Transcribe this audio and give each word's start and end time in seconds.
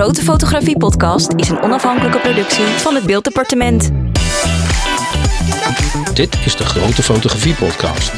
Grote 0.00 0.22
Fotografie 0.22 0.78
Podcast 0.78 1.32
is 1.36 1.48
een 1.48 1.62
onafhankelijke 1.62 2.18
productie 2.18 2.64
van 2.64 2.94
het 2.94 3.04
Beelddepartement. 3.04 3.90
Dit 6.14 6.36
is 6.44 6.56
de 6.56 6.64
Grote 6.64 7.02
Fotografie 7.02 7.54
Podcast. 7.54 8.12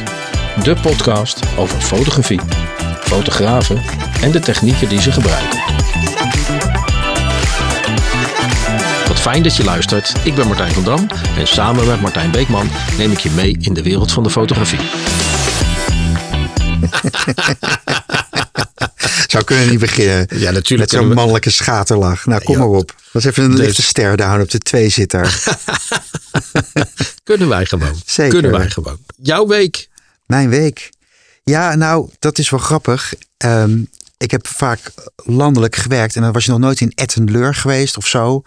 De 0.63 0.77
podcast 0.83 1.41
over 1.59 1.81
fotografie, 1.81 2.41
fotografen 3.01 3.83
en 4.21 4.31
de 4.31 4.41
technieken 4.41 4.89
die 4.89 5.01
ze 5.01 5.13
gebruiken. 5.13 5.59
Wat 9.09 9.21
fijn 9.21 9.43
dat 9.43 9.57
je 9.57 9.65
luistert. 9.65 10.15
Ik 10.25 10.35
ben 10.35 10.47
Martijn 10.47 10.73
van 10.73 10.85
Dam 10.85 11.07
en 11.39 11.47
samen 11.47 11.87
met 11.87 12.01
Martijn 12.01 12.31
Beekman 12.31 12.69
neem 12.99 13.11
ik 13.11 13.19
je 13.19 13.31
mee 13.31 13.57
in 13.61 13.75
de 13.75 13.83
wereld 13.83 14.13
van 14.13 14.23
de 14.23 14.31
fotografie. 14.31 14.81
Zou 19.33 19.45
kunnen 19.45 19.69
niet 19.69 19.79
beginnen. 19.79 20.27
Ja, 20.31 20.51
natuurlijk 20.51 20.91
Met 20.91 21.01
zo'n 21.01 21.09
we- 21.09 21.15
mannelijke 21.15 21.51
schaterlach. 21.51 22.27
Nou, 22.27 22.43
kom 22.45 22.55
Ja. 22.55 22.61
maar 22.61 22.69
op. 22.69 22.95
Dat 23.13 23.23
is 23.23 23.29
even 23.29 23.45
een 23.45 23.51
Dus- 23.51 23.61
lichte 23.61 23.83
ster 23.83 24.17
down 24.17 24.41
op 24.41 24.51
de 24.51 24.59
tweezitter. 24.59 25.43
Kunnen 27.25 27.49
wij 27.49 27.67
gewoon. 27.67 28.01
Zeker. 28.07 28.33
Kunnen 28.33 28.51
wij 28.59 28.71
gewoon. 28.71 28.99
Jouw 29.17 29.47
week. 29.47 29.89
Mijn 30.27 30.49
week. 30.49 30.91
Ja, 31.45 31.75
nou, 31.75 32.11
dat 32.19 32.39
is 32.39 32.51
wel 32.51 32.61
grappig. 32.61 33.15
Ehm, 33.37 33.79
ik 34.17 34.31
heb 34.31 34.47
vaak 34.47 34.81
landelijk 35.17 35.77
gewerkt. 35.77 36.17
En 36.17 36.23
dan 36.23 36.33
was 36.33 36.45
je 36.45 36.51
nog 36.51 36.61
nooit 36.61 36.81
in 36.81 36.93
Ettenleur 36.95 37.55
geweest 37.55 37.97
of 37.97 38.07
zo. 38.07 38.43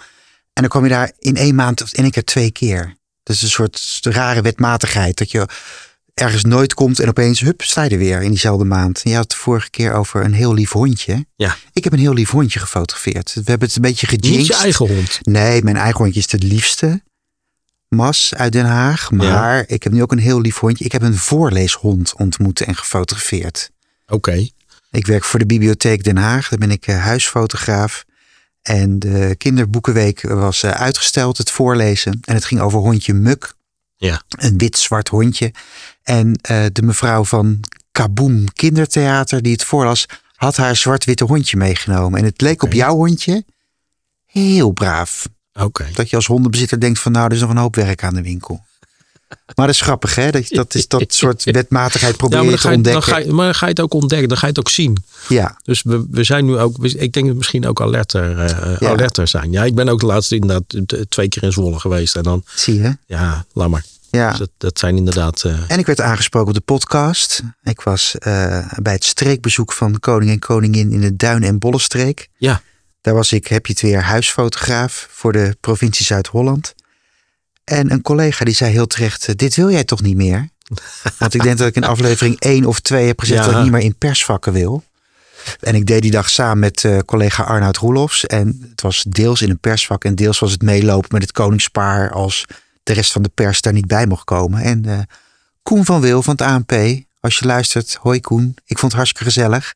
En 0.54 0.62
dan 0.62 0.68
kwam 0.68 0.84
je 0.84 0.90
daar 0.90 1.12
in 1.20 1.36
één 1.36 1.56
maand 1.56 1.82
of 1.82 1.94
in 1.94 2.04
één 2.04 2.12
keer 2.12 2.24
twee 2.24 2.52
keer. 2.52 2.96
Dat 3.24 3.36
is 3.36 3.42
een 3.42 3.50
soort 3.50 4.00
rare 4.02 4.42
wetmatigheid. 4.42 5.18
Dat 5.18 5.32
je 5.32 5.48
ergens 6.16 6.44
nooit 6.44 6.74
komt 6.74 7.00
en 7.00 7.08
opeens, 7.10 7.40
hup, 7.40 7.62
sta 7.62 7.84
je 7.84 7.90
er 7.90 7.98
weer 7.98 8.22
in 8.22 8.30
diezelfde 8.30 8.66
maand. 8.66 9.02
En 9.04 9.10
je 9.10 9.16
had 9.16 9.24
het 9.26 9.34
de 9.34 9.38
vorige 9.44 9.70
keer 9.70 9.94
over 9.94 10.24
een 10.24 10.34
heel 10.34 10.54
lief 10.54 10.72
hondje. 10.72 11.26
Ja. 11.36 11.56
Ik 11.74 11.84
heb 11.84 11.94
een 11.94 12.00
heel 12.00 12.14
lief 12.14 12.30
hondje 12.30 12.60
gefotografeerd. 12.60 13.34
We 13.34 13.42
hebben 13.46 13.68
het 13.68 13.76
een 13.76 13.82
beetje 13.82 14.08
Niet 14.12 14.26
gejinxed. 14.26 14.56
je 14.56 14.62
eigen 14.62 14.88
hond. 14.88 15.20
Nee, 15.22 15.64
mijn 15.64 15.76
eigen 15.78 15.98
hondje 16.04 16.20
is 16.20 16.32
het 16.32 16.44
liefste. 16.44 17.04
Mas 17.90 18.34
uit 18.36 18.52
Den 18.52 18.66
Haag. 18.66 19.12
Maar 19.12 19.64
ik 19.68 19.84
heb 19.84 19.94
nu 19.94 20.02
ook 20.02 20.12
een 20.12 20.18
heel 20.18 20.42
lief 20.42 20.58
hondje. 20.58 20.86
Ik 20.86 20.92
heb 20.92 21.02
een 21.02 21.18
voorleeshond 21.18 22.14
ontmoet 22.16 22.62
en 22.62 22.76
gefotografeerd. 22.76 23.72
Oké. 24.08 24.48
Ik 24.92 25.06
werk 25.08 25.24
voor 25.24 25.40
de 25.40 25.46
Bibliotheek 25.46 26.04
Den 26.04 26.18
Haag. 26.18 26.50
Daar 26.50 26.60
ben 26.60 26.72
ik 26.72 26.88
eh, 26.88 27.04
huisfotograaf. 27.04 28.06
En 28.62 29.00
de 29.00 29.36
kinderboekenweek 29.38 30.22
was 30.22 30.64
eh, 30.64 30.72
uitgesteld, 30.72 31.38
het 31.38 31.52
voorlezen. 31.52 32.20
En 32.26 32.34
het 32.34 32.46
ging 32.46 32.62
over 32.62 32.80
hondje 32.80 33.14
Muk. 33.14 33.54
Ja. 33.98 34.22
Een 34.30 34.58
wit-zwart 34.58 35.08
hondje. 35.08 35.54
En 36.06 36.40
eh, 36.42 36.66
de 36.72 36.82
mevrouw 36.82 37.24
van 37.26 37.60
Kaboom 37.92 38.44
Kindertheater 38.54 39.42
die 39.42 39.52
het 39.52 39.64
voorlas, 39.64 40.06
had 40.36 40.56
haar 40.56 40.76
zwart-witte 40.76 41.24
hondje 41.26 41.58
meegenomen. 41.58 42.20
En 42.20 42.26
het 42.26 42.42
leek 42.42 42.64
op 42.64 42.74
jouw 42.74 42.96
hondje 42.96 43.44
heel 44.26 44.72
braaf. 44.72 45.28
Oké. 45.54 45.86
Dat 45.94 46.10
je 46.10 46.16
als 46.16 46.26
hondenbezitter 46.26 46.80
denkt 46.80 47.00
van 47.00 47.12
nou, 47.12 47.26
er 47.26 47.32
is 47.32 47.40
nog 47.42 47.50
een 47.50 47.58
hoop 47.58 47.76
werk 47.76 48.04
aan 48.04 48.14
de 48.14 48.22
winkel. 48.22 48.64
Maar 49.56 49.66
dat 49.66 49.76
is 49.76 49.82
grappig 49.82 50.16
hè, 50.16 50.32
dat, 50.32 50.48
dat 50.48 50.76
is 50.76 50.88
dat 50.88 51.14
soort 51.14 51.44
wetmatigheid 51.52 52.16
Ja, 52.20 52.26
je 52.28 52.30
dan, 52.30 52.46
te 52.46 52.52
je, 52.52 52.58
dan, 52.62 52.74
ontdekken. 52.74 53.04
ga 53.04 53.18
je, 53.18 53.32
maar 53.32 53.46
dan 53.46 53.56
ga 53.56 53.66
je 53.66 53.72
het 53.72 53.82
ook 53.82 53.94
ontdekken. 53.94 54.28
Dan 54.28 54.38
ga 54.38 54.44
je 54.46 54.52
het 54.52 54.60
ook 54.60 54.70
zien. 54.70 55.04
Ja, 55.30 55.58
Dus 55.64 55.82
we, 55.84 56.06
we 56.12 56.24
zijn 56.24 56.46
nu 56.46 56.58
ook, 56.58 56.84
ik 56.86 56.98
denk 57.00 57.14
dat 57.14 57.26
we 57.26 57.34
misschien 57.34 57.66
ook 57.68 57.82
alerter, 57.82 58.38
Ja. 58.80 58.90
alerter 58.90 59.28
zijn. 59.28 59.52
Ja, 59.52 59.64
ik 59.64 59.76
ben 59.76 59.90
ook 59.90 60.00
de 60.00 60.06
laatste 60.06 60.36
inderdaad 60.36 60.76
twee 61.10 61.28
keer 61.28 61.44
in 61.44 61.52
Zwolle 61.52 61.80
geweest. 61.80 62.16
En 62.16 62.24
dan, 62.24 62.44
zie 62.56 62.82
je. 62.82 62.98
ja, 63.06 63.46
laat 63.54 63.70
maar. 63.70 63.84
Ja. 64.16 64.30
Dus 64.30 64.40
dat, 64.40 64.50
dat 64.58 64.80
zijn 64.80 64.98
inderdaad, 64.98 65.44
eh, 65.44 65.60
En 65.72 65.80
ik 65.80 65.86
werd 65.86 66.02
aangesproken 66.02 66.48
op 66.48 66.54
de 66.54 66.62
podcast. 66.62 67.42
Ik 67.64 67.82
was 67.82 68.18
eh, 68.18 68.68
bij 68.82 68.94
het 68.94 69.04
streekbezoek 69.04 69.74
van 69.74 70.00
Koning 70.00 70.32
en 70.32 70.40
Koningin 70.40 70.92
in 70.92 71.02
de 71.02 71.16
Duin- 71.16 71.44
en 71.44 71.60
Bollenstreek. 71.60 72.28
ja, 72.38 72.62
Daar 73.02 73.14
was 73.14 73.32
ik, 73.32 73.48
heb 73.48 73.66
je 73.66 73.72
het 73.74 73.82
weer, 73.82 74.02
huisfotograaf 74.04 75.08
voor 75.12 75.32
de 75.32 75.58
provincie 75.60 76.06
Zuid-Holland. 76.06 76.74
En 77.64 77.92
een 77.92 78.02
collega 78.02 78.46
die 78.46 78.54
zei 78.56 78.72
heel 78.72 78.88
terecht, 78.88 79.28
eh, 79.28 79.36
dit 79.36 79.56
wil 79.56 79.72
jij 79.72 79.84
toch 79.84 80.02
niet 80.02 80.16
meer? 80.16 80.50
Want 81.20 81.34
ik 81.34 81.44
denk 81.44 81.58
dat 81.58 81.68
ik 81.68 81.76
in 81.76 81.84
aflevering 81.84 82.40
1 82.40 82.66
of 82.66 82.80
2 82.80 83.08
heb 83.08 83.20
gezegd 83.20 83.40
Ja. 83.40 83.46
dat 83.46 83.56
ik 83.56 83.62
niet 83.64 83.72
meer 83.72 83.82
in 83.82 83.96
persvakken 83.98 84.54
wil. 84.54 84.84
En 85.60 85.76
ik 85.76 85.86
deed 85.86 86.02
die 86.02 86.12
dag 86.12 86.30
samen 86.30 86.60
met 86.60 86.88
collega 87.06 87.44
Arnoud 87.44 87.78
Roelofs. 87.78 88.26
En 88.26 88.68
het 88.70 88.82
was 88.82 89.06
deels 89.08 89.42
in 89.42 89.50
een 89.50 89.60
persvak 89.60 90.04
en 90.04 90.16
deels 90.16 90.40
was 90.40 90.52
het 90.52 90.62
meelopen 90.62 91.10
met 91.12 91.22
het 91.22 91.32
koningspaar 91.32 92.12
als 92.12 92.46
de 92.86 92.94
rest 92.94 93.12
van 93.12 93.22
de 93.22 93.30
pers 93.34 93.62
daar 93.62 93.74
niet 93.74 93.88
bij 93.88 94.06
mocht 94.08 94.24
komen. 94.24 94.62
En 94.62 94.86
eh, 94.86 95.00
Koen 95.64 95.86
van 95.86 96.02
Wil 96.02 96.22
van 96.24 96.34
het 96.38 96.42
ANP, 96.48 96.72
als 97.20 97.38
je 97.40 97.46
luistert, 97.46 97.98
hoi 98.02 98.20
Koen, 98.22 98.56
ik 98.66 98.78
vond 98.80 98.92
het 98.92 99.02
hartstikke 99.02 99.24
gezellig. 99.32 99.74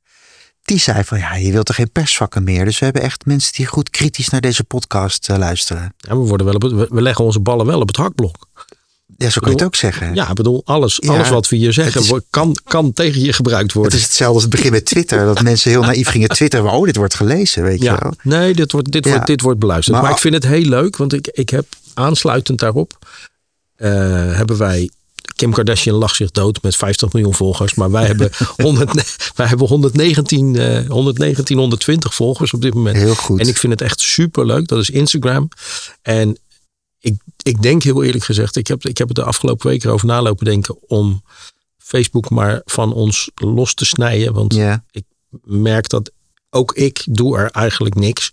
Die 0.64 0.80
zei 0.80 1.04
van 1.04 1.18
ja, 1.20 1.36
je 1.36 1.52
wilt 1.52 1.70
er 1.70 1.74
geen 1.76 1.92
persvakken 1.92 2.44
meer. 2.44 2.66
Dus 2.66 2.80
we 2.80 2.86
hebben 2.86 3.04
echt 3.04 3.26
mensen 3.26 3.54
die 3.54 3.66
goed 3.66 3.90
kritisch 3.90 4.30
naar 4.30 4.42
deze 4.42 4.64
podcast 4.64 5.30
eh, 5.30 5.38
luisteren. 5.38 5.94
ja, 5.98 6.10
we, 6.10 6.16
worden 6.28 6.46
wel 6.46 6.56
op 6.56 6.62
het, 6.62 6.72
we- 6.90 7.02
leggen 7.02 7.26
onze 7.26 7.40
ballen 7.40 7.66
wel 7.66 7.80
op 7.82 7.88
het 7.88 7.98
hakblok. 7.98 8.48
Ja, 9.18 9.30
zo 9.30 9.40
kan 9.40 9.50
je 9.52 9.56
het 9.58 9.66
ook 9.66 9.76
zeggen. 9.76 10.16
Ja, 10.16 10.30
ik 10.30 10.34
bedoel, 10.36 10.62
alles, 10.66 10.98
Ja, 11.02 11.14
alles 11.14 11.30
wat 11.30 11.50
we 11.50 11.56
hier 11.56 11.74
zeggen 11.74 12.02
het 12.02 12.12
is- 12.12 12.20
kan, 12.30 12.58
kan 12.64 12.94
tegen 12.94 13.22
je 13.22 13.34
gebruikt 13.34 13.64
Het 13.66 13.74
worden. 13.74 13.98
is 13.98 14.04
hetzelfde 14.04 14.34
als 14.34 14.44
het 14.44 14.52
begin 14.52 14.72
met 14.72 14.86
Twitter. 14.86 15.26
Dat 15.26 15.42
mensen 15.42 15.72
heel 15.72 15.82
naïef 15.82 16.08
gingen 16.08 16.30
twitteren. 16.30 16.72
Oh, 16.72 16.86
dit 16.86 16.96
wordt 16.96 17.14
gelezen, 17.16 17.64
weet 17.64 17.82
je 17.82 17.98
wel. 18.00 18.14
nee, 18.24 18.54
dit 18.54 18.72
wordt, 18.72 18.92
dit, 18.92 19.06
Ja. 19.06 19.12
wordt, 19.12 19.28
dit 19.28 19.42
wordt 19.42 19.60
beluisterd. 19.60 19.96
Maar, 19.96 20.04
Maar- 20.06 20.14
ik 20.14 20.20
vind 20.22 20.34
het 20.34 20.44
heel 20.46 20.66
leuk, 20.66 20.98
want 20.98 21.14
ik, 21.14 21.28
ik 21.28 21.50
heb 21.50 21.66
aansluitend 21.94 22.60
daarop, 22.60 22.98
eh, 23.76 23.90
hebben 24.36 24.58
wij, 24.58 24.90
Kim 25.36 25.54
Kardashian 25.54 25.96
lacht 25.96 26.16
zich 26.16 26.32
dood 26.32 26.62
met 26.62 26.76
50 26.76 27.14
miljoen 27.14 27.34
volgers, 27.34 27.74
maar 27.74 27.92
wij 27.92 28.06
hebben, 28.06 28.30
100, 28.58 29.32
wij 29.36 29.48
hebben 29.48 29.68
119, 29.68 30.56
eh 30.56 30.88
119, 30.88 31.58
120 31.58 32.16
volgers 32.16 32.54
op 32.54 32.62
dit 32.62 32.74
moment. 32.74 32.98
Heel 32.98 33.16
goed. 33.16 33.40
En 33.40 33.48
ik 33.48 33.58
vind 33.58 33.74
het 33.74 33.82
echt 33.82 34.00
super 34.00 34.46
leuk. 34.46 34.68
Dat 34.68 34.80
is 34.80 34.90
Instagram. 34.90 35.50
En 36.02 36.38
ik, 37.00 37.16
ik 37.44 37.62
denk 37.62 37.84
heel 37.84 38.04
eerlijk 38.04 38.24
gezegd, 38.24 38.56
ik 38.56 38.68
heb, 38.68 38.86
ik 38.86 38.98
heb 38.98 39.08
het 39.08 39.16
de 39.16 39.24
afgelopen 39.24 39.68
weken 39.68 39.92
over 39.92 40.08
nalopen 40.08 40.46
denken 40.46 40.78
om 40.88 41.24
Facebook 41.78 42.30
maar 42.30 42.62
van 42.66 42.94
ons 42.94 43.30
los 43.36 43.74
te 43.74 43.86
snijden. 43.86 44.34
Want 44.34 44.56
ik 44.92 45.04
merk 45.44 45.90
dat 45.90 46.12
ook 46.50 46.74
ik 46.74 47.04
doe 47.06 47.38
er 47.38 47.52
eigenlijk 47.52 47.96
niks. 47.96 48.32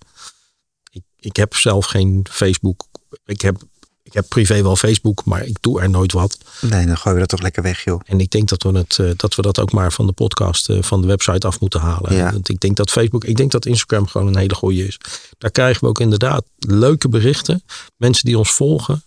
Ik, 1.26 1.36
heb 1.36 1.54
zelf 1.54 1.86
geen 1.86 2.26
Facebook. 2.30 2.86
Ik 3.24 3.40
heb, 3.40 3.62
ik 4.02 4.12
heb 4.12 4.28
privé 4.28 4.62
wel 4.62 4.76
Facebook, 4.76 5.24
maar 5.24 5.44
ik 5.44 5.56
doe 5.60 5.80
er 5.80 5.90
nooit 5.90 6.12
wat. 6.12 6.38
nee, 6.60 6.86
dan 6.86 6.96
gooien 6.96 7.12
we 7.12 7.18
dat 7.18 7.28
toch 7.28 7.42
lekker 7.42 7.62
weg, 7.62 7.84
joh. 7.84 8.00
En 8.04 8.20
ik 8.20 8.30
denk 8.30 8.48
dat 8.48 8.62
we, 8.62 8.78
het, 8.78 8.98
eh, 8.98 9.10
dat 9.16 9.34
we 9.34 9.42
dat 9.42 9.60
ook 9.60 9.72
maar 9.72 9.92
van 9.92 10.06
de 10.06 10.12
podcast, 10.12 10.68
eh, 10.68 10.82
van 10.82 11.00
de 11.00 11.06
website 11.06 11.46
af 11.46 11.60
moeten 11.60 11.80
halen. 11.80 12.14
Ja. 12.14 12.32
Want 12.32 12.48
ik 12.48 12.60
denk 12.60 12.76
dat 12.76 12.90
Facebook, 12.90 13.24
ik 13.24 13.36
denk 13.36 13.50
dat 13.50 13.66
Instagram 13.66 14.06
gewoon 14.06 14.26
een 14.26 14.36
hele 14.36 14.54
goeie 14.54 14.86
is. 14.86 14.98
Daar 15.38 15.50
krijgen 15.50 15.80
we 15.80 15.88
ook 15.88 16.00
inderdaad 16.00 16.44
leuke 16.58 17.08
berichten. 17.08 17.62
Mensen 17.96 18.24
die 18.24 18.38
ons 18.38 18.52
volgen. 18.52 19.02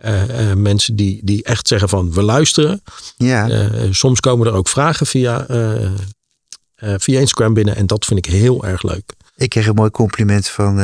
eh, 0.00 0.52
mensen 0.52 0.96
die, 0.96 1.20
die 1.24 1.42
echt 1.42 1.68
zeggen 1.68 1.88
van 1.88 2.12
we 2.12 2.22
luisteren. 2.22 2.82
Ja, 3.16 3.66
soms 3.90 4.20
komen 4.20 4.46
er 4.46 4.52
ook 4.52 4.68
vragen 4.68 5.06
via, 5.06 5.46
via 6.76 7.20
Instagram 7.20 7.54
binnen. 7.54 7.76
En 7.76 7.86
dat 7.86 8.04
vind 8.04 8.26
ik 8.26 8.32
heel 8.32 8.64
erg 8.64 8.82
leuk. 8.82 9.12
ik 9.36 9.50
kreeg 9.50 9.66
een 9.66 9.74
mooi 9.74 9.90
compliment 9.90 10.48
van, 10.48 10.78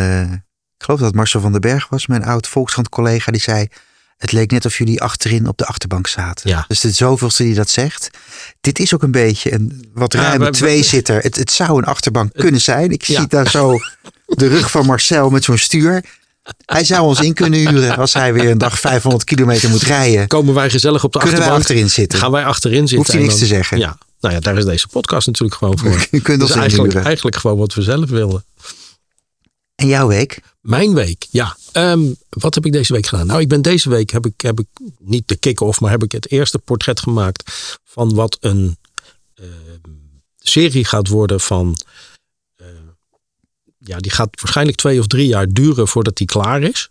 ik 0.79 0.85
geloof 0.85 0.99
dat 0.99 1.09
het 1.09 1.17
Marcel 1.17 1.41
van 1.41 1.53
den 1.53 1.61
Berg 1.61 1.89
was, 1.89 2.07
mijn 2.07 2.25
oud 2.25 2.47
Volkskrant 2.47 2.89
collega. 2.89 3.33
Die 3.33 3.41
zei, 3.41 3.69
het 4.17 4.33
leek 4.33 4.51
net 4.51 4.65
of 4.67 4.79
jullie 4.79 5.03
achterin 5.03 5.49
op 5.49 5.59
de 5.59 5.67
achterbank 5.67 6.07
zaten. 6.07 6.51
Ja. 6.51 6.65
Dus 6.69 6.81
de 6.81 6.91
zoveelste 6.91 7.43
die 7.43 7.55
dat 7.55 7.69
zegt. 7.71 8.11
Dit 8.61 8.79
is 8.79 8.95
ook 8.95 9.03
een 9.03 9.11
beetje 9.11 9.53
een 9.53 9.89
wat 9.95 10.13
Ja, 10.13 10.21
ruime 10.21 10.39
we- 10.45 10.51
we- 10.51 10.57
tweezitter. 10.57 11.21
Het, 11.23 11.37
het 11.37 11.51
zou 11.51 11.79
een 11.79 11.85
achterbank 11.85 12.33
kunnen 12.33 12.61
zijn. 12.61 12.91
Ik 12.91 13.03
Ja. 13.03 13.19
zie 13.19 13.29
daar 13.29 13.51
zo 13.51 13.79
de 14.27 14.47
rug 14.47 14.71
van 14.71 14.87
Marcel 14.87 15.31
met 15.31 15.45
zo'n 15.45 15.59
stuur. 15.59 16.05
Hij 16.67 16.85
zou 16.85 17.03
ons 17.07 17.21
in 17.21 17.35
kunnen 17.35 17.59
huren 17.69 17.97
als 17.97 18.13
hij 18.13 18.33
weer 18.33 18.51
een 18.51 18.59
dag 18.59 18.81
500 18.81 19.25
kilometer 19.25 19.71
moet 19.71 19.83
rijden. 19.83 20.27
Komen 20.27 20.55
wij 20.55 20.71
gezellig 20.71 21.05
op 21.05 21.13
de 21.13 21.19
Kunnen 21.19 21.39
wij 21.39 21.49
achterbank. 21.49 21.71
achterin 21.71 21.91
zitten? 21.91 22.19
Gaan 22.19 22.31
wij 22.31 22.45
achterin 22.45 22.79
zitten. 22.79 22.97
Hoeft 22.97 23.11
hij 23.13 23.21
niks 23.21 23.31
dan- 23.33 23.41
te 23.43 23.47
zeggen. 23.47 23.79
Ja, 23.79 23.99
nou 24.21 24.35
ja, 24.35 24.41
daar 24.41 24.57
is 24.59 24.65
deze 24.65 24.89
podcast 24.89 25.27
natuurlijk 25.27 25.57
gewoon 25.59 25.79
voor. 25.79 26.07
Je 26.11 26.21
kunt 26.21 26.41
Dus 26.41 26.49
ons 26.51 26.59
eigenlijk, 26.59 26.79
inhuren. 26.89 27.05
eigenlijk 27.05 27.37
gewoon 27.37 27.59
wat 27.59 27.75
we 27.75 27.83
zelf 27.83 28.09
wilden. 28.11 28.45
En 29.79 29.87
jouw 29.87 30.09
week? 30.09 30.41
Mijn 30.61 30.95
week, 30.95 31.27
ja. 31.31 31.57
Ehm, 31.73 32.13
wat 32.29 32.55
heb 32.55 32.67
ik 32.67 32.73
deze 32.73 32.93
week 32.93 33.07
gedaan? 33.07 33.27
Nou, 33.27 33.41
ik 33.41 33.49
ben 33.49 33.63
deze 33.63 33.89
week 33.89 34.11
heb 34.11 34.27
ik, 34.27 34.41
heb 34.41 34.61
ik 34.61 34.67
niet 34.99 35.29
de 35.29 35.37
kick-off, 35.37 35.81
maar 35.81 35.91
heb 35.91 36.03
ik 36.03 36.13
het 36.13 36.31
eerste 36.31 36.59
portret 36.59 37.01
gemaakt 37.01 37.79
van 37.85 38.15
wat 38.15 38.37
een 38.41 38.77
ehm, 39.35 39.49
serie 40.39 40.85
gaat 40.85 41.09
worden 41.09 41.41
van. 41.41 41.77
eh, 42.57 42.67
ja, 43.79 43.99
die 43.99 44.11
gaat 44.11 44.41
waarschijnlijk 44.41 44.77
twee 44.79 44.99
of 44.99 45.07
drie 45.07 45.27
jaar 45.27 45.49
duren 45.49 45.89
voordat 45.89 46.17
die 46.17 46.27
klaar 46.27 46.63
is. 46.63 46.91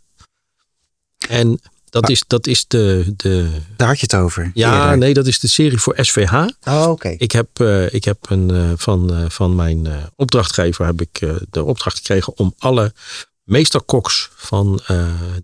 En 1.27 1.59
dat 1.89 2.09
is, 2.09 2.23
dat 2.27 2.47
is 2.47 2.67
de, 2.67 3.13
de. 3.15 3.49
Daar 3.75 3.87
had 3.87 3.99
je 3.99 4.07
het 4.09 4.15
over. 4.15 4.51
Ja, 4.53 4.83
eerder. 4.83 4.97
nee, 4.97 5.13
dat 5.13 5.27
is 5.27 5.39
de 5.39 5.47
serie 5.47 5.79
voor 5.79 5.95
SVH. 5.97 6.33
Oh, 6.63 6.89
oké. 6.89 7.15
Ik 7.17 7.31
heb, 7.31 7.47
eh, 7.53 7.93
ik 7.93 8.03
heb 8.03 8.17
een, 8.29 8.51
eh, 8.51 8.71
van, 8.75 9.13
eh, 9.13 9.23
van 9.27 9.55
mijn 9.55 9.87
opdrachtgever 10.15 10.85
heb 10.85 11.01
ik, 11.01 11.19
de 11.49 11.63
opdracht 11.63 11.97
gekregen 11.97 12.37
om 12.37 12.53
alle 12.57 12.93
meesterkoks 13.43 14.29
van, 14.35 14.81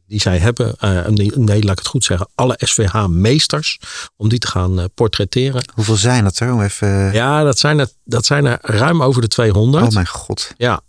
die 0.08 0.22
zij 0.22 0.38
hebben, 0.38 0.76
nee, 1.14 1.64
laat 1.64 1.72
ik 1.72 1.78
het 1.78 1.88
goed 1.88 2.04
zeggen, 2.04 2.28
alle 2.36 2.56
SVH-meesters, 2.58 3.80
om 4.16 4.30
die 4.30 4.40
te 4.40 4.48
gaan 4.48 4.90
portretteren. 4.94 5.64
Hoeveel 5.74 5.96
zijn 5.96 6.24
dat 6.24 6.40
er? 6.40 6.54
Om 6.54 6.62
even... 6.62 7.14
Ja, 7.14 7.44
dat 7.44 7.60
zijn 7.60 7.80
er, 7.80 7.90
dat 8.04 8.26
zijn 8.26 8.46
er 8.46 8.58
ruim 8.62 9.04
over 9.04 9.22
de 9.22 9.28
200. 9.28 9.86
Oh 9.86 9.92
mijn 9.92 10.08
god. 10.08 10.54
Ja. 10.58 10.82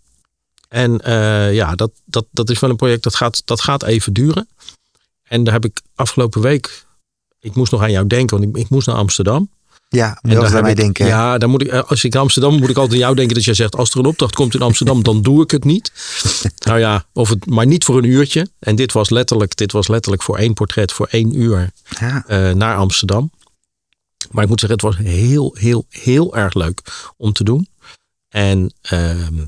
En 0.69 1.01
ja, 1.53 1.75
dat, 1.75 1.91
dat, 2.05 2.27
dat 2.31 2.51
is 2.51 2.61
wel 2.61 2.71
een 2.71 2.77
project 2.77 3.03
dat 3.03 3.15
gaat, 3.15 3.43
dat 3.45 3.61
gaat 3.61 3.83
even 3.83 4.12
duren. 4.12 4.49
En 5.25 5.44
daar 5.44 5.53
heb 5.55 5.65
ik 5.65 5.81
afgelopen 5.94 6.41
week, 6.41 6.85
ik 7.41 7.55
moest 7.55 7.73
nog 7.73 7.82
aan 7.82 7.91
jou 7.91 8.06
denken, 8.06 8.38
want 8.41 8.56
ik, 8.56 8.62
ik 8.62 8.69
moest 8.69 8.87
naar 8.87 8.97
Amsterdam. 8.97 9.50
Ja, 9.88 10.19
wel 10.23 10.41
daar 10.43 10.56
aan 10.56 10.62
mij 10.62 10.71
ik- 10.71 10.76
denken. 10.76 11.06
Ja, 11.06 11.38
dan 11.38 11.50
moet 11.50 11.62
ik, 11.62 11.69
eh, 11.69 11.82
als 11.91 12.05
ik 12.05 12.15
in 12.15 12.21
Amsterdam 12.21 12.59
moet 12.59 12.69
ik 12.69 12.76
altijd 12.76 12.93
aan 12.93 12.99
jou 13.05 13.15
denken 13.15 13.35
dat 13.35 13.44
jij 13.44 13.55
zegt, 13.55 13.76
als 13.76 13.91
er 13.91 13.99
een 13.99 14.06
opdracht 14.06 14.35
komt 14.35 14.55
in 14.55 14.62
Amsterdam, 14.62 15.03
dan 15.03 15.23
doe 15.23 15.43
ik 15.43 15.50
het 15.50 15.65
niet. 15.65 15.93
nou 16.67 16.79
ja, 16.79 17.05
of 17.12 17.29
het, 17.29 17.47
maar 17.47 17.67
niet 17.67 17.85
voor 17.85 17.99
een 17.99 18.05
uurtje. 18.05 18.49
En 18.59 18.76
dit 18.76 18.93
was 18.93 19.11
letterlijk, 19.11 19.56
dit 19.56 19.73
was 19.73 19.88
letterlijk 19.88 20.23
voor 20.23 20.38
één 20.38 20.55
portret, 20.55 20.93
voor 20.93 21.06
één 21.06 21.38
uur 21.41 21.70
Ja. 22.00 22.25
eh, 22.27 22.50
naar 22.55 22.77
Amsterdam. 22.77 23.31
Maar 24.31 24.43
ik 24.43 24.49
moet 24.49 24.61
zeggen, 24.61 24.79
het 24.79 24.97
was 24.97 25.06
heel, 25.06 25.56
heel, 25.59 25.87
heel 25.88 26.37
erg 26.37 26.55
leuk 26.55 26.81
om 27.17 27.32
te 27.32 27.44
doen. 27.44 27.69
En 28.29 28.75
ehm, 28.81 29.44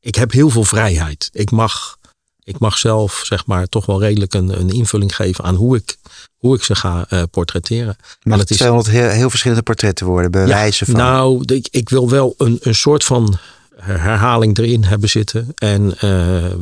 ik 0.00 0.14
heb 0.14 0.32
heel 0.32 0.50
veel 0.50 0.64
vrijheid. 0.64 1.28
Ik 1.32 1.50
mag, 1.50 1.98
ik 2.44 2.58
mag 2.58 2.78
zelf, 2.78 3.20
zeg 3.24 3.46
maar, 3.46 3.66
toch 3.66 3.86
wel 3.86 4.00
redelijk 4.00 4.34
een, 4.34 4.60
een 4.60 4.70
invulling 4.70 5.16
geven 5.16 5.44
aan 5.44 5.54
hoe 5.54 5.76
ik, 5.76 5.96
hoe 6.36 6.56
ik 6.56 6.64
ze 6.64 6.74
ga 6.74 7.06
eh, 7.08 7.22
portretteren. 7.30 7.96
Maar 8.22 8.38
het 8.38 8.46
200 8.46 8.90
heel, 8.90 9.08
heel 9.08 9.30
verschillende 9.30 9.62
portretten 9.62 10.06
worden, 10.06 10.30
bij 10.30 10.46
wijze 10.46 10.84
van. 10.84 10.94
Nou, 10.94 11.42
ik, 11.46 11.68
ik 11.70 11.88
wil 11.88 12.10
wel 12.10 12.34
een, 12.38 12.58
een 12.60 12.74
soort 12.74 13.04
van 13.04 13.38
herhaling 13.76 14.58
erin 14.58 14.84
hebben 14.84 15.08
zitten. 15.08 15.52
En, 15.54 15.98
eh, 15.98 16.52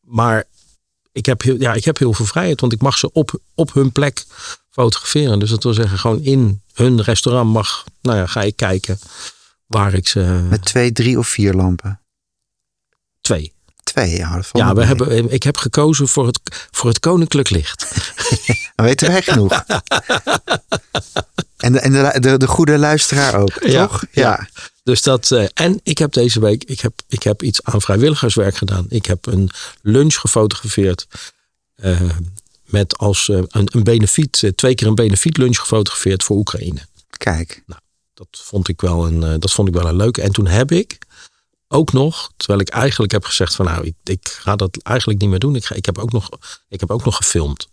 maar 0.00 0.44
ik 1.12 1.26
heb, 1.26 1.42
heel, 1.42 1.60
ja, 1.60 1.72
ik 1.72 1.84
heb 1.84 1.98
heel 1.98 2.12
veel 2.12 2.26
vrijheid, 2.26 2.60
want 2.60 2.72
ik 2.72 2.82
mag 2.82 2.98
ze 2.98 3.12
op, 3.12 3.40
op 3.54 3.72
hun 3.74 3.92
plek 3.92 4.24
fotograferen. 4.70 5.38
Dus 5.38 5.50
dat 5.50 5.62
wil 5.62 5.74
zeggen, 5.74 5.98
gewoon 5.98 6.22
in 6.22 6.62
hun 6.72 7.02
restaurant 7.02 7.52
mag, 7.52 7.84
nou 8.00 8.16
ja, 8.18 8.26
ga 8.26 8.42
ik 8.42 8.56
kijken 8.56 8.98
waar 9.66 9.94
ik 9.94 10.08
ze. 10.08 10.46
Met 10.50 10.64
twee, 10.64 10.92
drie 10.92 11.18
of 11.18 11.28
vier 11.28 11.52
lampen. 11.52 12.00
Twee. 13.20 13.52
Twee, 13.82 14.16
ja. 14.16 14.36
Dat 14.36 14.46
valt 14.46 14.64
Ja, 14.64 14.74
we 14.74 14.84
hebben, 14.84 15.30
ik 15.32 15.42
heb 15.42 15.56
gekozen 15.56 16.08
voor 16.08 16.26
het, 16.26 16.40
voor 16.70 16.88
het 16.88 17.00
koninklijk 17.00 17.50
licht. 17.50 17.86
Dan 18.74 18.86
weten 18.86 19.08
wij 19.08 19.22
genoeg. 19.22 19.64
en 21.56 21.72
de, 21.72 21.78
en 21.80 21.92
de, 21.92 22.20
de, 22.20 22.36
de 22.38 22.46
goede 22.46 22.78
luisteraar 22.78 23.34
ook, 23.34 23.62
Ja, 23.62 23.86
toch? 23.86 24.04
ja. 24.10 24.48
Dus 24.84 25.02
dat, 25.02 25.30
eh, 25.30 25.44
en 25.54 25.80
ik 25.82 25.98
heb 25.98 26.12
deze 26.12 26.40
week 26.40 26.64
ik 26.64 26.80
heb, 26.80 26.92
ik 27.08 27.22
heb 27.22 27.42
iets 27.42 27.62
aan 27.62 27.80
vrijwilligerswerk 27.80 28.56
gedaan. 28.56 28.86
Ik 28.88 29.06
heb 29.06 29.26
een 29.26 29.50
lunch 29.82 30.14
gefotografeerd. 30.14 31.06
eh, 31.74 32.00
met 32.64 32.98
als 32.98 33.28
eh, 33.28 33.36
een, 33.48 33.68
een 33.72 33.82
benefiet, 33.82 34.52
twee 34.54 34.74
keer 34.74 34.86
een 34.86 34.94
benefiet 34.94 35.36
lunch 35.36 35.58
gefotografeerd 35.58 36.22
voor 36.24 36.36
Oekraïne. 36.36 36.80
Kijk, 37.16 37.62
Dat 38.14 38.26
vond 38.30 38.68
ik 38.68 38.80
wel 38.80 39.06
een, 39.06 39.40
dat 39.40 39.52
vond 39.52 39.68
ik 39.68 39.74
wel 39.74 39.86
een 39.88 39.96
leuke. 39.96 40.22
En 40.22 40.32
toen 40.32 40.46
heb 40.46 40.72
ik 40.72 40.98
ook 41.72 41.92
nog, 41.92 42.32
terwijl 42.36 42.60
ik 42.60 42.68
eigenlijk 42.68 43.12
heb 43.12 43.24
gezegd 43.24 43.54
van 43.54 43.64
nou, 43.64 43.84
ik, 43.86 43.94
ik 44.04 44.28
ga 44.40 44.56
dat 44.56 44.76
eigenlijk 44.82 45.20
niet 45.20 45.30
meer 45.30 45.38
doen. 45.38 45.56
Ik, 45.56 45.64
ga, 45.64 45.74
ik, 45.74 45.86
heb 45.86 45.98
ook 45.98 46.12
nog, 46.12 46.28
ik 46.68 46.80
heb 46.80 46.90
ook 46.90 47.04
nog 47.04 47.16
gefilmd. 47.16 47.68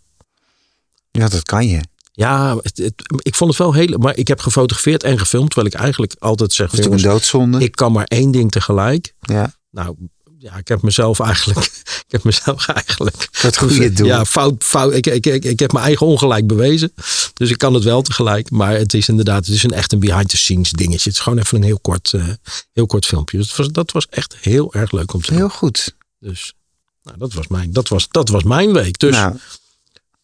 ja, 1.10 1.28
dat 1.28 1.42
kan 1.42 1.66
je. 1.66 1.80
Ja, 2.12 2.56
het- 2.62 2.76
het- 2.76 3.02
ik 3.22 3.34
vond 3.34 3.50
het 3.50 3.58
wel 3.58 3.72
heel. 3.72 3.98
Maar 3.98 4.16
ik 4.16 4.28
heb 4.28 4.40
gefotografeerd 4.40 5.02
en 5.02 5.18
gefilmd. 5.18 5.50
Terwijl 5.50 5.72
ik 5.74 5.80
eigenlijk 5.80 6.14
altijd 6.18 6.52
zeg: 6.52 6.70
Dat 6.70 6.80
is 6.80 6.86
een 6.86 7.02
doodzonde? 7.02 7.58
ik 7.60 7.72
kan 7.76 7.92
maar 7.92 8.04
één 8.04 8.30
ding 8.30 8.50
tegelijk. 8.50 9.14
ja, 9.20 9.54
Nou, 9.70 9.96
ja, 10.40 10.56
ik 10.56 10.68
heb 10.68 10.82
mezelf 10.82 11.20
eigenlijk. 11.20 11.58
Ik 12.10 12.16
heb 12.16 12.24
mezelf 12.24 12.68
eigenlijk. 12.68 13.28
het 13.32 13.56
goede 13.56 13.92
doel. 13.92 14.06
Ja, 14.06 14.24
fout, 14.24 14.64
fout. 14.64 14.94
Ik, 14.94 15.06
ik, 15.06 15.26
ik, 15.26 15.44
ik 15.44 15.58
heb 15.58 15.72
mijn 15.72 15.84
eigen 15.84 16.06
ongelijk 16.06 16.46
bewezen. 16.46 16.92
Dus 17.34 17.50
ik 17.50 17.58
kan 17.58 17.74
het 17.74 17.84
wel 17.84 18.02
tegelijk. 18.02 18.50
Maar 18.50 18.72
het 18.72 18.94
is 18.94 19.08
inderdaad, 19.08 19.46
het 19.46 19.54
is 19.54 19.62
een 19.62 19.70
echt 19.70 19.92
een 19.92 19.98
behind 19.98 20.28
the 20.28 20.36
scenes 20.36 20.70
dingetje. 20.70 21.08
Het 21.08 21.18
is 21.18 21.22
gewoon 21.22 21.38
even 21.38 21.56
een 21.56 21.62
heel 21.62 21.78
kort, 21.78 22.12
eh, 22.12 22.28
heel 22.72 22.86
kort 22.86 23.06
filmpje. 23.06 23.38
Dus 23.38 23.48
het 23.48 23.56
was, 23.56 23.68
dat 23.68 23.92
was 23.92 24.06
echt 24.08 24.36
heel 24.40 24.74
erg 24.74 24.92
leuk 24.92 25.12
om 25.12 25.20
te 25.22 25.28
doen. 25.28 25.36
Heel 25.36 25.48
goed. 25.48 25.96
Dus 26.18 26.54
nou, 27.02 27.18
dat, 27.18 27.32
was 27.32 27.46
mijn, 27.46 27.72
dat, 27.72 27.88
was, 27.88 28.08
dat 28.10 28.28
was 28.28 28.42
mijn 28.42 28.72
week. 28.72 28.98
Dus 28.98 29.16
nou, 29.16 29.36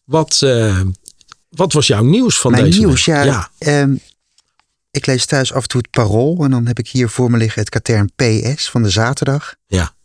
wat, 0.03 0.41
eh, 0.41 0.81
wat 1.49 1.73
was 1.73 1.87
jouw 1.87 2.03
nieuws 2.03 2.37
van 2.37 2.51
mijn 2.51 2.63
deze 2.63 2.79
nieuws, 2.79 3.05
week? 3.05 3.23
ja. 3.23 3.51
ehm, 3.57 3.95
ik 4.91 5.05
lees 5.05 5.25
thuis 5.25 5.53
af 5.53 5.61
en 5.61 5.67
toe 5.67 5.81
het 5.81 5.89
parool. 5.89 6.43
En 6.43 6.51
dan 6.51 6.65
heb 6.65 6.79
ik 6.79 6.87
hier 6.87 7.09
voor 7.09 7.31
me 7.31 7.37
liggen 7.37 7.61
het 7.61 7.69
katern 7.69 8.11
PS 8.15 8.69
van 8.69 8.83
de 8.83 8.89
zaterdag. 8.89 9.55
Ja. 9.67 9.95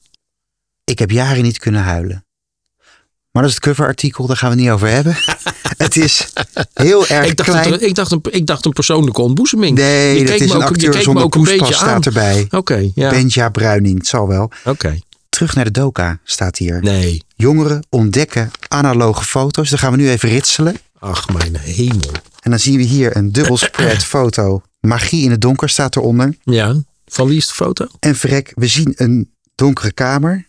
Ik 0.92 0.98
heb 0.98 1.10
jaren 1.10 1.42
niet 1.42 1.58
kunnen 1.58 1.82
huilen. 1.82 2.24
Maar 3.30 3.42
dat 3.42 3.50
is 3.50 3.54
het 3.54 3.64
coverartikel, 3.64 4.26
daar 4.26 4.36
gaan 4.36 4.48
we 4.50 4.54
het 4.54 4.64
niet 4.64 4.72
over 4.74 4.88
hebben. 4.88 5.16
het 5.76 5.96
is 5.96 6.32
heel 6.74 7.06
erg 7.06 7.26
Ik 7.26 7.36
dacht, 7.36 7.50
klein. 7.50 7.72
het- 7.72 7.82
ik, 7.82 7.94
dacht 7.94 8.10
een, 8.12 8.20
ik 8.30 8.46
dacht 8.46 8.64
een 8.64 8.72
persoonlijke 8.72 9.20
ontboezeming. 9.22 9.76
nee, 9.78 10.18
je 10.18 10.24
dat 10.24 10.40
is 10.40 10.50
een 10.50 10.56
ook- 10.56 10.62
acteur 10.62 11.02
zonder 11.02 11.22
een 11.22 11.28
poespas 11.28 11.74
staat 11.74 12.06
erbij. 12.06 12.46
Oké, 12.50 12.90
ja. 12.94 13.10
Benja 13.10 13.48
Bruining, 13.48 13.98
het 13.98 14.06
zal 14.06 14.28
wel. 14.28 14.50
Oké. 14.64 14.98
Terug 15.28 15.54
naar 15.54 15.64
de 15.64 15.70
doka 15.70 16.18
staat 16.24 16.56
hier. 16.58 16.82
Nee. 16.82 17.22
Jongeren 17.36 17.86
ontdekken 17.90 18.50
analoge 18.68 19.24
foto's. 19.24 19.70
Daar 19.70 19.78
gaan 19.78 19.90
we 19.90 19.96
nu 19.96 20.08
even 20.10 20.28
ritselen. 20.28 20.76
Ach, 20.98 21.28
mijn 21.32 21.56
hemel. 21.56 22.10
En 22.40 22.50
dan 22.50 22.58
zien 22.58 22.76
we 22.76 22.82
hier 22.82 23.16
een 23.16 23.32
dubbel 23.32 23.56
spread 23.56 24.04
foto. 24.16 24.62
Magie 24.80 25.24
in 25.24 25.30
het 25.30 25.40
donker 25.40 25.68
staat 25.68 25.96
eronder. 25.96 26.36
Ja. 26.44 26.74
Van 27.06 27.28
wie 27.28 27.36
is 27.36 27.46
de 27.46 27.54
foto? 27.54 27.86
En 28.00 28.16
verrek, 28.16 28.52
we 28.54 28.66
zien 28.66 28.92
een 28.96 29.30
donkere 29.54 29.92
kamer. 29.92 30.48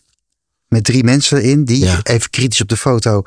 Met 0.74 0.84
drie 0.84 1.04
mensen 1.04 1.38
erin. 1.42 1.64
Die, 1.64 1.84
Ja. 1.84 2.00
even 2.02 2.30
kritisch 2.30 2.60
op 2.60 2.68
de 2.68 2.76
foto, 2.76 3.22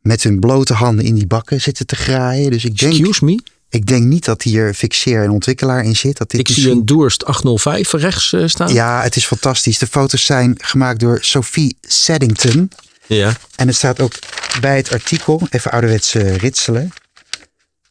met 0.00 0.22
hun 0.22 0.38
blote 0.40 0.72
handen 0.74 1.04
in 1.04 1.14
die 1.14 1.26
bakken 1.26 1.60
zitten 1.60 1.86
te 1.86 1.96
graaien. 1.96 2.50
Dus 2.50 2.64
ik 2.64 2.78
denk, 2.78 2.92
Excuse 2.92 3.24
me. 3.24 3.40
ik 3.68 3.86
denk 3.86 4.04
niet 4.04 4.24
dat 4.24 4.42
hier 4.42 4.74
fixeer 4.74 5.22
en 5.22 5.30
ontwikkelaar 5.30 5.84
in 5.84 5.96
zit. 5.96 6.16
Dat 6.16 6.30
dit 6.30 6.40
Ik 6.40 6.46
zie 6.48 6.56
misschien- 6.56 6.78
een 6.78 6.86
Doerst 6.86 7.24
805 7.24 7.92
rechts 7.92 8.32
eh, 8.32 8.46
staan. 8.46 8.72
Ja, 8.72 9.02
het 9.02 9.16
is 9.16 9.26
fantastisch. 9.26 9.78
De 9.78 9.86
foto's 9.86 10.24
zijn 10.24 10.54
gemaakt 10.60 11.00
door 11.00 11.18
Sophie 11.20 11.76
Seddington. 11.80 12.70
Ja. 13.06 13.36
En 13.56 13.66
het 13.66 13.76
staat 13.76 14.00
ook 14.00 14.14
bij 14.60 14.76
het 14.76 14.92
artikel, 14.92 15.46
even 15.50 15.70
ouderwets 15.70 16.14
eh, 16.14 16.36
ritselen. 16.36 16.92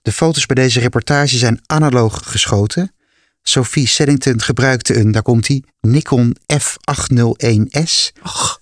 De 0.01 0.11
foto's 0.11 0.45
bij 0.45 0.55
deze 0.63 0.79
reportage 0.79 1.37
zijn 1.37 1.61
analoog 1.65 2.21
geschoten. 2.23 2.91
Sophie 3.43 3.87
Seddington 3.87 4.41
gebruikte 4.41 4.95
een, 4.95 5.11
daar 5.11 5.21
komt 5.21 5.47
hij, 5.47 5.63
Nikon 5.81 6.37
F801S 6.53 8.11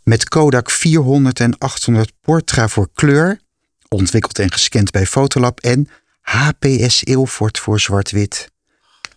met 0.04 0.30
Kodak 0.30 0.72
400 0.72 1.40
en 1.40 1.58
800 1.58 2.12
Portra 2.22 2.68
voor 2.68 2.90
kleur, 2.94 3.40
ontwikkeld 3.88 4.40
en 4.40 4.52
gescand 4.52 4.92
bij 4.92 5.06
Fotolab 5.06 5.60
en 5.60 5.90
HPS 6.22 7.04
Ilford 7.04 7.60
voor 7.60 7.80
zwart-wit, 7.80 8.52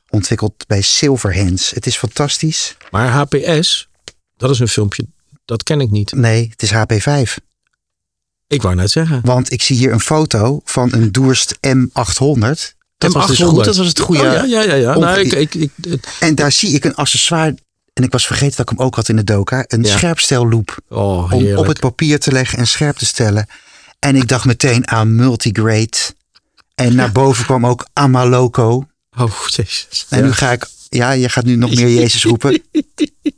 ontwikkeld 0.08 0.64
bij 0.66 0.80
Silverhands. 0.80 1.70
Het 1.70 1.86
is 1.86 1.96
fantastisch. 1.96 2.76
Maar 2.90 3.08
HPS, 3.08 3.88
dat 4.36 4.50
is 4.50 4.58
een 4.58 4.68
filmpje, 4.68 5.06
dat 5.44 5.62
ken 5.62 5.80
ik 5.80 5.90
niet. 5.90 6.12
Nee, 6.12 6.48
het 6.50 6.62
is 6.62 6.72
HP5. 6.72 7.44
Ik 8.46 8.62
wou 8.62 8.74
net 8.74 8.90
zeggen. 8.90 9.20
Want 9.24 9.52
ik 9.52 9.62
zie 9.62 9.76
hier 9.76 9.92
een 9.92 10.00
foto 10.00 10.60
van 10.64 10.92
een 10.92 11.12
Doerst 11.12 11.58
M800. 11.66 12.74
Dat 12.98 13.12
was 13.12 13.26
dus 13.26 13.40
M800. 13.42 13.44
goed. 13.44 13.64
Dat 13.64 13.76
was 13.76 13.86
het 13.86 14.00
goede. 14.00 14.20
Oh, 14.22 14.32
ja, 14.32 14.42
ja, 14.44 14.62
ja. 14.62 14.74
ja. 14.74 14.98
Nou, 14.98 15.18
ik, 15.20 15.32
ik, 15.32 15.54
ik, 15.54 15.70
En 16.20 16.34
daar 16.34 16.52
zie 16.52 16.70
ik 16.74 16.84
een 16.84 16.94
accessoire. 16.94 17.56
En 17.92 18.02
ik 18.04 18.12
was 18.12 18.26
vergeten 18.26 18.56
dat 18.56 18.70
ik 18.70 18.78
hem 18.78 18.86
ook 18.86 18.94
had 18.94 19.08
in 19.08 19.16
de 19.16 19.24
doka. 19.24 19.64
Een 19.66 19.82
Ja. 19.82 19.96
scherpstelloop. 19.96 20.76
oh, 20.88 21.32
Om 21.32 21.56
op 21.56 21.66
het 21.66 21.80
papier 21.80 22.18
te 22.20 22.32
leggen 22.32 22.58
en 22.58 22.66
scherp 22.66 22.96
te 22.96 23.06
stellen. 23.06 23.46
En 23.98 24.16
ik 24.16 24.28
dacht 24.28 24.44
meteen 24.44 24.88
aan 24.88 25.14
multigrade. 25.16 25.96
En 26.74 26.94
naar 26.94 27.12
boven 27.12 27.44
kwam 27.44 27.66
ook 27.66 27.86
Amaloco. 27.92 28.86
Oh, 29.18 29.32
jezus. 29.46 30.06
En 30.08 30.18
Ja. 30.18 30.24
nu 30.24 30.32
ga 30.32 30.52
ik... 30.52 30.66
Ja, 30.88 31.10
je 31.10 31.28
gaat 31.28 31.44
nu 31.44 31.56
nog 31.56 31.74
meer 31.74 31.88
Jezus 31.88 32.24
roepen. 32.24 32.62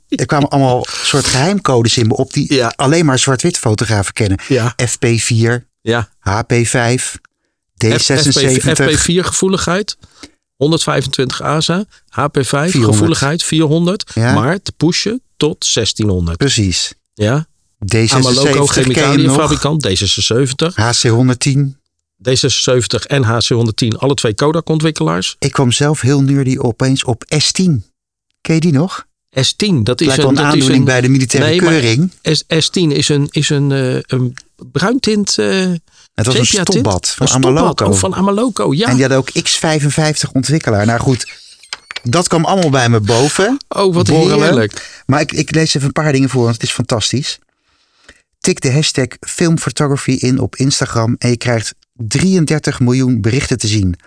Er 0.09 0.27
kwamen 0.27 0.49
allemaal 0.49 0.87
soort 1.03 1.25
geheimcodes 1.27 1.97
in 1.99 2.07
me 2.07 2.17
op 2.17 2.33
die 2.33 2.55
Ja. 2.55 2.73
alleen 2.77 3.05
maar 3.05 3.19
zwart-wit 3.19 3.59
fotografen 3.59 4.13
kennen. 4.13 4.39
Ja, 4.49 4.75
FP4, 4.83 5.65
ja. 5.81 6.09
HP5, 6.29 7.15
D76. 7.85 8.63
FP4 8.81 9.25
gevoeligheid. 9.27 9.97
125 10.57 11.43
ASA, 11.43 11.85
HP5 12.11 12.49
400. 12.49 12.85
gevoeligheid 12.85 13.43
400, 13.45 14.11
Ja. 14.15 14.35
maar 14.35 14.63
te 14.63 14.73
pushen 14.77 15.21
tot 15.37 15.73
1600. 15.75 16.39
Precies. 16.39 16.93
Ja, 17.15 17.47
D76 17.95 18.11
Amaloco 18.11 18.43
ken 18.43 18.53
je 18.53 18.53
hem 18.53 18.57
nog. 18.57 18.73
chemicaliënfabrikant, 18.73 19.87
D76, 19.89 20.75
HC110. 20.75 21.77
D76 22.29 23.07
en 23.07 23.25
HC110, 23.25 23.89
alle 23.99 24.15
twee 24.15 24.35
Kodak 24.35 24.69
ontwikkelaars. 24.69 25.37
Ik 25.39 25.53
kwam 25.53 25.73
zelf 25.73 26.01
heel 26.01 26.23
nerdy 26.23 26.57
opeens 26.59 27.05
op 27.05 27.25
S10. 27.35 27.71
Ken 28.41 28.55
je 28.55 28.61
die 28.61 28.73
nog? 28.73 29.07
S10, 29.29 29.83
dat 29.83 30.01
is 30.01 30.07
Lijkt 30.07 30.23
een, 30.23 30.29
een 30.29 30.35
dat 30.35 30.45
is 30.45 30.51
aandoening 30.51 30.79
een 30.79 30.85
bij 30.85 31.01
de 31.01 31.09
militaire 31.09 31.51
Nee, 31.51 31.61
maar- 31.61 31.71
keuring. 31.73 32.13
S, 32.23 32.43
S10 32.45 32.93
is 32.97 33.09
een, 33.09 33.29
is 33.31 33.49
een, 33.51 33.73
eh, 33.73 33.95
een 34.07 34.35
bruintint. 34.73 35.39
eh 35.39 35.71
Het 36.17 36.27
was 36.27 36.37
een 36.39 36.47
stopbad 36.47 37.09
van 37.09 37.27
Een 37.27 37.35
Amaloco. 37.35 37.85
oh, 37.85 37.95
van 37.95 38.15
Amaloco, 38.15 38.75
ja. 38.75 38.89
En 38.89 38.97
die 38.97 39.07
had 39.07 39.17
ook 39.17 39.31
X55 39.31 40.33
ontwikkelaar. 40.33 40.87
Nou 40.87 41.01
goed, 41.01 41.33
dat 42.03 42.29
kwam 42.29 42.45
allemaal 42.45 42.71
bij 42.71 42.89
me 42.89 43.01
boven. 43.01 43.59
oh, 43.69 43.95
wat 43.95 44.07
borrelen. 44.07 44.43
heerlijk. 44.43 45.03
Maar 45.07 45.21
ik, 45.21 45.33
ik 45.33 45.55
lees 45.55 45.75
even 45.75 45.87
een 45.87 45.93
paar 45.93 46.13
dingen 46.13 46.29
voor, 46.29 46.43
want 46.43 46.55
het 46.55 46.63
is 46.63 46.71
fantastisch. 46.71 47.39
Tik 48.41 48.61
de 48.61 48.73
hashtag 48.73 49.07
filmphotography 49.21 50.11
in 50.11 50.39
op 50.39 50.57
Instagram 50.57 51.15
en 51.19 51.29
je 51.29 51.37
krijgt 51.37 51.75
33 51.93 52.81
miljoen 52.81 53.21
berichten 53.21 53.59
te 53.59 53.67
zien. 53.67 53.99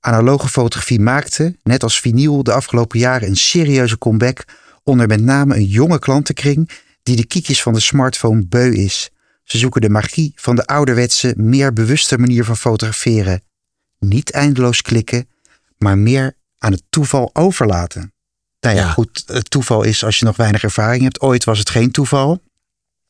Analoge 0.00 0.48
fotografie 0.48 1.00
maakte, 1.00 1.56
net 1.62 1.82
als 1.82 2.00
vinyl, 2.00 2.42
de 2.42 2.52
afgelopen 2.52 2.98
jaren 2.98 3.28
een 3.28 3.36
serieuze 3.36 3.98
comeback 3.98 4.44
onder 4.82 5.06
met 5.06 5.20
name 5.20 5.54
een 5.54 5.66
jonge 5.66 5.98
klantenkring 5.98 6.70
die 7.02 7.16
de 7.16 7.26
kiekjes 7.26 7.62
van 7.62 7.72
de 7.72 7.80
smartphone 7.80 8.46
beu 8.46 8.72
is. 8.72 9.10
Ze 9.52 9.58
zoeken 9.58 9.80
de 9.80 9.88
magie 9.88 10.32
van 10.36 10.56
de 10.56 10.66
ouderwetse, 10.66 11.34
meer 11.36 11.72
bewuste 11.72 12.18
manier 12.18 12.44
van 12.44 12.56
fotograferen. 12.56 13.42
Niet 13.98 14.30
eindeloos 14.30 14.82
klikken, 14.82 15.28
maar 15.78 15.98
meer 15.98 16.36
aan 16.58 16.72
het 16.72 16.82
toeval 16.90 17.30
overlaten. 17.32 18.12
Nou 18.60 18.76
ja, 18.76 18.82
Ja. 18.82 18.90
goed, 18.90 19.22
het 19.26 19.50
toeval 19.50 19.82
is 19.82 20.04
als 20.04 20.18
je 20.18 20.24
nog 20.24 20.36
weinig 20.36 20.62
ervaring 20.62 21.02
hebt. 21.02 21.20
Ooit 21.20 21.44
was 21.44 21.58
het 21.58 21.70
geen 21.70 21.90
toeval. 21.90 22.42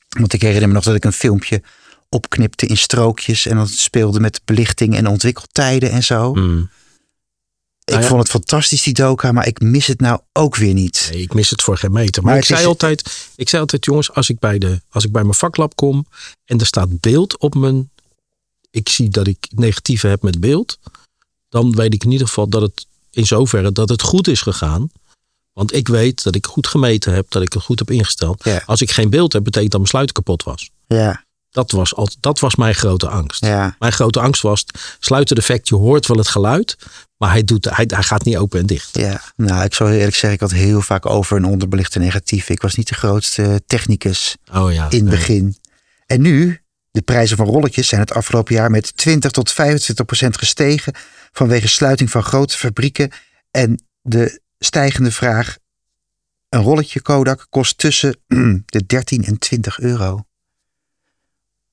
Want 0.09 0.33
ik 0.33 0.43
herinner 0.43 0.69
me 0.69 0.75
nog 0.75 0.85
dat 0.85 0.95
ik 0.95 1.05
een 1.05 1.13
filmpje 1.13 1.63
opknipte 2.09 2.67
in 2.67 2.77
strookjes 2.77 3.47
en 3.47 3.57
dat 3.57 3.69
het 3.69 3.79
speelde 3.79 4.21
met 4.21 4.41
belichting 4.45 4.97
en 4.97 5.07
ontwikkeltijden 5.07 5.91
en 5.91 6.03
zo. 6.03 6.35
Mm. 6.35 6.71
Ik 8.03 8.09
vond 8.09 8.21
het 8.21 8.31
fantastisch, 8.31 8.83
die 8.83 8.95
doka, 8.95 9.33
maar 9.33 9.47
ik 9.47 9.61
mis 9.61 9.87
het 9.87 10.01
nou 10.01 10.21
ook 10.33 10.57
weer 10.57 10.75
niet. 10.75 11.09
Nee, 11.13 11.23
ik 11.23 11.35
mis 11.35 11.51
het 11.51 11.63
voor 11.63 11.77
geen 11.79 11.93
meter. 11.93 12.23
Maar, 12.23 12.31
Maar 12.33 12.41
ik, 12.41 12.47
zei 12.47 12.61
is- 12.61 12.67
altijd, 12.67 13.29
ik 13.37 13.49
zei 13.49 13.63
altijd, 13.63 13.85
jongens, 13.85 14.13
als 14.13 14.29
ik, 14.29 14.39
bij 14.39 14.59
de, 14.59 14.81
als 14.91 15.05
ik 15.05 15.13
bij 15.13 15.23
mijn 15.23 15.35
vaklab 15.35 15.77
kom 15.77 16.07
en 16.45 16.59
er 16.61 16.67
staat 16.67 17.01
beeld 17.01 17.39
op 17.39 17.55
mijn. 17.55 17.91
Ik 18.71 18.89
zie 18.89 19.09
dat 19.09 19.27
ik 19.27 19.47
negatieve 19.55 20.07
heb 20.07 20.23
met 20.23 20.41
beeld. 20.41 20.79
Dan 21.49 21.75
weet 21.75 21.95
ik 21.95 22.05
in 22.05 22.11
ieder 22.11 22.27
geval 22.27 22.49
dat 22.49 22.63
het 22.63 22.87
in 23.11 23.27
zoverre 23.27 23.73
dat 23.73 23.89
het 23.89 24.03
goed 24.03 24.29
is 24.29 24.41
gegaan. 24.41 24.91
Want 25.53 25.75
ik 25.75 25.89
weet 25.89 26.23
dat 26.23 26.35
ik 26.35 26.47
goed 26.47 26.67
gemeten 26.67 27.13
heb, 27.15 27.31
dat 27.31 27.43
ik 27.43 27.53
het 27.53 27.63
goed 27.63 27.79
heb 27.79 27.91
ingesteld. 27.91 28.45
Ja. 28.45 28.63
Als 28.67 28.81
ik 28.81 28.91
geen 28.91 29.11
beeld 29.11 29.33
heb, 29.33 29.45
betekent 29.45 29.71
dat 29.71 29.81
mijn 29.81 29.91
sluiter 29.93 30.15
kapot 30.15 30.43
was. 30.43 30.71
Ja, 30.87 31.25
Dat 31.53 31.71
was, 31.71 31.95
al, 31.95 32.09
dat 32.21 32.41
was 32.41 32.55
mijn 32.55 32.75
grote 32.75 33.09
angst. 33.09 33.45
ja, 33.45 33.77
Mijn 33.79 33.93
grote 33.93 34.21
angst 34.21 34.43
was, 34.43 34.65
sluiterdefect, 34.99 35.69
je 35.69 35.75
hoort 35.75 36.07
wel 36.07 36.17
het 36.17 36.29
geluid, 36.29 36.77
maar 37.17 37.31
hij, 37.31 37.45
doet, 37.45 37.65
hij, 37.65 37.85
hij 37.95 38.03
gaat 38.03 38.25
niet 38.25 38.37
open 38.37 38.61
en 38.61 38.67
dicht. 38.67 38.99
ja. 38.99 39.21
Nou, 39.37 39.65
ik 39.65 39.75
zal 39.75 39.87
heel 39.87 39.97
eerlijk 39.97 40.17
zeggen, 40.17 40.33
ik 40.33 40.41
had 40.41 40.51
heel 40.51 40.81
vaak 40.81 41.07
over 41.07 41.37
een 41.37 41.45
onderbelichte 41.45 41.99
negatief. 41.99 42.49
Ik 42.49 42.63
was 42.63 42.75
niet 42.75 42.89
de 42.89 42.95
grootste 42.95 43.63
technicus 43.67 44.37
Oh 44.53 44.73
ja. 44.73 44.91
in 44.91 44.99
het 44.99 45.09
nee. 45.09 45.17
begin. 45.17 45.57
En 46.07 46.21
nu, 46.21 46.61
de 46.91 47.03
prijzen 47.03 47.37
van 47.37 47.47
rolletjes 47.47 47.89
zijn 47.89 48.01
het 48.01 48.13
afgelopen 48.13 48.55
jaar 48.55 48.71
met 48.71 48.97
20 48.97 49.31
tot 49.31 49.53
25 49.53 50.05
procent 50.05 50.39
gestegen 50.39 50.95
vanwege 51.33 51.69
sluiting 51.69 52.11
van 52.11 52.23
grote 52.23 52.59
fabrieken 52.59 53.11
en 53.51 53.85
de 54.03 54.41
stijgende 54.59 55.11
vraag. 55.13 55.57
Een 56.49 56.61
rolletje 56.63 57.01
Kodak 57.01 57.47
kost 57.51 57.79
tussen 57.79 58.17
de 58.67 58.87
13 58.87 59.25
en 59.25 59.39
20 59.39 59.79
euro. 59.79 60.25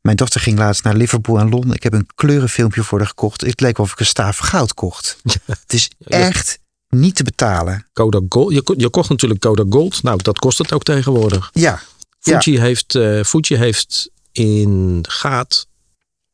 Mijn 0.01 0.15
dochter 0.15 0.41
ging 0.41 0.57
laatst 0.57 0.83
naar 0.83 0.95
Liverpool 0.95 1.39
en 1.39 1.49
Londen. 1.49 1.75
Ik 1.75 1.83
heb 1.83 1.93
een 1.93 2.07
kleurenfilmpje 2.15 2.83
voor 2.83 2.97
haar 2.97 3.07
gekocht. 3.07 3.41
Het 3.41 3.59
leek 3.59 3.77
wel 3.77 3.85
of 3.85 3.91
ik 3.91 3.99
een 3.99 4.05
staaf 4.05 4.37
goud 4.37 4.73
kocht. 4.73 5.17
Het 5.45 5.73
is 5.73 5.89
echt 5.99 6.59
niet 6.89 7.15
te 7.15 7.23
betalen. 7.23 7.87
Kodak 7.93 8.23
Gold. 8.29 8.53
Je, 8.53 8.73
je 8.77 8.89
kocht 8.89 9.09
natuurlijk 9.09 9.39
Kodak 9.39 9.73
Gold. 9.73 10.03
Nou, 10.03 10.23
dat 10.23 10.39
kost 10.39 10.57
het 10.57 10.73
ook 10.73 10.83
tegenwoordig. 10.83 11.49
Ja, 11.53 11.81
Fuji, 12.19 12.59
heeft, 12.59 12.95
eh, 12.95 13.23
Fuji 13.23 13.55
heeft 13.55 14.11
in 14.31 15.05
gaat 15.09 15.67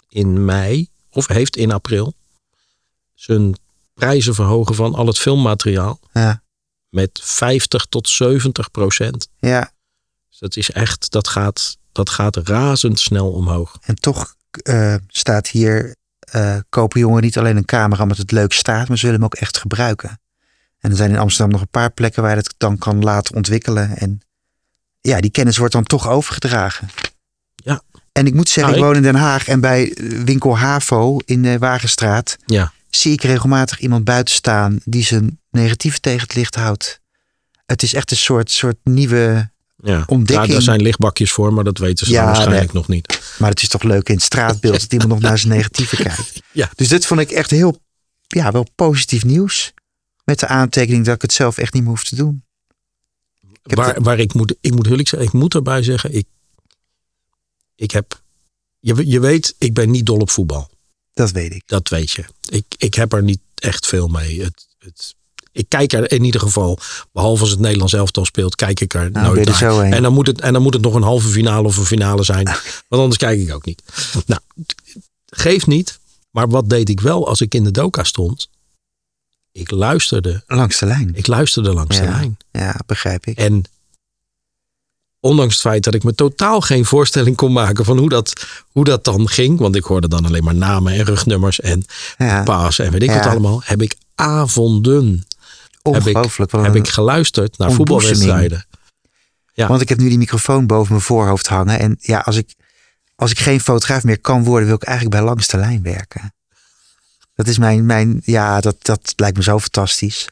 in 0.10 0.46
mei 0.46 0.90
of 1.10 1.28
heeft 1.28 1.58
in 1.58 1.72
april 1.72 2.14
zijn 3.14 3.56
prijzen 3.94 4.36
verhogen 4.36 4.76
van 4.76 4.96
al 4.96 5.08
het 5.08 5.18
filmmateriaal 5.18 6.00
ja, 6.14 6.44
met 6.90 7.20
50 7.24 7.86
tot 7.86 8.10
70 8.10 8.72
procent. 8.72 9.28
ja. 9.40 9.74
Dus 10.30 10.44
dat 10.44 10.56
is 10.56 10.72
echt, 10.72 11.12
dat 11.12 11.28
gaat, 11.28 11.78
dat 11.96 12.10
gaat 12.10 12.36
razendsnel 12.36 13.32
omhoog. 13.32 13.78
En 13.82 13.96
toch 13.96 14.36
eh, 14.64 14.96
staat 15.08 15.48
hier, 15.48 15.96
eh, 16.20 16.58
kopen 16.70 17.00
jongeren 17.00 17.24
niet 17.24 17.38
alleen 17.38 17.58
een 17.58 17.66
camera 17.66 18.04
omdat 18.04 18.18
het 18.18 18.32
leuk 18.32 18.54
staat, 18.54 18.88
maar 18.88 18.98
ze 18.98 19.06
willen 19.06 19.22
hem 19.22 19.30
ook 19.30 19.40
echt 19.40 19.58
gebruiken. 19.58 20.20
En 20.80 20.92
er 20.92 20.98
zijn 20.98 21.12
in 21.12 21.18
Amsterdam 21.18 21.52
nog 21.52 21.62
een 21.62 21.68
paar 21.68 21.92
plekken 21.92 22.22
waar 22.22 22.32
je 22.32 22.38
het 22.38 22.54
dan 22.58 22.78
kan 22.78 23.04
laten 23.04 23.36
ontwikkelen. 23.36 23.98
En 23.98 24.22
ja, 25.02 25.20
die 25.20 25.32
kennis 25.32 25.58
wordt 25.58 25.74
dan 25.74 25.84
toch 25.84 26.10
overgedragen. 26.10 26.90
Ja. 27.56 27.82
En 28.12 28.28
ik 28.28 28.34
moet 28.34 28.50
zeggen, 28.50 28.74
Nou, 28.74 28.86
ik 28.86 28.94
woon 28.94 29.06
in 29.06 29.12
Den 29.12 29.22
Haag 29.22 29.48
en 29.48 29.60
bij 29.60 29.94
eh, 29.94 30.24
winkel 30.24 30.58
Havo 30.58 31.18
in 31.25 31.42
de 31.42 31.58
Wagenstraat 31.58 32.38
Ja, 32.46 32.72
zie 32.90 33.14
ik 33.14 33.22
regelmatig 33.22 33.80
iemand 33.80 34.04
buiten 34.04 34.36
staan 34.36 34.80
die 34.84 35.04
zijn 35.04 35.40
negatief 35.52 36.00
tegen 36.00 36.22
het 36.22 36.36
licht 36.36 36.56
houdt. 36.56 37.02
Het 37.66 37.84
is 37.84 37.94
echt 37.94 38.12
een 38.12 38.18
soort, 38.18 38.52
soort 38.52 38.78
nieuwe, 38.84 39.52
ja. 39.86 40.04
Ontdekking. 40.08 40.48
Ja, 40.48 40.54
daar 40.54 40.62
zijn 40.62 40.82
lichtbakjes 40.82 41.32
voor, 41.32 41.54
maar 41.54 41.63
dat 41.63 41.77
weten 41.77 42.06
ze 42.06 42.12
Ja, 42.12 42.25
waarschijnlijk 42.25 42.74
nee. 42.74 42.82
nog 42.82 42.88
niet. 42.88 43.36
maar 43.39 43.50
het 43.50 43.62
is 43.62 43.68
toch 43.68 43.84
leuk 43.84 44.10
in 44.10 44.15
het 44.15 44.24
straatbeeld 44.24 44.80
dat 44.80 44.92
iemand 44.92 45.10
nog 45.10 45.20
naar 45.20 45.38
zijn 45.38 45.54
negatieve 45.54 45.96
kijkt. 46.04 46.42
Ja. 46.51 46.70
Dus 46.75 46.88
dit 46.88 47.06
vond 47.06 47.20
ik 47.20 47.32
echt 47.32 47.51
heel, 47.51 47.80
ja, 48.27 48.51
wel 48.51 48.68
positief 48.75 49.24
nieuws. 49.24 49.74
Met 50.24 50.39
de 50.39 50.48
aantekening 50.48 51.06
dat 51.06 51.15
ik 51.15 51.22
het 51.22 51.34
zelf 51.34 51.58
echt 51.58 51.74
niet 51.74 51.82
meer 51.82 51.92
hoef 51.92 52.04
te 52.04 52.15
doen. 52.15 52.44
heb 53.63 53.77
waar 53.77 54.01
waar 54.01 54.20
ik 54.20 54.34
moet, 54.34 54.56
ik 54.62 54.75
moet 54.75 54.88
zeggen, 54.88 55.22
ik 55.22 55.34
moet 55.34 55.54
erbij 55.54 55.84
zeggen, 55.84 56.13
ik, 56.13 56.25
ik 57.75 57.92
heb, 57.92 58.22
je, 58.80 59.08
je 59.08 59.20
weet, 59.20 59.56
ik 59.58 59.74
ben 59.74 59.92
niet 59.92 60.06
dol 60.06 60.20
op 60.20 60.30
voetbal. 60.30 60.70
Dat 61.13 61.32
weet 61.32 61.54
ik. 61.54 61.63
Dat 61.65 61.89
weet 61.89 62.12
je. 62.12 62.25
Ik, 62.50 62.65
ik 62.77 62.94
heb 62.94 63.13
er 63.13 63.24
niet 63.24 63.42
echt 63.56 63.88
veel 63.88 64.08
mee. 64.08 64.44
Het, 64.44 64.68
het, 64.77 65.15
ik 65.56 65.70
kijk 65.70 65.94
er 65.94 66.12
in 66.12 66.24
ieder 66.24 66.42
geval, 66.42 66.80
behalve 67.12 67.42
als 67.42 67.50
het 67.50 67.60
Nederlands 67.60 67.94
elftal 67.94 68.26
speelt, 68.26 68.56
kijk 68.56 68.80
ik 68.80 68.94
er 68.94 69.12
ben 69.12 69.24
nooit 69.24 69.60
naar. 69.60 69.82
En 69.82 70.02
dan, 70.02 70.14
moet 70.14 70.28
het, 70.28 70.42
en 70.42 70.54
dan 70.54 70.62
moet 70.62 70.74
het 70.74 70.84
nog 70.84 70.94
een 70.94 71.02
halve 71.02 71.28
finale 71.28 71.68
of 71.68 71.78
een 71.78 71.86
finale 71.86 72.24
zijn. 72.24 72.46
Want 72.90 73.02
anders 73.02 73.18
kijk 73.18 73.40
ik 73.40 73.54
ook 73.54 73.66
niet. 73.66 73.82
Nou, 74.26 74.42
geeft 75.26 75.68
niet. 75.68 76.00
Maar 76.32 76.50
wat 76.50 76.70
deed 76.70 76.90
ik 76.90 77.00
wel 77.00 77.28
als 77.28 77.42
ik 77.42 77.54
in 77.54 77.64
de 77.64 77.72
doka 77.72 78.04
stond? 78.04 78.50
Ik 79.52 79.72
luisterde. 79.72 80.44
Langs 80.48 80.80
de 80.80 80.86
lijn. 80.86 81.12
Ik 81.14 81.28
luisterde 81.28 81.74
langs 81.74 81.98
de 81.98 82.04
lijn. 82.04 82.38
Ja, 82.52 82.80
begrijp 82.86 83.26
ik. 83.26 83.38
En 83.38 83.64
ondanks 85.20 85.54
het 85.54 85.62
feit 85.62 85.84
dat 85.84 85.94
ik 85.94 86.04
me 86.04 86.16
totaal 86.16 86.62
geen 86.62 86.86
voorstelling 86.86 87.36
kon 87.36 87.54
maken 87.54 87.86
van 87.86 87.98
hoe 87.98 88.10
dat, 88.10 88.46
hoe 88.72 88.84
dat 88.84 89.04
dan 89.04 89.30
ging. 89.30 89.60
Want 89.60 89.76
ik 89.76 89.84
hoorde 89.84 90.08
dan 90.08 90.26
alleen 90.26 90.44
maar 90.44 90.56
namen 90.56 90.94
en 90.94 91.04
rugnummers 91.04 91.60
en 91.60 91.86
Ja, 92.18 92.44
paas 92.44 92.80
en 92.80 92.92
weet 92.92 93.04
ik 93.04 93.12
wat 93.12 93.26
allemaal. 93.26 93.62
Heb 93.64 93.82
ik 93.82 93.96
avonden 94.16 95.26
heb 95.94 96.08
ik, 96.08 96.15
ongelooflijk. 96.15 96.51
heb 96.51 96.75
ik 96.75 96.88
geluisterd 96.88 97.58
naar 97.58 97.72
voetbalwedstrijden. 97.72 98.65
ja. 99.54 99.68
Want 99.68 99.82
ik 99.82 99.89
heb 99.89 99.98
nu 99.98 100.10
die 100.10 100.18
microfoon 100.18 100.68
boven 100.68 100.92
mijn 100.92 101.06
voorhoofd 101.06 101.48
hangen. 101.48 101.80
En 101.80 101.96
ja, 102.00 102.20
als 102.20 102.36
ik, 102.36 102.56
als 103.15 103.32
ik 103.32 103.39
geen 103.39 103.60
fotograaf 103.60 104.04
meer 104.04 104.20
kan 104.20 104.44
worden, 104.44 104.68
wil 104.68 104.75
ik 104.75 104.84
eigenlijk 104.84 105.18
bij 105.18 105.25
langs 105.25 105.48
de 105.48 105.58
lijn 105.58 105.84
werken. 105.84 106.34
Dat 107.36 107.48
is 107.48 107.58
mijn, 107.58 107.86
mijn 107.86 108.22
ja, 108.24 108.62
dat, 108.62 108.75
dat 108.80 109.13
lijkt 109.15 109.38
me 109.38 109.44
zo 109.44 109.60
fantastisch. 109.60 110.30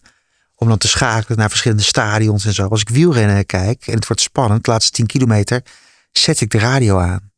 Om 0.56 0.68
dan 0.68 0.78
te 0.78 0.88
schakelen 0.88 1.38
naar 1.38 1.50
verschillende 1.50 1.84
stadions 1.84 2.46
en 2.46 2.54
zo. 2.54 2.68
Als 2.68 2.82
ik 2.82 2.90
wielrennen 2.90 3.46
kijk 3.46 3.88
en 3.88 3.94
het 3.94 4.08
wordt 4.08 4.22
spannend, 4.22 4.66
de 4.66 4.72
laatste 4.72 4.92
10 4.92 5.06
kilometer, 5.06 5.62
zet 6.12 6.42
ik 6.42 6.52
de 6.52 6.58
radio 6.58 7.00
aan. 7.00 7.32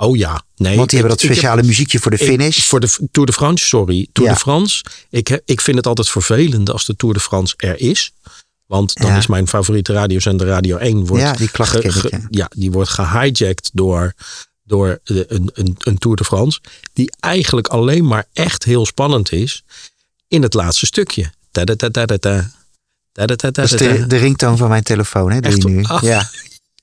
Oh 0.00 0.16
ja, 0.16 0.42
nee. 0.56 0.76
Want 0.76 0.76
die 0.76 0.82
ik- 0.84 0.90
hebben 0.90 1.10
dat 1.10 1.22
ik 1.22 1.28
heb- 1.28 1.32
speciale 1.38 1.62
muziekje 1.62 1.98
voor 1.98 2.10
de 2.10 2.16
ik- 2.18 2.28
finish. 2.28 2.62
voor 2.62 2.80
de 2.80 3.08
Tour 3.10 3.26
de 3.26 3.32
France, 3.34 3.66
sorry. 3.66 4.08
Tour 4.12 4.28
Ja. 4.30 4.34
de 4.34 4.40
France. 4.40 4.84
Ik, 5.10 5.40
ik 5.44 5.60
vind 5.60 5.76
het 5.76 5.86
altijd 5.86 6.08
vervelend 6.08 6.70
als 6.70 6.84
de 6.84 6.96
Tour 6.96 7.14
de 7.14 7.20
France 7.20 7.54
er 7.56 7.80
is. 7.80 8.12
Want 8.66 8.94
dan 8.94 9.10
Ja. 9.10 9.16
is 9.16 9.26
mijn 9.26 9.48
favoriete 9.48 9.92
radiozender 9.92 10.46
Radio 10.46 10.76
1. 10.76 11.06
Wordt 11.06 11.22
Ja, 11.22 11.32
die 11.32 11.50
klacht 11.50 11.84
ik, 11.84 11.90
ge- 11.90 12.26
ja. 12.30 12.50
die 12.56 12.70
wordt 12.70 12.90
gehijacked 12.90 13.70
door, 13.72 14.12
door 14.64 15.00
de- 15.04 15.24
een, 15.28 15.50
een, 15.54 15.74
een 15.78 15.98
Tour 15.98 16.16
de 16.16 16.24
France. 16.24 16.60
Die 16.92 17.12
eigenlijk 17.20 17.66
alleen 17.66 18.06
maar 18.06 18.26
echt 18.32 18.64
heel 18.64 18.86
spannend 18.86 19.32
is 19.32 19.64
in 20.28 20.42
het 20.42 20.54
laatste 20.54 20.86
stukje. 20.86 21.30
Ta-da-ta-ta-ta-ta. 21.50 22.50
Ta-da-ta-ta-ta-ta. 23.12 23.76
dat 23.76 23.80
is 23.92 23.98
de, 24.00 24.06
de 24.06 24.16
ringtoon 24.16 24.56
van 24.56 24.68
mijn 24.68 24.82
telefoon, 24.82 25.30
hè, 25.32 25.48
je 25.48 25.56
nu. 25.68 25.84
Ja. 26.00 26.30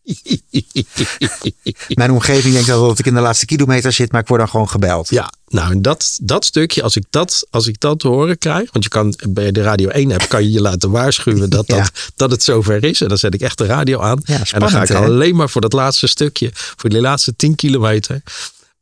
Mijn 1.87 2.11
omgeving 2.11 2.53
denkt 2.53 2.69
al 2.69 2.87
dat 2.87 2.99
ik 2.99 3.05
in 3.05 3.13
de 3.13 3.19
laatste 3.19 3.45
kilometer 3.45 3.91
zit, 3.91 4.11
maar 4.11 4.21
ik 4.21 4.27
word 4.27 4.39
dan 4.39 4.49
gewoon 4.49 4.69
gebeld. 4.69 5.09
Ja, 5.09 5.31
nou 5.47 5.71
en 5.71 5.81
dat, 5.81 6.19
dat 6.21 6.45
stukje, 6.45 6.83
als 6.83 6.95
ik 6.95 7.03
dat, 7.09 7.47
als 7.49 7.67
ik 7.67 7.79
dat 7.79 7.99
te 7.99 8.07
horen 8.07 8.37
krijg. 8.37 8.71
Want 8.71 8.83
je 8.83 8.89
kan 8.89 9.15
bij 9.29 9.51
de 9.51 9.61
Radio 9.61 9.89
1 9.89 10.11
app 10.11 10.27
kan 10.27 10.43
je 10.43 10.51
je 10.51 10.61
laten 10.61 10.91
waarschuwen 10.91 11.49
dat, 11.49 11.67
Ja. 11.71 11.77
dat, 11.77 11.91
dat 12.15 12.31
het 12.31 12.43
zover 12.43 12.83
is. 12.83 13.01
En 13.01 13.07
dan 13.07 13.17
zet 13.17 13.33
ik 13.33 13.41
echt 13.41 13.57
de 13.57 13.65
radio 13.65 13.99
aan. 13.99 14.21
Ja, 14.23 14.41
en 14.51 14.59
dan 14.59 14.69
ga 14.69 14.81
ik 14.81 14.87
hè? 14.87 14.95
alleen 14.95 15.35
maar 15.35 15.49
voor 15.49 15.61
dat 15.61 15.73
laatste 15.73 16.07
stukje, 16.07 16.49
voor 16.53 16.89
die 16.89 17.01
laatste 17.01 17.35
10 17.35 17.55
kilometer. 17.55 18.21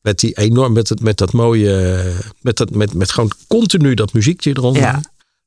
Met 0.02 0.20
die 0.20 0.34
enorm, 0.34 0.74
met, 0.74 0.90
het, 0.90 1.02
met 1.02 1.18
dat 1.18 1.32
mooie, 1.32 2.04
met, 2.42 2.58
dat, 2.58 2.70
met, 2.70 2.94
met 2.94 3.12
gewoon 3.12 3.32
continu 3.48 3.94
dat 3.94 4.14
muziekje 4.14 4.50
eronder. 4.50 4.82
Ja. 4.82 5.02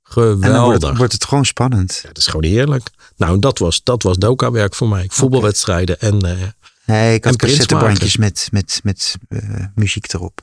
Geweldig. 0.09 0.45
En 0.45 0.53
dan 0.53 0.65
wordt 0.65 0.83
het, 0.83 0.97
wordt 0.97 1.13
het 1.13 1.25
gewoon 1.25 1.45
spannend. 1.45 2.01
Ja, 2.03 2.09
dat 2.09 2.19
is 2.19 2.27
gewoon 2.27 2.45
heerlijk. 2.45 2.91
Nou, 3.17 3.39
dat 3.39 3.59
was, 3.59 3.83
dat 3.83 4.03
was 4.03 4.17
Doka-werk 4.17 4.75
voor 4.75 4.89
mij. 4.89 5.07
Voetbalwedstrijden 5.09 6.01
en 6.01 6.21
eh, 6.21 6.49
Nee, 6.87 7.15
ik 7.15 7.25
had 7.25 7.37
cassettebandjes 7.37 8.17
met, 8.17 8.49
met, 8.53 8.81
met 8.83 9.17
eh, 9.29 9.65
muziek 9.75 10.13
erop. 10.13 10.43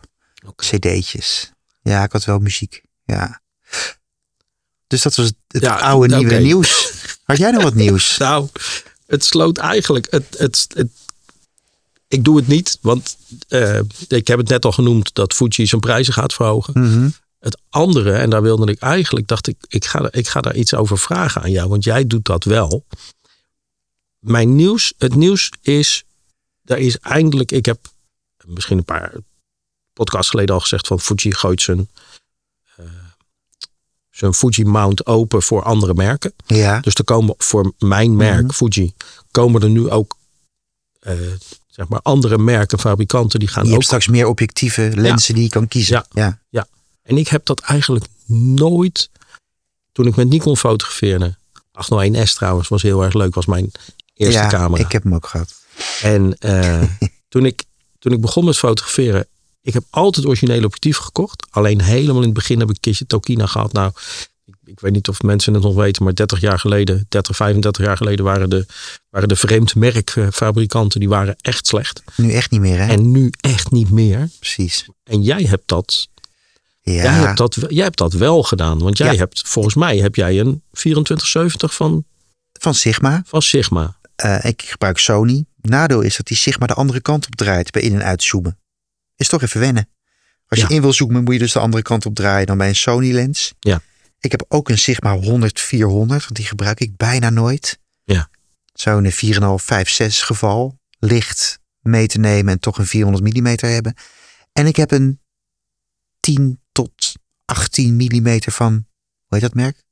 CD'tjes. 0.55 1.51
Ja, 1.81 2.03
ik 2.03 2.11
had 2.11 2.25
wel 2.25 2.39
muziek. 2.39 2.81
Ja. 3.05 3.41
Dus 4.87 5.01
dat 5.01 5.15
was 5.15 5.25
het, 5.25 5.63
Ja, 5.63 5.75
oude 5.75 6.15
nieuwe 6.15 6.35
nieuws. 6.35 6.93
Had 7.23 7.37
jij 7.37 7.51
nog 7.51 7.63
wat 7.63 7.75
nieuws? 7.75 8.17
Nou, 8.17 8.47
het 9.07 9.25
sloot 9.25 9.57
eigenlijk. 9.57 10.07
Het, 10.09 10.35
het, 10.37 10.67
het, 10.73 10.87
ik 12.07 12.23
doe 12.23 12.37
het 12.37 12.47
niet, 12.47 12.77
want 12.81 13.17
eh, 13.47 13.79
ik 14.07 14.27
heb 14.27 14.37
het 14.37 14.47
net 14.47 14.65
al 14.65 14.71
genoemd 14.71 15.13
dat 15.13 15.33
Fuji 15.33 15.67
zijn 15.67 15.81
prijzen 15.81 16.13
gaat 16.13 16.33
verhogen. 16.33 16.73
Mhm. 16.81 17.09
Het 17.43 17.61
andere, 17.69 18.11
en 18.13 18.29
daar 18.29 18.41
wilde 18.41 18.71
ik 18.71 18.79
eigenlijk, 18.79 19.27
dacht 19.27 19.47
ik, 19.47 19.57
ik 19.67 19.85
ga, 19.85 20.11
ik 20.11 20.27
ga 20.27 20.41
daar 20.41 20.55
iets 20.55 20.73
over 20.73 20.97
vragen 20.97 21.41
aan 21.41 21.51
jou, 21.51 21.69
want 21.69 21.83
jij 21.83 22.07
doet 22.07 22.25
dat 22.25 22.43
wel. 22.43 22.85
mijn 24.19 24.55
nieuws, 24.55 24.93
het 24.97 25.15
nieuws 25.15 25.51
is, 25.61 26.03
daar 26.61 26.77
is 26.77 26.97
eindelijk, 26.97 27.51
ik 27.51 27.65
heb 27.65 27.79
misschien 28.45 28.77
een 28.77 28.85
paar 28.85 29.13
podcasts 29.93 30.29
geleden 30.29 30.55
al 30.55 30.61
gezegd 30.61 30.87
van 30.87 30.99
Fuji 30.99 31.33
gooit 31.33 31.61
zijn, 31.61 31.89
eh, 32.75 32.85
zijn 34.11 34.33
Fuji 34.33 34.65
mount 34.65 35.05
open 35.05 35.41
voor 35.41 35.63
andere 35.63 35.93
merken. 35.93 36.33
Ja. 36.45 36.79
Dus 36.79 36.93
er 36.95 37.03
komen 37.03 37.35
voor 37.37 37.73
mijn 37.79 38.15
merk, 38.15 38.41
Mhm. 38.43 38.51
Fuji, 38.51 38.93
komen 39.31 39.61
er 39.61 39.69
nu 39.69 39.89
ook 39.89 40.17
eh, 40.99 41.17
zeg 41.67 41.87
maar 41.87 41.99
andere 42.01 42.37
merken, 42.37 42.79
fabrikanten 42.79 43.39
die 43.39 43.47
gaan 43.47 43.61
Je 43.63 43.67
ook. 43.67 43.73
hebt 43.73 43.85
straks 43.85 44.07
meer 44.07 44.27
objectieve 44.27 44.91
lenzen 44.95 45.33
die 45.33 45.43
je 45.43 45.49
kan 45.49 45.67
kiezen. 45.67 46.05
Ja. 46.11 46.41
ja. 46.49 46.67
En 47.03 47.17
ik 47.17 47.27
heb 47.27 47.45
dat 47.45 47.59
eigenlijk 47.59 48.05
nooit, 48.55 49.09
toen 49.91 50.07
ik 50.07 50.15
met 50.15 50.29
Nikon 50.29 50.57
fotografeerde. 50.57 51.35
801S 51.71 52.33
trouwens, 52.33 52.67
was 52.67 52.81
heel 52.81 53.03
erg 53.03 53.13
leuk, 53.13 53.33
was 53.35 53.45
mijn 53.45 53.71
eerste 54.13 54.39
Ja, 54.39 54.47
camera. 54.47 54.83
ik 54.83 54.91
heb 54.91 55.03
hem 55.03 55.15
ook 55.15 55.27
gehad. 55.27 55.53
En 56.01 56.37
eh, 56.39 56.83
toen, 57.29 57.45
ik, 57.45 57.63
toen 57.99 58.11
ik 58.11 58.21
begon 58.21 58.45
met 58.45 58.57
fotograferen, 58.57 59.27
ik 59.61 59.73
heb 59.73 59.83
altijd 59.89 60.25
originele 60.25 60.65
objectieven 60.65 61.03
gekocht. 61.03 61.47
Alleen 61.49 61.81
helemaal 61.81 62.21
in 62.21 62.23
het 62.23 62.33
begin 62.33 62.59
heb 62.59 62.69
ik 62.69 62.75
een 62.75 62.81
keertje 62.81 63.05
Tokina 63.05 63.45
gehad. 63.45 63.73
Nou, 63.73 63.91
ik, 64.45 64.55
ik 64.65 64.79
weet 64.79 64.91
niet 64.91 65.07
of 65.07 65.21
mensen 65.21 65.53
het 65.53 65.63
nog 65.63 65.75
weten, 65.75 66.03
maar 66.03 66.15
30 66.15 66.39
jaar 66.39 66.59
geleden, 66.59 67.05
30, 67.09 67.35
35 67.35 67.85
jaar 67.85 67.97
geleden 67.97 68.25
waren 68.25 68.49
de, 68.49 68.65
waren 69.09 69.27
de 69.27 69.35
vreemd 69.35 69.75
merkfabrikanten, 69.75 70.99
die 70.99 71.09
waren 71.09 71.35
echt 71.41 71.67
slecht. 71.67 72.03
Nu 72.15 72.31
echt 72.31 72.51
niet 72.51 72.59
meer, 72.59 72.77
hè? 72.77 72.87
En 72.87 73.11
nu 73.11 73.31
echt 73.39 73.71
niet 73.71 73.89
meer. 73.89 74.29
Precies. 74.39 74.85
En 75.03 75.21
jij 75.21 75.43
hebt 75.43 75.67
dat, 75.67 76.07
Ja. 76.85 76.93
jij 76.93 77.11
hebt 77.13 77.37
dat, 77.37 77.57
jij 77.67 77.83
hebt 77.83 77.97
dat 77.97 78.13
wel 78.13 78.43
gedaan. 78.43 78.79
Want 78.79 78.97
jij 78.97 79.11
Ja. 79.11 79.17
hebt, 79.17 79.41
volgens 79.47 79.75
mij 79.75 79.97
heb 79.97 80.15
jij 80.15 80.39
een 80.39 80.63
2470 80.71 81.73
van, 81.73 82.05
Van 82.59 82.73
Sigma. 82.73 83.21
van 83.25 83.41
Sigma. 83.41 83.97
Eh, 84.15 84.43
ik 84.45 84.61
gebruik 84.61 84.97
Sony. 84.97 85.45
Nadeel 85.61 86.01
is 86.01 86.17
dat 86.17 86.25
die 86.27 86.37
Sigma 86.37 86.67
de 86.67 86.73
andere 86.73 87.01
kant 87.01 87.25
op 87.25 87.35
draait 87.35 87.71
bij 87.71 87.81
in- 87.81 87.93
en 87.93 88.03
uitzoomen. 88.03 88.57
Is 89.15 89.27
toch 89.27 89.41
even 89.41 89.59
wennen. 89.59 89.87
Als 90.47 90.59
je 90.59 90.67
in 90.67 90.81
wil 90.81 90.93
zoomen, 90.93 91.23
moet 91.23 91.33
je 91.33 91.39
dus 91.39 91.51
de 91.51 91.59
andere 91.59 91.83
kant 91.83 92.05
op 92.05 92.15
draaien 92.15 92.47
dan 92.47 92.57
bij 92.57 92.67
een 92.67 92.75
Sony 92.75 93.11
lens. 93.11 93.53
Ja. 93.59 93.81
Ik 94.19 94.31
heb 94.31 94.45
ook 94.47 94.69
een 94.69 94.77
Sigma 94.77 95.17
100-400, 95.17 96.23
want 96.23 96.35
die 96.35 96.45
gebruik 96.45 96.79
ik 96.79 96.97
bijna 96.97 97.29
nooit. 97.29 97.79
Ja. 98.03 98.29
Zo'n 98.73 99.11
4,5, 99.11 99.63
5, 99.65 99.89
6 99.89 100.21
geval. 100.21 100.79
Licht 100.99 101.59
mee 101.79 102.07
te 102.07 102.19
nemen 102.19 102.53
en 102.53 102.59
toch 102.59 102.77
een 102.77 102.85
400 102.87 103.35
mm 103.35 103.55
hebben. 103.69 103.95
En 104.53 104.67
ik 104.67 104.75
heb 104.75 104.91
een 104.91 105.19
10 106.19 106.59
tot 106.62 106.62
18 107.53 107.93
mm 107.93 108.41
van, 108.41 108.73
hoe 108.73 108.83
heet 109.27 109.41
dat 109.41 109.53
merk? 109.53 109.83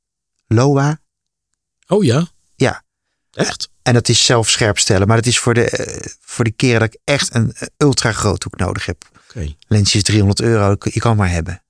Loa. 0.46 1.00
Oh 1.86 2.04
ja? 2.04 2.28
Ja. 2.54 2.82
Echt? 3.32 3.70
En 3.82 3.94
dat 3.94 4.08
is 4.08 4.24
zelf 4.24 4.50
scherp 4.50 4.78
stellen. 4.78 5.06
Maar 5.06 5.16
dat 5.16 5.26
is 5.26 5.38
voor 5.38 5.54
de, 5.54 5.70
eh, 5.70 6.10
voor 6.20 6.44
de 6.44 6.50
keren 6.50 6.80
dat 6.80 6.94
ik 6.94 7.00
echt 7.04 7.34
een 7.34 7.54
ultra 7.76 8.12
groothoek 8.12 8.56
nodig 8.56 8.86
heb. 8.86 9.10
Lensje 9.66 9.96
is 9.96 10.02
300 10.02 10.40
euro. 10.40 10.76
Je 10.78 11.00
kan 11.00 11.16
maar 11.16 11.30
hebben. 11.30 11.62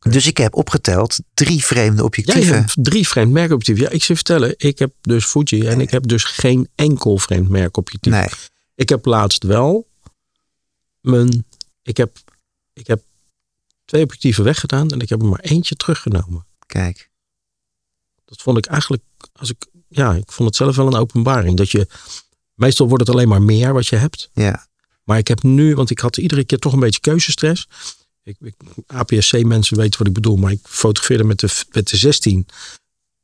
Dus 0.00 0.26
ik 0.26 0.36
heb 0.36 0.54
opgeteld 0.54 1.18
drie 1.34 1.64
vreemde 1.64 2.04
objectieven. 2.04 2.54
hebt 2.54 2.76
drie 2.76 3.08
vreemd 3.08 3.32
merkobjectieven. 3.32 3.84
Ja, 3.84 3.90
ik 3.90 4.02
je 4.02 4.14
vertellen, 4.14 4.54
ik 4.56 4.78
heb 4.78 4.92
dus 5.00 5.24
Fuji 5.24 5.66
en 5.66 5.80
ik 5.80 5.90
heb 5.90 6.06
dus 6.06 6.24
geen 6.24 6.68
enkel 6.74 7.18
vreemd 7.18 7.48
merkobjectief. 7.48 8.12
Nee, 8.12 8.28
Ik 8.74 8.88
heb 8.88 9.04
laatst 9.04 9.42
wel 9.42 9.88
mijn, 11.00 11.46
ik 11.82 11.96
heb, 11.96 12.18
ik 12.72 12.86
heb 12.86 13.02
twee 13.88 14.02
objectieven 14.02 14.44
weggedaan 14.44 14.90
en 14.90 15.00
ik 15.00 15.08
heb 15.08 15.20
er 15.20 15.28
maar 15.28 15.40
eentje 15.40 15.74
teruggenomen. 15.74 16.46
kijk. 16.66 17.10
Dat 18.24 18.42
vond 18.42 18.58
ik 18.58 18.66
eigenlijk, 18.66 19.02
als 19.32 19.50
ik, 19.50 19.66
ja, 19.88 20.14
ik 20.14 20.32
vond 20.32 20.48
het 20.48 20.56
zelf 20.56 20.76
wel 20.76 20.86
een 20.86 20.94
openbaring. 20.94 21.56
Dat 21.56 21.70
je, 21.70 21.86
meestal 22.54 22.88
wordt 22.88 23.06
het 23.06 23.14
alleen 23.14 23.28
maar 23.28 23.42
meer 23.42 23.72
wat 23.72 23.86
je 23.86 23.96
hebt. 23.96 24.30
Ja, 24.32 24.66
Maar 25.04 25.18
ik 25.18 25.28
heb 25.28 25.42
nu, 25.42 25.74
want 25.74 25.90
ik 25.90 25.98
had 25.98 26.16
iedere 26.16 26.44
keer 26.44 26.58
toch 26.58 26.72
een 26.72 26.80
beetje 26.80 27.00
keuzestress. 27.00 27.68
Ik, 28.22 28.36
ik, 28.40 28.54
APS-C 28.86 29.44
mensen 29.44 29.76
weten 29.76 29.98
wat 29.98 30.08
ik 30.08 30.14
bedoel, 30.14 30.36
maar 30.36 30.52
ik 30.52 30.60
fotografeerde 30.62 31.24
met 31.24 31.40
de, 31.40 31.64
met 31.70 31.88
de 31.88 31.96
16. 31.96 32.46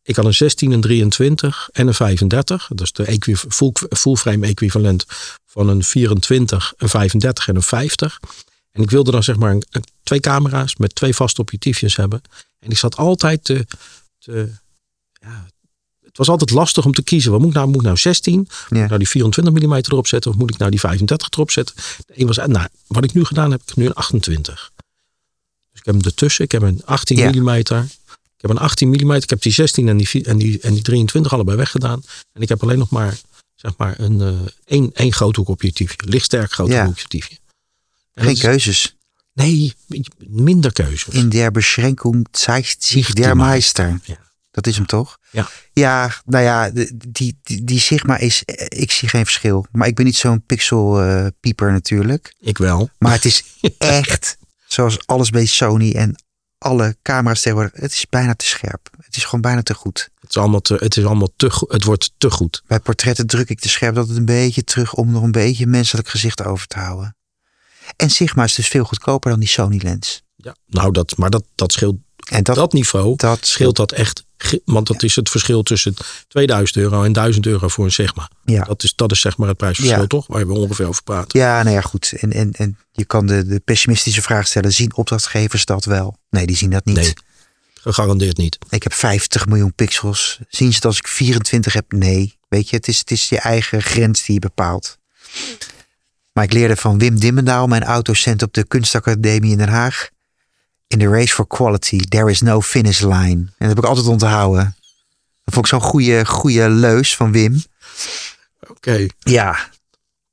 Ik 0.02 0.16
had 0.16 0.24
een 0.24 0.34
16, 0.34 0.70
een 0.70 0.80
23 0.80 1.68
en 1.72 1.86
een 1.86 1.94
35. 1.94 2.70
Dat 2.74 2.80
is 2.80 2.92
de 2.92 3.36
full, 3.36 3.72
full 3.90 4.14
frame 4.14 4.46
equivalent 4.46 5.04
van 5.46 5.68
een 5.68 5.84
24, 5.84 6.74
een 6.76 6.88
35 6.88 7.48
en 7.48 7.56
een 7.56 7.62
50. 7.62 8.20
En 8.74 8.82
ik 8.82 8.90
wilde 8.90 9.10
dan 9.10 9.22
zeg 9.22 9.36
maar 9.36 9.50
een, 9.50 9.62
een- 9.70 9.84
twee 10.02 10.20
camera's 10.20 10.76
met 10.76 10.94
twee 10.94 11.14
vaste 11.14 11.40
objectiefjes 11.40 11.96
hebben. 11.96 12.22
En 12.58 12.70
ik 12.70 12.78
zat 12.78 12.96
altijd 12.96 13.44
te, 13.44 13.66
te 14.18 14.52
ja, 15.20 15.46
het 16.04 16.16
was 16.16 16.28
altijd 16.28 16.50
lastig 16.50 16.84
om 16.84 16.92
te 16.92 17.02
kiezen. 17.02 17.30
Wat 17.30 17.40
moet 17.40 17.48
ik 17.48 17.54
nou? 17.54 17.66
Moet 17.66 17.76
ik 17.76 17.82
nou 17.82 17.96
16? 17.96 18.36
Moet 18.38 18.48
Ja. 18.68 18.82
ik 18.82 18.86
nou 18.86 18.98
die 18.98 19.08
24 19.08 19.54
mm 19.62 19.72
erop 19.74 20.06
zetten? 20.06 20.30
Of 20.30 20.36
moet 20.36 20.50
ik 20.50 20.58
nou 20.58 20.70
die 20.70 20.80
35 20.80 21.28
erop 21.30 21.50
zetten? 21.50 21.74
Was, 22.16 22.36
nou, 22.36 22.68
wat 22.86 23.04
ik 23.04 23.12
nu 23.12 23.24
gedaan 23.24 23.50
heb, 23.50 23.62
ik 23.66 23.76
nu 23.76 23.86
een 23.86 23.94
28. 23.94 24.70
Dus 25.70 25.80
ik 25.80 25.84
heb 25.84 25.94
hem 25.94 26.04
ertussen. 26.04 26.44
Ik 26.44 26.52
heb 26.52 26.62
een 26.62 26.82
18 26.84 27.16
Ja. 27.16 27.30
mm. 27.30 27.48
Ik 27.48 27.70
heb 28.36 28.50
een 28.50 28.58
18 28.58 28.88
mm. 28.88 29.12
Ik 29.12 29.30
heb 29.30 29.42
die 29.42 29.52
16 29.52 29.88
en 29.88 29.96
die, 29.96 30.24
en 30.24 30.38
die, 30.38 30.60
en 30.60 30.72
die 30.74 30.82
23 30.82 31.32
allebei 31.32 31.56
weggedaan. 31.56 32.02
En 32.32 32.42
ik 32.42 32.48
heb 32.48 32.62
alleen 32.62 32.78
nog 32.78 32.90
maar, 32.90 33.18
zeg 33.54 33.72
maar, 33.76 34.00
een 34.00 34.20
eh 34.20 34.34
één, 34.64 34.90
één 34.94 35.12
groothoekobjectiefje. 35.12 35.96
Lichtsterk 36.04 36.52
groothoekobjectiefje. 36.52 37.34
En 37.34 37.42
geen 38.14 38.38
keuzes. 38.38 38.96
Nee, 39.32 39.74
minder 40.18 40.72
keuzes. 40.72 41.14
In 41.14 41.28
der 41.28 41.50
Beschränkung 41.50 42.28
zeigt 42.32 42.82
Sich 42.82 43.14
der 43.14 43.34
Meister. 43.34 44.00
Ja. 44.04 44.18
Dat 44.50 44.66
is 44.66 44.76
hem 44.76 44.86
toch? 44.86 45.18
Ja. 45.30 45.48
Ja, 45.72 46.14
nou 46.24 46.44
ja, 46.44 46.70
die, 47.08 47.38
die, 47.42 47.64
die 47.64 47.80
Sigma 47.80 48.16
is, 48.16 48.42
ik 48.68 48.92
zie 48.92 49.08
geen 49.08 49.24
verschil. 49.24 49.66
Maar 49.72 49.86
ik 49.86 49.94
ben 49.94 50.04
niet 50.04 50.16
zo'n 50.16 50.42
pixel 50.46 51.02
eh, 51.02 51.26
pieper 51.40 51.72
natuurlijk. 51.72 52.34
Ik 52.40 52.58
wel. 52.58 52.90
Maar 52.98 53.12
het 53.12 53.24
is 53.24 53.44
echt, 53.78 54.36
zoals 54.66 55.06
alles 55.06 55.30
bij 55.30 55.46
Sony 55.46 55.92
en 55.92 56.16
alle 56.58 56.96
camera's 57.02 57.40
tegenwoordig, 57.40 57.80
het 57.80 57.92
is 57.92 58.06
bijna 58.08 58.34
te 58.34 58.46
scherp. 58.46 58.88
Het 59.00 59.16
is 59.16 59.24
gewoon 59.24 59.40
bijna 59.40 59.62
te 59.62 59.74
goed. 59.74 60.10
Het 60.20 60.30
is 60.30 60.36
allemaal 60.36 60.60
te, 60.60 60.74
het 60.74 60.96
is 60.96 61.04
allemaal 61.04 61.32
te. 61.36 61.66
Het 61.68 61.84
wordt 61.84 62.12
te 62.18 62.30
goed. 62.30 62.62
Bij 62.66 62.80
portretten 62.80 63.26
druk 63.26 63.48
ik 63.48 63.60
te 63.60 63.68
scherp 63.68 63.94
dat 63.94 64.08
het 64.08 64.16
een 64.16 64.24
beetje 64.24 64.64
terug 64.64 64.94
om 64.94 65.10
nog 65.10 65.22
een 65.22 65.32
beetje 65.32 65.66
menselijk 65.66 66.08
gezicht 66.08 66.44
over 66.44 66.66
te 66.66 66.78
houden. 66.78 67.16
En 67.96 68.10
Sigma 68.10 68.44
is 68.44 68.54
dus 68.54 68.68
veel 68.68 68.84
goedkoper 68.84 69.30
dan 69.30 69.40
die 69.40 69.48
Sony 69.48 69.80
lens. 69.82 70.22
Ja. 70.36 70.56
Nou, 70.66 70.92
dat, 70.92 71.16
maar 71.16 71.30
dat, 71.30 71.44
dat 71.54 71.72
scheelt 71.72 71.96
En 72.28 72.42
dat, 72.42 72.56
dat 72.56 72.72
niveau 72.72 73.16
dat 73.16 73.46
scheelt 73.46 73.76
dat 73.76 73.92
echt. 73.92 74.24
Want 74.64 74.86
dat 74.86 75.02
is 75.02 75.16
het 75.16 75.28
verschil 75.30 75.62
tussen 75.62 75.94
2000 76.28 76.78
euro 76.78 77.02
en 77.02 77.12
1000 77.12 77.46
euro 77.46 77.68
voor 77.68 77.84
een 77.84 77.92
Sigma. 77.92 78.30
Ja. 78.44 78.64
Dat 78.64 78.82
is, 78.82 78.94
dat 78.94 79.12
is 79.12 79.20
zeg 79.20 79.36
maar 79.36 79.48
het 79.48 79.56
prijsverschil, 79.56 80.00
Ja. 80.00 80.06
toch? 80.06 80.26
Waar 80.26 80.46
we 80.46 80.52
ongeveer 80.52 80.88
over 80.88 81.02
praten. 81.02 81.40
Ja, 81.40 81.62
nou 81.62 81.74
ja, 81.74 81.80
goed. 81.80 82.12
En, 82.18 82.32
en, 82.32 82.52
en 82.52 82.78
je 82.92 83.04
kan 83.04 83.26
de, 83.26 83.46
de 83.46 83.60
pessimistische 83.60 84.22
vraag 84.22 84.46
stellen: 84.46 84.72
zien 84.72 84.96
opdrachtgevers 84.96 85.64
dat 85.64 85.84
wel? 85.84 86.16
Nee, 86.30 86.46
die 86.46 86.56
zien 86.56 86.70
dat 86.70 86.84
niet. 86.84 86.96
Nee, 86.96 87.12
gegarandeerd 87.74 88.36
niet. 88.36 88.58
Ik 88.68 88.82
heb 88.82 88.92
50 88.92 89.46
miljoen 89.46 89.74
pixels. 89.74 90.38
Zien 90.48 90.68
ze 90.68 90.74
het 90.74 90.84
als 90.84 90.98
ik 90.98 91.08
24 91.08 91.72
heb? 91.72 91.92
Nee. 91.92 92.38
Weet 92.48 92.68
je, 92.70 92.76
het 92.76 92.88
is, 92.88 92.98
het 92.98 93.10
is 93.10 93.28
je 93.28 93.38
eigen 93.38 93.82
grens 93.82 94.24
die 94.24 94.34
je 94.34 94.40
bepaalt. 94.40 94.98
Maar 96.34 96.44
ik 96.44 96.52
leerde 96.52 96.76
van 96.76 96.98
Wim 96.98 97.18
Dimmendaal, 97.20 97.66
mijn 97.66 97.82
autocent 97.84 98.42
op 98.42 98.52
de 98.52 98.66
Kunstacademie 98.66 99.50
in 99.52 99.58
Den 99.58 99.68
Haag. 99.68 100.08
In 100.86 100.98
the 100.98 101.08
race 101.08 101.34
for 101.34 101.46
quality, 101.46 101.98
there 102.00 102.30
is 102.30 102.40
no 102.40 102.60
finish 102.60 103.00
line. 103.00 103.30
En 103.32 103.52
dat 103.58 103.68
heb 103.68 103.78
ik 103.78 103.84
altijd 103.84 104.06
onthouden. 104.06 104.76
Dat 105.44 105.54
vond 105.54 105.66
ik 105.66 105.72
zo'n 105.72 105.80
goede, 105.80 106.26
goede 106.26 106.68
leus 106.68 107.16
van 107.16 107.32
Wim. 107.32 107.62
Oké. 108.68 109.06
Ja, 109.18 109.70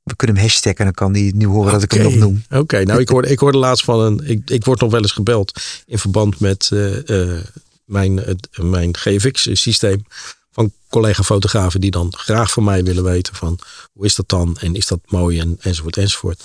we 0.04 0.16
kunnen 0.16 0.36
hem 0.36 0.46
hashtaggen 0.46 0.80
en 0.80 0.86
dan 0.86 0.94
kan 0.94 1.14
hij 1.14 1.32
nu 1.36 1.46
horen 1.46 1.72
dat 1.72 1.84
ik 1.84 1.92
hem 1.92 2.02
nog 2.04 2.16
noem. 2.16 2.44
Oké, 2.50 2.84
nou 2.84 3.00
ik 3.00 3.10
hoorde, 3.10 3.28
ik 3.30 3.40
hoorde 3.40 3.58
laatst 3.58 3.84
van 3.86 4.00
een. 4.00 4.22
Ik, 4.30 4.50
ik 4.50 4.66
word 4.66 4.80
nog 4.80 4.92
wel 4.92 5.02
eens 5.02 5.12
gebeld 5.12 5.62
in 5.86 5.98
verband 5.98 6.40
met 6.40 6.70
eh, 6.74 7.10
eh, 7.36 7.44
mijn, 7.86 8.18
het- 8.18 8.48
mijn 8.62 8.98
GFX-systeem. 8.98 10.06
Van 10.52 10.74
collega-fotografen 10.90 11.82
die 11.82 11.92
dan 11.92 12.14
graag 12.18 12.52
van 12.52 12.64
mij 12.64 12.84
willen 12.84 13.04
weten 13.04 13.36
van 13.36 13.60
hoe 13.94 14.06
is 14.06 14.16
dat 14.16 14.30
dan 14.30 14.58
en 14.58 14.76
is 14.76 14.88
dat 14.88 15.00
mooi 15.06 15.40
en, 15.40 15.58
enzovoort 15.60 15.98
enzovoort. 15.98 16.44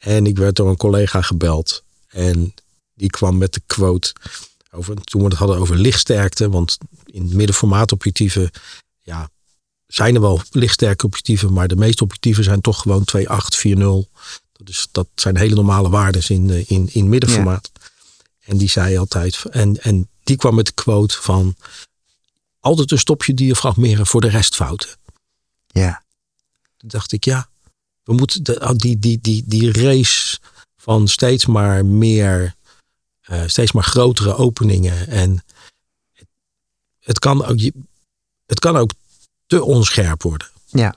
En 0.00 0.26
ik 0.26 0.38
werd 0.38 0.56
door 0.56 0.68
een 0.68 0.76
collega 0.76 1.22
gebeld 1.22 1.82
en 2.08 2.54
die 2.94 3.10
kwam 3.10 3.38
met 3.38 3.52
de 3.52 3.62
quote 3.66 4.12
over 4.70 4.94
toen 4.94 5.22
we 5.22 5.28
het 5.28 5.36
hadden 5.36 5.58
over 5.58 5.76
lichtsterkte, 5.76 6.50
want 6.50 6.78
in 7.04 7.36
middenformaat 7.36 7.92
objectieven 7.92 8.50
ja, 9.02 9.30
zijn 9.86 10.14
er 10.14 10.20
wel 10.20 10.40
lichtsterke 10.50 11.06
objectieven, 11.06 11.52
maar 11.52 11.68
de 11.68 11.76
meeste 11.76 12.04
objectieven 12.04 12.44
zijn 12.44 12.60
toch 12.60 12.80
gewoon 12.80 13.04
2.8, 13.16 13.24
4.0. 13.66 13.78
Dat, 14.52 14.68
is, 14.68 14.88
dat 14.90 15.08
zijn 15.14 15.36
hele 15.36 15.54
normale 15.54 15.88
waarden 15.88 16.22
in, 16.28 16.68
in, 16.68 16.88
in 16.92 17.08
middenformaat. 17.08 17.70
En 18.40 18.56
die 18.56 18.68
zei 18.68 18.98
altijd, 18.98 19.44
en, 19.50 19.82
en 19.82 20.08
die 20.22 20.36
kwam 20.36 20.54
met 20.54 20.66
de 20.66 20.72
quote 20.72 21.22
van 21.22 21.56
altijd 22.60 22.90
een 22.90 22.98
stopje 22.98 23.34
diafragmeren 23.34 24.06
voor 24.06 24.20
de 24.20 24.28
rest 24.28 24.54
fouten. 24.54 24.90
Ja, 25.66 26.02
Toen 26.76 26.88
dacht 26.88 27.12
ik, 27.12 27.24
ja, 27.24 27.48
we 28.02 28.12
moeten 28.12 28.42
de, 28.42 28.60
ah, 28.60 28.76
die, 28.76 28.98
die, 28.98 29.18
die, 29.20 29.42
die 29.46 29.72
race 29.72 30.38
van 30.76 31.08
steeds 31.08 31.46
maar 31.46 31.84
meer, 31.86 32.54
eh, 33.20 33.42
steeds 33.46 33.72
maar 33.72 33.84
grotere 33.84 34.34
openingen. 34.34 35.06
En 35.08 35.44
het, 36.98 37.18
kan 37.18 37.44
ook, 37.44 37.58
je- 37.58 37.82
het 38.46 38.58
kan 38.58 38.76
ook 38.76 38.90
te 39.46 39.62
onscherp 39.64 40.22
worden. 40.22 40.48
Ja. 40.66 40.94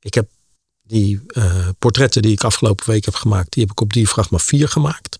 Ik 0.00 0.14
heb 0.14 0.28
die 0.82 1.20
eh, 1.26 1.68
portretten 1.78 2.22
die 2.22 2.32
ik 2.32 2.44
afgelopen 2.44 2.86
week 2.90 3.04
heb 3.04 3.14
gemaakt, 3.14 3.52
die 3.52 3.62
heb 3.62 3.72
ik 3.72 3.80
op 3.80 3.92
diafragma 3.92 4.38
4 4.38 4.68
gemaakt. 4.68 5.18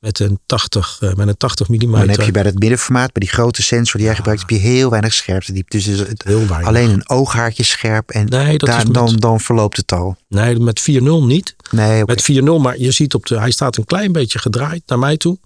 Met 0.00 0.18
een 0.18 0.40
80, 0.46 0.98
eh, 1.00 1.14
met 1.14 1.28
een 1.28 1.36
80 1.36 1.68
mm. 1.68 1.90
Maar 1.90 2.00
dan 2.06 2.08
heb 2.16 2.26
je 2.26 2.32
bij 2.32 2.42
dat 2.42 2.58
middenformaat, 2.58 3.12
bij 3.12 3.22
die 3.22 3.30
grote 3.30 3.62
sensor 3.62 3.96
die 3.96 4.06
jij 4.06 4.16
gebruikt, 4.16 4.40
heb 4.40 4.50
je 4.50 4.56
heel 4.56 4.90
weinig 4.90 5.14
scherpte 5.14 5.52
diep. 5.52 5.70
Dus 5.70 5.86
is 5.86 5.98
het 5.98 6.22
heel 6.22 6.46
weinig. 6.46 6.66
alleen 6.68 6.90
een 6.90 7.08
ooghaartje 7.08 7.62
scherp 7.62 8.10
en 8.10 8.26
Nee, 8.26 8.58
dat 8.58 8.68
daar, 8.68 8.78
is 8.78 8.84
met- 8.84 8.94
dan, 8.94 9.16
dan 9.16 9.40
verloopt 9.40 9.76
het 9.76 9.92
al. 9.92 10.16
Nee, 10.28 10.58
met 10.58 10.80
4.0 10.80 11.26
niet. 11.26 11.56
Nee. 11.70 12.04
Met 12.04 12.22
4.0, 12.22 12.58
maar 12.60 12.78
je 12.78 12.90
ziet 12.90 13.14
op 13.14 13.26
de, 13.26 13.38
hij 13.38 13.50
staat 13.50 13.76
een 13.76 13.84
klein 13.84 14.12
beetje 14.12 14.38
gedraaid 14.38 14.82
naar 14.86 14.98
mij 14.98 15.16
toe. 15.16 15.38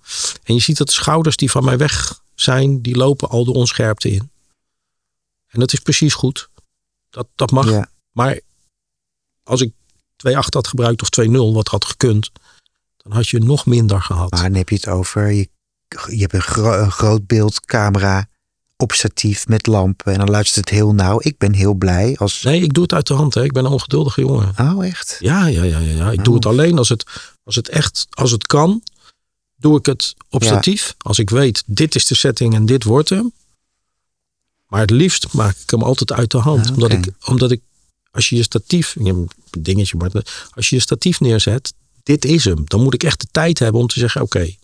En 0.44 0.54
je 0.54 0.60
ziet 0.60 0.76
dat 0.76 0.86
de 0.86 0.92
schouders 0.92 1.36
die 1.36 1.50
van 1.50 1.64
mij 1.64 1.76
weg 1.76 2.20
zijn, 2.34 2.82
die 2.82 2.96
lopen 2.96 3.28
al 3.28 3.44
de 3.44 3.52
onscherpte 3.52 4.10
in. 4.10 4.30
En 5.48 5.60
dat 5.60 5.72
is 5.72 5.78
precies 5.78 6.14
goed. 6.14 6.48
Dat, 7.10 7.26
dat 7.34 7.50
mag. 7.50 7.70
Ja. 7.70 7.88
Maar 8.12 8.40
als 9.42 9.60
ik 9.60 9.72
2.8 10.28 10.34
had 10.54 10.66
gebruikt 10.66 11.02
of 11.02 11.08
2.0, 11.20 11.30
wat 11.54 11.68
had 11.68 11.84
gekund, 11.84 12.30
dan 13.04 13.12
had 13.12 13.28
je 13.28 13.38
nog 13.38 13.66
minder 13.66 14.02
gehad. 14.02 14.30
Maar 14.30 14.42
dan 14.42 14.54
heb 14.54 14.68
je 14.68 14.74
het 14.74 14.88
over, 14.88 15.30
je, 15.30 15.48
je 16.08 16.20
hebt 16.20 16.32
een, 16.32 16.42
gro 16.42 16.72
een 16.82 16.90
grootbeeldcamera 16.90 18.26
op 18.76 18.92
statief 18.92 19.46
met 19.48 19.66
lampen 19.66 20.12
en 20.12 20.18
dan 20.18 20.30
luistert 20.30 20.68
het 20.70 20.78
heel 20.78 20.94
nauw. 20.94 21.18
Ik 21.20 21.38
ben 21.38 21.52
heel 21.52 21.74
blij 21.74 22.16
als... 22.16 22.42
Nee, 22.42 22.62
ik 22.62 22.72
doe 22.74 22.82
het 22.82 22.92
uit 22.92 23.06
de 23.06 23.14
hand. 23.14 23.34
Hè. 23.34 23.44
Ik 23.44 23.52
ben 23.52 23.64
een 23.64 23.70
ongeduldige 23.72 24.20
jongen. 24.20 24.54
Oh, 24.60 24.86
echt? 24.86 25.16
Ja, 25.20 25.46
ja, 25.46 25.62
ja, 25.62 25.78
ja. 25.78 25.94
ja. 25.96 26.10
Ik 26.10 26.18
Oh. 26.18 26.24
doe 26.24 26.34
het 26.34 26.46
alleen 26.46 26.78
als 26.78 26.88
het, 26.88 27.04
als 27.44 27.54
het 27.56 27.68
echt, 27.68 28.06
als 28.10 28.30
het 28.30 28.46
kan, 28.46 28.82
doe 29.56 29.78
ik 29.78 29.86
het 29.86 30.14
op 30.30 30.42
Ja. 30.42 30.46
statief. 30.48 30.94
Als 30.98 31.18
ik 31.18 31.30
weet, 31.30 31.62
dit 31.66 31.94
is 31.94 32.06
de 32.06 32.14
setting 32.14 32.54
en 32.54 32.66
dit 32.66 32.84
wordt 32.84 33.08
hem. 33.08 33.32
Maar 34.66 34.80
het 34.80 34.90
liefst 34.90 35.32
maak 35.32 35.56
ik 35.56 35.70
hem 35.70 35.82
altijd 35.82 36.12
uit 36.12 36.30
de 36.30 36.38
hand. 36.38 36.66
Ah, 36.66 36.72
omdat, 36.72 36.92
ik, 36.92 37.08
omdat 37.24 37.50
ik, 37.50 37.60
als 38.10 38.28
je 38.28 38.36
je 38.36 38.42
statief, 38.42 38.94
je 38.98 39.04
hebt 39.04 39.16
een 39.16 39.62
dingetje, 39.62 39.96
maar 39.96 40.10
als 40.54 40.68
je 40.68 40.76
je 40.76 40.82
statief 40.82 41.20
neerzet, 41.20 41.72
dit 42.04 42.24
is 42.24 42.44
hem. 42.44 42.62
Dan 42.64 42.82
moet 42.82 42.94
ik 42.94 43.02
echt 43.02 43.20
de 43.20 43.26
tijd 43.30 43.58
hebben 43.58 43.80
om 43.80 43.86
te 43.86 43.98
zeggen, 43.98 44.20
oké, 44.22 44.54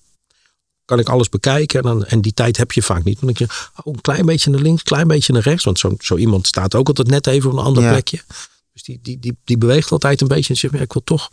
kan 0.84 0.98
ik 0.98 1.08
alles 1.08 1.28
bekijken? 1.28 1.78
En, 1.78 1.84
dan, 1.86 2.04
en 2.04 2.20
die 2.20 2.34
tijd 2.34 2.56
heb 2.56 2.72
je 2.72 2.82
vaak 2.82 3.04
niet. 3.04 3.20
Dan 3.20 3.32
denk 3.32 3.38
je, 3.50 3.56
oh, 3.84 3.94
een 3.94 4.00
klein 4.00 4.26
beetje 4.26 4.50
naar 4.50 4.60
links, 4.60 4.78
een 4.80 4.86
klein 4.86 5.08
beetje 5.08 5.32
naar 5.32 5.42
rechts. 5.42 5.64
Want 5.64 5.78
zo, 5.78 5.94
zo 5.98 6.16
iemand 6.16 6.46
staat 6.46 6.74
ook 6.74 6.88
altijd 6.88 7.08
net 7.08 7.26
even 7.26 7.50
op 7.50 7.56
een 7.58 7.64
ander 7.64 7.82
Ja. 7.82 7.90
plekje. 7.90 8.22
Dus 8.72 8.82
die, 8.82 8.98
die, 9.02 9.18
die, 9.18 9.36
die 9.44 9.58
beweegt 9.58 9.92
altijd 9.92 10.20
een 10.20 10.28
beetje. 10.28 10.52
En 10.54 10.58
zegt, 10.58 10.74
ja, 10.74 10.80
ik 10.80 10.92
wil 10.92 11.04
toch 11.04 11.30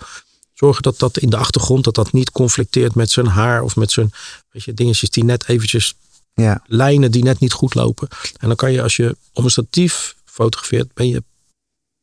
zorgen 0.54 0.84
dat 0.84 1.00
dat 1.00 1.18
in 1.18 1.30
de 1.30 1.38
achtergrond, 1.38 1.84
dat 1.84 1.96
dat 1.96 2.12
niet 2.12 2.32
conflicteert 2.32 2.96
met 2.96 3.12
zijn 3.12 3.28
haar 3.28 3.62
of 3.62 3.76
met 3.76 3.92
zijn 3.92 4.12
weet 4.52 4.64
je, 4.64 4.74
dingetjes 4.74 5.10
die 5.10 5.24
net 5.24 5.48
eventjes, 5.48 5.94
Ja. 6.34 6.64
lijnen 6.68 7.12
die 7.12 7.24
net 7.24 7.40
niet 7.40 7.54
goed 7.54 7.74
lopen. 7.76 8.08
En 8.40 8.48
dan 8.48 8.56
kan 8.56 8.72
je, 8.72 8.82
als 8.82 8.96
je 8.96 9.18
om 9.34 9.44
een 9.44 9.52
statief 9.52 10.16
fotografeert, 10.26 10.94
ben 10.94 11.08
je 11.08 11.24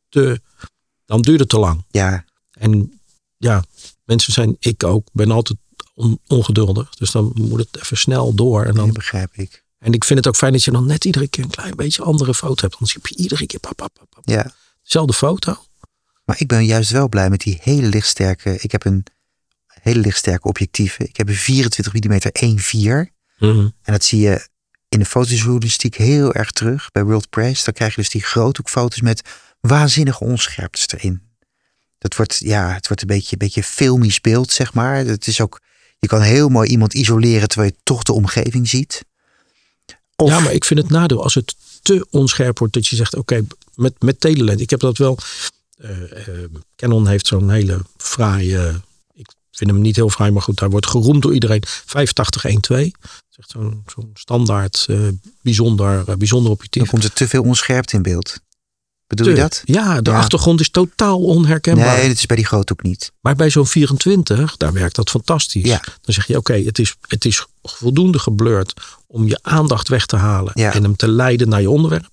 te, 0.09 0.41
dan 1.05 1.21
duurt 1.21 1.39
het 1.39 1.49
te 1.49 1.59
lang. 1.59 1.83
Ja, 1.91 2.25
En 2.51 2.99
ja, 3.37 3.63
mensen 4.05 4.33
zijn, 4.33 4.55
ik 4.59 4.83
ook, 4.83 5.07
ben 5.11 5.31
altijd 5.31 5.57
on- 5.93 6.19
ongeduldig. 6.27 6.89
Dus 6.95 7.11
dan 7.11 7.31
moet 7.35 7.59
het 7.59 7.83
even 7.83 7.97
snel 7.97 8.33
door. 8.33 8.65
En, 8.65 8.73
dan, 8.73 8.93
begrijp 8.93 9.33
ik. 9.33 9.63
en 9.79 9.93
ik 9.93 10.03
vind 10.03 10.19
het 10.19 10.27
ook 10.27 10.35
fijn 10.35 10.51
dat 10.51 10.63
je 10.63 10.71
dan 10.71 10.85
net 10.85 11.05
iedere 11.05 11.27
keer 11.27 11.43
een 11.43 11.49
klein 11.49 11.75
beetje 11.75 12.03
andere 12.03 12.33
foto 12.33 12.61
hebt. 12.61 12.73
Anders 12.73 12.93
heb 12.93 13.07
je 13.07 13.15
iedere 13.15 13.45
keer 13.45 13.59
pap, 13.59 13.75
pap, 13.75 13.91
pap. 14.09 14.21
Ja. 14.23 14.51
dezelfde 14.83 15.13
foto. 15.13 15.65
Maar 16.25 16.39
ik 16.39 16.47
ben 16.47 16.65
juist 16.65 16.91
wel 16.91 17.09
blij 17.09 17.29
met 17.29 17.39
die 17.39 17.59
hele 17.61 17.87
lichtsterke... 17.87 18.57
Ik 18.59 18.71
heb 18.71 18.85
een 18.85 19.05
hele 19.67 19.99
lichtsterke 19.99 20.47
objectieven. 20.47 21.07
Ik 21.07 21.17
heb 21.17 21.27
een 21.27 21.35
24 21.35 21.93
mm 21.93 22.19
1.4. 23.07 23.13
En 23.39 23.73
dat 23.83 24.03
zie 24.03 24.19
je 24.19 24.47
in 24.89 24.99
de 24.99 25.05
fotojournalistiek 25.05 25.95
heel 25.95 26.33
erg 26.33 26.51
terug 26.51 26.91
bij 26.91 27.03
World 27.03 27.29
Press. 27.29 27.63
Dan 27.63 27.73
krijg 27.73 27.95
je 27.95 28.01
dus 28.01 28.09
die 28.09 28.23
groothoekfoto's 28.23 29.01
met 29.01 29.21
waanzinnige 29.59 30.23
onscherptes 30.23 30.87
erin. 30.87 31.21
Dat 31.97 32.15
wordt, 32.15 32.37
ja, 32.37 32.73
het 32.73 32.87
wordt 32.87 33.01
een 33.01 33.07
beetje, 33.07 33.31
een 33.31 33.37
beetje 33.37 33.63
filmisch 33.63 34.21
beeld, 34.21 34.51
zeg 34.51 34.73
maar. 34.73 34.95
Het 34.95 35.27
is 35.27 35.41
ook, 35.41 35.61
je 35.99 36.07
kan 36.07 36.21
heel 36.21 36.49
mooi 36.49 36.69
iemand 36.69 36.93
isoleren 36.93 37.47
terwijl 37.47 37.71
je 37.71 37.79
toch 37.83 38.03
de 38.03 38.13
omgeving 38.13 38.67
ziet. 38.69 39.05
Of, 40.15 40.29
Ja, 40.29 40.39
maar 40.39 40.53
ik 40.53 40.65
vind 40.65 40.79
het 40.79 40.89
nadeel 40.89 41.23
als 41.23 41.33
het 41.33 41.55
te 41.81 42.07
onscherp 42.09 42.59
wordt 42.59 42.73
dat 42.73 42.87
je 42.87 42.95
zegt, 42.95 43.15
oké, 43.15 43.45
met, 43.75 43.93
met 44.03 44.19
telelens. 44.19 44.61
Ik 44.61 44.69
heb 44.69 44.79
dat 44.79 44.97
wel. 44.97 45.17
eh, 45.77 46.27
eh, 46.27 46.49
Canon 46.75 47.07
heeft 47.07 47.27
zo'n 47.27 47.49
hele 47.49 47.81
fraaie. 47.97 48.81
ik 49.13 49.27
vind 49.51 49.69
hem 49.69 49.81
niet 49.81 49.95
heel 49.95 50.09
fraai, 50.09 50.31
maar 50.31 50.41
goed, 50.41 50.57
daar 50.57 50.69
wordt 50.69 50.87
geroemd 50.87 51.21
door 51.21 51.33
iedereen. 51.33 51.63
8512. 51.85 52.91
Dat 52.91 53.11
is 53.31 53.37
echt 53.37 53.49
zo'n 53.49 53.83
zo'n 53.87 54.09
standaard, 54.13 54.85
eh, 54.89 55.07
bijzonder, 55.41 56.17
bijzonder 56.17 56.51
objectief. 56.51 56.81
dan 56.81 56.91
komt 56.91 57.03
er 57.03 57.13
te 57.13 57.27
veel 57.27 57.43
onscherpte 57.43 57.95
in 57.95 58.01
beeld. 58.01 58.39
Bedoel 59.07 59.29
je 59.29 59.35
dat? 59.35 59.61
Ja, 59.65 60.01
de 60.01 60.09
Ja. 60.09 60.17
achtergrond 60.17 60.59
is 60.59 60.69
totaal 60.69 61.19
onherkenbaar. 61.23 61.97
Nee, 61.97 62.07
dat 62.07 62.17
is 62.17 62.25
bij 62.25 62.35
die 62.35 62.45
groothoek 62.45 62.83
niet. 62.83 63.11
Maar 63.21 63.35
bij 63.35 63.49
zo'n 63.49 63.67
24, 63.67 64.57
daar 64.57 64.73
werkt 64.73 64.95
dat 64.95 65.09
fantastisch. 65.09 65.63
Ja. 65.65 65.81
Dan 66.01 66.13
zeg 66.13 66.27
je, 66.27 66.37
oké, 66.37 66.53
het, 66.53 66.79
is, 66.79 66.95
het 67.07 67.25
is 67.25 67.45
voldoende 67.63 68.19
geblurred 68.19 68.73
om 69.07 69.27
je 69.27 69.39
aandacht 69.41 69.87
weg 69.87 70.05
te 70.05 70.15
halen 70.15 70.51
Ja. 70.55 70.73
en 70.73 70.83
hem 70.83 70.95
te 70.95 71.07
leiden 71.07 71.49
naar 71.49 71.61
je 71.61 71.69
onderwerp. 71.69 72.09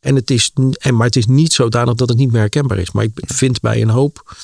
En 0.00 0.14
het 0.14 0.30
is, 0.30 0.50
en, 0.78 0.96
maar 0.96 1.06
het 1.06 1.16
is 1.16 1.26
niet 1.26 1.52
zodanig 1.52 1.94
dat 1.94 2.08
het 2.08 2.18
niet 2.18 2.30
meer 2.32 2.40
herkenbaar 2.40 2.78
is. 2.78 2.90
Maar 2.90 3.04
ik 3.04 3.10
vind 3.14 3.60
bij 3.60 3.82
een 3.82 3.90
hoop, 3.90 4.36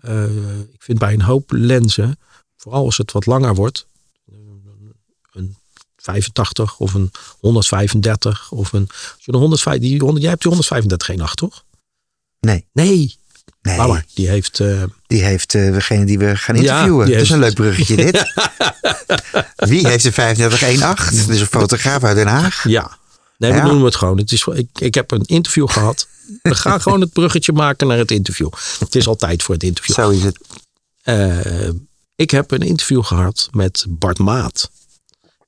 eh, 0.00 0.24
ik 0.72 0.82
vind 0.82 0.98
bij 0.98 1.12
een 1.12 1.22
hoop 1.22 1.50
lenzen, 1.52 2.18
vooral 2.56 2.84
als 2.84 2.96
het 2.98 3.12
wat 3.12 3.26
langer 3.26 3.54
wordt, 3.54 3.86
85 6.02 6.78
of 6.78 6.94
een 6.94 7.10
135 7.38 8.50
of 8.50 8.72
een, 8.72 8.88
je 9.18 9.32
een 9.32 9.38
105, 9.38 9.80
die 9.80 9.98
100, 10.00 10.20
jij 10.20 10.30
hebt 10.30 10.42
die 10.42 10.50
135 10.50 11.06
geen 11.06 11.20
8, 11.20 11.36
toch? 11.36 11.64
Nee, 12.40 12.66
Nee, 12.72 13.18
nee. 13.62 13.76
maar. 13.76 14.04
Die 14.14 14.28
heeft, 14.28 14.60
eh, 14.60 14.82
Die 15.06 15.22
heeft 15.22 15.54
eh, 15.54 15.72
degene 15.72 16.04
die 16.04 16.18
we 16.18 16.36
gaan 16.36 16.54
Ja, 16.56 16.60
interviewen. 16.60 17.06
die 17.06 17.14
dat 17.14 17.24
is 17.24 17.30
een 17.30 17.38
leuk 17.38 17.54
bruggetje 17.54 17.96
dit. 17.96 18.14
Wie 19.70 19.86
heeft 19.88 20.02
de 20.04 20.10
3518? 20.12 21.18
Dat 21.18 21.28
is 21.28 21.40
een 21.40 21.46
fotograaf 21.46 22.04
uit 22.04 22.16
Den 22.16 22.26
Haag. 22.26 22.68
Ja. 22.68 22.98
Nee, 23.38 23.50
we 23.52 23.56
Ja. 23.56 23.64
noemen 23.64 23.84
het 23.84 23.96
gewoon. 23.96 24.18
Het 24.18 24.32
is, 24.32 24.46
ik, 24.46 24.68
ik 24.78 24.94
heb 24.94 25.10
een 25.10 25.24
interview 25.24 25.68
gehad. 25.68 26.08
We 26.42 26.54
gaan 26.54 26.80
gewoon 26.82 27.00
het 27.00 27.12
bruggetje 27.12 27.52
maken 27.52 27.86
naar 27.86 27.98
het 27.98 28.10
interview. 28.10 28.48
Het 28.78 28.94
is 28.94 29.06
altijd 29.06 29.42
voor 29.42 29.54
het 29.54 29.62
interview. 29.64 29.94
Zo 29.94 30.10
is 30.10 30.22
het. 30.22 30.38
Eh, 31.02 31.68
ik 32.16 32.30
heb 32.30 32.50
een 32.50 32.60
interview 32.62 33.04
gehad 33.04 33.48
met 33.52 33.86
Bart 33.88 34.18
Maat. 34.18 34.70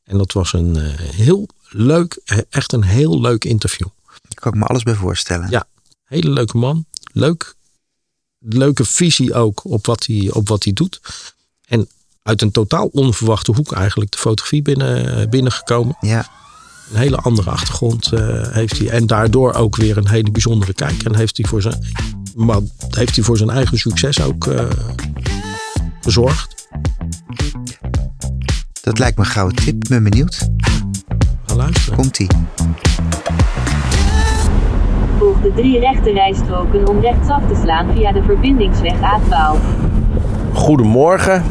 En 0.05 0.19
dat 0.19 0.33
was 0.33 0.53
een 0.53 0.77
eh, 0.77 0.83
heel 0.99 1.49
leuk, 1.69 2.21
eh, 2.25 2.39
echt 2.49 2.73
een 2.73 2.85
heel 2.85 3.21
leuk 3.21 3.45
interview. 3.45 3.89
Daar 4.07 4.41
kan 4.41 4.53
ik 4.53 4.59
me 4.59 4.67
alles 4.67 4.83
bij 4.83 4.95
voorstellen. 4.95 5.51
Ja. 5.51 5.67
Hele 6.05 6.31
leuke 6.31 6.57
man. 6.57 6.85
Leuk. 7.13 7.55
Leuke 8.39 8.85
visie 8.85 9.35
ook 9.35 9.65
op 9.65 9.87
wat 9.87 10.07
hij, 10.07 10.31
op 10.33 10.49
wat 10.49 10.65
hij 10.65 10.73
doet. 10.73 11.01
En 11.65 11.89
uit 12.23 12.43
een 12.43 12.51
totaal 12.51 12.87
onverwachte 12.87 13.53
hoek 13.53 13.73
eigenlijk 13.73 14.11
de 14.11 14.19
fotografie 14.19 14.63
binnen, 14.63 15.31
binnengekomen. 15.31 15.97
Ja. 16.01 16.31
een 16.91 16.99
hele 16.99 17.17
andere 17.17 17.51
achtergrond 17.51 18.13
eh, 18.13 18.53
heeft 18.53 18.79
hij. 18.79 18.89
En 18.91 19.07
daardoor 19.07 19.53
ook 19.53 19.77
weer 19.77 19.97
een 19.97 20.09
hele 20.09 20.31
bijzondere 20.31 20.75
kijk. 20.75 21.03
En 21.03 21.17
heeft 21.17 21.37
hij 21.37 21.47
voor 21.47 21.63
zijn, 21.63 21.87
maar 22.35 22.61
heeft 22.89 23.15
hij 23.15 23.25
voor 23.25 23.37
zijn 23.37 23.51
eigen 23.51 23.79
succes 23.79 24.21
ook 24.21 24.47
eh, 24.47 24.69
gezorgd. 26.01 26.69
Dat 28.93 29.01
lijkt 29.01 29.19
me 29.19 29.25
een 29.25 29.31
gouden 29.31 29.57
tip. 29.57 29.75
Ik 29.75 29.89
ben 29.89 30.03
benieuwd. 30.03 30.49
Ga 31.47 31.55
luisteren. 31.57 31.99
Komt-ie. 31.99 32.27
Volg 35.19 35.41
de 35.41 35.53
drie 35.55 35.79
rechte 35.79 36.13
rijstroken 36.13 36.89
om 36.89 37.01
rechtsaf 37.01 37.43
te 37.49 37.61
slaan 37.63 37.93
via 37.95 38.13
de 38.13 38.23
verbindingsweg 38.23 38.95
A12. 38.95 39.59
Goedemorgen. 40.53 41.43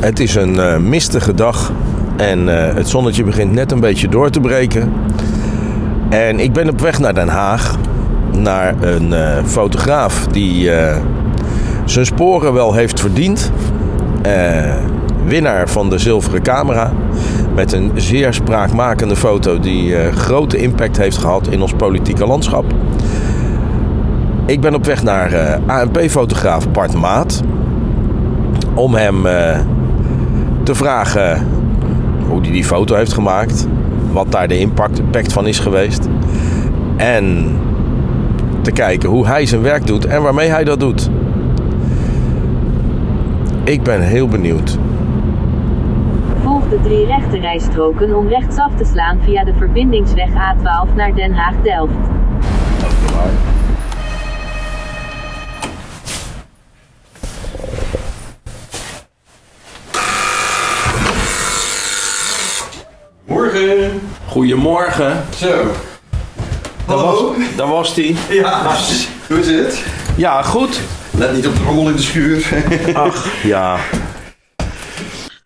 Het 0.00 0.20
is 0.20 0.34
een 0.34 0.58
eh, 0.58 0.78
mistige 0.78 1.34
dag 1.34 1.72
en 2.16 2.68
eh, 2.68 2.74
het 2.74 2.88
zonnetje 2.88 3.24
begint 3.24 3.52
net 3.52 3.72
een 3.72 3.80
beetje 3.80 4.08
door 4.08 4.30
te 4.30 4.40
breken. 4.40 4.92
En 6.08 6.40
ik 6.40 6.52
ben 6.52 6.68
op 6.68 6.80
weg 6.80 6.98
naar 6.98 7.14
Den 7.14 7.28
Haag, 7.28 7.76
naar 8.32 8.82
een 8.82 9.12
eh, 9.12 9.44
fotograaf 9.44 10.26
die 10.26 10.70
eh, 10.70 10.96
zijn 11.84 12.06
sporen 12.06 12.52
wel 12.52 12.74
heeft 12.74 13.00
verdiend. 13.00 13.52
Winnaar 15.26 15.68
van 15.68 15.90
de 15.90 15.98
zilveren 15.98 16.42
camera. 16.42 16.92
Met 17.54 17.72
een 17.72 17.90
zeer 17.94 18.34
spraakmakende 18.34 19.16
foto 19.16 19.58
die 19.58 19.96
eh, 19.96 20.12
grote 20.12 20.56
impact 20.56 20.96
heeft 20.96 21.18
gehad 21.18 21.48
in 21.48 21.62
ons 21.62 21.72
politieke 21.72 22.26
landschap. 22.26 22.64
Ik 24.46 24.60
ben 24.60 24.74
op 24.74 24.84
weg 24.84 25.02
naar 25.02 25.32
eh, 25.32 25.58
ANP-fotograaf 25.66 26.70
Bart 26.70 26.94
Maat 26.94 27.42
om 28.74 28.94
hem 28.94 29.26
eh, 29.26 29.58
te 30.62 30.74
vragen 30.74 31.46
hoe 32.28 32.40
hij 32.40 32.50
die 32.50 32.64
foto 32.64 32.94
heeft 32.94 33.12
gemaakt, 33.12 33.66
wat 34.12 34.32
daar 34.32 34.48
de 34.48 34.58
impact, 34.58 34.98
impact 34.98 35.32
van 35.32 35.46
is 35.46 35.58
geweest 35.58 36.08
en 36.96 37.56
te 38.62 38.70
kijken 38.70 39.08
hoe 39.08 39.26
hij 39.26 39.46
zijn 39.46 39.62
werk 39.62 39.86
doet 39.86 40.06
en 40.06 40.22
waarmee 40.22 40.48
hij 40.48 40.64
dat 40.64 40.80
doet. 40.80 41.10
Ik 43.64 43.82
ben 43.82 44.00
heel 44.00 44.28
benieuwd. 44.28 44.78
De 46.70 46.80
drie 46.82 47.06
rechte 47.06 47.38
rijstroken 47.38 48.14
om 48.14 48.28
rechtsaf 48.28 48.70
te 48.76 48.84
slaan 48.84 49.20
via 49.22 49.44
de 49.44 49.54
verbindingsweg 49.54 50.28
A12 50.28 50.94
naar 50.94 51.14
Den 51.14 51.34
Haag-Delft. 51.34 51.92
Morgen. 63.24 64.00
Goedemorgen. 64.26 65.24
Zo. 65.36 65.64
Daar 66.86 66.96
was, 66.96 67.18
daar 67.56 67.68
was 67.68 67.94
die. 67.94 68.16
Ja, 68.30 68.76
hoe 69.28 69.38
is 69.38 69.48
het? 69.48 69.84
Ja, 70.16 70.42
goed. 70.42 70.80
Let 71.18 71.32
niet 71.32 71.46
op 71.46 71.56
de 71.56 71.62
rommel 71.62 71.88
in 71.88 71.96
de 71.96 72.02
schuur. 72.02 72.64
Ach, 72.94 73.42
ja. 73.42 73.78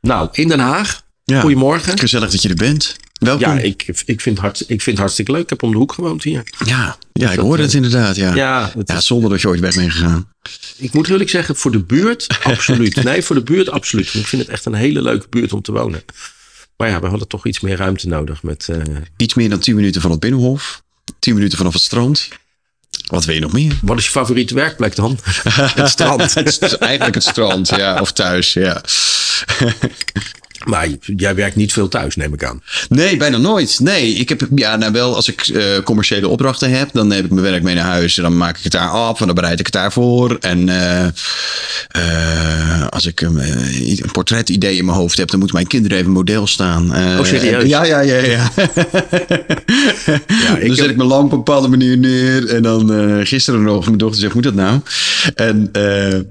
Nou, 0.00 0.28
in 0.33 0.48
Den 0.48 0.61
Haag. 0.61 1.09
Ja. 1.31 1.40
Goedemorgen. 1.40 1.99
Gezellig 1.99 2.31
dat 2.31 2.43
je 2.43 2.49
er 2.49 2.55
bent. 2.55 2.97
Welkom. 3.19 3.49
Ja, 3.57 3.59
ik, 3.62 3.83
ik, 4.05 4.21
vind 4.21 4.37
het 4.37 4.38
hart, 4.38 4.61
ik 4.61 4.66
vind 4.66 4.85
het 4.85 4.99
hartstikke 4.99 5.33
leuk. 5.33 5.43
Ik 5.43 5.51
heb 5.51 5.62
om 5.62 5.71
de 5.71 5.77
hoek 5.77 5.93
gewoond 5.93 6.23
hier. 6.23 6.43
ja, 6.64 6.97
ja, 7.12 7.31
ik 7.33 7.38
hoorde 7.38 7.62
het 7.62 7.75
inderdaad. 7.75 8.16
Ja. 8.16 8.35
Ja, 8.35 8.71
het 8.77 8.88
Ja, 8.88 8.97
is- 8.97 9.07
zonder 9.07 9.31
dat 9.31 9.40
je 9.40 9.49
ooit 9.49 9.61
weg 9.61 9.75
bent 9.75 9.93
gegaan. 9.93 10.29
ik 10.77 10.93
moet 10.93 11.09
eerlijk 11.09 11.31
zeggen, 11.31 11.57
voor 11.57 11.71
de 11.71 11.83
buurt 11.85 12.27
absoluut. 12.43 13.03
Nee, 13.05 13.23
voor 13.23 13.37
de 13.37 13.43
buurt 13.43 13.71
absoluut. 13.71 14.14
Ik 14.14 14.27
vind 14.27 14.43
het 14.43 14.51
echt 14.51 14.64
een 14.64 14.75
hele 14.75 15.03
leuke 15.03 15.27
buurt 15.31 15.53
om 15.53 15.62
te 15.62 15.73
wonen. 15.73 16.03
Maar 16.77 16.88
ja, 16.88 17.01
we 17.01 17.07
hadden 17.07 17.29
toch 17.29 17.47
iets 17.47 17.61
meer 17.61 17.77
ruimte 17.77 18.09
nodig 18.09 18.43
met... 18.43 18.69
eh, 18.69 18.77
Iets 19.16 19.35
meer 19.35 19.49
dan 19.51 19.59
10 19.59 19.75
minuten 19.75 20.01
van 20.01 20.11
het 20.11 20.21
Binnenhof. 20.21 20.83
10 21.19 21.35
minuten 21.35 21.59
vanaf 21.59 21.73
het 21.73 21.83
strand. 21.83 22.29
Wat 23.07 23.25
wil 23.25 23.35
je 23.35 23.40
nog 23.40 23.53
meer? 23.53 23.73
wat 23.83 23.99
is 23.99 24.05
je 24.05 24.11
favoriete 24.11 24.55
werkplek 24.55 24.97
dan? 24.97 25.19
het 25.53 25.88
strand. 25.88 26.35
Het 26.35 26.47
is 26.62 26.77
eigenlijk 26.79 27.14
het 27.14 27.25
strand, 27.25 27.69
ja. 27.69 28.01
Of 28.01 28.12
thuis, 28.12 28.53
ja. 28.53 28.83
Maar 30.64 30.88
jij 31.01 31.35
werkt 31.35 31.57
niet 31.57 31.73
veel 31.73 31.88
thuis, 31.88 32.16
neem 32.16 32.35
ik 32.35 32.44
aan. 32.44 32.62
Nee, 32.88 33.16
bijna 33.16 33.37
nooit. 33.37 33.81
Nee, 33.81 34.12
ik 34.12 34.29
heb 34.29 34.49
ja, 34.55 34.77
nou 34.77 34.92
wel 34.92 35.14
als 35.14 35.29
ik 35.29 35.40
eh, 35.40 35.64
commerciële 35.85 36.29
opdrachten 36.29 36.70
heb, 36.70 36.88
dan 36.92 37.09
neem 37.09 37.25
ik 37.25 37.31
mijn 37.31 37.51
werk 37.51 37.62
mee 37.62 37.75
naar 37.75 37.85
huis 37.85 38.16
en 38.16 38.23
dan 38.23 38.37
maak 38.37 38.57
ik 38.57 38.62
het 38.62 38.73
daar 38.73 38.88
af 38.88 39.20
en 39.20 39.27
dan 39.27 39.35
bereid 39.35 39.59
ik 39.59 39.66
het 39.66 39.75
daarvoor. 39.75 40.37
En 40.40 40.68
eh, 40.68 41.07
eh, 41.88 42.87
als 42.88 43.07
ik 43.07 43.21
een, 43.21 43.38
eh, 43.38 43.88
een 43.99 44.11
portretidee 44.12 44.77
in 44.77 44.85
mijn 44.85 44.97
hoofd 44.97 45.19
heb, 45.19 45.29
dan 45.31 45.38
moeten 45.38 45.57
mijn 45.57 45.69
kinderen 45.69 45.99
even 45.99 46.11
model 46.11 46.47
staan. 46.47 46.95
Eh, 46.95 47.19
Oh, 47.19 47.25
serieus? 47.25 47.64
Ja, 47.69 47.85
ja, 47.85 48.01
ja, 48.01 48.16
ja. 48.16 48.51
ik 50.59 50.66
dan 50.66 50.75
zet 50.77 50.79
heb- 50.79 50.90
ik 50.90 50.97
mijn 50.97 51.09
lamp 51.09 51.25
op 51.25 51.33
een 51.33 51.37
bepaalde 51.45 51.69
manier 51.69 51.99
neer 51.99 52.49
en 52.49 52.62
dan 52.62 52.90
gisteren 53.27 53.62
nog, 53.62 53.85
mijn 53.87 53.99
dochter 53.99 54.21
zegt, 54.21 54.35
moet 54.35 54.43
dat 54.43 54.55
nou? 54.55 54.81
En 55.35 55.71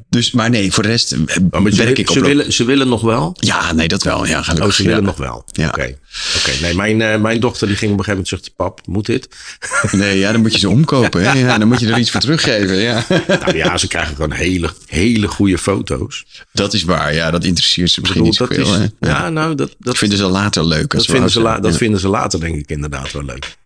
dus, 0.09 0.31
maar 0.31 0.49
nee, 0.49 0.71
voor 0.73 0.83
de 0.83 0.89
rest 0.89 1.15
maar 1.17 1.71
ze, 1.71 1.77
werk 1.77 1.77
wil- 1.77 1.87
ik 1.99 2.09
op. 2.09 2.15
ze, 2.15 2.21
willen, 2.21 2.53
ze 2.53 2.63
willen 2.65 2.87
nog 2.87 3.01
wel? 3.01 3.35
Ja, 3.39 3.73
nee, 3.73 3.87
dat 3.87 4.03
wel. 4.03 4.25
Ja, 4.27 4.41
gelukkig. 4.41 4.67
Oh, 4.69 4.73
ze 4.75 4.83
willen 4.83 4.99
ja. 4.99 5.05
nog 5.05 5.17
wel. 5.17 5.43
Ja. 5.51 5.67
Oké. 5.67 5.95
Oké. 6.37 6.51
Nee, 6.61 6.75
mijn, 6.75 7.01
eh, 7.01 7.21
mijn 7.21 7.39
dochter 7.39 7.67
die 7.67 7.75
ging 7.75 7.91
op 7.91 7.97
een 7.97 8.03
gegeven 8.03 8.25
moment 8.29 8.43
zegt, 8.45 8.55
pap, 8.55 8.87
moet 8.87 9.05
dit? 9.05 9.27
Nee, 9.91 10.17
ja, 10.19 10.31
dan 10.31 10.41
moet 10.41 10.53
je 10.53 10.59
ze 10.59 10.69
omkopen. 10.69 11.23
Hè? 11.23 11.31
Ja, 11.39 11.57
dan 11.57 11.67
moet 11.67 11.79
je 11.79 11.87
er 11.91 11.97
iets 11.99 12.11
voor 12.11 12.19
teruggeven. 12.21 12.75
Ja. 12.75 13.05
nou 13.27 13.57
ja, 13.57 13.77
ze 13.77 13.87
krijgen 13.87 14.15
gewoon 14.15 14.31
hele, 14.31 14.69
hele 14.85 15.27
goede 15.27 15.57
foto's. 15.57 16.25
Dat 16.51 16.73
is 16.73 16.83
waar. 16.83 17.13
Ja, 17.13 17.31
dat 17.31 17.43
interesseert 17.43 17.91
ze 17.91 17.99
misschien 17.99 18.23
niet 18.23 18.37
bedoel, 18.37 18.57
dat 18.57 18.65
zoveel. 18.67 18.89
ja, 18.99 19.29
nou, 19.29 19.55
dat, 19.55 19.75
dat, 19.79 19.97
vinden 19.97 20.17
ze 20.17 20.25
later 20.25 20.65
leuk. 20.67 20.93
Als 20.93 21.03
dat, 21.05 21.11
vinden, 21.15 21.31
ze 21.31 21.39
la- 21.41 21.59
dat 21.59 21.77
vinden 21.77 21.99
ze 21.99 22.07
later 22.07 22.39
denk 22.39 22.55
ik 22.55 22.69
inderdaad 22.69 23.11
wel 23.11 23.23
leuk. 23.23 23.57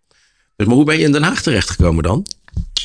Dus, 0.56 0.68
maar 0.68 0.76
hoe 0.76 0.86
ben 0.86 0.98
je 0.98 1.04
in 1.04 1.12
Den 1.12 1.24
Haag 1.24 1.42
terechtgekomen 1.42 2.04
dan? 2.04 2.26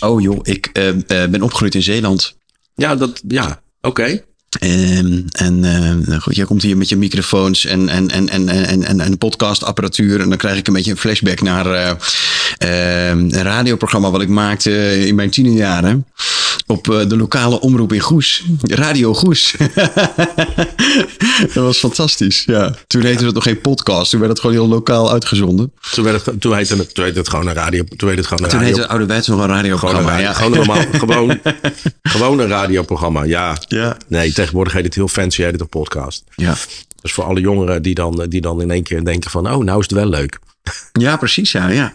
Oh 0.01 0.21
joh, 0.21 0.39
ik 0.43 0.67
eh, 0.73 0.89
eh, 0.89 1.31
ben 1.31 1.43
opgegroeid 1.43 1.75
in 1.75 1.83
Zeeland. 1.83 2.37
Ja, 2.75 2.97
dat, 2.97 3.23
ja, 3.29 3.63
oké. 3.81 4.23
Ehm, 4.49 5.21
en 5.31 5.65
eh, 5.65 6.07
nou 6.07 6.21
goed, 6.21 6.37
jij 6.37 6.45
komt 6.45 6.63
hier 6.63 6.77
met 6.77 6.89
je 6.89 6.97
microfoons 6.97 7.65
en, 7.65 7.89
en, 7.89 8.11
en, 8.11 8.29
en, 8.29 8.49
en, 8.49 8.85
en, 8.85 9.01
en 9.01 9.19
podcastapparatuur. 9.19 10.21
En 10.21 10.29
dan 10.29 10.39
krijg 10.39 10.57
ik 10.57 10.67
een 10.67 10.73
beetje 10.73 10.91
een 10.91 10.97
flashback 10.97 11.41
naar 11.41 11.67
eh, 11.67 11.91
eh, 12.59 13.09
een 13.09 13.43
radioprogramma 13.43 14.11
wat 14.11 14.23
ik 14.23 14.29
maakte 14.29 15.07
in 15.07 15.15
mijn 15.15 15.31
tienerjaren. 15.31 16.07
Op 16.71 16.91
eh, 16.91 17.09
de 17.09 17.17
lokale 17.17 17.61
omroep 17.61 17.93
in 17.93 18.01
Goes. 18.01 18.45
Radio 18.63 19.15
Goes. 19.15 19.55
dat 21.55 21.65
was 21.65 21.79
fantastisch. 21.79 22.45
Ja. 22.45 22.75
Toen 22.87 23.03
heette 23.03 23.25
het 23.25 23.35
nog 23.35 23.43
geen 23.43 23.61
podcast. 23.61 24.11
Toen 24.11 24.21
werd 24.21 24.33
het 24.33 24.41
gewoon 24.41 24.57
heel 24.57 24.69
lokaal 24.69 25.13
uitgezonden. 25.13 25.73
Toen, 25.93 26.05
werd 26.05 26.25
het, 26.27 26.41
toen, 26.41 26.55
heette 26.57 26.77
het, 26.77 26.95
toen 26.95 27.05
heette 27.05 27.19
het 27.19 27.29
gewoon 27.29 27.47
een 27.47 27.55
radio. 27.55 27.85
Toen 27.85 28.09
heette 28.09 28.15
het 28.15 28.27
gewoon 28.27 28.45
een 28.45 28.51
Toen 28.51 28.59
radio. 28.59 28.67
heette 28.67 28.81
het 28.81 28.91
ouderwets 28.91 29.27
nog 29.27 29.39
een 29.39 29.45
gewoon 29.45 29.57
een, 29.57 29.63
radioprogramma. 29.63 30.11
radio- 30.11 30.25
ja. 30.27 30.33
gewoon, 30.33 30.99
gewoon, 31.01 31.41
gewoon 32.03 32.39
een 32.39 32.49
radioprogramma, 32.49 33.23
ja. 33.23 33.57
Ja. 33.69 33.97
Nee, 34.09 34.33
tegenwoordig 34.33 34.73
heet 34.73 34.85
het 34.85 34.95
heel 34.95 35.09
fancy, 35.09 35.43
heet 35.43 35.53
het 35.53 35.61
een 35.61 35.69
podcast. 35.69 36.25
Ja. 36.35 36.55
Dus 37.01 37.13
voor 37.13 37.25
alle 37.25 37.41
jongeren 37.41 37.83
die 37.83 37.95
dan, 37.95 38.27
die 38.29 38.41
dan 38.41 38.61
in 38.61 38.71
één 38.71 38.83
keer 38.83 39.05
denken 39.05 39.31
van... 39.31 39.51
oh, 39.51 39.65
nou 39.65 39.79
is 39.81 39.87
het 39.89 39.99
wel 39.99 40.09
leuk. 40.09 40.39
Ja, 40.93 41.17
precies. 41.17 41.53
Ja, 41.53 41.69
ja. 41.69 41.95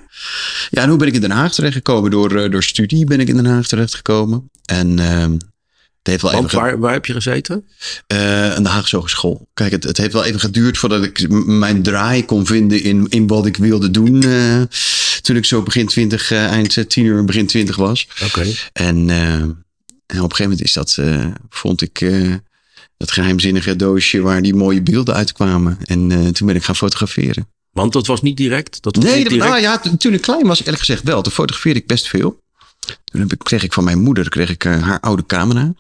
ja, 0.69 0.81
en 0.81 0.89
hoe 0.89 0.97
ben 0.97 1.07
ik 1.07 1.13
in 1.13 1.21
Den 1.21 1.31
Haag 1.31 1.53
terechtgekomen? 1.53 2.11
Door, 2.11 2.35
eh, 2.35 2.51
door 2.51 2.63
studie 2.63 3.05
ben 3.05 3.19
ik 3.19 3.27
in 3.27 3.35
Den 3.35 3.45
Haag 3.45 3.67
terechtgekomen. 3.67 4.49
En 4.65 4.99
ehm, 4.99 5.31
het 5.31 6.11
heeft 6.11 6.21
wel 6.21 6.31
Want 6.31 6.45
even... 6.45 6.57
waar, 6.59 6.79
waar 6.79 6.93
heb 6.93 7.05
je 7.05 7.13
gezeten? 7.13 7.65
eh, 8.07 8.53
aan 8.55 8.63
de 8.63 8.69
Haagse 8.69 8.95
Hogeschool. 8.95 9.47
Kijk, 9.53 9.71
het, 9.71 9.83
het 9.83 9.97
heeft 9.97 10.13
wel 10.13 10.23
even 10.23 10.39
geduurd 10.39 10.77
voordat 10.77 11.03
ik 11.03 11.29
mijn 11.45 11.83
draai 11.83 12.25
kon 12.25 12.45
vinden 12.45 12.81
in, 12.83 13.05
in 13.09 13.27
wat 13.27 13.45
ik 13.45 13.57
wilde 13.57 13.91
doen. 13.91 14.23
eh, 14.23 14.61
toen 15.21 15.35
ik 15.35 15.45
zo 15.45 15.61
begin 15.61 15.87
20, 15.87 16.31
eh, 16.31 16.45
eind 16.45 16.77
eh, 16.77 16.85
tiener, 16.85 17.25
begin 17.25 17.47
20 17.47 17.75
was. 17.75 18.07
Oké. 18.23 18.45
En, 18.73 19.09
eh, 19.09 19.33
en 20.05 20.21
op 20.21 20.29
een 20.31 20.35
gegeven 20.35 20.41
moment 20.43 20.61
is 20.61 20.73
dat, 20.73 20.97
vond 21.49 21.81
ik, 21.81 22.05
dat 22.97 23.11
geheimzinnige 23.11 23.75
doosje 23.75 24.21
waar 24.21 24.41
die 24.41 24.55
mooie 24.55 24.81
beelden 24.81 25.15
uitkwamen. 25.15 25.77
En 25.85 26.33
toen 26.33 26.47
ben 26.47 26.55
ik 26.55 26.63
gaan 26.63 26.75
fotograferen. 26.75 27.47
Want 27.71 27.93
dat 27.93 28.07
was 28.07 28.21
niet 28.21 28.37
direct? 28.37 28.81
Dat 28.81 28.95
was 28.95 29.05
Nee, 29.05 29.13
niet 29.15 29.23
dat- 29.23 29.33
direct. 29.33 29.49
nou 29.51 29.61
ja, 29.61 29.81
toen 29.97 30.13
ik 30.13 30.21
klein 30.21 30.47
was, 30.47 30.59
eerlijk 30.59 30.77
gezegd 30.79 31.03
wel. 31.03 31.21
Toen 31.21 31.31
fotografeerde 31.31 31.79
ik 31.79 31.87
best 31.87 32.07
veel. 32.07 32.41
Toen 33.03 33.29
kreeg 33.37 33.63
ik 33.63 33.73
van 33.73 33.83
mijn 33.83 33.99
moeder 33.99 34.29
kreeg 34.29 34.49
ik, 34.49 34.65
eh, 34.65 34.81
haar 34.81 34.99
oude 34.99 35.25
camera. 35.25 35.73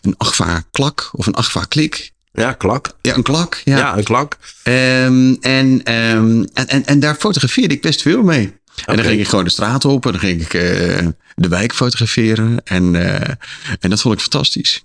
Een 0.00 0.14
Agfa 0.16 0.64
klak 0.70 1.10
of 1.12 1.26
een 1.26 1.34
Agfa 1.34 1.64
klik. 1.64 2.12
Ja, 2.32 2.52
klak. 2.52 2.96
Ja, 3.00 3.14
een 3.16 3.22
klak. 3.22 3.60
Ja, 3.64 3.76
Ja. 3.76 3.96
een 3.96 4.04
klak. 4.04 4.38
Ehm, 4.62 5.34
en, 5.40 5.80
ehm, 5.84 6.44
en, 6.52 6.68
en, 6.68 6.86
en 6.86 7.00
daar 7.00 7.14
fotografeerde 7.14 7.74
ik 7.74 7.82
best 7.82 8.02
veel 8.02 8.22
mee. 8.22 8.52
En 8.86 8.96
dan 8.96 9.04
ging 9.04 9.20
ik 9.20 9.28
gewoon 9.28 9.44
de 9.44 9.50
straat 9.50 9.84
op 9.84 10.04
en 10.06 10.10
dan 10.10 10.20
ging 10.20 10.40
ik 10.40 10.54
eh, 10.54 11.06
de 11.34 11.48
wijk 11.48 11.74
fotograferen. 11.74 12.60
En, 12.64 12.94
eh, 12.94 13.34
en 13.80 13.90
dat 13.90 14.00
vond 14.00 14.14
ik 14.14 14.20
fantastisch. 14.20 14.82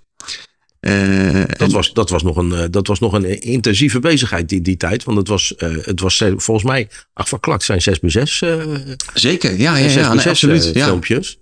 Dat 1.58 1.72
was, 1.72 1.92
dat, 1.92 2.10
was 2.10 2.22
nog 2.22 2.36
een, 2.36 2.70
dat 2.70 2.86
was 2.86 2.98
nog 3.00 3.12
een 3.12 3.40
intensieve 3.40 3.98
bezigheid 4.00 4.48
die, 4.48 4.60
die 4.62 4.76
tijd. 4.76 5.04
Want 5.04 5.18
het 5.18 5.28
was, 5.28 5.54
het 5.82 6.00
was 6.00 6.16
volgens 6.36 6.62
mij, 6.62 6.88
van 7.14 7.40
klak 7.40 7.62
zijn 7.62 7.82
6 7.82 8.00
bij 8.00 8.10
6 8.10 8.42
eh 8.42 8.62
zeker, 9.14 9.58
ja, 9.58 9.76
ja, 9.76 9.82
6 9.82 9.94
ja, 9.94 10.00
bij 10.00 10.08
nee, 10.08 10.20
6 10.20 10.26
absoluut. 10.26 10.70
filmpjes. 10.84 11.38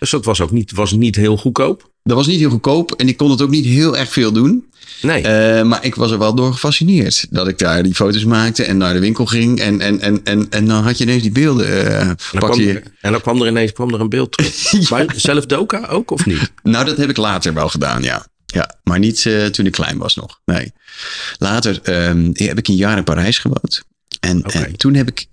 Dus 0.00 0.10
dat 0.10 0.24
was 0.24 0.40
ook 0.40 0.50
niet, 0.50 0.72
was 0.72 0.92
niet 0.92 1.16
heel 1.16 1.36
goedkoop. 1.36 1.90
Dat 2.02 2.16
was 2.16 2.26
niet 2.26 2.38
heel 2.38 2.50
goedkoop 2.50 2.92
en 2.92 3.08
ik 3.08 3.16
kon 3.16 3.30
het 3.30 3.42
ook 3.42 3.50
niet 3.50 3.64
heel 3.64 3.96
erg 3.96 4.12
veel 4.12 4.32
doen. 4.32 4.68
Nee. 5.02 5.22
Eh, 5.22 5.62
maar 5.64 5.84
ik 5.84 5.94
was 5.94 6.10
er 6.10 6.18
wel 6.18 6.34
door 6.34 6.52
gefascineerd. 6.52 7.26
Dat 7.30 7.48
ik 7.48 7.58
daar 7.58 7.82
die 7.82 7.94
foto's 7.94 8.24
maakte 8.24 8.64
en 8.64 8.76
naar 8.76 8.92
de 8.94 9.00
winkel 9.00 9.26
ging. 9.26 9.60
En, 9.60 9.80
en, 9.80 10.00
en, 10.00 10.20
en, 10.24 10.46
en 10.50 10.66
dan 10.66 10.82
had 10.82 10.98
je 10.98 11.04
ineens 11.04 11.22
die 11.22 11.32
beelden. 11.32 11.66
eh 11.66 12.00
en, 12.00 12.16
dan 12.32 12.40
kwam, 12.40 12.60
je. 12.60 12.72
er- 12.72 12.82
en 13.00 13.12
dan 13.12 13.20
kwam 13.20 13.40
er 13.42 13.48
ineens 13.48 13.72
kwam 13.72 13.94
er 13.94 14.00
een 14.00 14.08
beeld 14.08 14.32
terug. 14.32 14.72
Maar 14.90 15.06
zelf 15.16 15.46
Doka 15.46 15.86
ook 15.86 16.10
of 16.10 16.26
niet? 16.26 16.52
Nou, 16.62 16.84
dat 16.84 16.96
heb 16.96 17.10
ik 17.10 17.16
later 17.16 17.54
wel 17.54 17.68
gedaan, 17.68 18.02
ja. 18.02 18.26
ja 18.46 18.78
maar 18.82 18.98
niet 18.98 19.26
eh, 19.26 19.44
toen 19.46 19.66
ik 19.66 19.72
klein 19.72 19.98
was 19.98 20.14
nog. 20.14 20.40
Nee. 20.44 20.72
Later 21.38 21.80
ehm, 21.82 22.30
heb 22.32 22.58
ik 22.58 22.68
een 22.68 22.76
jaar 22.76 22.96
in 22.96 23.04
Parijs 23.04 23.38
gewoond. 23.38 23.82
En, 24.20 24.42
en 24.42 24.76
toen 24.76 24.94
heb 24.94 25.08
ik 25.08 25.26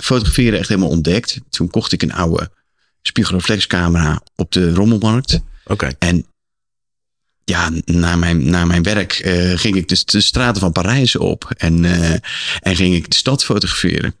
fotograferen 0.00 0.58
echt 0.58 0.68
helemaal 0.68 0.90
ontdekt. 0.90 1.38
Toen 1.50 1.70
kocht 1.70 1.92
ik 1.92 2.02
een 2.02 2.12
oude 2.12 2.50
spiegelreflexcamera 3.02 4.22
op 4.36 4.52
de 4.52 4.74
rommelmarkt. 4.74 5.40
Oké. 5.64 5.90
En 5.98 6.26
ja, 7.44 7.70
na 7.84 8.16
mijn, 8.16 8.50
na 8.50 8.64
mijn 8.64 8.82
werk 8.82 9.12
eh, 9.12 9.58
ging 9.58 9.76
ik 9.76 9.88
dus 9.88 10.04
de 10.04 10.20
straten 10.20 10.60
van 10.60 10.72
Parijs 10.72 11.16
op. 11.16 11.54
En, 11.56 11.84
eh, 11.84 12.10
en 12.60 12.76
ging 12.76 12.94
ik 12.94 13.10
de 13.10 13.16
stad 13.16 13.44
fotograferen. 13.44 14.14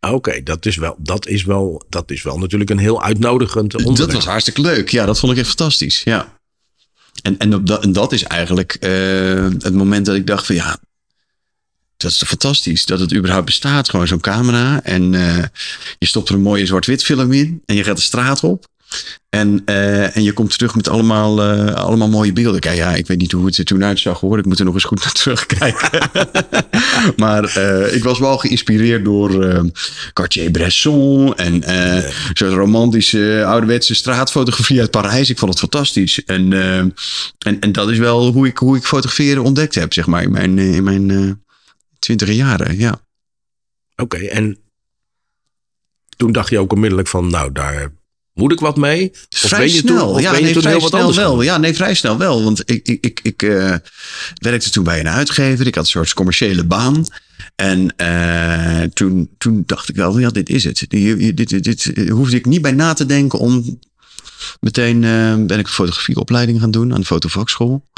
Oké, 0.00 0.42
dat, 0.42 0.66
is 0.66 0.76
wel, 0.76 0.96
dat, 0.98 1.26
is 1.26 1.44
wel, 1.44 1.84
dat 1.88 2.10
is 2.10 2.22
wel 2.22 2.38
natuurlijk 2.38 2.70
een 2.70 2.78
heel 2.78 3.02
uitnodigend 3.02 3.74
onderdeel. 3.74 4.06
Dat 4.06 4.14
was 4.14 4.24
hartstikke 4.24 4.60
leuk. 4.60 4.90
Ja, 4.90 5.06
dat 5.06 5.18
vond 5.18 5.32
ik 5.32 5.38
echt 5.38 5.46
fantastisch. 5.46 6.02
Ja. 6.02 6.38
En, 7.22 7.38
en, 7.38 7.54
op 7.54 7.66
dat, 7.66 7.82
en 7.82 7.92
dat 7.92 8.12
is 8.12 8.22
eigenlijk 8.22 8.74
eh, 8.74 8.90
het 9.58 9.74
moment 9.74 10.06
dat 10.06 10.14
ik 10.14 10.26
dacht 10.26 10.46
van 10.46 10.54
ja, 10.54 10.78
dat 12.02 12.10
is 12.10 12.22
fantastisch 12.26 12.86
dat 12.86 13.00
het 13.00 13.14
überhaupt 13.14 13.44
bestaat. 13.44 13.90
Gewoon 13.90 14.06
zo'n 14.06 14.20
camera. 14.20 14.82
En 14.82 15.14
eh, 15.14 15.44
je 15.98 16.06
stopt 16.06 16.28
er 16.28 16.34
een 16.34 16.40
mooie 16.40 16.66
zwart-wit 16.66 17.04
film 17.04 17.32
in. 17.32 17.62
En 17.66 17.74
je 17.74 17.84
gaat 17.84 17.96
de 17.96 18.02
straat 18.02 18.44
op. 18.44 18.70
En, 19.28 19.62
eh, 19.64 20.16
en 20.16 20.22
je 20.22 20.32
komt 20.32 20.52
terug 20.58 20.74
met 20.74 20.88
allemaal, 20.88 21.42
eh, 21.42 21.74
allemaal 21.74 22.08
mooie 22.08 22.32
beelden. 22.32 22.60
Kijk, 22.60 22.76
ja, 22.76 22.94
ik 22.94 23.06
weet 23.06 23.18
niet 23.18 23.32
hoe 23.32 23.46
het 23.46 23.58
er 23.58 23.64
toen 23.64 23.84
uitzag 23.84 24.20
hoor. 24.20 24.38
Ik 24.38 24.44
moet 24.44 24.58
er 24.58 24.64
nog 24.64 24.74
eens 24.74 24.84
goed 24.84 25.00
naar 25.00 25.12
terugkijken. 25.12 26.10
maar 27.24 27.56
ik 27.92 28.04
was 28.04 28.18
wel 28.18 28.38
geïnspireerd 28.38 29.04
door 29.04 29.62
Cartier-Bresson. 30.12 31.34
En 31.36 31.62
zo'n 32.32 32.54
romantische 32.54 33.42
ouderwetse 33.46 33.94
straatfotografie 33.94 34.80
uit 34.80 34.90
Parijs. 34.90 35.30
Ik 35.30 35.38
vond 35.38 35.50
het 35.50 35.60
fantastisch. 35.60 36.24
En, 36.24 36.52
en, 37.38 37.60
en 37.60 37.72
dat 37.72 37.90
is 37.90 37.98
wel 37.98 38.32
hoe 38.32 38.46
ik, 38.46 38.58
hoe 38.58 38.76
ik 38.76 38.84
fotograferen 38.84 39.42
ontdekt 39.42 39.74
heb, 39.74 39.92
zeg 39.92 40.06
maar, 40.06 40.22
in 40.22 40.30
mijn, 40.30 40.58
in 40.58 40.84
mijn 40.84 41.41
eh, 42.02 42.08
twintige 42.08 42.34
jaren. 42.34 42.78
Ja. 42.78 43.00
Oké, 43.96 44.16
en 44.16 44.58
toen 46.16 46.32
dacht 46.32 46.50
je 46.50 46.58
ook 46.58 46.72
onmiddellijk 46.72 47.08
van, 47.08 47.30
nou, 47.30 47.52
daar, 47.52 47.92
Moet 48.34 48.52
ik 48.52 48.60
wat 48.60 48.76
mee? 48.76 49.10
Of 49.10 49.18
Vrij 49.30 49.64
je 49.64 49.68
snel. 49.68 49.96
toen, 49.96 50.14
of 50.14 50.20
ja, 50.20 50.34
je 50.34 50.42
nee, 50.42 50.52
toen 50.52 50.62
vrij 50.62 50.76
heel 50.76 50.88
snel 50.88 51.14
wel. 51.14 51.42
Ja, 51.42 51.58
nee, 51.58 51.74
vrij 51.74 51.94
snel 51.94 52.18
wel. 52.18 52.44
Want 52.44 52.70
ik, 52.70 52.88
ik, 52.88 53.04
ik, 53.04 53.20
ik 53.22 53.42
eh, 53.42 53.74
werkte 54.34 54.70
toen 54.70 54.84
bij 54.84 55.00
een 55.00 55.08
uitgever. 55.08 55.66
Ik 55.66 55.74
had 55.74 55.84
een 55.84 55.90
soort 55.90 56.14
commerciële 56.14 56.64
baan. 56.64 57.04
En 57.56 57.96
eh, 57.96 58.82
toen, 58.92 59.30
toen 59.38 59.62
dacht 59.66 59.88
ik 59.88 59.96
wel, 59.96 60.18
ja, 60.18 60.30
dit 60.30 60.48
is 60.48 60.64
het. 60.64 60.84
Dit, 60.88 60.90
dit, 60.90 61.36
dit, 61.36 61.48
dit, 61.48 61.94
dit 61.94 62.08
hoefde 62.08 62.36
ik 62.36 62.46
niet 62.46 62.62
bij 62.62 62.72
na 62.72 62.92
te 62.92 63.06
denken 63.06 63.38
om... 63.38 63.78
Meteen 64.60 65.04
eh, 65.04 65.34
ben 65.34 65.58
ik 65.58 65.66
een 65.66 65.72
fotografieopleiding 65.72 66.60
gaan 66.60 66.70
doen 66.70 66.94
aan 66.94 67.00
de 67.00 67.06
fotovakschool. 67.06 67.88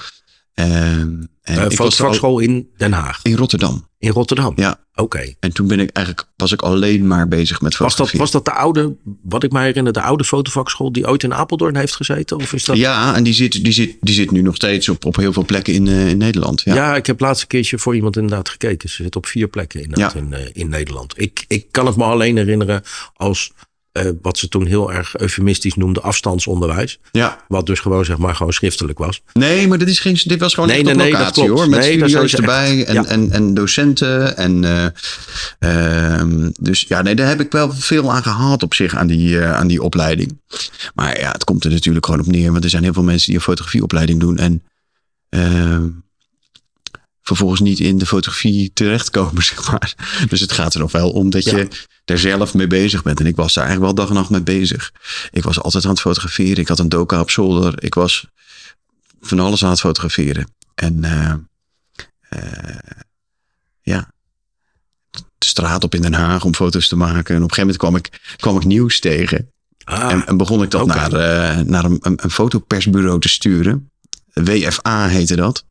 En 1.44 1.59
Eh, 1.59 1.64
ik 1.70 1.78
was 1.78 2.00
in 2.40 2.68
Den 2.76 2.92
Haag, 2.92 3.20
in 3.22 3.35
Rotterdam. 3.37 3.88
in 3.98 4.11
Rotterdam. 4.11 4.52
Ja. 4.57 4.80
Oké. 4.94 5.35
En 5.40 5.52
toen 5.52 5.66
ben 5.66 5.80
ik 5.80 5.90
eigenlijk, 5.90 6.28
was 6.37 6.52
ik 6.52 6.62
alleen 6.62 7.07
maar 7.07 7.28
bezig 7.28 7.61
met 7.61 7.76
Was 7.76 7.78
dat, 7.78 7.90
fotografie. 7.90 8.20
was 8.20 8.30
dat 8.30 8.44
de 8.44 8.52
oude, 8.52 8.96
wat 9.22 9.42
ik 9.42 9.52
mij 9.52 9.64
herinner, 9.64 9.92
de 9.92 10.00
oude 10.02 10.24
fotovakschool 10.24 10.92
die 10.92 11.09
ooit 11.09 11.22
in 11.22 11.35
Apeldoorn 11.35 11.76
heeft 11.76 11.94
gezeten? 11.96 12.37
Of 12.37 12.52
is 12.52 12.64
dat... 12.64 12.76
Ja, 12.76 13.14
en 13.14 13.22
die 13.24 13.33
zit, 13.33 13.64
die, 13.64 13.72
zit, 13.72 13.96
die 14.00 14.14
zit 14.14 14.30
nu 14.30 14.42
nog 14.42 14.54
steeds 14.54 14.88
op, 14.88 15.04
op 15.04 15.16
heel 15.16 15.33
veel 15.33 15.44
plekken 15.44 15.74
in, 15.74 15.88
eh, 15.88 16.09
in 16.09 16.16
Nederland. 16.18 16.61
Ja. 16.64 16.74
Ja. 16.74 16.96
ik 16.96 17.07
heb 17.07 17.20
laatst 17.20 17.42
een 17.42 17.48
keertje 17.48 17.78
voor 17.78 17.94
iemand 17.94 18.16
inderdaad 18.16 18.48
gekeken. 18.48 18.88
Ze 18.88 19.02
zit 19.02 19.16
op 19.16 19.26
vier 19.26 19.48
plekken 19.48 19.83
inderdaad 19.83 20.12
Ja. 20.12 20.18
in, 20.18 20.33
eh, 20.33 20.46
in 20.52 20.68
Nederland. 20.68 21.20
Ik, 21.20 21.44
ik 21.48 21.66
kan 21.70 21.87
het 21.87 21.96
me 21.96 22.04
alleen 22.04 22.37
herinneren 22.37 22.83
als 23.14 23.52
eh, 23.94 24.11
wat 24.22 24.38
ze 24.38 24.48
toen 24.48 24.66
heel 24.66 24.92
erg 24.92 25.16
eufemistisch 25.18 25.74
noemden 25.74 26.02
afstandsonderwijs. 26.02 26.98
ja. 27.12 27.44
Wat 27.48 27.66
dus 27.66 27.80
gewoon 27.80 28.04
zeg 28.04 28.18
maar 28.18 28.35
gewoon 28.35 28.52
schriftelijk 28.52 28.98
was. 28.98 29.22
Nee, 29.33 29.68
maar 29.68 29.78
dit, 29.78 29.88
is 29.88 29.98
geen, 30.00 30.18
dit 30.24 30.40
was 30.40 30.54
gewoon 30.54 30.68
Nee, 30.68 30.83
nee, 30.83 30.94
nee, 30.94 31.11
dat 31.11 31.18
locatie 31.20 31.44
klopt. 31.44 31.61
hoor. 31.61 31.68
Met 31.70 31.80
Nee, 31.80 31.98
dat 31.98 32.09
studio's 32.09 32.33
echt- 32.33 32.40
erbij 32.40 32.85
en, 32.87 32.94
ja. 32.94 33.04
en, 33.04 33.30
en 33.30 33.54
docenten. 33.54 34.37
En, 34.37 34.64
eh, 35.59 36.14
ehm, 36.18 36.50
dus 36.61 36.85
ja, 36.88 37.02
nee, 37.02 37.14
daar 37.14 37.28
heb 37.28 37.40
ik 37.40 37.52
wel 37.52 37.72
veel 37.72 38.12
aan 38.12 38.22
gehad 38.22 38.62
op 38.62 38.74
zich 38.74 38.94
aan 38.94 39.07
die, 39.07 39.38
eh, 39.40 39.52
aan 39.54 39.66
die 39.66 39.83
opleiding. 39.83 40.40
Maar 40.94 41.20
ja, 41.20 41.30
het 41.33 41.44
komt 41.44 41.64
er 41.64 41.70
natuurlijk 41.70 42.04
gewoon 42.07 42.20
op 42.20 42.26
neer. 42.26 42.52
Want 42.52 42.64
er 42.64 42.70
zijn 42.70 42.83
heel 42.83 42.92
veel 42.92 43.02
mensen 43.02 43.26
die 43.26 43.37
een 43.37 43.40
fotografieopleiding 43.42 44.20
doen. 44.20 44.38
En 44.38 44.62
ehm, 45.28 45.88
vervolgens 47.22 47.61
niet 47.61 47.80
in 47.80 47.98
de 47.98 48.07
fotografie 48.07 48.70
terechtkomen, 48.74 49.42
zeg 49.52 49.70
maar. 49.70 49.94
Dus 50.28 50.40
het 50.40 50.52
gaat 50.52 50.74
er 50.74 50.80
nog 50.80 50.92
wel 50.92 51.11
om 51.11 51.30
dat 51.30 51.44
Ja. 51.44 51.57
je 51.57 51.68
daar 52.05 52.19
zelf 52.19 52.55
mee 52.55 52.67
bezig 52.67 53.03
bent. 53.03 53.21
En 53.21 53.27
ik 53.27 53.37
was 53.37 53.55
daar 53.55 53.64
eigenlijk 53.64 53.97
wel 53.97 54.05
dag 54.05 54.14
en 54.14 54.21
nacht 54.21 54.31
mee 54.31 54.59
bezig. 54.59 54.93
Ik 55.31 55.45
was 55.45 55.61
altijd 55.61 55.85
aan 55.85 55.90
het 55.90 56.01
fotograferen. 56.01 56.57
Ik 56.57 56.69
had 56.69 56.79
een 56.79 56.88
doka 56.88 57.21
op 57.21 57.31
zolder. 57.31 57.83
Ik 57.83 57.95
was 57.95 58.27
van 59.21 59.40
alles 59.40 59.64
aan 59.64 59.71
het 59.71 59.81
fotograferen. 59.81 60.49
En 60.75 61.05
eh, 61.05 61.35
eh, 62.29 62.77
ja, 63.83 64.11
de 65.11 65.23
straat 65.38 65.85
op 65.85 65.95
in 65.95 66.03
Den 66.03 66.14
Haag 66.14 66.45
om 66.45 66.55
foto's 66.55 66.88
te 66.88 66.97
maken. 66.97 67.35
En 67.35 67.43
op 67.43 67.51
een 67.51 67.55
gegeven 67.55 67.61
moment 67.61 67.77
kwam 67.77 67.97
ik, 67.97 68.37
kwam 68.37 68.57
ik 68.57 68.64
nieuws 68.64 69.01
tegen. 69.01 69.53
Ah, 69.85 70.11
En, 70.11 70.27
en 70.27 70.37
begon 70.37 70.62
ik 70.62 70.71
dat 70.71 70.87
naar, 70.87 71.12
eh, 71.12 71.61
naar 71.61 71.85
een, 71.85 71.99
een, 72.01 72.19
een 72.23 72.31
fotopersbureau 72.31 73.21
te 73.21 73.29
sturen. 73.29 73.90
WFA 74.33 75.09
heette 75.09 75.37
dat. 75.37 75.64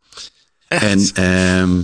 En 0.67 1.09
ehm, 1.13 1.81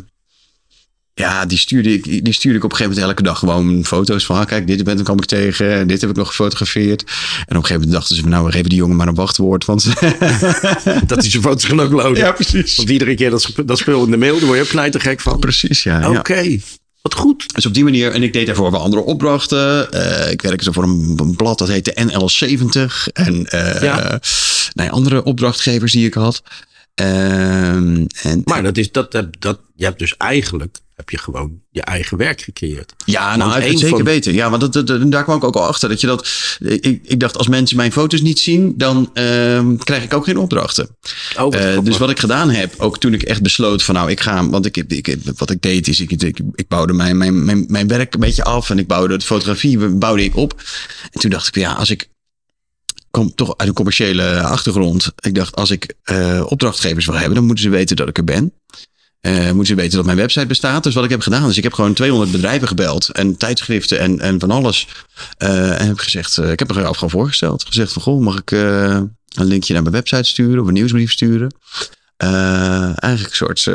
ja, 1.20 1.46
die 1.46 1.58
stuurde, 1.58 1.94
ik, 1.94 2.26
die 2.26 2.34
stuurde 2.34 2.58
ik 2.58 2.64
op 2.64 2.72
een 2.72 2.78
gegeven 2.78 3.00
moment 3.00 3.18
elke 3.18 3.30
dag 3.30 3.40
gewoon 3.40 3.86
foto's 3.86 4.26
van. 4.26 4.38
ah, 4.38 4.46
Kijk, 4.46 4.68
dit 4.68 4.84
ben, 4.84 5.04
kwam 5.04 5.18
ik 5.18 5.26
tegen. 5.26 5.72
En 5.74 5.88
dit 5.88 6.02
heb 6.02 6.10
ik 6.10 6.16
nog 6.16 6.28
gefotografeerd. 6.28 7.02
En 7.02 7.08
op 7.10 7.48
een 7.48 7.56
gegeven 7.56 7.74
moment 7.76 7.92
dachten 7.92 8.16
ze 8.16 8.22
van 8.22 8.32
nou, 8.32 8.46
we 8.46 8.52
geven 8.52 8.70
die 8.70 8.78
jongen 8.78 8.96
maar 8.96 9.08
een 9.08 9.16
wachtwoord. 9.16 9.66
Want 9.66 9.84
dat 11.08 11.20
hij 11.22 11.30
zijn 11.30 11.44
foto's 11.44 11.66
kan 11.66 11.80
uploaden. 11.80 12.18
ja, 12.18 12.32
precies. 12.32 12.76
Want 12.76 12.90
iedere 12.90 13.16
keer 13.16 13.30
dat, 13.30 13.52
dat 13.66 13.78
spul 13.78 14.06
in 14.06 14.12
de 14.12 14.18
mail, 14.18 14.36
daar 14.38 14.46
word 14.46 14.58
je 14.58 14.64
ook 14.64 14.70
knijtergek 14.70 15.20
van. 15.22 15.40
Precies, 15.40 15.84
ja. 15.84 16.10
Oké, 16.10 16.40
ja. 16.40 16.58
wat 17.02 17.14
goed. 17.14 17.54
Dus 17.56 17.66
op 17.66 17.74
die 17.74 17.84
manier, 17.84 18.12
en 18.12 18.24
ik 18.24 18.34
deed 18.34 18.46
daarvoor 18.46 18.72
wel 18.72 18.82
andere 18.82 19.02
opdrachten. 19.04 19.92
Eh, 19.92 20.32
ik 20.32 20.42
werkte 20.42 20.64
zo 20.64 20.72
voor 20.72 20.84
een, 20.84 21.14
een 21.18 21.36
blad 21.36 21.58
dat 21.58 21.68
heette 21.68 21.96
NL70. 22.10 23.12
En 23.14 23.46
eh, 23.46 23.82
Ja. 23.82 24.20
nou 24.74 24.90
andere 24.90 25.24
opdrachtgevers 25.24 25.92
die 25.92 26.06
ik 26.06 26.14
had. 26.14 26.42
Ehm, 26.96 28.06
en, 28.22 28.42
Maar 28.46 28.64
dat 28.64 28.78
is, 28.78 28.92
dat, 28.92 29.12
dat, 29.12 29.28
dat, 29.40 29.60
je 29.76 29.86
hebt 29.86 30.00
dus 30.00 30.18
eigenlijk, 30.18 30.78
heb 31.00 31.10
je 31.10 31.18
gewoon 31.18 31.62
je 31.70 31.82
eigen 31.82 32.18
werk 32.18 32.42
gecreëerd. 32.42 32.94
Ja, 33.06 33.36
nou, 33.36 33.40
Want 33.40 33.54
het 33.54 33.64
één 33.64 33.78
zeker 33.78 33.96
van- 33.96 34.06
weten. 34.06 34.34
Ja, 34.34 34.50
want 34.50 34.74
dat, 34.74 35.12
daar 35.12 35.24
kwam 35.24 35.38
ik 35.38 35.44
ook 35.44 35.56
al 35.56 35.68
achter. 35.68 35.90
Dat 35.90 36.02
je 36.02 36.08
dat, 36.08 36.28
ik, 36.60 37.00
ik 37.04 37.20
dacht, 37.20 37.38
als 37.38 37.48
mensen 37.48 37.78
mijn 37.78 37.92
foto's 37.92 38.22
niet 38.22 38.40
zien, 38.40 38.74
dan 38.78 39.10
ehm, 39.14 39.76
krijg 39.76 40.04
ik 40.04 40.14
ook 40.14 40.24
geen 40.24 40.38
opdrachten. 40.38 40.98
Oh, 41.36 41.44
wat 41.44 41.56
Eh, 41.56 41.80
dus 41.84 41.98
wat 41.98 42.10
ik 42.10 42.20
gedaan 42.20 42.50
heb, 42.50 42.74
ook 42.78 42.98
toen 42.98 43.14
ik 43.14 43.24
echt 43.24 43.42
besloot 43.42 43.84
van 43.84 43.96
nou, 43.96 44.10
ik 44.10 44.20
ga, 44.20 44.50
want 44.50 44.66
ik, 44.66 44.78
ik, 44.78 45.08
ik, 45.08 45.18
wat 45.36 45.50
ik 45.50 45.62
deed 45.62 45.88
is, 45.88 46.00
ik, 46.00 46.12
ik, 46.12 46.40
ik 46.56 46.68
bouwde 46.68 46.94
mijn, 46.94 47.18
mijn, 47.18 47.46
mijn, 47.46 47.66
mijn 47.68 47.88
werk 47.88 48.14
een 48.14 48.20
beetje 48.20 48.44
af 48.44 48.70
en 48.70 48.80
ik 48.80 48.88
bouwde 48.88 49.18
de 49.18 49.26
fotografie, 49.26 49.78
bouwde 49.88 50.24
ik 50.24 50.36
op. 50.36 50.64
En 51.12 51.20
toen 51.20 51.30
dacht 51.30 51.48
ik, 51.48 51.56
ja, 51.56 51.72
als 51.74 51.90
ik 51.90 52.10
kom 53.12 53.36
toch 53.36 53.54
uit 53.58 53.68
een 53.70 53.76
commerciële 53.76 54.42
achtergrond. 54.42 55.12
Ik 55.20 55.36
dacht, 55.36 55.56
als 55.56 55.72
ik 55.72 55.94
eh, 56.04 56.44
opdrachtgevers 56.48 57.06
wil 57.06 57.16
hebben, 57.16 57.36
dan 57.36 57.46
moeten 57.46 57.64
ze 57.64 57.70
weten 57.70 57.96
dat 57.96 58.08
ik 58.08 58.18
er 58.18 58.24
ben. 58.24 58.54
Eh, 59.22 59.46
moeten 59.46 59.66
ze 59.66 59.76
weten 59.76 59.98
dat 59.98 60.06
mijn 60.06 60.18
website 60.18 60.46
bestaat. 60.46 60.84
Dus 60.84 60.94
wat 60.94 61.04
ik 61.04 61.10
heb 61.10 61.22
gedaan, 61.22 61.50
is 61.50 61.58
ik 61.58 61.64
heb 61.64 61.74
gewoon 61.74 61.94
200 61.94 62.32
bedrijven 62.32 62.68
gebeld. 62.68 63.10
En 63.10 63.38
tijdschriften 63.38 64.00
en, 64.00 64.20
en 64.20 64.40
van 64.40 64.52
alles. 64.52 64.88
Eh, 65.38 65.82
en 65.82 65.88
heb 65.88 66.00
gezegd, 66.00 66.38
eh, 66.38 66.52
ik 66.52 66.60
heb 66.60 66.68
me 66.68 66.74
gewoon 66.74 67.10
voorgesteld. 67.10 67.66
Gezegd 67.66 67.94
van, 67.94 68.02
goh, 68.02 68.22
mag 68.22 68.38
ik 68.38 68.52
een 68.52 69.46
linkje 69.46 69.74
naar 69.74 69.82
mijn 69.82 69.94
website 69.94 70.24
sturen 70.24 70.62
of 70.62 70.68
een 70.68 70.74
nieuwsbrief 70.74 71.12
sturen? 71.12 71.56
Eigenlijk 72.18 73.40
een 73.40 73.56
soort 73.56 73.68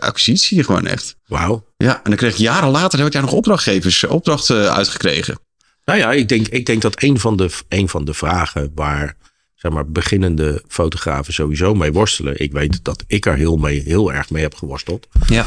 acquisitie 0.00 0.64
gewoon 0.64 0.86
echt. 0.86 1.16
Wauw. 1.26 1.64
Ja, 1.76 1.94
en 1.94 2.00
dan 2.02 2.16
kreeg 2.16 2.32
ik 2.32 2.38
jaren 2.38 2.70
later, 2.70 2.98
heb 2.98 3.06
ik 3.06 3.12
daar 3.12 3.22
nog 3.22 3.32
opdrachtgevers, 3.32 4.04
opdrachten 4.04 4.74
uitgekregen. 4.74 5.38
Nou 5.84 5.98
ja, 5.98 6.12
ik 6.12 6.28
denk, 6.28 6.48
ik 6.48 6.66
denk 6.66 6.82
dat 6.82 7.02
een 7.02 7.20
van, 7.20 7.36
de, 7.36 7.50
een 7.68 7.88
van 7.88 8.04
de 8.04 8.14
vragen 8.14 8.72
waar 8.74 9.16
zeg 9.62 9.72
maar, 9.72 9.86
beginnende 9.90 10.62
fotografen 10.68 11.32
sowieso 11.32 11.74
mee 11.74 11.92
worstelen. 11.92 12.40
Ik 12.40 12.52
weet 12.52 12.84
dat 12.84 13.04
ik 13.06 13.26
er 13.26 13.34
heel, 13.36 13.56
mee, 13.56 13.82
heel 13.82 14.12
erg 14.12 14.30
mee 14.30 14.42
heb 14.42 14.54
geworsteld. 14.54 15.08
Ja. 15.28 15.46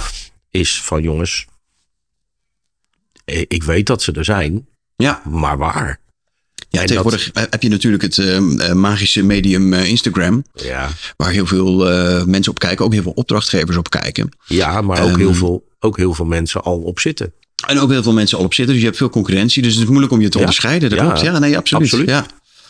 Is 0.49 0.81
van 0.81 1.01
jongens, 1.01 1.45
eh, 3.25 3.39
ik 3.47 3.63
weet 3.63 3.87
dat 3.87 4.01
ze 4.01 4.11
er 4.11 4.25
zijn, 4.25 4.67
Ja, 4.95 5.21
maar 5.29 5.57
waar? 5.57 5.99
ja 6.69 6.81
En 6.81 6.87
tegenwoordig 6.87 7.29
heb 7.33 7.61
je 7.63 7.69
natuurlijk 7.69 8.03
het 8.03 8.17
eh, 8.17 8.37
eh, 8.69 8.75
magische 8.75 9.23
medium 9.23 9.73
eh, 9.73 9.87
Instagram. 9.87 10.43
Ja, 10.53 10.89
Waar 11.17 11.31
heel 11.31 11.45
veel 11.45 11.75
mensen 12.25 12.51
op 12.51 12.59
kijken, 12.59 12.85
ook 12.85 12.93
heel 12.93 13.01
veel 13.01 13.11
opdrachtgevers 13.11 13.77
op 13.77 13.89
kijken. 13.89 14.29
ja 14.45 14.81
maar 14.81 15.01
ook, 15.03 15.09
Ehm. 15.09 15.17
heel 15.19 15.33
veel, 15.33 15.67
ook 15.79 15.97
heel 15.97 16.13
veel 16.13 16.25
mensen 16.25 16.63
al 16.63 16.77
op 16.79 16.99
zitten. 16.99 17.33
En 17.67 17.79
ook 17.79 17.89
heel 17.91 18.03
veel 18.03 18.13
mensen 18.13 18.37
al 18.37 18.43
op 18.43 18.53
zitten. 18.53 18.73
Dus 18.73 18.81
je 18.83 18.87
hebt 18.89 18.99
veel 18.99 19.09
concurrentie. 19.09 19.61
Dus 19.61 19.73
het 19.73 19.81
is 19.83 19.87
moeilijk 19.89 20.11
om 20.13 20.21
je 20.21 20.27
te 20.29 20.33
Ja. 20.37 20.39
onderscheiden. 20.39 20.89
Dat 20.89 20.99
Ja. 20.99 21.05
klopt. 21.05 21.21
Ja, 21.21 21.39
nee, 21.39 21.57
absoluut. 21.57 21.83
Absoluut. 21.83 22.09
Ja. 22.09 22.25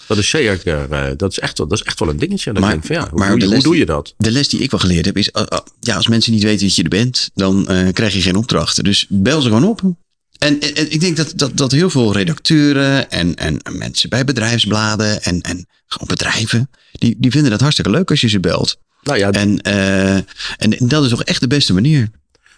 Dat 0.07 0.17
is 0.17 0.29
zeker, 0.29 0.91
eh, 0.91 1.07
dat 1.17 1.31
is 1.31 1.39
echt, 1.39 1.57
wel- 1.57 1.67
dat 1.67 1.79
is 1.79 1.85
echt 1.85 1.99
wel 1.99 2.09
een 2.09 2.17
dingetje. 2.19 2.51
Dat 2.53 2.61
Maar- 2.63 2.73
ik 2.73 2.81
denk 2.81 2.93
van, 2.93 3.03
ja, 3.03 3.09
hoe, 3.09 3.19
maar 3.19 3.29
doe 3.39 3.49
je- 3.49 3.53
hoe 3.55 3.63
doe 3.63 3.85
dat? 3.85 4.13
De 4.17 4.31
les 4.31 4.49
die 4.49 4.59
ik 4.59 4.71
wel 4.71 4.79
geleerd 4.79 5.05
heb 5.05 5.17
is, 5.17 5.31
eh, 5.31 5.43
eh, 5.47 5.59
ja, 5.79 5.95
als 5.95 6.07
mensen 6.07 6.31
niet 6.31 6.43
weten 6.43 6.65
dat 6.67 6.75
je 6.75 6.83
er 6.83 6.89
bent, 6.89 7.29
dan 7.33 7.65
krijg 7.93 8.13
je 8.13 8.21
geen 8.21 8.35
opdrachten. 8.35 8.83
Dus 8.83 9.05
bel 9.09 9.41
ze 9.41 9.47
gewoon 9.47 9.63
op. 9.69 9.81
En, 10.37 10.59
en- 10.59 10.75
en 10.75 10.91
ik 10.91 10.99
denk 10.99 11.17
dat, 11.17 11.31
dat, 11.35 11.57
dat 11.57 11.71
heel 11.71 11.89
veel 11.89 12.13
redacteuren 12.13 13.11
en, 13.11 13.35
en 13.35 13.61
mensen 13.71 14.09
bij 14.09 14.23
bedrijfsbladen 14.23 15.23
en, 15.23 15.41
en 15.41 15.67
gewoon 15.87 16.07
bedrijven, 16.07 16.69
die, 16.91 17.15
die 17.19 17.31
vinden 17.31 17.51
dat 17.51 17.59
hartstikke 17.61 17.91
leuk 17.91 18.09
als 18.09 18.21
je 18.21 18.27
ze 18.29 18.39
belt. 18.39 18.77
Nou 19.03 19.17
ja, 19.17 19.31
En, 19.31 19.61
eh, 19.61 20.15
en 20.57 20.75
dat 20.79 21.03
is 21.03 21.09
toch 21.09 21.23
echt 21.23 21.39
de 21.39 21.47
beste 21.47 21.73
manier. 21.73 22.09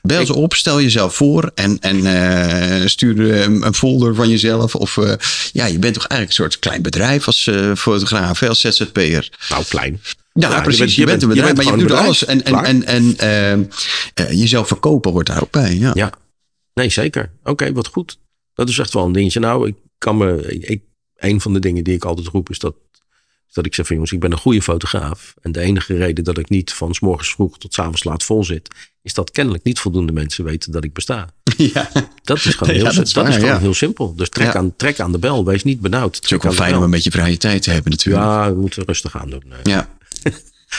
Bel 0.07 0.25
ze 0.25 0.33
op, 0.35 0.53
stel 0.53 0.81
jezelf 0.81 1.15
voor 1.15 1.51
en, 1.55 1.77
en 1.79 2.05
eh, 2.05 2.87
stuur 2.87 3.31
eh, 3.31 3.41
een, 3.41 3.73
folder 3.73 4.15
van 4.15 4.29
jezelf. 4.29 4.75
Of 4.75 4.97
eh, 4.97 5.13
ja, 5.51 5.65
je 5.65 5.79
bent 5.79 5.93
toch 5.93 6.05
eigenlijk 6.07 6.39
een 6.39 6.43
soort 6.45 6.59
klein 6.59 6.81
bedrijf 6.81 7.25
als 7.25 7.47
eh, 7.47 7.71
fotograaf, 7.75 8.43
als 8.43 8.59
ZZP'er. 8.61 9.29
nou 9.49 9.63
klein. 9.69 10.01
Ja, 10.33 10.49
Ja, 10.49 10.61
precies. 10.61 10.95
je 10.95 11.01
Je 11.01 11.07
bent- 11.07 11.21
een 11.21 11.29
bedrijf, 11.29 11.53
bent 11.53 11.67
maar 11.69 11.77
je 11.77 11.81
doet 11.87 11.97
alles. 11.97 12.25
En, 12.25 12.43
en, 12.43 12.63
en, 12.63 12.85
en 12.85 13.17
eh, 13.17 13.51
eh, 13.53 13.61
jezelf 14.39 14.67
verkopen 14.67 15.11
hoort 15.11 15.27
daar 15.27 15.41
ook 15.41 15.51
bij. 15.51 15.75
Ja. 15.75 15.91
Ja, 15.93 16.11
nee, 16.73 16.89
zeker. 16.89 17.31
Oké, 17.43 17.71
wat 17.73 17.87
goed. 17.87 18.17
Dat 18.53 18.69
is 18.69 18.77
echt 18.79 18.93
wel 18.93 19.05
een 19.05 19.11
dingetje. 19.11 19.39
Nou, 19.39 19.67
ik 19.67 19.75
kan 19.97 20.17
me. 20.17 20.57
Ik, 20.59 20.81
een 21.15 21.41
van 21.41 21.53
de 21.53 21.59
dingen 21.59 21.83
die 21.83 21.93
ik 21.95 22.05
altijd 22.05 22.27
roep 22.27 22.49
is 22.49 22.59
dat. 22.59 22.75
Dat 23.53 23.65
ik 23.65 23.75
zeg 23.75 23.85
van 23.85 23.95
jongens, 23.95 24.13
ik 24.13 24.19
ben 24.19 24.31
een 24.31 24.37
goede 24.37 24.61
fotograaf. 24.61 25.33
En 25.41 25.51
de 25.51 25.59
enige 25.59 25.97
reden 25.97 26.23
dat 26.23 26.37
ik 26.37 26.49
niet 26.49 26.73
van 26.73 26.93
s 26.93 26.99
morgens 26.99 27.29
vroeg 27.31 27.57
tot 27.57 27.73
s 27.73 27.79
avonds 27.79 28.03
laat 28.03 28.23
vol 28.23 28.43
zit. 28.43 28.67
Is 29.01 29.13
dat 29.13 29.31
kennelijk 29.31 29.63
niet 29.63 29.79
voldoende 29.79 30.11
mensen 30.11 30.43
weten 30.43 30.71
dat 30.71 30.83
ik 30.83 30.93
besta. 30.93 31.29
ja. 31.57 31.89
Dat 32.23 32.37
is 32.37 32.55
gewoon, 32.55 32.73
Ja, 32.75 32.81
heel, 32.83 32.83
dat 32.83 32.91
is 32.91 32.95
dat 32.95 33.07
is 33.07 33.13
waar, 33.13 33.31
gewoon 33.39 33.49
ja. 33.55 33.59
heel 33.59 33.73
simpel. 33.73 34.15
Dus 34.15 34.29
trek, 34.29 34.47
Ja. 34.47 34.53
aan, 34.53 34.73
trek 34.75 34.99
aan 34.99 35.11
de 35.11 35.19
bel. 35.19 35.45
Wees 35.45 35.63
niet 35.63 35.79
benauwd. 35.79 36.15
Het 36.15 36.25
is 36.25 36.33
ook 36.33 36.43
wel 36.43 36.51
fijn 36.51 36.75
om 36.75 36.83
een 36.83 36.89
beetje 36.89 37.11
vrije 37.11 37.37
tijd 37.37 37.61
te 37.61 37.69
hebben 37.71 37.91
natuurlijk. 37.91 38.25
Ja, 38.25 38.53
we 38.53 38.59
moeten 38.59 38.83
rustig 38.85 39.17
aan 39.17 39.29
doen. 39.29 39.43
Nee. 39.45 39.59
Ja, 39.63 39.89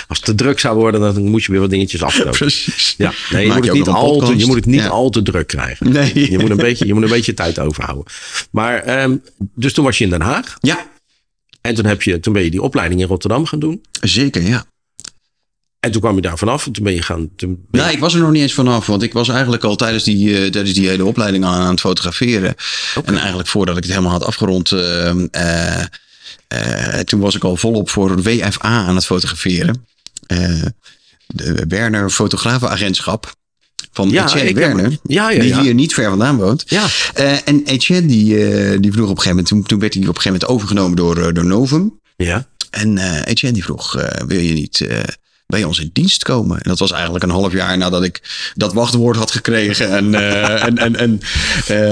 Als 0.09 0.19
het 0.19 0.25
te 0.27 0.35
druk 0.35 0.59
zou 0.59 0.77
worden, 0.77 1.01
dan 1.01 1.23
moet 1.25 1.45
je 1.45 1.53
weer 1.53 1.61
wat 1.61 1.71
dingetjes 1.71 2.03
afstoten. 2.03 2.31
precies. 2.31 2.95
Ja, 2.99 3.13
nee, 3.31 3.47
je 3.47 3.53
moet, 3.53 3.65
je 3.65 3.73
niet 3.73 3.89
al 3.89 4.19
te, 4.19 4.37
je 4.37 4.47
moet 4.47 4.57
het 4.57 4.67
niet 4.67 4.81
Ja. 4.81 4.89
al 4.89 5.11
te 5.11 5.23
druk 5.23 5.47
krijgen. 5.47 5.93
Nee. 5.93 6.31
Je 6.31 6.39
moet 6.39 6.51
een 6.51 6.57
beetje, 6.57 6.87
je 6.87 6.95
moet 6.95 7.03
een 7.03 7.09
beetje 7.09 7.35
tijd 7.35 7.59
overhouden. 7.59 8.05
Maar, 8.51 8.79
ehm, 8.83 9.17
dus 9.55 9.73
toen 9.73 9.85
was 9.85 9.99
je 9.99 10.05
in 10.05 10.11
Den 10.11 10.21
Haag. 10.21 10.57
Ja, 10.61 10.87
En 11.61 11.75
toen, 11.75 11.85
heb 11.85 12.03
je, 12.03 12.21
toen 12.21 12.33
ben 12.33 12.43
je 12.45 12.51
die 12.51 12.63
opleiding 12.63 13.01
in 13.01 13.07
Rotterdam 13.07 13.47
gaan 13.47 13.59
doen. 13.59 13.83
zeker, 14.01 14.43
ja. 14.43 14.65
En 15.81 15.91
toen 15.93 16.01
kwam 16.01 16.15
je 16.15 16.21
daar 16.21 16.39
vanaf. 16.39 16.67
En 16.67 16.73
toen 16.73 16.85
ben 16.85 16.95
je 16.95 17.03
gaan... 17.03 17.29
Toen 17.37 17.51
ben 17.55 17.67
je- 17.71 17.79
Nou, 17.79 17.93
ik 17.93 17.99
was 17.99 18.15
er 18.15 18.21
nog 18.21 18.31
niet 18.31 18.43
eens 18.43 18.53
vanaf, 18.55 18.87
want 18.87 19.03
ik 19.03 19.13
was 19.13 19.29
eigenlijk 19.29 19.65
al 19.65 19.77
tijdens 19.77 20.05
die, 20.05 20.35
eh, 20.45 20.51
tijdens 20.51 20.75
die 20.75 20.89
hele 20.89 21.05
opleiding 21.05 21.45
aan, 21.45 21.61
aan 21.61 21.71
het 21.71 21.81
fotograferen. 21.81 22.55
En 23.05 23.17
eigenlijk 23.17 23.49
voordat 23.49 23.77
ik 23.77 23.83
het 23.83 23.93
helemaal 23.93 24.13
had 24.13 24.25
afgerond, 24.25 24.73
eh, 24.73 25.83
eh, 26.49 27.01
toen 27.01 27.21
was 27.21 27.35
ik 27.35 27.45
al 27.45 27.57
volop 27.57 27.91
voor 27.91 28.23
WFA 28.23 28.59
aan 28.87 28.95
het 28.95 29.05
fotograferen. 29.07 29.87
De 31.27 31.65
Werner 31.69 32.11
Fotografenagentschap 32.11 33.33
van 33.93 34.11
Ja, 34.11 34.25
Etienne 34.27 34.53
Werner. 34.55 34.99
ja, 35.03 35.31
ja, 35.31 35.41
die 35.43 35.61
hier 35.61 35.75
niet 35.75 35.95
ver 35.95 36.09
vandaan 36.09 36.37
woont. 36.37 36.65
Ja. 36.67 36.87
Eh, 37.15 37.33
en 37.45 37.63
Etienne 37.65 38.07
die, 38.09 38.47
eh, 38.47 38.79
die 38.81 38.93
vroeg 38.93 39.09
op 39.09 39.17
een 39.17 39.23
gegeven 39.23 39.29
moment, 39.31 39.47
toen, 39.47 39.63
toen 39.63 39.79
werd 39.79 39.95
hij 39.95 40.03
op 40.03 40.09
een 40.09 40.15
gegeven 40.21 40.39
moment 40.41 40.51
overgenomen 40.57 40.97
door, 40.97 41.17
eh, 41.19 41.35
door 41.35 41.45
Novum. 41.47 42.01
Ja. 42.17 42.47
En 42.71 42.99
Etienne 43.25 43.55
die 43.57 43.65
vroeg, 43.65 43.93
wil 44.27 44.41
je 44.41 44.53
niet 44.53 44.87
bij 45.47 45.65
ons 45.65 45.79
in 45.81 45.91
dienst 45.93 46.23
komen? 46.23 46.57
En 46.57 46.69
dat 46.69 46.79
was 46.79 46.91
eigenlijk 46.93 47.25
een 47.25 47.31
half 47.31 47.53
jaar 47.53 47.79
nadat 47.79 48.03
ik 48.05 48.23
dat 48.55 48.73
wachtwoord 48.73 49.17
had 49.17 49.31
gekregen 49.31 49.91
en, 49.97 50.15
en, 50.15 50.79
en, 50.79 50.97
en 50.97 51.21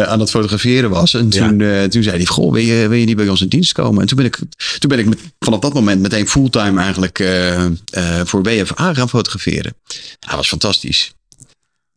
aan 0.09 0.21
het 0.21 0.31
fotograferen 0.31 0.91
was. 0.91 1.15
En 1.15 1.27
Ja. 1.31 1.49
toen, 1.49 1.89
toen 1.91 2.03
zei 2.03 2.17
hij, 2.17 2.27
goh, 2.27 2.53
wil 2.53 2.63
je, 2.63 2.89
wil 2.89 2.99
je 2.99 3.05
niet 3.07 3.17
bij 3.17 3.29
ons 3.29 3.41
in 3.41 3.49
dienst 3.49 3.73
komen? 3.73 4.01
En 4.01 4.07
toen 4.07 4.17
ben 4.17 4.27
ik, 4.27 4.39
toen 4.79 4.89
ben 4.91 4.99
ik 4.99 5.07
met, 5.07 5.19
vanaf 5.39 5.61
dat 5.61 5.75
moment 5.75 6.01
meteen 6.01 6.29
fulltime 6.29 6.81
eigenlijk 6.81 7.25
voor 8.25 8.43
WFA 8.43 8.95
gaan 8.95 9.09
fotograferen. 9.09 9.75
Dat 10.19 10.35
was 10.35 10.49
fantastisch. 10.49 11.13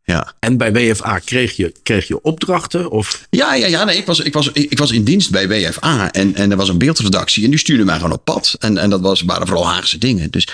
Ja. 0.09 0.33
En 0.39 0.57
bij 0.57 0.71
WFA 0.71 1.19
kreeg 1.19 1.55
je, 1.55 1.73
kreeg 1.83 2.07
je 2.07 2.21
opdrachten? 2.21 2.91
Of 2.91 3.27
Ja, 3.29 3.53
ja, 3.55 3.67
ja 3.67 3.83
nee, 3.83 3.97
ik, 3.97 4.05
was, 4.05 4.19
ik, 4.19 4.33
was, 4.33 4.51
ik, 4.51 4.77
was 4.77 4.91
in 4.91 5.03
dienst 5.03 5.31
bij 5.31 5.47
WFA 5.47 6.11
en, 6.11 6.35
en 6.35 6.51
er 6.51 6.57
was 6.57 6.69
een 6.69 6.77
beeldredactie 6.77 7.43
en 7.43 7.49
die 7.49 7.59
stuurde 7.59 7.83
mij 7.83 7.95
gewoon 7.95 8.11
op 8.11 8.25
pad. 8.25 8.55
En, 8.59 8.77
en 8.77 8.89
dat 8.89 9.01
was, 9.01 9.21
waren 9.21 9.47
vooral 9.47 9.67
Haagse 9.67 9.97
dingen. 9.97 10.31
Dus 10.31 10.47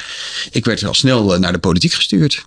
ik 0.52 0.66
werd 0.66 0.84
al 0.86 0.94
snel 0.94 1.34
eh, 1.34 1.40
naar 1.40 1.52
de 1.52 1.60
politiek 1.60 1.94
gestuurd. 1.94 2.46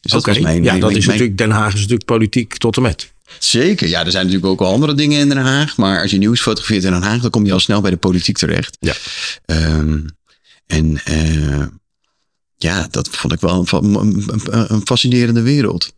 Dus 0.00 0.12
dat 0.12 0.26
was 0.26 0.38
mijn, 0.38 0.62
ja, 0.62 0.70
mijn- 0.70 0.80
dat 0.80 0.90
is 0.96 1.06
natuurlijk, 1.06 1.38
Den 1.38 1.50
Haag 1.50 1.72
is 1.72 1.80
natuurlijk 1.80 2.04
politiek 2.04 2.56
tot 2.56 2.76
en 2.76 2.82
met. 2.82 3.12
Zeker, 3.38 3.88
ja, 3.88 4.04
er 4.04 4.10
zijn 4.10 4.24
natuurlijk 4.24 4.52
ook 4.52 4.58
wel 4.58 4.72
andere 4.72 4.94
dingen 4.94 5.20
in 5.20 5.28
Den 5.28 5.38
Haag. 5.38 5.76
Maar 5.76 6.02
als 6.02 6.10
je 6.10 6.18
nieuws 6.18 6.40
fotografeert 6.40 6.84
in 6.84 6.92
Den 6.92 7.02
Haag, 7.02 7.20
dan 7.20 7.30
kom 7.30 7.46
je 7.46 7.52
al 7.52 7.60
snel 7.60 7.80
bij 7.80 7.90
de 7.90 7.96
politiek 7.96 8.38
terecht. 8.38 8.76
Ja. 8.80 8.94
Ehm, 9.44 9.98
en 10.66 11.00
eh, 11.04 11.66
ja, 12.62 12.86
dat 12.90 13.08
vond 13.10 13.32
ik 13.32 13.40
wel 13.40 13.66
een, 13.70 14.26
een, 14.68 14.80
fascinerende 14.84 15.40
wereld. 15.42 15.92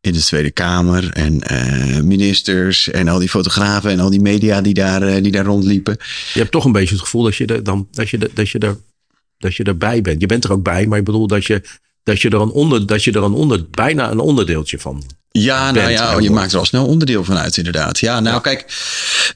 In 0.00 0.12
de 0.12 0.20
Tweede 0.20 0.50
Kamer 0.50 1.10
en 1.12 1.42
eh, 1.42 2.00
ministers 2.00 2.90
en 2.90 3.08
al 3.08 3.18
die 3.18 3.28
fotografen 3.28 3.90
en 3.90 4.00
al 4.00 4.10
die 4.10 4.20
media 4.20 4.60
die 4.60 4.74
daar, 4.74 5.02
eh, 5.02 5.22
die 5.22 5.32
daar 5.32 5.44
rondliepen. 5.44 5.96
Je 6.32 6.38
hebt 6.38 6.50
toch 6.52 6.64
een 6.64 6.72
beetje 6.72 6.94
het 6.94 7.02
gevoel 7.04 7.22
dat 7.22 7.36
je 7.36 7.46
er 7.46 7.62
dan 7.64 7.88
dat 7.90 8.08
je, 8.08 8.30
dat 8.34 8.48
je, 8.48 8.58
er, 8.58 8.76
dat 9.38 9.54
je 9.54 9.64
erbij 9.64 10.00
bent. 10.02 10.20
Je 10.20 10.26
bent 10.26 10.44
er 10.44 10.52
ook 10.52 10.62
bij, 10.62 10.86
maar 10.86 10.98
ik 10.98 11.04
bedoel 11.04 11.26
dat 11.26 11.44
je, 11.44 11.62
dat 12.02 12.20
je 12.20 12.28
er 12.28 12.40
een 12.40 12.50
onder, 12.50 12.86
dat 12.86 13.04
je 13.04 13.12
er 13.12 13.22
een 13.22 13.32
onder, 13.32 13.64
bijna 13.70 14.10
een 14.10 14.18
onderdeeltje 14.18 14.78
van. 14.78 15.02
Ja, 15.30 15.70
nou 15.70 15.90
ja, 15.90 16.10
je 16.10 16.18
wordt. 16.18 16.30
maakt 16.30 16.52
er 16.52 16.58
al 16.58 16.64
snel 16.64 16.86
onderdeel 16.86 17.24
van 17.24 17.36
uit, 17.36 17.56
inderdaad. 17.56 17.98
Ja, 17.98 18.20
nou 18.20 18.40
kijk, 18.40 18.64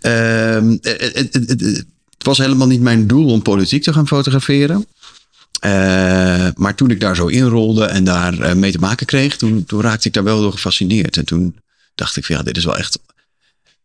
ehm, 0.00 0.70
het, 0.70 1.12
het, 1.14 1.34
het, 1.34 1.48
het- 1.60 1.84
het 2.18 2.28
was 2.28 2.38
helemaal 2.38 2.66
niet 2.66 2.80
mijn 2.80 3.06
doel 3.06 3.26
om 3.30 3.42
politiek 3.42 3.82
te 3.82 3.92
gaan 3.92 4.06
fotograferen. 4.08 4.86
Eh, 5.60 6.48
maar 6.54 6.74
toen 6.74 6.90
ik 6.90 7.00
daar 7.00 7.16
zo 7.16 7.26
inrolde 7.26 7.84
en 7.84 8.04
daar 8.04 8.40
eh, 8.40 8.54
mee 8.54 8.72
te 8.72 8.78
maken 8.78 9.06
kreeg, 9.06 9.36
toen, 9.36 9.64
toen 9.64 9.80
raakte 9.80 10.08
ik 10.08 10.14
daar 10.14 10.24
wel 10.24 10.40
door 10.40 10.52
gefascineerd. 10.52 11.16
En 11.16 11.24
toen 11.24 11.56
dacht 11.94 12.16
ik 12.16 12.24
van 12.24 12.36
ja, 12.36 12.42
dit 12.42 12.56
is 12.56 12.64
wel 12.64 12.76
echt, 12.76 12.98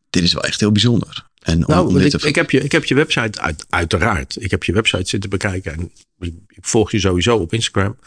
dit 0.09 0.23
is 0.23 0.33
wel 0.33 0.43
echt 0.43 0.59
heel 0.59 0.71
bijzonder. 0.71 1.25
En 1.41 1.67
om, 1.67 1.73
Nou, 1.73 1.87
om 1.87 1.97
ik, 1.97 2.09
te- 2.09 2.27
ik, 2.27 2.35
heb 2.35 2.51
je, 2.51 2.63
ik 2.63 2.71
heb 2.71 2.85
je 2.85 2.95
website 2.95 3.41
uit, 3.41 3.65
uiteraard. 3.69 4.35
Ik 4.39 4.51
heb 4.51 4.63
je 4.63 4.73
website 4.73 5.09
zitten 5.09 5.29
bekijken 5.29 5.73
en 5.73 5.91
ik, 6.19 6.33
ik 6.47 6.65
volg 6.65 6.91
je 6.91 6.99
sowieso 6.99 7.37
op 7.37 7.53
Instagram. 7.53 7.97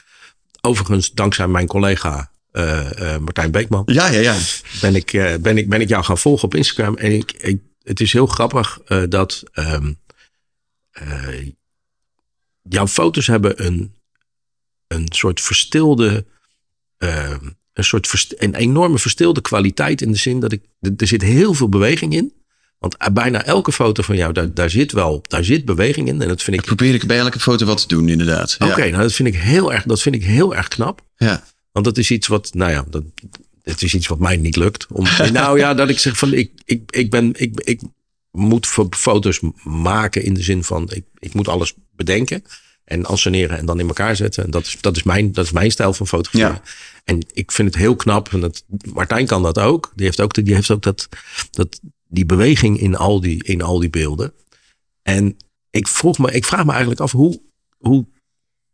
Overigens, 0.61 1.13
dankzij 1.13 1.49
mijn 1.49 1.67
collega 1.67 2.31
eh, 2.53 3.17
Martijn 3.19 3.51
Beekman 3.51 3.83
ja, 3.87 4.09
ja, 4.09 4.21
ja. 4.21 4.37
ben 4.81 4.95
ik, 4.95 5.39
ben, 5.41 5.59
ik, 5.59 5.69
ben 5.69 5.81
ik 5.81 5.89
jou 5.89 6.05
gaan 6.05 6.19
volgen 6.19 6.45
op 6.45 6.55
Instagram. 6.55 6.97
En 6.97 7.13
ik, 7.13 7.33
ik, 7.33 7.61
het 7.83 8.01
is 8.01 8.13
heel 8.13 8.27
grappig 8.27 8.79
dat 9.09 9.43
ehm, 9.53 9.93
eh, 10.91 11.47
jouw 12.69 12.87
foto's 12.87 13.27
hebben 13.27 13.67
een, 13.67 13.95
een 14.87 15.07
soort 15.11 15.41
verstilde, 15.41 16.27
ehm, 16.99 17.49
een 17.73 17.85
soort 17.85 18.35
een 18.43 18.55
enorme 18.55 18.99
verstilde 18.99 19.41
kwaliteit 19.41 20.01
in 20.03 20.13
de 20.13 20.19
zin 20.19 20.41
dat 20.41 20.53
ik, 20.53 20.63
er 20.97 21.07
zit 21.07 21.23
heel 21.23 21.55
veel 21.55 21.69
beweging 21.69 22.15
in. 22.15 22.33
Want 22.79 22.97
eh, 22.97 23.09
bijna 23.13 23.45
elke 23.45 23.73
foto 23.73 24.03
van 24.03 24.17
jou, 24.17 24.33
daar, 24.33 24.55
daar 24.55 24.71
zit 24.71 24.93
wel, 24.93 25.23
daar 25.29 25.45
zit 25.45 25.65
beweging 25.65 26.09
in. 26.09 26.23
En 26.23 26.29
dat 26.29 26.43
vind 26.43 26.57
ik, 26.57 26.65
Probeer 26.65 26.95
ik 26.95 27.07
bij 27.07 27.19
elke 27.19 27.41
foto 27.41 27.67
wat 27.67 27.81
te 27.81 27.95
doen, 27.95 28.09
inderdaad. 28.09 28.57
Ja. 28.59 28.67
oké, 28.67 28.91
nou 28.91 29.03
dat 29.03 29.13
vind 29.13 29.29
ik 29.29 29.35
heel 29.35 29.73
erg, 29.73 29.83
dat 29.83 30.03
vind 30.03 30.15
ik 30.15 30.25
heel 30.25 30.55
erg 30.57 30.69
knap. 30.69 31.03
Ja. 31.17 31.45
Want 31.73 31.85
dat 31.85 31.99
is 31.99 32.11
iets 32.11 32.27
wat, 32.27 32.55
nou 32.55 32.71
ja, 32.71 32.85
dat, 32.91 33.03
het 33.63 33.83
is 33.83 33.95
iets 33.95 34.07
wat 34.07 34.19
mij 34.19 34.37
niet 34.37 34.57
lukt. 34.57 34.87
Om, 34.93 35.07
nou 35.33 35.59
ja, 35.59 35.75
dat 35.75 35.89
ik 35.89 35.99
zeg 35.99 36.19
van, 36.19 36.33
ik, 36.33 36.51
ik, 36.65 36.91
ik 36.91 37.11
ben, 37.11 37.33
ik, 37.37 37.61
ik 37.61 37.81
moet 38.31 38.67
fo- 38.67 38.89
foto's 38.91 39.41
maken 39.65 40.23
in 40.23 40.35
de 40.35 40.43
zin 40.43 40.65
van, 40.65 40.91
ik, 40.93 41.05
ik 41.19 41.35
moet 41.35 41.49
alles 41.49 41.75
bedenken 41.99 42.43
en 42.85 43.05
anseneren 43.05 43.59
en 43.59 43.67
dan 43.67 43.81
in 43.81 43.87
elkaar 43.87 44.17
zetten. 44.17 44.45
En 44.45 44.51
dat 44.51 44.67
is, 44.67 44.77
dat 44.81 44.97
is, 44.97 45.03
mijn, 45.03 45.33
dat 45.33 45.45
is 45.45 45.53
mijn 45.53 45.71
stijl 45.71 45.93
van 45.93 46.07
fotograferen. 46.07 46.61
Ja. 46.65 46.71
En 47.05 47.27
ik 47.33 47.53
vind 47.53 47.69
het 47.69 47.77
heel 47.77 47.97
knap. 47.97 48.33
En 48.33 48.41
dat, 48.41 48.65
Martijn 48.93 49.27
kan 49.27 49.43
dat 49.43 49.59
ook. 49.59 49.93
Die 49.95 50.05
heeft 50.05 50.21
ook, 50.21 50.35
die 50.35 50.55
heeft 50.55 50.71
ook 50.71 50.83
dat, 50.83 51.09
dat, 51.51 51.81
die 52.09 52.27
beweging 52.27 52.81
in 52.81 52.97
al 52.97 53.21
die, 53.21 53.45
in 53.45 53.63
al 53.63 53.79
die 53.79 53.91
beelden. 53.91 54.33
En 55.03 55.37
ik, 55.71 55.89
vroeg 55.89 56.19
me, 56.19 56.33
ik 56.33 56.45
vraag 56.45 56.65
me 56.65 56.71
eigenlijk 56.71 57.01
af, 57.01 57.13
hoe, 57.13 57.41
hoe 57.79 58.07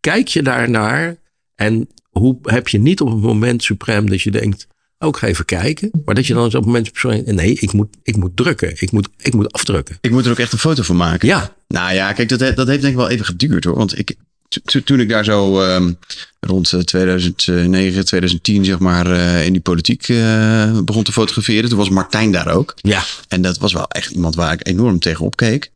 kijk 0.01 0.29
je 0.29 0.43
daarnaar? 0.43 1.17
En 1.55 1.89
hoe 2.11 2.39
heb 2.43 2.69
je 2.69 2.79
niet 2.79 3.01
op 3.01 3.09
het 3.09 3.21
moment 3.21 3.63
suprem 3.63 4.11
dat 4.11 4.23
je 4.23 4.31
denkt, 4.31 4.67
ook 5.05 5.17
ga 5.17 5.27
even 5.27 5.45
kijken. 5.45 5.91
Maar 6.05 6.15
dat 6.15 6.27
je 6.27 6.35
dan 6.35 6.45
op 6.45 6.53
het 6.53 6.65
moment 6.65 7.03
nee, 7.27 7.55
ik 7.55 7.73
moet, 7.73 7.89
ik 8.03 8.17
moet 8.17 8.37
drukken. 8.37 8.73
Ik 8.81 8.93
moet, 8.93 9.09
ik 9.19 9.35
moet 9.35 9.53
afdrukken. 9.53 9.99
Ik 10.01 10.11
moet 10.11 10.25
er 10.25 10.31
ook 10.31 10.39
echt 10.39 10.53
een 10.53 10.59
foto 10.59 10.83
van 10.83 10.97
maken. 10.97 11.29
Ja, 11.29 11.55
Nou 11.69 11.95
ja, 11.95 12.13
kijk, 12.13 12.29
dat, 12.29 12.39
dat 12.39 12.67
heeft 12.67 12.81
denk 12.81 12.93
ik 12.93 12.99
wel 12.99 13.09
even 13.09 13.25
geduurd 13.25 13.65
hoor. 13.65 13.77
Want 13.77 13.99
ik, 13.99 14.15
to- 14.49 14.61
to- 14.65 14.81
toen 14.81 15.01
ik 15.01 15.09
daar 15.09 15.25
zo 15.25 15.61
ehm, 15.63 15.93
rond 16.41 16.73
eh, 16.73 16.81
2009, 16.81 18.05
2010 18.05 18.65
zeg 18.65 18.79
maar 18.79 19.11
eh, 19.13 19.47
in 19.47 19.53
die 19.53 19.61
politiek 19.61 20.09
eh, 20.09 20.79
begon 20.81 21.03
te 21.03 21.13
fotograferen. 21.13 21.69
Toen 21.69 21.79
was 21.79 21.89
Martijn 21.89 22.33
daar 22.33 22.49
ook. 22.49 22.75
ja. 22.77 23.03
En 23.29 23.43
dat 23.43 23.59
was 23.59 23.73
wel 23.73 23.89
echt 23.89 24.11
iemand 24.11 24.35
waar 24.35 24.53
ik 24.53 24.67
enorm 24.69 24.99
tegen 24.99 25.25
opkeek. 25.25 25.71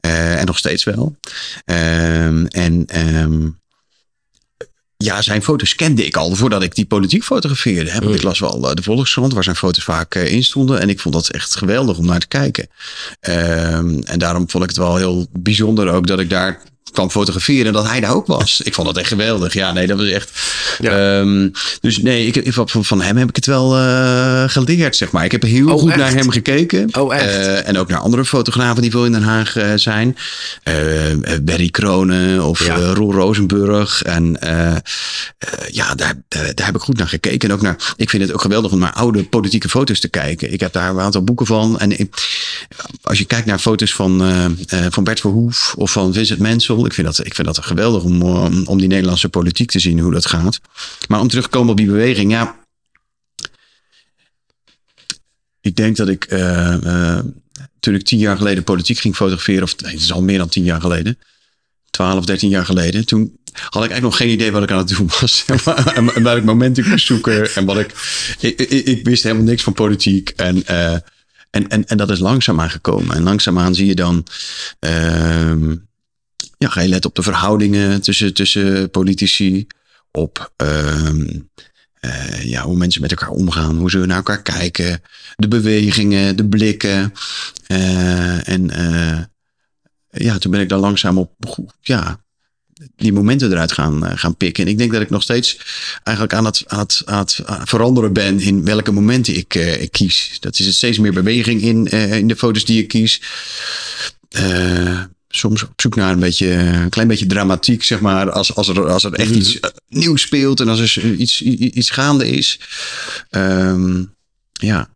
Eh, 0.00 0.40
en 0.40 0.46
nog 0.46 0.58
steeds 0.58 0.84
wel. 0.84 1.16
Ehm, 1.64 2.46
en 2.46 2.84
ehm, 2.86 3.48
ja, 5.04 5.22
zijn 5.22 5.42
foto's 5.42 5.74
kende 5.74 6.06
ik 6.06 6.16
al 6.16 6.34
voordat 6.34 6.62
ik 6.62 6.74
die 6.74 6.86
politiek 6.86 7.24
fotografeerde. 7.24 7.90
Hè? 7.90 8.00
Want 8.00 8.14
ik 8.14 8.22
las 8.22 8.38
wel 8.38 8.68
eh, 8.68 8.74
de 8.74 8.82
Volkskrant 8.82 9.32
waar 9.32 9.44
zijn 9.44 9.56
foto's 9.56 9.84
vaak 9.84 10.14
eh, 10.14 10.32
in 10.32 10.44
stonden. 10.44 10.80
En 10.80 10.88
ik 10.88 11.00
vond 11.00 11.14
dat 11.14 11.28
echt 11.28 11.56
geweldig 11.56 11.98
om 11.98 12.06
naar 12.06 12.20
te 12.20 12.26
kijken. 12.26 12.68
Ehm, 13.20 13.98
en 14.04 14.18
daarom 14.18 14.50
vond 14.50 14.62
ik 14.62 14.68
het 14.68 14.78
wel 14.78 14.96
heel 14.96 15.26
bijzonder 15.32 15.88
ook 15.88 16.06
dat 16.06 16.20
ik 16.20 16.30
daar 16.30 16.62
kwam 16.92 17.10
fotograferen 17.10 17.66
en 17.66 17.72
dat 17.72 17.86
hij 17.88 18.00
daar 18.00 18.14
ook 18.14 18.26
was. 18.26 18.60
Ik 18.60 18.74
vond 18.74 18.86
dat 18.86 18.96
echt 18.96 19.08
geweldig. 19.08 19.52
Ja, 19.54 19.72
nee, 19.72 19.86
dat 19.86 19.98
was 19.98 20.08
echt. 20.08 20.30
Ja. 20.78 21.18
Ehm, 21.20 21.48
dus 21.80 21.98
nee, 21.98 22.26
ik, 22.26 22.36
ik, 22.36 22.52
van, 22.52 22.84
van 22.84 23.00
hem 23.02 23.16
heb 23.16 23.28
ik 23.28 23.36
het 23.36 23.46
wel 23.46 23.76
eh, 23.76 24.44
geleerd, 24.48 24.96
zeg 24.96 25.10
maar. 25.10 25.24
Ik 25.24 25.32
heb 25.32 25.42
heel 25.42 25.68
Oh, 25.72 25.78
goed 25.80 25.88
echt? 25.90 25.98
naar 25.98 26.10
hem 26.12 26.30
gekeken. 26.30 26.88
Oh, 26.98 27.14
echt? 27.14 27.24
Eh, 27.24 27.68
en 27.68 27.78
ook 27.78 27.88
naar 27.88 27.98
andere 28.00 28.24
fotografen 28.24 28.82
die 28.82 28.90
veel 28.90 29.04
in 29.04 29.12
Den 29.12 29.22
Haag 29.22 29.56
eh, 29.56 29.72
zijn. 29.76 30.16
Berry 31.42 31.68
Kronen 31.70 32.44
of 32.44 32.64
Ja. 32.66 32.74
Roel 32.76 33.12
Rosenburg. 33.12 34.02
En 34.02 34.36
ja, 35.70 35.94
daar, 35.94 36.14
daar, 36.28 36.54
daar 36.54 36.66
heb 36.66 36.74
ik 36.74 36.80
goed 36.80 36.96
naar 36.98 37.08
gekeken. 37.08 37.48
En 37.48 37.54
ook 37.54 37.62
naar, 37.62 37.76
ik 37.96 38.10
vind 38.10 38.22
het 38.22 38.32
ook 38.32 38.40
geweldig 38.40 38.72
om 38.72 38.78
naar 38.78 38.92
oude 38.92 39.24
politieke 39.24 39.68
foto's 39.68 40.00
te 40.00 40.08
kijken. 40.08 40.52
Ik 40.52 40.60
heb 40.60 40.72
daar 40.72 40.90
een 40.90 41.00
aantal 41.00 41.24
boeken 41.24 41.46
van. 41.46 41.78
En 41.78 41.98
ik- 41.98 42.14
als 43.02 43.18
je 43.18 43.24
kijkt 43.24 43.46
naar 43.46 43.58
foto's 43.58 43.94
van, 43.94 44.22
van 44.90 45.04
Bert 45.04 45.20
Verhoef 45.20 45.74
of 45.76 45.92
van 45.92 46.12
Vincent 46.12 46.38
Mensel. 46.38 46.79
Ik 46.86 46.92
vind 46.94 47.06
dat, 47.06 47.26
ik 47.26 47.34
vind 47.34 47.46
dat 47.46 47.64
geweldig 47.64 48.02
om, 48.02 48.22
om, 48.22 48.66
om 48.66 48.78
die 48.78 48.88
Nederlandse 48.88 49.28
politiek 49.28 49.70
te 49.70 49.78
zien, 49.78 49.98
hoe 49.98 50.12
dat 50.12 50.26
gaat. 50.26 50.60
Maar 51.08 51.20
om 51.20 51.28
terug 51.28 51.44
te 51.44 51.50
komen 51.50 51.70
op 51.70 51.76
die 51.76 51.86
beweging, 51.86 52.30
ja. 52.30 52.58
Ik 55.60 55.76
denk 55.76 55.96
dat 55.96 56.08
ik, 56.08 56.24
eh, 56.24 57.16
eh, 57.16 57.24
toen 57.80 57.94
ik 57.94 58.04
tien 58.04 58.18
jaar 58.18 58.36
geleden 58.36 58.64
politiek 58.64 58.98
ging 58.98 59.16
fotograferen, 59.16 59.62
of 59.62 59.80
nee, 59.80 59.92
het 59.92 60.00
is 60.00 60.12
al 60.12 60.22
meer 60.22 60.38
dan 60.38 60.48
tien 60.48 60.64
jaar 60.64 60.80
geleden, 60.80 61.18
12, 61.90 62.24
13 62.24 62.48
jaar 62.48 62.64
geleden, 62.64 63.06
toen 63.06 63.38
had 63.52 63.84
ik 63.84 63.90
eigenlijk 63.90 64.02
nog 64.02 64.16
geen 64.16 64.28
idee 64.28 64.52
wat 64.52 64.62
ik 64.62 64.70
aan 64.70 64.78
het 64.78 64.88
doen 64.88 65.10
was. 65.20 65.44
en 65.94 66.22
welk 66.22 66.44
moment 66.44 66.78
ik 66.78 66.86
moest 66.86 67.06
zoeken. 67.06 67.54
En 67.54 67.64
wat 67.64 67.78
ik, 67.78 67.94
ik, 68.40 68.60
ik, 68.60 69.04
wist 69.04 69.22
helemaal 69.22 69.44
niks 69.44 69.62
van 69.62 69.72
politiek. 69.72 70.28
En, 70.28 70.66
eh, 70.66 70.92
en, 71.50 71.68
en, 71.68 71.86
en 71.86 71.96
dat 71.96 72.10
is 72.10 72.18
langzaamaan 72.18 72.70
gekomen. 72.70 73.16
En 73.16 73.22
langzaamaan 73.22 73.74
zie 73.74 73.86
je 73.86 73.94
dan, 73.94 74.26
ehm, 74.78 75.74
ja, 76.60 76.68
ga 76.68 76.80
je 76.80 77.04
op 77.04 77.14
de 77.14 77.22
verhoudingen 77.22 78.00
tussen, 78.02 78.34
tussen 78.34 78.90
politici, 78.90 79.66
op 80.10 80.52
ehm, 80.56 81.26
eh, 82.00 82.42
ja, 82.42 82.62
hoe 82.62 82.76
mensen 82.76 83.00
met 83.00 83.10
elkaar 83.10 83.28
omgaan, 83.28 83.76
hoe 83.76 83.90
ze 83.90 83.98
naar 83.98 84.16
elkaar 84.16 84.42
kijken, 84.42 85.02
de 85.36 85.48
bewegingen, 85.48 86.36
de 86.36 86.48
blikken. 86.48 87.12
Eh, 87.66 88.48
en 88.48 88.70
eh, 88.70 89.18
ja, 90.10 90.38
toen 90.38 90.50
ben 90.50 90.60
ik 90.60 90.68
daar 90.68 90.78
langzaam 90.78 91.18
op 91.18 91.32
ja, 91.80 92.20
die 92.96 93.12
momenten 93.12 93.50
eruit 93.50 93.72
gaan, 93.72 94.18
gaan 94.18 94.36
pikken. 94.36 94.64
En 94.64 94.70
ik 94.70 94.78
denk 94.78 94.92
dat 94.92 95.02
ik 95.02 95.10
nog 95.10 95.22
steeds 95.22 95.58
eigenlijk 96.02 96.36
aan 96.36 96.44
het, 96.44 96.64
aan 96.66 96.78
het, 96.78 97.02
aan 97.04 97.18
het 97.18 97.40
veranderen 97.64 98.12
ben 98.12 98.40
in 98.40 98.64
welke 98.64 98.92
momenten 98.92 99.36
ik, 99.36 99.54
ik 99.54 99.92
kies. 99.92 100.36
Dat 100.40 100.58
is 100.58 100.76
steeds 100.76 100.98
meer 100.98 101.12
beweging 101.12 101.62
in, 101.62 101.86
in 101.86 102.28
de 102.28 102.36
foto's 102.36 102.64
die 102.64 102.82
ik 102.82 102.88
kies. 102.88 103.22
Eh, 105.30 105.38
soms 105.38 105.62
op 105.62 105.80
zoek 105.80 105.94
naar 105.94 106.12
een 106.12 106.20
beetje, 106.20 106.52
een 106.52 106.88
klein 106.88 107.08
beetje 107.08 107.26
dramatiek, 107.26 107.82
zeg 107.82 108.00
maar. 108.00 108.30
Als, 108.30 108.54
als, 108.54 108.68
er, 108.68 108.88
als 108.88 109.04
er 109.04 109.12
echt 109.12 109.30
iets 109.30 109.60
eh, 109.60 109.70
nieuws 109.88 110.22
speelt 110.22 110.60
en 110.60 110.68
als 110.68 110.96
er 110.96 111.14
iets, 111.14 111.42
iets 111.42 111.90
gaande 111.90 112.28
is. 112.28 112.60
Ehm, 113.30 114.04
ja. 114.52 114.88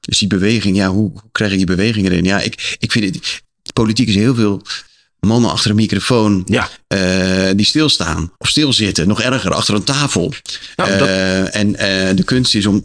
Dus 0.00 0.18
die 0.18 0.28
beweging, 0.28 0.76
ja, 0.76 0.88
hoe, 0.88 1.10
hoe 1.10 1.30
krijg 1.32 1.50
ik 1.50 1.56
die 1.56 1.66
beweging 1.66 2.06
erin? 2.06 2.24
Ja, 2.24 2.40
ik, 2.40 2.76
ik 2.78 2.92
vind 2.92 3.14
het, 3.14 3.42
politiek 3.72 4.08
is 4.08 4.14
heel 4.14 4.34
veel 4.34 4.62
mannen 5.20 5.50
achter 5.50 5.70
een 5.70 5.76
microfoon 5.76 6.42
Ja. 6.46 6.68
eh, 6.86 7.50
die 7.56 7.66
stilstaan 7.66 8.32
of 8.38 8.48
stilzitten. 8.48 9.08
Nog 9.08 9.20
erger, 9.20 9.54
achter 9.54 9.74
een 9.74 9.84
tafel. 9.84 10.32
Nou, 10.76 10.98
dat- 10.98 11.08
Eh, 11.08 11.56
en 11.56 11.76
eh, 11.76 12.16
de 12.16 12.24
kunst 12.24 12.54
is 12.54 12.66
om, 12.66 12.84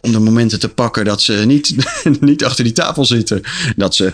om 0.00 0.12
de 0.12 0.18
momenten 0.18 0.60
te 0.60 0.68
pakken 0.68 1.04
dat 1.04 1.22
ze 1.22 1.32
niet, 1.32 1.74
niet 2.20 2.44
achter 2.44 2.64
die 2.64 2.72
tafel 2.72 3.04
zitten. 3.04 3.42
Dat 3.76 3.94
ze 3.94 4.12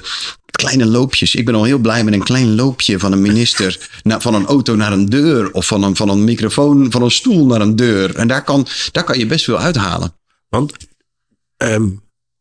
kleine 0.50 0.86
loopjes. 0.86 1.34
Ik 1.34 1.44
ben 1.44 1.54
al 1.54 1.64
heel 1.64 1.78
blij 1.78 2.04
met 2.04 2.14
een 2.14 2.22
klein 2.22 2.54
loopje 2.54 2.98
van 2.98 3.12
een 3.12 3.22
minister. 3.22 3.88
naar, 4.02 4.20
van 4.20 4.34
een 4.34 4.46
auto 4.46 4.74
naar 4.76 4.92
een 4.92 5.08
deur. 5.08 5.52
Of 5.52 5.66
van 5.66 5.82
een, 5.82 5.96
van 5.96 6.08
een 6.08 6.24
microfoon, 6.24 6.90
van 6.90 7.02
een 7.02 7.10
stoel 7.10 7.46
naar 7.46 7.60
een 7.60 7.76
deur. 7.76 8.14
En 8.16 8.28
daar 8.28 8.44
kan, 8.44 8.66
daar 8.92 9.04
kan 9.04 9.18
je 9.18 9.26
best 9.26 9.44
veel 9.44 9.58
uithalen. 9.58 10.14
Want 10.48 10.72
ehm, 11.56 11.88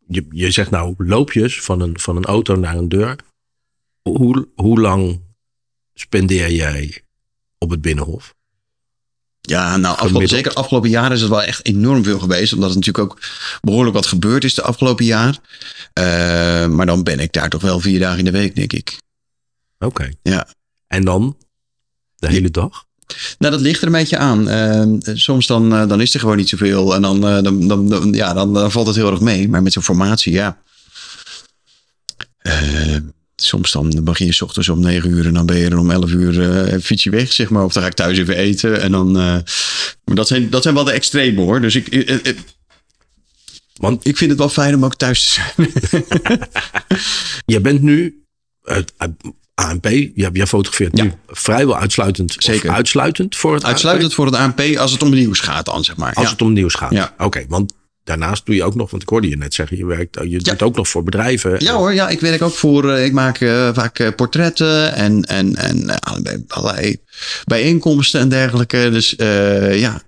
je, 0.08 0.26
je 0.30 0.52
zegt 0.52 0.72
nou 0.72 0.94
loopjes 0.98 1.62
van 1.62 1.82
een, 1.82 2.00
van 2.00 2.16
een 2.16 2.26
auto 2.26 2.56
naar 2.56 2.76
een 2.76 2.90
deur. 2.90 3.16
Hoe, 4.10 4.48
hoe 4.56 4.80
lang 4.80 5.22
spendeer 5.94 6.52
jij 6.52 7.04
op 7.58 7.70
het 7.70 7.82
Binnenhof? 7.82 8.34
Ja, 9.42 9.78
nou, 9.78 9.98
afgelopen, 9.98 10.28
zeker 10.30 10.54
afgelopen 10.54 10.90
jaren 10.90 11.12
is 11.12 11.22
het 11.22 11.30
wel 11.30 11.44
echt 11.44 11.66
enorm 11.66 12.04
veel 12.04 12.20
geweest. 12.20 12.54
Omdat 12.54 12.70
er 12.70 12.76
natuurlijk 12.76 13.06
ook 13.12 13.20
behoorlijk 13.62 13.96
wat 13.96 14.06
gebeurd 14.06 14.44
is 14.44 14.54
de 14.54 14.62
afgelopen 14.62 15.06
jaar. 15.06 15.38
Eh, 15.94 16.68
maar 16.68 16.86
dan 16.86 17.04
ben 17.04 17.20
ik 17.20 17.34
daar 17.34 17.50
toch 17.50 17.62
wel 17.62 17.80
vier 17.80 18.00
dagen 18.00 18.20
in 18.20 18.26
de 18.26 18.32
week, 18.32 18.56
denk 18.56 18.74
ik. 18.74 18.98
Oké. 19.80 20.10
Ja. 20.22 20.48
En 20.88 21.04
dan 21.06 21.38
de 22.16 22.30
hele 22.30 22.50
dag? 22.52 22.86
Nou, 23.38 23.52
dat 23.54 23.62
ligt 23.62 23.82
er 23.82 23.88
een 23.88 23.94
beetje 23.94 24.18
aan. 24.18 24.50
Eh, 24.50 25.16
soms 25.16 25.48
dan, 25.48 25.74
eh, 25.76 25.88
dan 25.88 26.02
is 26.02 26.14
er 26.14 26.20
gewoon 26.20 26.38
niet 26.38 26.50
zoveel. 26.50 26.96
En 26.96 27.02
dan, 27.02 27.28
eh, 27.28 27.42
dan, 27.44 27.68
dan, 27.68 27.90
dan- 27.90 28.14
ja, 28.14 28.34
dan, 28.34 28.54
dan 28.54 28.72
valt 28.72 28.88
het 28.88 28.96
heel 28.96 29.12
erg 29.12 29.20
mee. 29.22 29.50
Maar 29.50 29.62
met 29.64 29.74
zo'n 29.74 29.84
formatie, 29.84 30.34
ja. 30.34 30.62
Eh, 33.44 33.50
soms 33.50 33.72
dan 33.72 34.04
begin 34.04 34.26
je 34.26 34.34
's 34.34 34.42
ochtends 34.42 34.70
om 34.70 34.80
9 34.80 35.10
uur 35.10 35.26
en 35.26 35.34
dan 35.34 35.46
ben 35.46 35.58
je 35.58 35.70
er 35.70 35.78
om 35.78 35.92
11 35.92 36.12
uur 36.12 36.66
eh 36.66 36.80
fiets 36.82 37.04
je 37.04 37.10
weg, 37.10 37.34
zeg 37.34 37.50
maar. 37.50 37.64
Of 37.64 37.74
dan 37.74 37.84
ga 37.84 37.90
ik 37.90 37.96
thuis 37.96 38.18
even 38.18 38.36
eten. 38.36 38.82
En 38.82 38.92
dan. 38.92 39.08
eh, 39.08 39.38
maar 40.04 40.16
dat 40.16 40.28
zijn, 40.28 40.50
dat 40.50 40.64
zijn 40.64 40.76
wel 40.76 40.84
de 40.84 40.92
extreme 40.92 41.42
hoor. 41.42 41.62
Dus 41.62 41.76
ik, 41.76 41.88
ik, 41.88 42.10
ik, 42.10 42.38
Want 43.74 44.08
ik 44.08 44.18
vind 44.18 44.30
het 44.30 44.40
wel 44.40 44.50
fijn 44.50 44.76
om 44.76 44.86
ook 44.86 44.96
thuis 44.96 45.24
te 45.24 45.42
zijn. 45.42 45.72
je 47.56 47.62
bent 47.62 47.82
nu 47.82 48.24
het 48.64 48.94
ANP, 49.56 49.86
jij, 49.86 50.30
jij 50.34 50.48
fotografeert 50.48 50.98
Ja. 50.98 51.04
nu 51.04 51.14
vrijwel 51.28 51.78
uitsluitend, 51.78 52.36
Zeker. 52.38 52.70
Uitsluitend 52.70 53.36
voor 53.36 53.54
het 53.54 53.64
Uitsluitend 53.66 54.14
voor 54.14 54.26
het 54.26 54.36
ANP 54.36 54.62
als 54.78 54.92
het 54.92 55.04
om 55.04 55.10
nieuws 55.10 55.40
gaat 55.40 55.66
dan, 55.66 55.84
zeg 55.84 55.98
maar. 55.98 56.14
Als 56.14 56.26
ja. 56.26 56.32
het 56.32 56.42
om 56.42 56.54
nieuws 56.54 56.74
gaat. 56.74 56.92
Ja. 56.92 57.14
Oké, 57.18 57.46
want 57.48 57.74
daarnaast 58.04 58.46
doe 58.46 58.56
je 58.56 58.64
ook 58.64 58.76
nog, 58.76 58.92
want 58.92 59.04
ik 59.04 59.10
hoorde 59.10 59.30
je 59.30 59.38
net 59.38 59.54
zeggen, 59.54 59.78
je 59.78 59.86
werkt, 59.86 60.20
je 60.24 60.40
doet 60.40 60.62
ook 60.62 60.76
nog 60.76 60.88
voor 60.88 61.04
bedrijven. 61.04 61.56
Ja 61.60 61.74
hoor, 61.74 61.94
ja, 61.94 62.10
ik 62.10 62.20
werk 62.20 62.42
ook 62.42 62.54
voor, 62.54 62.92
eh, 62.92 63.06
ik 63.06 63.12
maak 63.12 63.40
eh, 63.40 63.70
vaak 63.74 64.00
eh, 64.00 64.08
portretten 64.16 64.94
en, 64.94 65.24
en, 65.24 65.56
en 65.56 65.86
bij 66.24 66.44
allerlei 66.48 66.98
bijeenkomsten 67.46 68.20
en 68.20 68.30
dergelijke. 68.30 68.90
Dus 68.92 69.14
ja, 69.80 70.02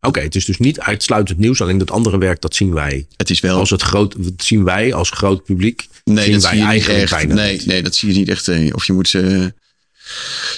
Oké, 0.00 0.20
het 0.20 0.34
is 0.34 0.44
dus 0.44 0.58
niet 0.58 0.80
uitsluitend 0.80 1.38
nieuws, 1.38 1.60
alleen 1.60 1.78
dat 1.78 1.90
andere 1.90 2.18
werk, 2.18 2.40
dat 2.40 2.54
zien 2.54 2.74
wij. 2.74 3.06
het 3.16 3.30
is 3.30 3.40
wel... 3.40 3.58
Als 3.58 3.70
het 3.70 3.82
groot, 3.82 4.14
dat 4.18 4.44
zien 4.44 4.64
wij 4.64 4.94
als 4.94 5.10
groot 5.10 5.44
publiek. 5.44 5.88
nee, 6.04 6.24
zien 6.24 6.32
dat 6.32 6.42
wij 6.42 6.52
zie 6.52 6.60
je 6.60 6.72
niet 6.72 6.88
echt. 6.88 7.26
Nee, 7.26 7.52
niet. 7.52 7.66
nee, 7.66 7.82
dat 7.82 7.94
zie 7.94 8.12
je 8.12 8.18
niet 8.18 8.28
echt. 8.28 8.72
Of 8.72 8.86
je 8.86 8.92
moet 8.92 9.08
ze... 9.08 9.52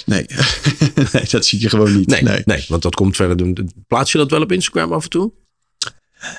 Nee. 0.05 0.25
nee, 1.13 1.23
dat 1.29 1.45
zie 1.45 1.61
je 1.61 1.69
gewoon 1.69 1.97
niet. 1.97 2.07
Nee, 2.07 2.21
Nee, 2.21 2.41
nee. 2.45 2.65
want 2.67 2.81
dat 2.81 2.95
komt 2.95 3.15
verder. 3.15 3.37
doen. 3.37 3.71
Plaats 3.87 4.11
je 4.11 4.17
dat 4.17 4.31
wel 4.31 4.41
op 4.41 4.51
Instagram 4.51 4.93
af 4.93 5.03
en 5.03 5.09
toe? 5.09 5.31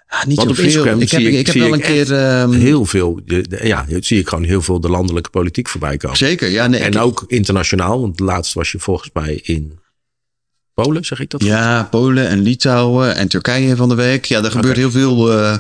Ah, 0.09 0.25
niet 0.25 0.37
Want 0.37 0.51
op. 0.51 0.57
Instagram 0.59 1.01
Ik 1.01 1.11
heb, 1.11 1.21
ik- 1.21 1.35
ik 1.35 1.47
heb 1.47 1.55
wel 1.57 1.73
een 1.73 1.81
keer... 1.81 2.13
ehm, 2.15 2.51
Heel 2.53 2.85
veel. 2.85 3.21
Ja, 3.63 3.87
zie 4.01 4.19
ik 4.19 4.29
gewoon 4.29 4.45
heel 4.45 4.63
veel 4.63 4.81
de 4.81 4.89
landelijke 4.89 5.31
politiek 5.31 5.69
voorbij 5.69 5.97
komen. 5.97 6.17
Zeker, 6.17 6.49
ja. 6.49 6.67
Nee, 6.67 6.81
En 6.81 6.99
ook 6.99 7.25
internationaal, 7.27 8.01
want 8.01 8.21
laatst 8.21 8.53
was 8.55 8.73
je 8.73 8.79
volgens 8.79 9.11
mij 9.13 9.41
in 9.43 9.79
Polen, 10.75 11.05
zeg 11.05 11.21
ik 11.21 11.31
dat? 11.31 11.41
goed? 11.43 11.51
Ja, 11.51 11.83
Polen 11.91 12.29
en 12.29 12.41
Litouwen 12.43 13.17
en 13.17 13.29
Turkije 13.29 13.77
van 13.77 13.89
de 13.89 13.95
week. 13.95 14.25
Ja, 14.25 14.45
er 14.45 14.51
gebeurt 14.51 14.77
heel 14.77 14.91
veel 14.91 15.33
eh, 15.33 15.57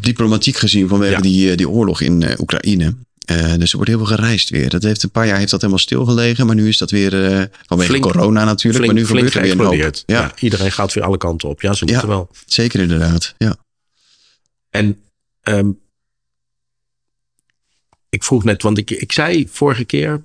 diplomatiek 0.00 0.56
gezien 0.56 0.88
vanwege 0.88 1.12
Ja. 1.14 1.20
die, 1.20 1.50
eh, 1.50 1.56
die 1.56 1.68
oorlog 1.68 2.00
in 2.00 2.22
eh, 2.22 2.40
Oekraïne. 2.40 2.94
Eh, 3.24 3.54
dus 3.58 3.70
er 3.70 3.76
wordt 3.76 3.90
heel 3.90 4.06
veel 4.06 4.16
gereisd 4.16 4.50
weer. 4.50 4.68
Dat 4.68 4.82
heeft 4.82 5.02
een 5.02 5.10
paar 5.10 5.26
jaar 5.26 5.38
heeft 5.38 5.50
dat 5.50 5.60
helemaal 5.60 5.82
stilgelegen. 5.82 6.46
Maar 6.46 6.54
nu 6.54 6.68
is 6.68 6.78
dat 6.78 6.90
weer 6.90 7.24
eh, 7.24 7.44
vanwege 7.66 7.90
Flink- 7.90 8.04
corona 8.04 8.44
natuurlijk. 8.44 8.84
Flink, 8.84 8.92
maar 8.92 8.94
nu 9.02 9.06
flink 9.06 9.26
gebeurt 9.32 9.34
er 9.34 9.42
weer 9.42 9.76
een 9.78 9.82
hoop. 9.84 9.94
Ja, 10.06 10.18
Ja. 10.20 10.32
iedereen 10.38 10.72
gaat 10.72 10.92
weer 10.92 11.04
alle 11.04 11.16
kanten 11.16 11.48
op. 11.48 11.60
Ja, 11.60 11.72
ze 11.72 11.86
Ja. 11.86 11.90
moeten 11.92 12.08
wel. 12.10 12.30
zeker 12.46 12.80
inderdaad. 12.80 13.34
Ja. 13.38 13.56
En 14.70 15.00
ehm, 15.42 15.68
ik 18.08 18.24
vroeg 18.24 18.44
net, 18.44 18.62
want 18.62 18.78
ik, 18.78 18.90
ik 18.90 19.12
zei 19.12 19.48
vorige 19.50 19.84
keer, 19.84 20.22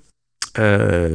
eh, 0.52 0.64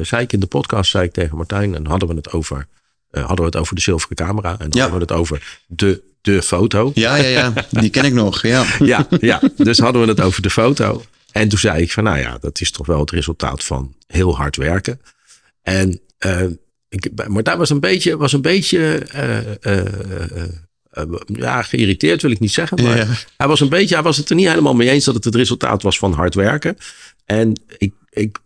zei 0.02 0.22
ik 0.22 0.32
in 0.32 0.40
de 0.40 0.46
podcast, 0.46 0.90
zei 0.90 1.04
ik 1.04 1.12
tegen 1.12 1.36
Martijn, 1.36 1.74
en 1.74 1.86
hadden 1.86 2.08
we 2.08 2.14
het 2.14 2.32
over, 2.32 2.66
hadden 3.10 3.36
we 3.36 3.44
het 3.44 3.56
over 3.56 3.74
de 3.74 3.80
zilveren 3.80 4.16
camera. 4.16 4.50
En 4.50 4.56
dan 4.58 4.68
Ja. 4.80 4.80
hadden 4.88 4.98
we 5.06 5.12
het 5.12 5.20
over 5.22 5.58
de, 5.66 6.02
de 6.20 6.42
foto. 6.42 6.90
Ja, 6.94 7.16
ja, 7.16 7.28
ja. 7.28 7.52
Die 7.70 7.90
ken 7.90 8.04
ik 8.04 8.12
nog. 8.12 8.42
Ja. 8.42 8.64
ja, 8.78 9.06
ja, 9.20 9.40
dus 9.56 9.78
hadden 9.78 10.02
we 10.02 10.08
het 10.08 10.20
over 10.20 10.42
de 10.42 10.50
foto. 10.50 11.04
En 11.36 11.48
toen 11.48 11.58
zei 11.58 11.82
ik 11.82 11.92
van, 11.92 12.04
nou 12.04 12.18
ja, 12.18 12.38
dat 12.38 12.60
is 12.60 12.70
toch 12.70 12.86
wel 12.86 13.00
het 13.00 13.10
resultaat 13.10 13.64
van 13.64 13.94
heel 14.06 14.36
hard 14.36 14.56
werken. 14.56 15.00
En 15.62 16.00
eh, 16.18 16.46
ik, 16.88 17.28
maar 17.28 17.42
daar 17.42 17.58
was 17.58 17.70
een 17.70 17.80
beetje, 17.80 18.16
was 18.16 18.32
een 18.32 18.42
beetje 18.42 18.98
eh, 18.98 19.64
eh, 19.64 21.02
ja, 21.26 21.62
geïrriteerd 21.62 22.22
wil 22.22 22.30
ik 22.30 22.40
niet 22.40 22.52
zeggen. 22.52 22.82
Maar 22.84 22.96
Ja. 22.96 23.06
hij 23.36 23.46
was 23.46 23.60
een 23.60 23.68
beetje, 23.68 23.94
hij 23.94 24.04
was 24.04 24.16
het 24.16 24.28
er 24.28 24.36
niet 24.36 24.48
helemaal 24.48 24.74
mee 24.74 24.90
eens 24.90 25.04
dat 25.04 25.14
het 25.14 25.24
het 25.24 25.34
resultaat 25.34 25.82
was 25.82 25.98
van 25.98 26.12
hard 26.12 26.34
werken. 26.34 26.76
En 27.24 27.60
ik, 27.78 27.94
ik, 28.10 28.38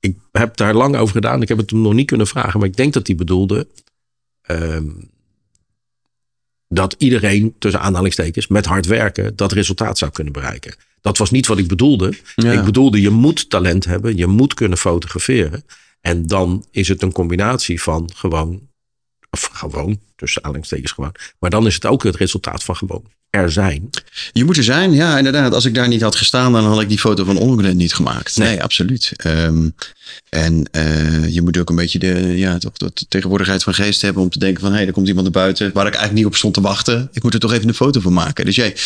ik 0.00 0.16
heb 0.32 0.56
daar 0.56 0.74
lang 0.74 0.96
over 0.96 1.14
gedaan. 1.14 1.42
Ik 1.42 1.48
heb 1.48 1.58
het 1.58 1.70
hem 1.70 1.80
nog 1.80 1.92
niet 1.92 2.06
kunnen 2.06 2.26
vragen, 2.26 2.60
maar 2.60 2.68
ik 2.68 2.76
denk 2.76 2.92
dat 2.92 3.06
hij 3.06 3.16
bedoelde 3.16 3.68
ehm, 4.42 4.88
dat 6.68 6.94
iedereen, 6.98 7.54
tussen 7.58 7.80
aanhalingstekens, 7.80 8.46
met 8.46 8.66
hard 8.66 8.86
werken 8.86 9.36
dat 9.36 9.52
resultaat 9.52 9.98
zou 9.98 10.10
kunnen 10.10 10.32
bereiken. 10.32 10.74
Dat 11.06 11.18
was 11.18 11.30
niet 11.30 11.46
wat 11.46 11.58
ik 11.58 11.68
bedoelde. 11.68 12.12
Ja. 12.34 12.52
Ik 12.52 12.64
bedoelde, 12.64 13.00
je 13.00 13.10
moet 13.10 13.50
talent 13.50 13.84
hebben, 13.84 14.16
je 14.16 14.26
moet 14.26 14.54
kunnen 14.54 14.78
fotograferen. 14.78 15.64
En 16.00 16.26
dan 16.26 16.66
is 16.70 16.88
het 16.88 17.02
een 17.02 17.12
combinatie 17.12 17.82
van 17.82 18.10
gewoon, 18.14 18.60
of 19.30 19.50
gewoon, 19.52 20.00
tussen 20.16 20.42
aanhalingstekens 20.42 20.92
gewoon. 20.92 21.14
Maar 21.38 21.50
dan 21.50 21.66
is 21.66 21.74
het 21.74 21.86
ook 21.86 22.02
het 22.02 22.16
resultaat 22.16 22.64
van 22.64 22.76
gewoon 22.76 23.04
er 23.30 23.52
zijn. 23.52 23.90
Je 24.32 24.44
moet 24.44 24.56
er 24.56 24.64
zijn, 24.64 24.92
ja, 24.92 25.18
inderdaad. 25.18 25.54
Als 25.54 25.64
ik 25.64 25.74
daar 25.74 25.88
niet 25.88 26.02
had 26.02 26.16
gestaan, 26.16 26.52
dan 26.52 26.64
had 26.64 26.80
ik 26.80 26.88
die 26.88 26.98
foto 26.98 27.24
van 27.24 27.36
Ongren 27.36 27.76
niet 27.76 27.94
gemaakt. 27.94 28.36
Nee, 28.36 28.48
Nee. 28.48 28.62
absoluut. 28.62 29.12
Ehm, 29.16 29.68
en 30.28 30.68
eh, 30.70 31.28
je 31.28 31.42
moet 31.42 31.58
ook 31.58 31.70
een 31.70 31.76
beetje 31.76 31.98
de, 31.98 32.32
ja, 32.36 32.58
toch, 32.58 32.72
de 32.72 33.06
tegenwoordigheid 33.08 33.62
van 33.62 33.74
geest 33.74 34.02
hebben 34.02 34.22
om 34.22 34.30
te 34.30 34.38
denken 34.38 34.60
van, 34.60 34.70
hé, 34.70 34.76
hey, 34.76 34.86
er 34.86 34.92
komt 34.92 35.08
iemand 35.08 35.24
naar 35.24 35.42
buiten 35.42 35.72
waar 35.72 35.86
ik 35.86 35.94
eigenlijk 35.94 36.14
niet 36.14 36.26
op 36.26 36.36
stond 36.36 36.54
te 36.54 36.60
wachten. 36.60 37.08
Ik 37.12 37.22
moet 37.22 37.34
er 37.34 37.40
toch 37.40 37.52
even 37.52 37.68
een 37.68 37.74
foto 37.74 38.00
van 38.00 38.12
maken. 38.12 38.44
Dus 38.44 38.56
jij, 38.56 38.76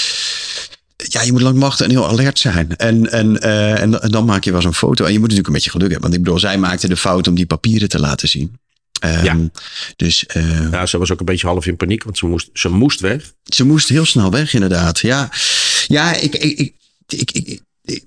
ja, 1.08 1.22
je 1.22 1.32
moet 1.32 1.40
lang 1.40 1.58
wachten 1.58 1.84
en 1.84 1.90
heel 1.90 2.08
alert 2.08 2.38
zijn. 2.38 2.76
En, 2.76 3.10
en, 3.12 3.40
eh, 3.40 3.80
en, 3.80 4.02
en 4.02 4.10
dan 4.10 4.24
maak 4.24 4.44
je 4.44 4.52
wel 4.52 4.62
zo'n 4.62 4.74
foto. 4.74 5.04
En 5.04 5.12
je 5.12 5.18
moet 5.18 5.28
natuurlijk 5.28 5.46
een 5.46 5.54
beetje 5.54 5.70
geluk 5.70 5.90
hebben. 5.90 6.08
Want 6.08 6.14
ik 6.20 6.24
bedoel, 6.24 6.40
zij 6.40 6.58
maakte 6.58 6.88
de 6.88 6.96
fout 6.96 7.28
om 7.28 7.34
die 7.34 7.46
papieren 7.46 7.88
te 7.88 7.98
laten 8.00 8.28
zien. 8.28 8.58
Ehm, 9.00 9.24
Ja. 9.24 9.36
Dus 9.96 10.26
eh, 10.26 10.70
Ja, 10.70 10.86
ze 10.86 10.98
was 10.98 11.10
ook 11.10 11.20
een 11.20 11.24
beetje 11.26 11.46
half 11.46 11.66
in 11.66 11.76
paniek, 11.76 12.04
want 12.04 12.18
ze 12.18 12.26
moest, 12.26 12.48
ze 12.52 12.68
moest 12.68 13.00
weg. 13.00 13.32
ze 13.44 13.64
moest 13.64 13.88
heel 13.88 14.04
snel 14.04 14.30
weg, 14.30 14.54
inderdaad. 14.54 14.98
Ja, 14.98 15.30
ja 15.86 16.14
ik, 16.14 16.34
ik, 16.34 16.58
ik, 16.58 16.74
ik, 17.08 17.30
ik, 17.30 17.60
ik, 17.84 18.02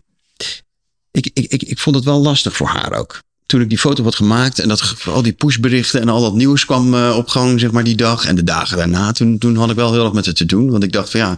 ik, 1.11 1.29
ik, 1.33 1.51
ik, 1.51 1.61
ik 1.63 1.79
vond 1.79 1.95
het 1.95 2.05
wel 2.05 2.21
lastig 2.21 2.55
voor 2.55 2.67
haar 2.67 2.91
ook. 2.93 3.21
Toen 3.45 3.61
ik 3.61 3.69
die 3.69 3.77
foto 3.77 4.03
had 4.03 4.15
gemaakt 4.15 4.59
en 4.59 4.67
dat 4.67 4.95
al 5.05 5.21
die 5.21 5.33
pushberichten 5.33 6.01
en 6.01 6.09
al 6.09 6.21
dat 6.21 6.33
nieuws 6.33 6.65
kwam 6.65 6.93
eh, 6.93 7.15
op 7.17 7.27
gang, 7.27 7.59
zeg 7.59 7.71
maar, 7.71 7.83
die 7.83 7.95
dag 7.95 8.25
en 8.25 8.35
de 8.35 8.43
dagen 8.43 8.77
daarna, 8.77 9.11
toen, 9.11 9.37
toen 9.37 9.55
had 9.55 9.69
ik 9.69 9.75
wel 9.75 9.93
heel 9.93 10.03
erg 10.03 10.13
met 10.13 10.25
het 10.25 10.35
te 10.35 10.45
doen. 10.45 10.71
Want 10.71 10.83
ik 10.83 10.91
dacht 10.91 11.09
van 11.09 11.19
ja, 11.19 11.37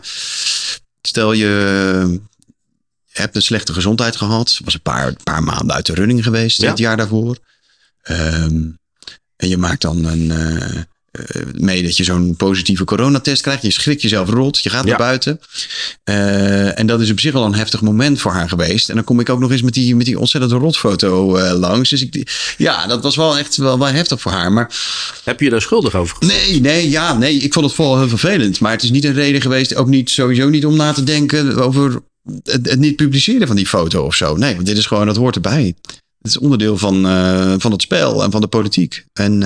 stel 1.07 1.33
je 1.33 2.19
hebt 3.11 3.35
een 3.35 3.41
slechte 3.41 3.73
gezondheid 3.73 4.15
gehad, 4.15 4.59
was 4.63 4.73
een 4.73 4.81
paar, 4.81 5.13
paar 5.23 5.43
maanden 5.43 5.75
uit 5.75 5.85
de 5.85 5.93
running 5.93 6.23
geweest 6.23 6.61
Ja. 6.61 6.69
het 6.69 6.77
jaar 6.77 6.97
daarvoor. 6.97 7.37
Ehm, 8.01 8.61
en 9.35 9.47
je 9.47 9.57
maakt 9.57 9.81
dan 9.81 10.05
een, 10.05 10.31
eh, 10.31 10.81
mee 11.53 11.83
dat 11.83 11.97
je 11.97 12.03
zo'n 12.03 12.35
positieve 12.35 12.83
coronatest 12.83 13.41
krijgt. 13.41 13.61
Je 13.61 13.71
schrikt 13.71 14.01
jezelf 14.01 14.29
rot, 14.29 14.59
je 14.59 14.69
gaat 14.69 14.83
Ja. 14.83 14.89
naar 14.89 14.97
buiten. 14.97 15.39
Eh, 16.03 16.79
en 16.79 16.87
dat 16.87 17.01
is 17.01 17.11
op 17.11 17.19
zich 17.19 17.33
al 17.33 17.45
een 17.45 17.55
heftig 17.55 17.81
moment 17.81 18.21
voor 18.21 18.31
haar 18.31 18.49
geweest. 18.49 18.89
En 18.89 18.95
dan 18.95 19.03
kom 19.03 19.19
ik 19.19 19.29
ook 19.29 19.39
nog 19.39 19.51
eens 19.51 19.61
met 19.61 19.73
die, 19.73 19.95
met 19.95 20.05
die 20.05 20.19
ontzettende 20.19 20.55
rotfoto 20.55 21.35
eh, 21.35 21.57
langs. 21.59 21.89
Dus 21.89 22.01
ik, 22.01 22.53
ja, 22.57 22.87
dat 22.87 23.03
was 23.03 23.15
wel 23.15 23.37
echt 23.37 23.55
wel, 23.57 23.79
wel 23.79 23.87
heftig 23.87 24.21
voor 24.21 24.31
haar. 24.31 24.51
Maar 24.51 24.71
Heb 25.23 25.39
je 25.39 25.49
daar 25.49 25.61
schuldig 25.61 25.95
over 25.95 26.15
gevoeld? 26.15 26.31
nee, 26.41 26.61
nee, 26.61 26.89
ja, 26.89 27.13
nee, 27.17 27.37
ik 27.37 27.53
vond 27.53 27.65
het 27.65 27.75
vooral 27.75 27.97
heel 27.97 28.07
vervelend. 28.09 28.59
Maar 28.59 28.71
het 28.71 28.83
is 28.83 28.89
niet 28.91 29.03
een 29.03 29.13
reden 29.13 29.41
geweest, 29.41 29.75
ook 29.75 29.87
niet 29.87 30.09
sowieso 30.09 30.49
niet 30.49 30.65
om 30.65 30.75
na 30.75 30.91
te 30.93 31.03
denken 31.03 31.57
over 31.63 32.01
het, 32.43 32.69
het 32.69 32.79
niet 32.79 32.95
publiceren 32.95 33.47
van 33.47 33.55
die 33.55 33.67
foto 33.67 34.03
of 34.03 34.15
zo. 34.15 34.35
Nee, 34.35 34.53
want 34.55 34.65
dit 34.67 34.77
is 34.77 34.85
gewoon, 34.85 35.05
dat 35.05 35.15
hoort 35.15 35.35
erbij. 35.35 35.75
Het 36.17 36.27
is 36.33 36.37
onderdeel 36.37 36.77
van, 36.77 37.07
eh, 37.07 37.53
van 37.57 37.71
het 37.71 37.81
spel 37.81 38.23
en 38.23 38.31
van 38.31 38.41
de 38.41 38.47
politiek. 38.47 39.05
En 39.13 39.43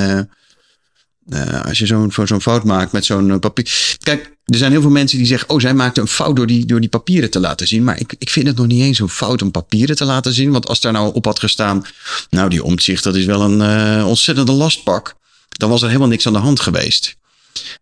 eh, 1.30 1.66
als 1.66 1.78
je 1.78 1.86
zo'n 1.86 2.12
zo'n 2.24 2.42
fout 2.42 2.64
maakt 2.64 2.92
met 2.92 3.06
zo'n 3.06 3.32
eh, 3.32 3.40
papier. 3.40 3.98
Kijk, 4.04 4.38
er 4.46 4.58
zijn 4.58 4.72
heel 4.72 4.82
veel 4.82 4.90
mensen 4.90 5.18
die 5.18 5.28
zeggen: 5.28 5.50
Oh, 5.50 5.60
zij 5.60 5.74
maakte 5.74 6.02
een 6.02 6.08
fout 6.08 6.36
door 6.36 6.48
die, 6.48 6.66
door 6.66 6.80
die 6.80 6.90
papieren 6.90 7.30
te 7.30 7.40
laten 7.40 7.68
zien. 7.68 7.84
Maar 7.84 8.00
ik, 8.00 8.16
ik 8.18 8.30
vind 8.30 8.48
het 8.48 8.56
nog 8.58 8.68
niet 8.68 8.82
eens 8.82 9.00
een 9.00 9.10
fout 9.10 9.42
om 9.42 9.52
papieren 9.52 9.96
te 9.96 10.06
laten 10.06 10.34
zien. 10.34 10.52
Want 10.52 10.68
als 10.68 10.82
daar 10.82 10.92
nou 10.92 11.14
op 11.14 11.26
had 11.26 11.40
gestaan: 11.40 11.86
Nou, 12.30 12.50
die 12.50 12.64
omzicht, 12.64 13.04
dat 13.04 13.16
is 13.16 13.26
wel 13.26 13.42
een 13.42 13.62
eh, 13.62 14.08
ontzettende 14.08 14.52
lastpak. 14.52 15.16
Dan 15.50 15.70
was 15.70 15.82
er 15.82 15.88
helemaal 15.88 16.08
niks 16.08 16.28
aan 16.28 16.34
de 16.34 16.40
hand 16.40 16.60
geweest. 16.60 17.16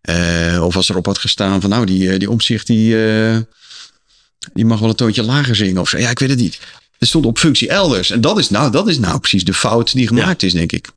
Eh, 0.00 0.60
of 0.62 0.76
als 0.76 0.88
erop 0.88 1.06
had 1.06 1.18
gestaan: 1.18 1.60
van 1.60 1.70
nou, 1.70 1.86
die, 1.86 2.18
die 2.18 2.30
omzicht 2.30 2.66
die, 2.66 2.96
die 4.52 4.64
mag 4.64 4.78
wel 4.80 4.88
een 4.88 4.94
toontje 4.94 5.22
lager 5.22 5.56
zingen 5.56 5.80
of 5.80 5.88
zo. 5.88 5.98
Ja, 5.98 6.10
ik 6.10 6.18
weet 6.18 6.30
het 6.30 6.38
niet. 6.38 6.58
Er 6.98 7.06
stond 7.06 7.26
op 7.26 7.38
functie 7.38 7.68
elders. 7.68 8.10
En 8.10 8.20
dat 8.20 8.38
is 8.38 8.50
nou, 8.50 8.70
dat 8.70 8.88
is 8.88 8.98
nou 8.98 9.18
precies 9.18 9.44
de 9.44 9.54
fout 9.54 9.92
die 9.92 10.06
gemaakt 10.06 10.42
is, 10.42 10.52
denk 10.52 10.72
ik. 10.72 10.88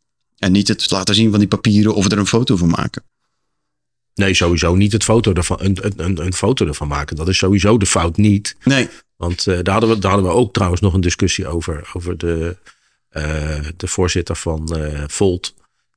En 0.41 0.51
niet 0.51 0.67
het 0.67 0.91
laten 0.91 1.15
zien 1.15 1.29
van 1.29 1.39
die 1.39 1.47
papieren 1.47 1.95
of 1.95 2.05
er 2.05 2.17
een 2.17 2.27
foto 2.27 2.55
van 2.55 2.69
maken. 2.69 3.03
Nee, 4.15 4.33
sowieso 4.33 4.75
niet 4.75 4.91
het 4.91 5.03
foto 5.03 5.33
ervan, 5.33 5.57
een, 5.61 5.77
een, 5.97 6.25
een, 6.25 6.33
foto 6.33 6.67
ervan 6.67 6.87
maken. 6.87 7.15
Dat 7.15 7.27
is 7.27 7.37
sowieso 7.37 7.77
de 7.77 7.85
fout 7.85 8.17
niet. 8.17 8.55
Nee. 8.63 8.89
Want 9.15 9.47
eh, 9.47 9.57
daar, 9.61 9.71
hadden 9.71 9.89
we, 9.89 9.99
daar 9.99 10.11
hadden 10.11 10.29
we 10.29 10.37
ook 10.37 10.53
trouwens 10.53 10.81
nog 10.81 10.93
een 10.93 11.01
discussie 11.01 11.47
over. 11.47 11.89
Over 11.93 12.17
de, 12.17 12.57
eh, 13.09 13.59
de 13.77 13.87
voorzitter 13.87 14.35
van 14.35 14.75
eh, 14.75 15.03
Volt. 15.07 15.53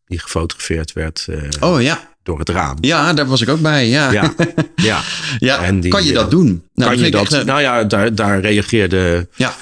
Die 0.06 0.18
gefotografeerd 0.18 0.92
werd 0.92 1.28
Oh 1.60 1.82
ja. 1.82 2.14
door 2.22 2.38
het 2.38 2.48
raam. 2.48 2.76
Ja, 2.80 3.12
daar 3.12 3.26
was 3.26 3.40
ik 3.40 3.48
ook 3.48 3.60
bij. 3.60 3.88
Ja. 3.88 4.12
Ja, 4.12 4.34
ja. 4.76 5.02
Ja, 5.38 5.62
En 5.62 5.80
die, 5.80 5.90
kan 5.90 6.04
je 6.04 6.12
dat 6.12 6.30
doen? 6.30 6.68
Nou, 6.74 6.94
kan 6.94 7.04
je 7.04 7.10
dat? 7.10 7.32
echt, 7.32 7.44
nou 7.44 7.60
ja, 7.60 7.84
daar, 7.84 8.14
daar 8.14 8.40
reageerde, 8.40 9.28
ja, 9.34 9.56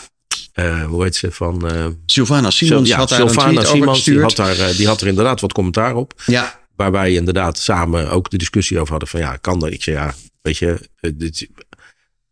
eh, 0.53 0.85
hoe 0.85 1.03
heet 1.03 1.17
ze, 1.17 1.31
van... 1.31 1.69
eh 1.69 1.87
Sylvana 2.07 2.51
Simons 2.51 2.89
ja, 2.89 2.97
had 2.97 3.09
daar 3.09 3.29
Simons, 3.67 4.05
die 4.05 4.21
had, 4.21 4.37
daar, 4.37 4.59
eh, 4.59 4.77
die 4.77 4.87
had 4.87 5.01
er 5.01 5.07
inderdaad 5.07 5.41
wat 5.41 5.53
commentaar 5.53 5.95
op. 5.95 6.23
Ja, 6.27 6.61
Waar 6.77 6.93
wij 6.93 7.15
inderdaad 7.15 7.59
samen 7.59 8.11
ook 8.11 8.31
de 8.31 8.37
discussie 8.39 8.79
over 8.79 8.91
hadden 8.91 9.09
van 9.09 9.21
ja, 9.21 9.37
kan 9.37 9.59
dat? 9.59 9.71
Ik 9.73 9.83
zei 9.83 9.97
ja, 9.97 10.15
weet 10.43 10.57
je, 10.59 10.89
dit, 11.15 11.49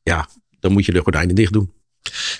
ja, 0.02 0.28
dan 0.60 0.72
moet 0.72 0.84
je 0.86 0.92
de 0.92 1.00
gordijnen 1.00 1.34
dicht 1.34 1.52
doen. 1.52 1.70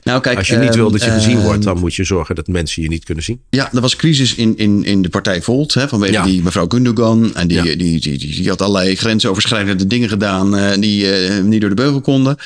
nou 0.02 0.20
kijk. 0.20 0.38
Als 0.38 0.46
je 0.48 0.56
niet 0.56 0.68
ehm, 0.68 0.76
wil 0.76 0.90
dat 0.90 1.04
je 1.04 1.10
gezien 1.10 1.36
ehm, 1.36 1.44
wordt, 1.44 1.62
dan 1.62 1.78
moet 1.78 1.94
je 1.94 2.04
zorgen 2.04 2.34
dat 2.34 2.46
mensen 2.46 2.82
je 2.82 2.88
niet 2.88 3.04
kunnen 3.04 3.24
zien. 3.24 3.42
Ja, 3.50 3.72
er 3.72 3.80
was 3.80 3.96
crisis 3.96 4.34
in, 4.34 4.56
in, 4.56 4.84
in 4.84 5.02
de 5.02 5.08
partij 5.08 5.42
Volt. 5.42 5.74
Hè, 5.74 5.88
vanwege 5.88 6.12
Ja. 6.12 6.24
die 6.24 6.42
mevrouw 6.42 6.66
Gundogan. 6.68 7.34
En 7.34 7.48
die, 7.48 7.56
Ja. 7.56 7.62
die, 7.62 7.76
die, 7.76 8.00
die, 8.00 8.18
die 8.18 8.48
had 8.48 8.62
allerlei 8.62 8.96
grensoverschrijdende 8.96 9.86
dingen 9.86 10.08
gedaan. 10.08 10.56
eh, 10.56 10.80
die 10.80 11.06
niet 11.42 11.60
door 11.60 11.70
de 11.70 11.76
beugel 11.76 12.00
konden. 12.00 12.36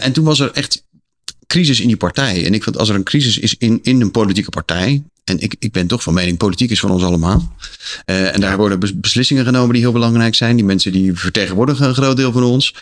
En 0.00 0.12
toen 0.12 0.24
was 0.24 0.40
er 0.40 0.50
echt 0.52 0.84
crisis 1.50 1.80
in 1.80 1.86
die 1.86 1.96
partij. 1.96 2.46
En 2.46 2.54
ik 2.54 2.62
vind 2.62 2.78
als 2.78 2.88
er 2.88 2.94
een 2.94 3.02
crisis 3.02 3.38
is 3.38 3.54
in, 3.58 3.78
in 3.82 4.00
een 4.00 4.10
politieke 4.10 4.50
partij. 4.50 5.02
En 5.24 5.40
ik, 5.40 5.54
ik 5.58 5.72
ben 5.72 5.86
toch 5.86 6.02
van 6.02 6.14
mening, 6.14 6.38
politiek 6.38 6.70
is 6.70 6.80
van 6.80 6.90
ons 6.90 7.02
allemaal. 7.02 7.56
Eh, 8.04 8.34
en 8.34 8.40
daar 8.40 8.56
worden 8.56 8.78
bes- 8.78 9.00
beslissingen 9.00 9.44
genomen 9.44 9.72
die 9.72 9.82
heel 9.82 9.92
belangrijk 9.92 10.34
zijn. 10.34 10.56
Die 10.56 10.64
mensen 10.64 10.92
die 10.92 11.14
vertegenwoordigen 11.14 11.88
een 11.88 11.94
groot 11.94 12.16
deel 12.16 12.32
van 12.32 12.42
ons. 12.42 12.74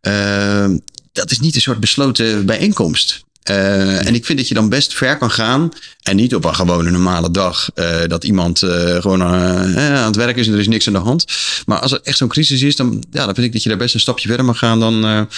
Eh, 0.00 0.70
dat 1.12 1.30
is 1.30 1.40
niet 1.40 1.54
een 1.54 1.60
soort 1.60 1.80
besloten 1.80 2.46
bijeenkomst. 2.46 3.24
Eh, 3.42 4.06
en 4.06 4.14
ik 4.14 4.24
vind 4.24 4.38
dat 4.38 4.48
je 4.48 4.54
dan 4.54 4.68
best 4.68 4.94
ver 4.94 5.18
kan 5.18 5.30
gaan. 5.30 5.68
En 6.02 6.16
niet 6.16 6.34
op 6.34 6.44
een 6.44 6.54
gewone 6.54 6.90
normale 6.90 7.30
dag. 7.30 7.70
dat 8.06 8.24
iemand 8.24 8.58
gewoon 8.98 9.22
aan 9.22 10.06
het 10.06 10.16
werk 10.16 10.36
is 10.36 10.46
en 10.46 10.52
er 10.52 10.58
is 10.58 10.68
niks 10.68 10.86
aan 10.86 10.92
de 10.92 10.98
hand. 10.98 11.24
Maar 11.66 11.78
als 11.78 11.92
er 11.92 12.00
echt 12.02 12.16
zo'n 12.16 12.28
crisis 12.28 12.62
is, 12.62 12.76
dan, 12.76 13.04
ja, 13.10 13.24
dan 13.24 13.34
vind 13.34 13.46
ik 13.46 13.52
dat 13.52 13.62
je 13.62 13.68
daar 13.68 13.78
best 13.78 13.94
een 13.94 14.00
stapje 14.00 14.28
verder 14.28 14.46
mag 14.46 14.58
gaan 14.58 14.80
dan. 14.80 15.28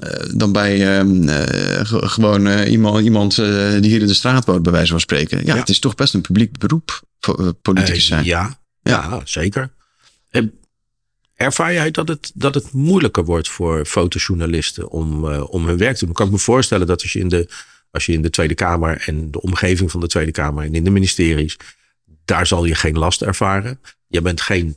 Eh, 0.00 0.30
dan 0.34 0.52
bij 0.52 0.98
ehm, 0.98 1.28
eh, 1.28 1.86
ge- 1.86 2.08
gewoon 2.08 2.46
eh, 2.46 2.70
iemand, 2.70 3.04
iemand 3.04 3.34
die 3.36 3.90
hier 3.90 4.00
in 4.00 4.06
de 4.06 4.14
straat 4.14 4.44
woont, 4.44 4.62
bij 4.62 4.72
wijze 4.72 4.90
van 4.90 5.00
spreken. 5.00 5.38
Ja, 5.38 5.54
Ja. 5.54 5.60
het 5.60 5.68
is 5.68 5.78
toch 5.78 5.94
best 5.94 6.14
een 6.14 6.20
publiek 6.20 6.58
beroep, 6.58 7.02
politicus 7.62 8.06
zijn. 8.06 8.24
ja, 8.24 8.58
ja, 8.82 9.20
zeker. 9.24 9.70
Eh, 10.30 10.42
Ervaar 11.34 11.72
jij 11.72 11.90
dat 11.90 12.08
het, 12.08 12.30
dat 12.34 12.54
het 12.54 12.72
moeilijker 12.72 13.24
wordt 13.24 13.48
voor 13.48 13.84
fotojournalisten 13.86 14.90
om, 14.90 15.24
om 15.34 15.66
hun 15.66 15.76
werk 15.76 15.96
te 15.96 16.04
doen? 16.04 16.14
Kan 16.14 16.26
ik 16.26 16.32
me 16.32 16.38
voorstellen 16.38 16.86
dat 16.86 17.02
als 17.02 17.12
je, 17.12 17.18
in 17.18 17.28
de, 17.28 17.48
als 17.90 18.06
je 18.06 18.12
in 18.12 18.22
de 18.22 18.30
Tweede 18.30 18.54
Kamer 18.54 19.02
en 19.06 19.30
de 19.30 19.40
omgeving 19.40 19.90
van 19.90 20.00
de 20.00 20.06
Tweede 20.06 20.30
Kamer 20.32 20.64
en 20.64 20.74
in 20.74 20.84
de 20.84 20.90
ministeries, 20.90 21.56
daar 22.24 22.46
zal 22.46 22.64
je 22.64 22.74
geen 22.74 22.98
last 22.98 23.22
ervaren. 23.22 23.80
Je 24.06 24.20
bent 24.22 24.40
geen 24.40 24.76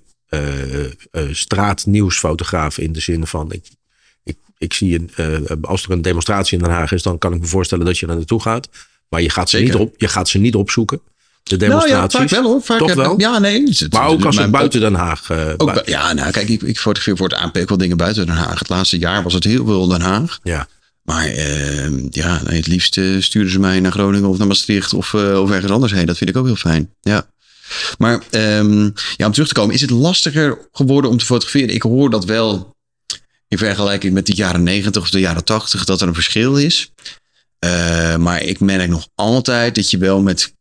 straatnieuwsfotograaf 1.31 2.77
in 2.77 2.93
de 2.93 2.99
zin 2.99 3.27
van 3.27 3.51
ik, 3.51 3.65
ik, 4.59 4.73
zie 4.73 4.95
een, 4.99 5.11
eh, 5.15 5.51
als 5.61 5.83
er 5.83 5.91
een 5.91 6.01
demonstratie 6.01 6.57
in 6.57 6.63
Den 6.63 6.73
Haag 6.73 6.91
is, 6.91 7.03
dan 7.03 7.17
kan 7.17 7.33
ik 7.33 7.39
me 7.39 7.45
voorstellen 7.47 7.85
dat 7.85 7.97
je 7.97 8.05
daar 8.05 8.15
naartoe 8.15 8.41
gaat. 8.41 8.69
Maar 9.09 9.21
je 9.21 9.29
gaat 9.29 9.49
ze, 9.49 9.57
Zeker. 9.57 9.73
niet, 9.73 9.81
op, 9.87 9.93
je 9.97 10.07
gaat 10.07 10.29
ze 10.29 10.37
niet 10.37 10.55
opzoeken. 10.55 11.01
De 11.43 11.57
Nou 11.57 11.71
ja, 11.71 11.77
demonstraties. 11.79 12.31
vaak 12.31 12.41
wel 12.41 12.51
hoor. 12.51 12.61
Vaak 12.61 12.77
Toch 12.79 12.93
wel? 12.93 13.19
Ja, 13.19 13.39
nee. 13.39 13.63
het- 13.63 13.93
Maar 13.93 14.07
ook 14.07 14.25
als 14.25 14.37
het 14.37 14.51
buiten 14.51 14.79
Den 14.79 14.93
Haag. 14.93 15.29
eh, 15.29 15.53
Ook, 15.57 15.81
ja, 15.85 16.13
nou 16.13 16.31
kijk, 16.31 16.49
ik, 16.49 16.61
ik 16.61 16.79
fotografeer 16.79 17.17
voor 17.17 17.27
het 17.29 17.37
ANP 17.37 17.57
ook 17.57 17.69
wel 17.69 17.77
dingen 17.77 17.97
buiten 17.97 18.25
Den 18.25 18.35
Haag. 18.35 18.59
Het 18.59 18.69
laatste 18.69 18.97
jaar 18.97 19.23
was 19.23 19.33
het 19.33 19.43
heel 19.43 19.65
veel 19.65 19.87
Den 19.87 20.01
Haag. 20.01 20.39
ja. 20.43 20.67
Maar 21.03 21.25
eh, 21.25 21.89
ja, 22.09 22.41
nee, 22.47 22.57
het 22.57 22.67
liefst 22.67 22.97
eh, 22.97 23.05
sturen 23.19 23.51
ze 23.51 23.59
mij 23.59 23.79
naar 23.79 23.91
Groningen 23.91 24.29
of 24.29 24.37
naar 24.37 24.47
Maastricht 24.47 24.93
of, 24.93 25.13
of 25.13 25.51
ergens 25.51 25.71
anders 25.71 25.91
heen. 25.93 26.05
Dat 26.05 26.17
vind 26.17 26.29
ik 26.29 26.37
ook 26.37 26.45
heel 26.45 26.55
fijn. 26.55 26.93
Ja. 27.01 27.27
Maar 27.97 28.19
ehm, 28.29 28.89
ja, 29.15 29.25
om 29.25 29.31
terug 29.31 29.47
te 29.47 29.53
komen, 29.53 29.73
is 29.75 29.81
het 29.81 29.89
lastiger 29.89 30.57
geworden 30.71 31.11
om 31.11 31.17
te 31.17 31.25
fotograferen? 31.25 31.73
Ik 31.75 31.81
hoor 31.81 32.09
dat 32.09 32.25
wel 32.25 32.75
in 33.49 33.57
vergelijking 33.57 34.13
met 34.13 34.25
de 34.25 34.33
jaren 34.33 34.63
90 34.63 35.01
of 35.01 35.09
de 35.09 35.19
jaren 35.19 35.43
80 35.43 35.85
dat 35.85 36.01
er 36.01 36.07
een 36.07 36.13
verschil 36.13 36.57
is. 36.57 36.91
Eh, 37.59 38.15
maar 38.15 38.41
ik 38.41 38.59
merk 38.59 38.89
nog 38.89 39.07
altijd 39.15 39.75
dat 39.75 39.89
je 39.91 39.97
wel 39.97 40.21
met 40.21 40.53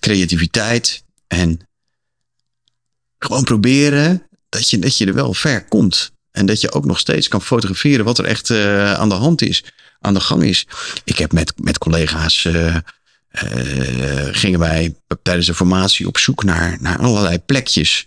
creativiteit 0.00 1.04
en 1.26 1.68
gewoon 3.18 3.44
proberen 3.44 4.26
dat 4.48 4.70
je, 4.70 4.78
dat 4.78 4.98
je 4.98 5.06
er 5.06 5.14
wel 5.14 5.34
ver 5.34 5.64
komt. 5.64 6.12
En 6.30 6.46
dat 6.46 6.60
je 6.60 6.72
ook 6.72 6.84
nog 6.84 6.98
steeds 6.98 7.28
kan 7.28 7.42
fotograferen 7.42 8.04
wat 8.04 8.18
er 8.18 8.24
echt 8.24 8.50
eh, 8.50 8.94
aan 8.94 9.08
de 9.08 9.14
hand 9.14 9.42
is, 9.42 9.64
aan 10.00 10.14
de 10.14 10.20
gang 10.20 10.42
is. 10.42 10.66
Ik 11.04 11.18
heb 11.18 11.32
met, 11.32 11.52
met 11.56 11.78
collega's, 11.78 12.44
eh, 12.44 12.76
gingen 14.30 14.58
wij 14.58 14.96
tijdens 15.22 15.46
de 15.46 15.54
formatie 15.54 16.06
op 16.06 16.18
zoek 16.18 16.44
naar, 16.44 16.76
naar 16.80 16.98
allerlei 16.98 17.38
plekjes. 17.38 18.06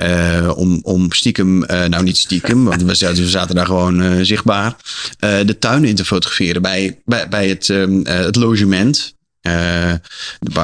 Eh, 0.00 0.50
om, 0.56 0.80
om 0.82 1.12
stiekem, 1.12 1.64
eh, 1.64 1.88
nou 1.88 2.02
niet 2.02 2.16
stiekem, 2.16 2.64
want 2.64 2.82
we 2.82 2.94
zaten, 2.94 3.22
we 3.22 3.28
zaten 3.28 3.54
daar 3.54 3.66
gewoon 3.66 4.02
eh, 4.02 4.18
zichtbaar, 4.22 4.76
de 5.18 5.56
tuin 5.58 5.84
in 5.84 5.94
te 5.94 6.04
fotograferen 6.04 6.62
bij, 6.62 7.00
bij, 7.04 7.28
bij 7.28 7.48
het, 7.48 7.70
ehm, 7.70 8.02
eh, 8.02 8.18
het 8.18 8.36
logement. 8.36 9.14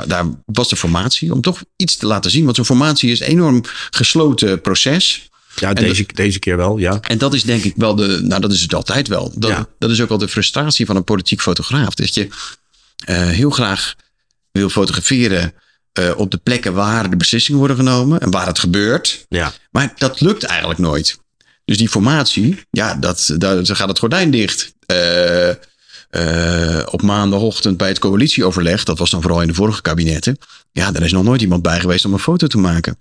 Daar 0.07 0.24
was 0.45 0.68
de 0.68 0.76
formatie 0.76 1.32
om 1.32 1.41
toch 1.41 1.64
iets 1.76 1.97
te 1.97 2.07
laten 2.07 2.30
zien. 2.30 2.45
Want 2.45 2.57
zo'n 2.57 2.64
formatie 2.64 3.11
is 3.11 3.20
een 3.20 3.26
enorm 3.26 3.62
gesloten 3.91 4.61
proces. 4.61 5.28
Ja, 5.57 5.74
deze, 5.74 6.07
deze 6.14 6.39
keer 6.39 6.57
wel, 6.57 6.78
ja. 6.78 7.01
En 7.01 7.18
dat 7.18 7.34
is 7.34 7.43
denk 7.43 7.64
ik 7.64 7.72
wel 7.76 7.95
de. 7.95 8.20
Nou, 8.22 8.41
dat 8.41 8.53
is 8.53 8.61
het 8.61 8.74
altijd 8.74 9.09
wel. 9.09 9.32
Dat, 9.34 9.51
Ja. 9.51 9.66
dat 9.78 9.91
is 9.91 10.01
ook 10.01 10.09
wel 10.09 10.18
de 10.18 10.28
frustratie 10.28 10.87
van 10.87 10.97
een 10.97 11.05
politiek 11.05 11.41
fotograaf. 11.41 11.95
Dat 11.95 12.14
je 12.14 12.28
heel 13.07 13.51
graag 13.51 13.95
wil 14.53 14.68
fotograferen 14.68 15.53
eh, 15.97 16.18
op 16.18 16.30
de 16.30 16.36
plekken 16.36 16.74
waar 16.74 17.11
de 17.11 17.16
beslissingen 17.16 17.59
worden 17.59 17.76
genomen 17.76 18.20
en 18.20 18.30
waar 18.30 18.47
het 18.47 18.59
gebeurt. 18.59 19.26
ja. 19.28 19.53
Maar 19.70 19.92
dat 19.97 20.20
lukt 20.20 20.42
eigenlijk 20.44 20.78
nooit. 20.78 21.18
Dus 21.64 21.78
die 21.78 21.88
formatie, 21.88 22.59
ja, 22.70 22.94
dat, 22.94 23.34
daar 23.36 23.55
dan 23.55 23.76
gaat 23.76 23.88
het 23.88 23.99
gordijn 23.99 24.30
dicht. 24.30 24.74
Eh, 24.86 25.51
eh, 26.11 26.83
op 26.91 27.03
maandagochtend 27.03 27.77
bij 27.77 27.89
het 27.89 27.99
coalitieoverleg, 27.99 28.85
dat 28.85 28.99
was 28.99 29.11
dan 29.11 29.23
vooral 29.23 29.41
in 29.41 29.49
de 29.49 29.55
vorige 29.55 29.83
kabinetten. 29.83 30.39
Ja, 30.73 30.91
daar 30.91 31.03
is 31.03 31.13
nog 31.13 31.25
nooit 31.25 31.41
iemand 31.41 31.63
bij 31.63 31.81
geweest 31.81 32.05
om 32.05 32.13
een 32.13 32.19
foto 32.19 32.47
te 32.47 32.59
maken. 32.59 32.99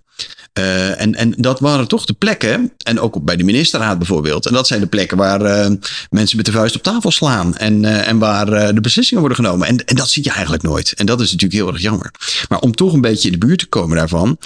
Eh, 0.53 1.01
en, 1.01 1.15
en 1.15 1.33
dat 1.37 1.59
waren 1.59 1.87
toch 1.87 2.05
de 2.05 2.13
plekken, 2.13 2.73
en 2.83 2.99
ook 2.99 3.23
bij 3.23 3.35
de 3.35 3.43
ministerraad 3.43 3.97
bijvoorbeeld. 3.97 4.45
En 4.45 4.53
dat 4.53 4.67
zijn 4.67 4.79
de 4.79 4.87
plekken 4.87 5.17
waar 5.17 5.41
eh, 5.41 5.71
mensen 6.09 6.37
met 6.37 6.45
de 6.45 6.51
vuist 6.51 6.75
op 6.75 6.83
tafel 6.83 7.11
slaan. 7.11 7.55
En, 7.55 7.85
en 7.85 8.17
waar 8.17 8.73
de 8.75 8.81
beslissingen 8.81 9.23
worden 9.23 9.45
genomen. 9.45 9.67
En, 9.67 9.85
en 9.85 9.95
dat 9.95 10.09
zie 10.09 10.23
je 10.23 10.31
eigenlijk 10.31 10.63
nooit. 10.63 10.93
En 10.93 11.05
dat 11.05 11.21
is 11.21 11.31
natuurlijk 11.31 11.61
heel 11.61 11.73
erg 11.73 11.81
jammer. 11.81 12.11
Maar 12.49 12.59
om 12.59 12.75
toch 12.75 12.93
een 12.93 13.01
beetje 13.01 13.31
in 13.31 13.39
de 13.39 13.45
buurt 13.45 13.59
te 13.59 13.67
komen 13.67 13.97
daarvan, 13.97 14.37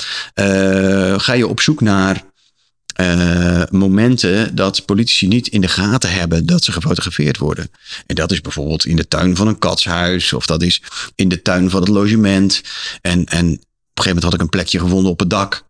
ga 1.18 1.34
je 1.34 1.48
op 1.48 1.60
zoek 1.62 1.82
naar 1.82 2.24
eh, 3.00 3.62
momenten 3.70 4.56
dat 4.56 4.86
politici 4.86 5.28
niet 5.28 5.48
in 5.48 5.62
de 5.62 5.68
gaten 5.68 6.12
hebben 6.12 6.46
dat 6.46 6.64
ze 6.64 6.72
gefotografeerd 6.72 7.38
worden. 7.38 7.72
En 8.06 8.16
dat 8.16 8.32
is 8.32 8.42
bijvoorbeeld 8.42 8.86
in 8.86 8.96
de 8.96 9.08
tuin 9.08 9.36
van 9.36 9.48
een 9.48 9.60
katshuis 9.60 10.34
of 10.34 10.46
dat 10.46 10.62
is 10.62 10.82
in 11.16 11.30
de 11.30 11.42
tuin 11.42 11.70
van 11.70 11.80
het 11.80 11.90
logement. 11.90 12.62
En, 13.02 13.26
en 13.26 13.46
op 13.46 13.58
een 13.98 14.04
gegeven 14.04 14.06
moment 14.06 14.24
had 14.24 14.34
ik 14.34 14.42
een 14.42 14.50
plekje 14.50 14.80
gevonden 14.80 15.12
op 15.12 15.20
het 15.20 15.30
dak. 15.30 15.69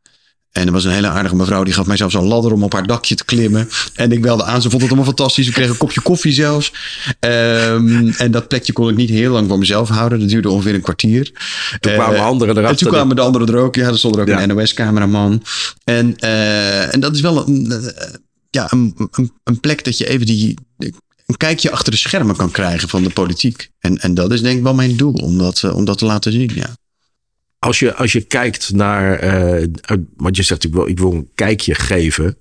En 0.52 0.66
er 0.68 0.72
was 0.74 0.84
een 0.86 0.91
hele 0.91 1.08
aardige 1.08 1.36
mevrouw 1.36 1.64
die 1.64 1.74
gaf 1.74 1.86
mij 1.86 1.97
zelfs 1.97 2.14
een 2.14 2.24
ladder 2.24 2.52
om 2.54 2.64
op 2.64 2.74
haar 2.74 2.88
dakje 2.88 3.16
te 3.16 3.26
klimmen. 3.26 3.70
En 3.93 4.12
ik 4.12 4.22
belde 4.22 4.43
aan, 4.43 4.62
ze 4.62 4.70
vond 4.70 4.82
het 4.82 4.91
allemaal 4.91 5.08
fantastisch. 5.08 5.47
Ik 5.47 5.54
kreeg 5.54 5.70
een 5.70 5.78
kopje 5.78 6.02
koffie 6.02 6.32
zelfs. 6.32 6.74
Ehm, 7.20 8.08
en 8.18 8.32
dat 8.32 8.47
plekje 8.47 8.74
kon 8.74 8.89
ik 8.89 8.95
niet 8.95 9.10
heel 9.10 9.32
lang 9.32 9.47
voor 9.47 9.58
mezelf 9.60 9.89
houden. 9.89 10.20
Dat 10.20 10.30
duurde 10.30 10.50
ongeveer 10.50 10.74
een 10.74 10.82
kwartier. 10.82 11.32
Toen 11.80 11.93
kwamen 11.93 12.16
Eh, 12.16 12.26
anderen 12.26 12.56
en 12.56 12.62
erachter. 12.62 12.86
toen 12.86 12.95
kwamen 12.95 13.16
de 13.16 13.22
anderen 13.22 13.47
er 13.47 13.56
ook. 13.62 13.76
Ja, 13.76 13.88
er 13.88 13.97
stond 13.97 14.16
er 14.16 14.22
ook 14.22 14.28
Ja. 14.28 14.41
een 14.43 14.47
NOS-cameraman. 14.47 15.43
En, 15.84 16.16
eh, 16.18 16.93
en 16.93 17.00
dat 17.00 17.16
is 17.16 17.22
wel 17.22 17.47
een, 17.47 17.72
eh, 17.72 18.14
ja, 18.50 18.68
een, 18.72 18.95
een, 19.12 19.32
een 19.43 19.60
plek 19.60 19.84
dat 19.84 19.97
je 19.97 20.08
even 20.08 20.26
die, 20.26 20.58
een 20.78 21.38
kijkje 21.38 21.72
achter 21.72 21.91
de 21.91 21.97
schermen 21.97 22.36
kan 22.36 22.52
krijgen 22.52 22.89
van 22.89 23.04
de 23.04 23.10
politiek. 23.10 23.70
En, 23.80 23.97
en 23.97 24.14
dat 24.14 24.32
is 24.34 24.41
denk 24.41 24.58
ik 24.58 24.64
wel 24.64 24.74
mijn 24.74 24.95
doel, 24.95 25.14
om 25.14 25.38
dat, 25.38 25.64
om 25.74 25.86
dat 25.86 25.97
te 25.97 26.06
laten 26.06 26.32
zien. 26.32 26.52
Ja. 26.56 26.70
Als 27.60 27.80
je, 27.80 27.93
als 27.93 28.12
je 28.12 28.22
kijkt 28.22 28.74
naar, 28.74 29.20
eh, 29.20 29.68
want 30.18 30.36
je 30.36 30.43
zegt 30.43 30.64
ik 30.64 30.74
wil, 30.74 30.88
ik 30.88 30.97
wil 30.97 31.12
een 31.12 31.30
kijkje 31.36 31.76
geven. 31.76 32.38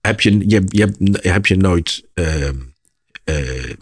Heb 0.00 0.20
je, 0.20 0.48
je, 0.48 0.62
je, 0.66 0.92
heb 1.20 1.46
je 1.46 1.56
nooit 1.56 2.02
uh, 2.14 2.48
uh, 3.24 3.72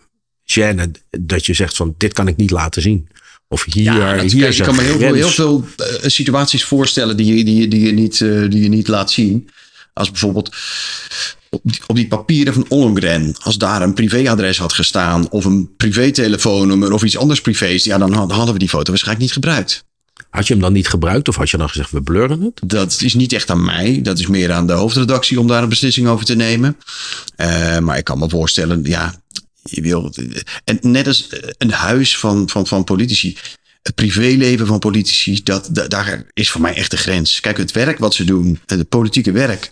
gêne 0.44 0.90
dat 1.10 1.46
je 1.46 1.54
zegt 1.54 1.76
van 1.76 1.94
dit 1.98 2.12
kan 2.12 2.28
ik 2.28 2.36
niet 2.36 2.50
laten 2.50 2.82
zien? 2.82 3.08
Of 3.48 3.64
hier, 3.64 3.82
ja, 3.82 4.16
dat, 4.16 4.30
hier 4.30 4.42
kijk, 4.42 4.54
je 4.54 4.62
kan 4.62 4.74
me 4.74 4.82
heel 4.82 4.98
veel, 4.98 5.14
heel 5.14 5.28
veel 5.28 5.64
uh, 5.76 5.86
situaties 6.02 6.64
voorstellen 6.64 7.16
die 7.16 7.36
je, 7.36 7.44
die, 7.44 7.68
die, 7.68 7.80
je 7.80 7.92
niet, 7.92 8.20
uh, 8.20 8.50
die 8.50 8.62
je 8.62 8.68
niet 8.68 8.88
laat 8.88 9.10
zien. 9.10 9.48
Als 9.92 10.10
bijvoorbeeld 10.10 10.56
op 11.50 11.60
die, 11.64 11.80
op 11.86 11.96
die 11.96 12.08
papieren 12.08 12.54
van 12.54 12.64
Ollongren, 12.68 13.34
als 13.38 13.58
daar 13.58 13.82
een 13.82 13.94
privéadres 13.94 14.58
had 14.58 14.72
gestaan 14.72 15.30
of 15.30 15.44
een 15.44 15.76
privételefoonnummer 15.76 16.92
of 16.92 17.02
iets 17.02 17.16
anders 17.16 17.40
privés, 17.40 17.84
ja, 17.84 17.98
dan 17.98 18.12
hadden 18.12 18.52
we 18.52 18.58
die 18.58 18.68
foto 18.68 18.90
waarschijnlijk 18.90 19.24
niet 19.24 19.32
gebruikt. 19.32 19.84
Had 20.32 20.46
je 20.46 20.52
hem 20.52 20.62
dan 20.62 20.72
niet 20.72 20.88
gebruikt 20.88 21.28
of 21.28 21.36
had 21.36 21.50
je 21.50 21.56
dan 21.56 21.68
gezegd 21.68 21.90
we 21.90 22.02
blurren 22.02 22.40
het? 22.40 22.60
Dat 22.64 23.00
is 23.00 23.14
niet 23.14 23.32
echt 23.32 23.50
aan 23.50 23.64
mij. 23.64 24.02
Dat 24.02 24.18
is 24.18 24.26
meer 24.26 24.52
aan 24.52 24.66
de 24.66 24.72
hoofdredactie 24.72 25.40
om 25.40 25.46
daar 25.46 25.62
een 25.62 25.68
beslissing 25.68 26.08
over 26.08 26.24
te 26.24 26.34
nemen. 26.34 26.76
Uh, 27.36 27.78
maar 27.78 27.98
ik 27.98 28.04
kan 28.04 28.18
me 28.18 28.28
voorstellen, 28.28 28.84
ja, 28.84 29.14
je 29.62 29.80
wil. 29.80 30.14
En 30.64 30.78
net 30.80 31.06
als 31.06 31.28
een 31.58 31.70
huis 31.70 32.18
van, 32.18 32.48
van, 32.48 32.66
van 32.66 32.84
politici. 32.84 33.36
Het 33.82 33.94
privéleven 33.94 34.66
van 34.66 34.78
politici, 34.78 35.42
dat, 35.42 35.68
dat, 35.70 35.90
daar 35.90 36.24
is 36.32 36.50
voor 36.50 36.60
mij 36.60 36.74
echt 36.74 36.90
de 36.90 36.96
grens. 36.96 37.40
Kijk, 37.40 37.56
het 37.56 37.72
werk 37.72 37.98
wat 37.98 38.14
ze 38.14 38.24
doen, 38.24 38.60
het 38.66 38.88
politieke 38.88 39.32
werk, 39.32 39.70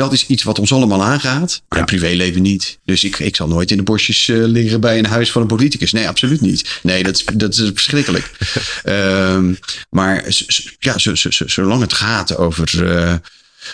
dat 0.00 0.12
is 0.12 0.26
iets 0.26 0.42
wat 0.42 0.58
ons 0.58 0.72
allemaal 0.72 1.02
aangaat. 1.02 1.62
Ja. 1.68 1.84
privéleven 1.84 2.42
niet. 2.42 2.78
Dus 2.84 3.04
ik, 3.04 3.18
ik 3.18 3.36
zal 3.36 3.48
nooit 3.48 3.70
in 3.70 3.76
de 3.76 3.82
bosjes 3.82 4.28
uh, 4.28 4.46
liggen 4.46 4.80
bij 4.80 4.98
een 4.98 5.06
huis 5.06 5.32
van 5.32 5.42
een 5.42 5.48
politicus. 5.48 5.92
Nee, 5.92 6.08
absoluut 6.08 6.40
niet. 6.40 6.78
Nee, 6.82 7.02
dat 7.02 7.16
is, 7.16 7.24
dat 7.34 7.52
is 7.52 7.70
verschrikkelijk. 7.74 8.30
um, 8.84 9.58
maar 9.98 10.24
ja, 10.78 10.94
zolang 11.28 11.80
het 11.80 11.92
gaat 11.92 12.36
over. 12.36 12.84
Uh, 12.84 13.14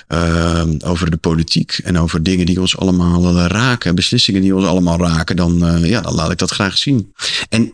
uh, 0.09 0.65
over 0.85 1.11
de 1.11 1.17
politiek 1.17 1.79
en 1.85 1.99
over 1.99 2.23
dingen 2.23 2.47
die 2.47 2.61
ons 2.61 2.77
allemaal 2.77 3.47
raken, 3.47 3.95
beslissingen 3.95 4.41
die 4.41 4.55
ons 4.55 4.65
allemaal 4.65 4.99
raken, 4.99 5.37
dan, 5.37 5.81
ja, 5.83 6.01
dan 6.01 6.15
laat 6.15 6.31
ik 6.31 6.39
dat 6.39 6.51
graag 6.51 6.79
zien. 6.79 7.15
En 7.49 7.73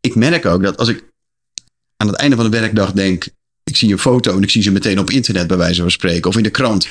ik 0.00 0.14
merk 0.14 0.46
ook 0.46 0.62
dat 0.62 0.76
als 0.76 0.88
ik 0.88 1.04
aan 1.96 2.06
het 2.06 2.16
einde 2.16 2.36
van 2.36 2.50
de 2.50 2.58
werkdag 2.58 2.92
denk, 2.92 3.28
ik 3.68 3.76
zie 3.76 3.92
een 3.92 3.98
foto 3.98 4.36
en 4.36 4.42
ik 4.42 4.50
zie 4.50 4.62
ze 4.62 4.70
meteen 4.70 4.98
op 4.98 5.10
internet 5.10 5.46
bij 5.46 5.56
wijze 5.56 5.80
van 5.80 5.90
spreken 5.90 6.30
of 6.30 6.36
in 6.36 6.42
de 6.42 6.50
krant. 6.50 6.88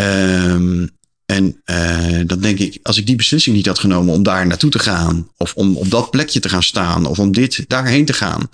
Um, 0.00 0.98
en 1.26 1.62
uh, 1.66 2.20
dan 2.26 2.40
denk 2.40 2.58
ik, 2.58 2.78
als 2.82 2.96
ik 2.96 3.06
die 3.06 3.16
beslissing 3.16 3.56
niet 3.56 3.66
had 3.66 3.78
genomen 3.78 4.14
om 4.14 4.22
daar 4.22 4.46
naartoe 4.46 4.70
te 4.70 4.78
gaan, 4.78 5.28
of 5.36 5.54
om 5.54 5.76
op 5.76 5.90
dat 5.90 6.10
plekje 6.10 6.40
te 6.40 6.48
gaan 6.48 6.62
staan, 6.62 7.06
of 7.06 7.18
om 7.18 7.32
dit 7.32 7.64
daarheen 7.68 8.04
te 8.04 8.12
gaan, 8.12 8.48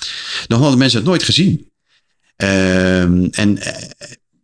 dan 0.47 0.61
hadden 0.61 0.79
mensen 0.79 0.99
het 0.99 1.09
nooit 1.09 1.23
gezien. 1.23 1.71
Um, 2.37 3.29
en 3.31 3.57
uh, 3.57 3.73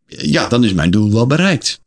ja, 0.06 0.48
dan 0.48 0.64
is 0.64 0.72
mijn 0.72 0.90
doel 0.90 1.12
wel 1.12 1.26
bereikt. 1.26 1.80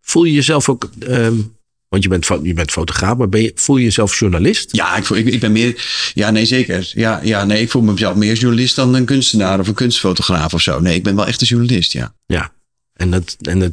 Voel 0.00 0.24
je 0.24 0.32
jezelf 0.32 0.68
ook, 0.68 0.90
um, 1.08 1.56
want 1.88 2.02
je 2.02 2.08
bent, 2.08 2.26
je 2.42 2.54
bent 2.54 2.70
fotograaf, 2.70 3.16
maar 3.16 3.28
ben 3.28 3.42
je, 3.42 3.52
voel 3.54 3.76
je 3.76 3.84
jezelf 3.84 4.18
journalist? 4.18 4.76
Ja, 4.76 4.96
ik, 4.96 5.04
voel, 5.04 5.16
ik, 5.16 5.26
ik 5.26 5.40
ben 5.40 5.52
meer, 5.52 5.84
ja, 6.14 6.30
nee, 6.30 6.46
zeker. 6.46 6.90
Ja, 6.94 7.20
ja, 7.22 7.44
nee, 7.44 7.60
ik 7.60 7.70
voel 7.70 7.82
mezelf 7.82 8.16
meer 8.16 8.34
journalist 8.34 8.76
dan 8.76 8.94
een 8.94 9.04
kunstenaar 9.04 9.60
of 9.60 9.68
een 9.68 9.74
kunstfotograaf 9.74 10.54
of 10.54 10.62
zo. 10.62 10.80
Nee, 10.80 10.94
ik 10.94 11.02
ben 11.02 11.16
wel 11.16 11.26
echt 11.26 11.40
een 11.40 11.46
journalist, 11.46 11.92
ja. 11.92 12.14
Ja, 12.26 12.52
en, 12.92 13.10
dat, 13.10 13.36
en 13.40 13.58
dat, 13.58 13.72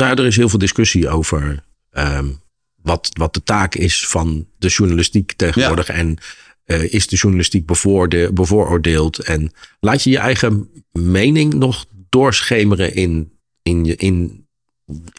nou, 0.00 0.18
er 0.18 0.26
is 0.26 0.36
heel 0.36 0.48
veel 0.48 0.58
discussie 0.58 1.08
over 1.08 1.62
um, 1.92 2.40
wat, 2.82 3.08
wat 3.12 3.34
de 3.34 3.42
taak 3.42 3.74
is 3.74 4.06
van 4.06 4.46
de 4.58 4.68
journalistiek 4.68 5.32
tegenwoordig. 5.32 5.86
Ja. 5.86 5.94
En 5.94 6.16
uh, 6.66 6.92
is 6.92 7.06
de 7.06 7.16
journalistiek 7.16 7.66
bevoorde, 7.66 8.32
bevooroordeeld? 8.32 9.18
En 9.18 9.52
laat 9.80 10.02
je 10.02 10.10
je 10.10 10.18
eigen 10.18 10.68
mening 10.92 11.54
nog 11.54 11.86
doorschemeren 12.08 12.94
in, 12.94 13.32
in, 13.62 13.84
je, 13.84 13.96
in, 13.96 14.46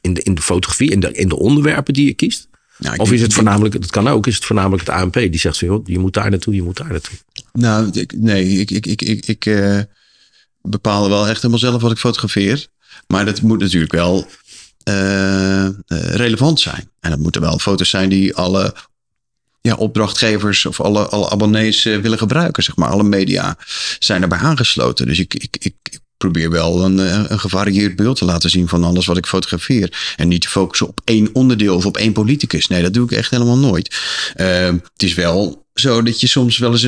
in, 0.01 0.13
de, 0.13 0.21
in 0.21 0.35
de 0.35 0.41
fotografie, 0.41 0.91
in 0.91 0.99
de, 0.99 1.11
in 1.11 1.27
de 1.27 1.37
onderwerpen 1.37 1.93
die 1.93 2.05
je 2.05 2.13
kiest? 2.13 2.49
Nou, 2.77 2.97
of 2.97 3.11
is 3.11 3.21
het 3.21 3.33
voornamelijk, 3.33 3.81
dat 3.81 3.91
kan 3.91 4.07
ook, 4.07 4.27
is 4.27 4.35
het 4.35 4.45
voornamelijk 4.45 4.87
het 4.87 4.95
ANP 4.95 5.13
die 5.13 5.39
zegt 5.39 5.55
zo, 5.55 5.65
joh, 5.65 5.87
je 5.87 5.99
moet 5.99 6.13
daar 6.13 6.29
naartoe, 6.29 6.55
je 6.55 6.61
moet 6.61 6.77
daar 6.77 6.91
naartoe. 6.91 7.17
Nou, 7.53 7.89
ik, 7.91 8.13
nee, 8.17 8.47
ik, 8.47 8.71
ik, 8.71 8.85
ik, 8.85 9.01
ik, 9.01 9.25
ik 9.25 9.45
uh, 9.45 9.79
bepaal 10.61 11.09
wel 11.09 11.27
echt 11.27 11.35
helemaal 11.35 11.59
zelf 11.59 11.81
wat 11.81 11.91
ik 11.91 11.97
fotografeer. 11.97 12.67
Maar 13.07 13.25
dat 13.25 13.41
moet 13.41 13.59
natuurlijk 13.59 13.91
wel 13.91 14.27
uh, 14.91 15.67
relevant 16.15 16.59
zijn. 16.59 16.89
En 16.99 17.09
dat 17.09 17.19
moeten 17.19 17.41
wel 17.41 17.59
foto's 17.59 17.89
zijn 17.89 18.09
die 18.09 18.35
alle 18.35 18.73
ja, 19.61 19.75
opdrachtgevers 19.75 20.65
of 20.65 20.81
alle, 20.81 21.07
alle 21.07 21.29
abonnees 21.29 21.85
uh, 21.85 21.97
willen 21.97 22.17
gebruiken. 22.17 22.63
Zeg 22.63 22.75
maar. 22.75 22.89
Alle 22.89 23.03
media 23.03 23.57
zijn 23.99 24.21
erbij 24.21 24.37
aangesloten. 24.37 25.05
Dus 25.05 25.19
ik, 25.19 25.33
ik, 25.33 25.57
ik, 25.59 25.99
probeer 26.17 26.49
wel 26.49 26.83
een, 26.85 26.97
een 27.31 27.39
gevarieerd 27.39 27.95
beeld 27.95 28.17
te 28.17 28.25
laten 28.25 28.49
zien 28.49 28.67
van 28.67 28.83
alles 28.83 29.05
wat 29.05 29.17
ik 29.17 29.25
fotografeer. 29.25 30.13
En 30.15 30.27
niet 30.27 30.41
te 30.41 30.49
focussen 30.49 30.87
op 30.87 31.01
één 31.03 31.29
onderdeel 31.33 31.75
of 31.75 31.85
op 31.85 31.97
één 31.97 32.13
politicus. 32.13 32.67
Nee, 32.67 32.81
dat 32.81 32.93
doe 32.93 33.05
ik 33.05 33.11
echt 33.11 33.31
helemaal 33.31 33.57
nooit. 33.57 33.99
Uh, 34.35 34.65
het 34.65 35.03
is 35.03 35.13
wel 35.13 35.65
zo 35.73 36.01
dat 36.03 36.21
je 36.21 36.27
soms 36.27 36.57
wel 36.57 36.71
eens 36.71 36.87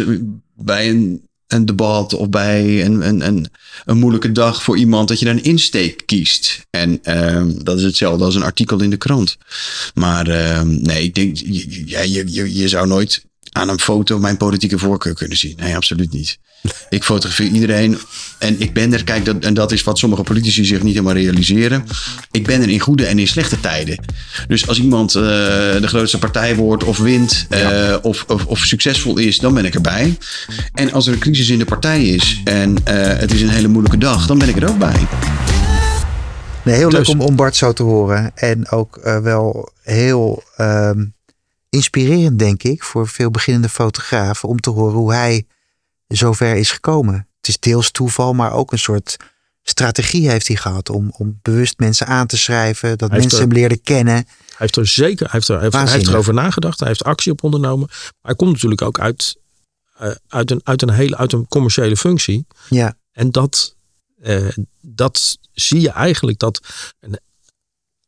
bij 0.56 0.90
een 0.90 1.28
een 1.48 1.66
debat 1.66 2.14
of 2.14 2.30
bij 2.30 2.86
een, 2.86 3.08
een, 3.08 3.28
een, 3.28 3.48
een 3.86 3.98
moeilijke 3.98 4.32
dag 4.32 4.64
voor 4.64 4.78
iemand, 4.78 5.08
dat 5.08 5.20
je 5.20 5.26
dan 5.26 5.38
een 5.38 5.44
insteek 5.44 6.04
kiest. 6.06 6.66
En 6.70 7.00
uh, 7.04 7.44
dat 7.64 7.78
is 7.78 7.84
hetzelfde 7.84 8.26
als 8.26 8.36
een 8.36 8.44
artikel 8.44 8.82
in 8.82 8.90
de 8.90 8.98
krant. 8.98 9.38
Maar 9.94 10.28
uh, 10.28 10.62
nee, 10.62 11.04
ik 11.04 11.16
denk, 11.16 11.38
ja, 11.86 12.02
je, 12.02 12.24
je, 12.32 12.54
je 12.54 12.68
zou 12.68 12.88
nooit 12.88 13.26
aan 13.54 13.70
een 13.70 13.80
foto 13.80 14.20
mijn 14.20 14.38
politieke 14.38 14.78
voorkeur 14.78 15.14
kunnen 15.14 15.38
zien. 15.38 15.58
Nee, 15.58 15.76
absoluut 15.76 16.12
niet. 16.12 16.38
Ik 16.90 17.04
fotografeer 17.04 17.48
iedereen 17.48 17.98
en 18.40 18.62
ik 18.62 18.74
ben 18.74 18.94
er, 18.94 19.04
kijk, 19.04 19.26
dat, 19.26 19.36
en 19.40 19.54
dat 19.54 19.72
is 19.72 19.84
wat 19.84 19.98
sommige 19.98 20.24
politici 20.24 20.66
zich 20.66 20.84
niet 20.84 20.94
helemaal 20.94 21.16
realiseren. 21.16 21.86
Ik 22.32 22.46
ben 22.46 22.62
er 22.62 22.70
in 22.70 22.80
goede 22.80 23.06
en 23.06 23.20
in 23.20 23.28
slechte 23.28 23.60
tijden. 23.60 24.06
Dus 24.48 24.68
als 24.68 24.80
iemand 24.80 25.16
uh, 25.16 25.22
de 25.24 25.88
grootste 25.88 26.20
partij 26.20 26.56
wordt 26.56 26.84
of 26.84 26.98
wint 26.98 27.46
uh, 27.50 27.60
ja. 27.60 28.00
of, 28.02 28.26
of, 28.28 28.46
of, 28.46 28.60
succesvol 28.60 29.18
is, 29.18 29.40
dan 29.40 29.54
ben 29.54 29.66
ik 29.66 29.74
erbij. 29.74 30.18
En 30.74 30.92
als 30.92 31.08
er 31.08 31.14
een 31.14 31.20
crisis 31.20 31.50
in 31.50 31.58
de 31.58 31.66
partij 31.66 32.04
is 32.04 32.42
en 32.44 32.70
uh, 32.70 32.76
het 33.08 33.34
is 33.34 33.42
een 33.42 33.50
hele 33.50 33.68
moeilijke 33.68 33.98
dag, 33.98 34.28
dan 34.28 34.38
ben 34.38 34.50
ik 34.50 34.62
er 34.62 34.70
ook 34.70 34.78
bij. 34.78 35.08
Nee, 36.64 36.76
heel 36.76 36.90
dus, 36.90 36.98
leuk 36.98 37.08
om, 37.08 37.22
om 37.22 37.36
Bart 37.36 37.56
zo 37.56 37.74
te 37.74 37.84
horen. 37.84 38.32
En 38.36 38.70
ook 38.70 39.00
wel 39.24 39.72
heel 39.82 40.44
um, 40.58 41.14
inspirerend, 41.74 42.40
denk 42.40 42.64
ik, 42.64 42.84
voor 42.84 43.08
veel 43.08 43.32
beginnende 43.32 43.70
fotografen 43.70 44.50
om 44.50 44.60
te 44.60 44.70
horen 44.70 44.96
hoe 44.96 45.14
hij 45.14 45.46
zover 46.08 46.56
is 46.56 46.72
gekomen. 46.72 47.28
Het 47.38 47.48
is 47.48 47.60
deels 47.60 47.92
toeval, 47.92 48.34
maar 48.34 48.52
ook 48.52 48.72
een 48.72 48.80
soort 48.80 49.18
strategie 49.64 50.30
heeft 50.30 50.48
hij 50.48 50.56
gehad 50.56 50.90
om, 50.90 51.14
om 51.18 51.40
bewust 51.42 51.80
mensen 51.80 52.08
aan 52.08 52.28
te 52.28 52.38
schrijven, 52.38 52.98
dat 52.98 53.12
mensen 53.12 53.32
er, 53.32 53.44
hem 53.44 53.52
leerden 53.54 53.82
kennen. 53.82 54.14
Hij 54.14 54.26
heeft 54.58 54.76
er 54.76 54.88
zeker, 54.88 55.26
hij 55.26 55.32
heeft, 55.32 55.48
er, 55.48 55.60
hij 55.60 55.92
heeft, 55.92 56.08
erover 56.08 56.34
nagedacht, 56.34 56.80
hij 56.80 56.88
heeft 56.88 57.04
actie 57.04 57.32
op 57.32 57.44
ondernomen. 57.44 57.88
Maar 57.90 58.14
hij 58.22 58.36
komt 58.36 58.52
natuurlijk 58.52 58.82
ook 58.82 59.00
uit, 59.00 59.38
uh, 60.02 60.12
uit, 60.28 60.52
een, 60.52 60.62
uit, 60.64 60.82
een 60.82 60.92
hele, 60.92 61.18
uit 61.18 61.34
een 61.34 61.48
commerciële 61.48 61.98
functie. 61.98 62.46
Ja. 62.70 62.96
En 63.12 63.32
dat, 63.32 63.76
uh, 64.24 64.50
dat 64.82 65.38
zie 65.54 65.82
je 65.82 65.90
eigenlijk 65.90 66.40
dat 66.40 66.60
een 67.00 67.20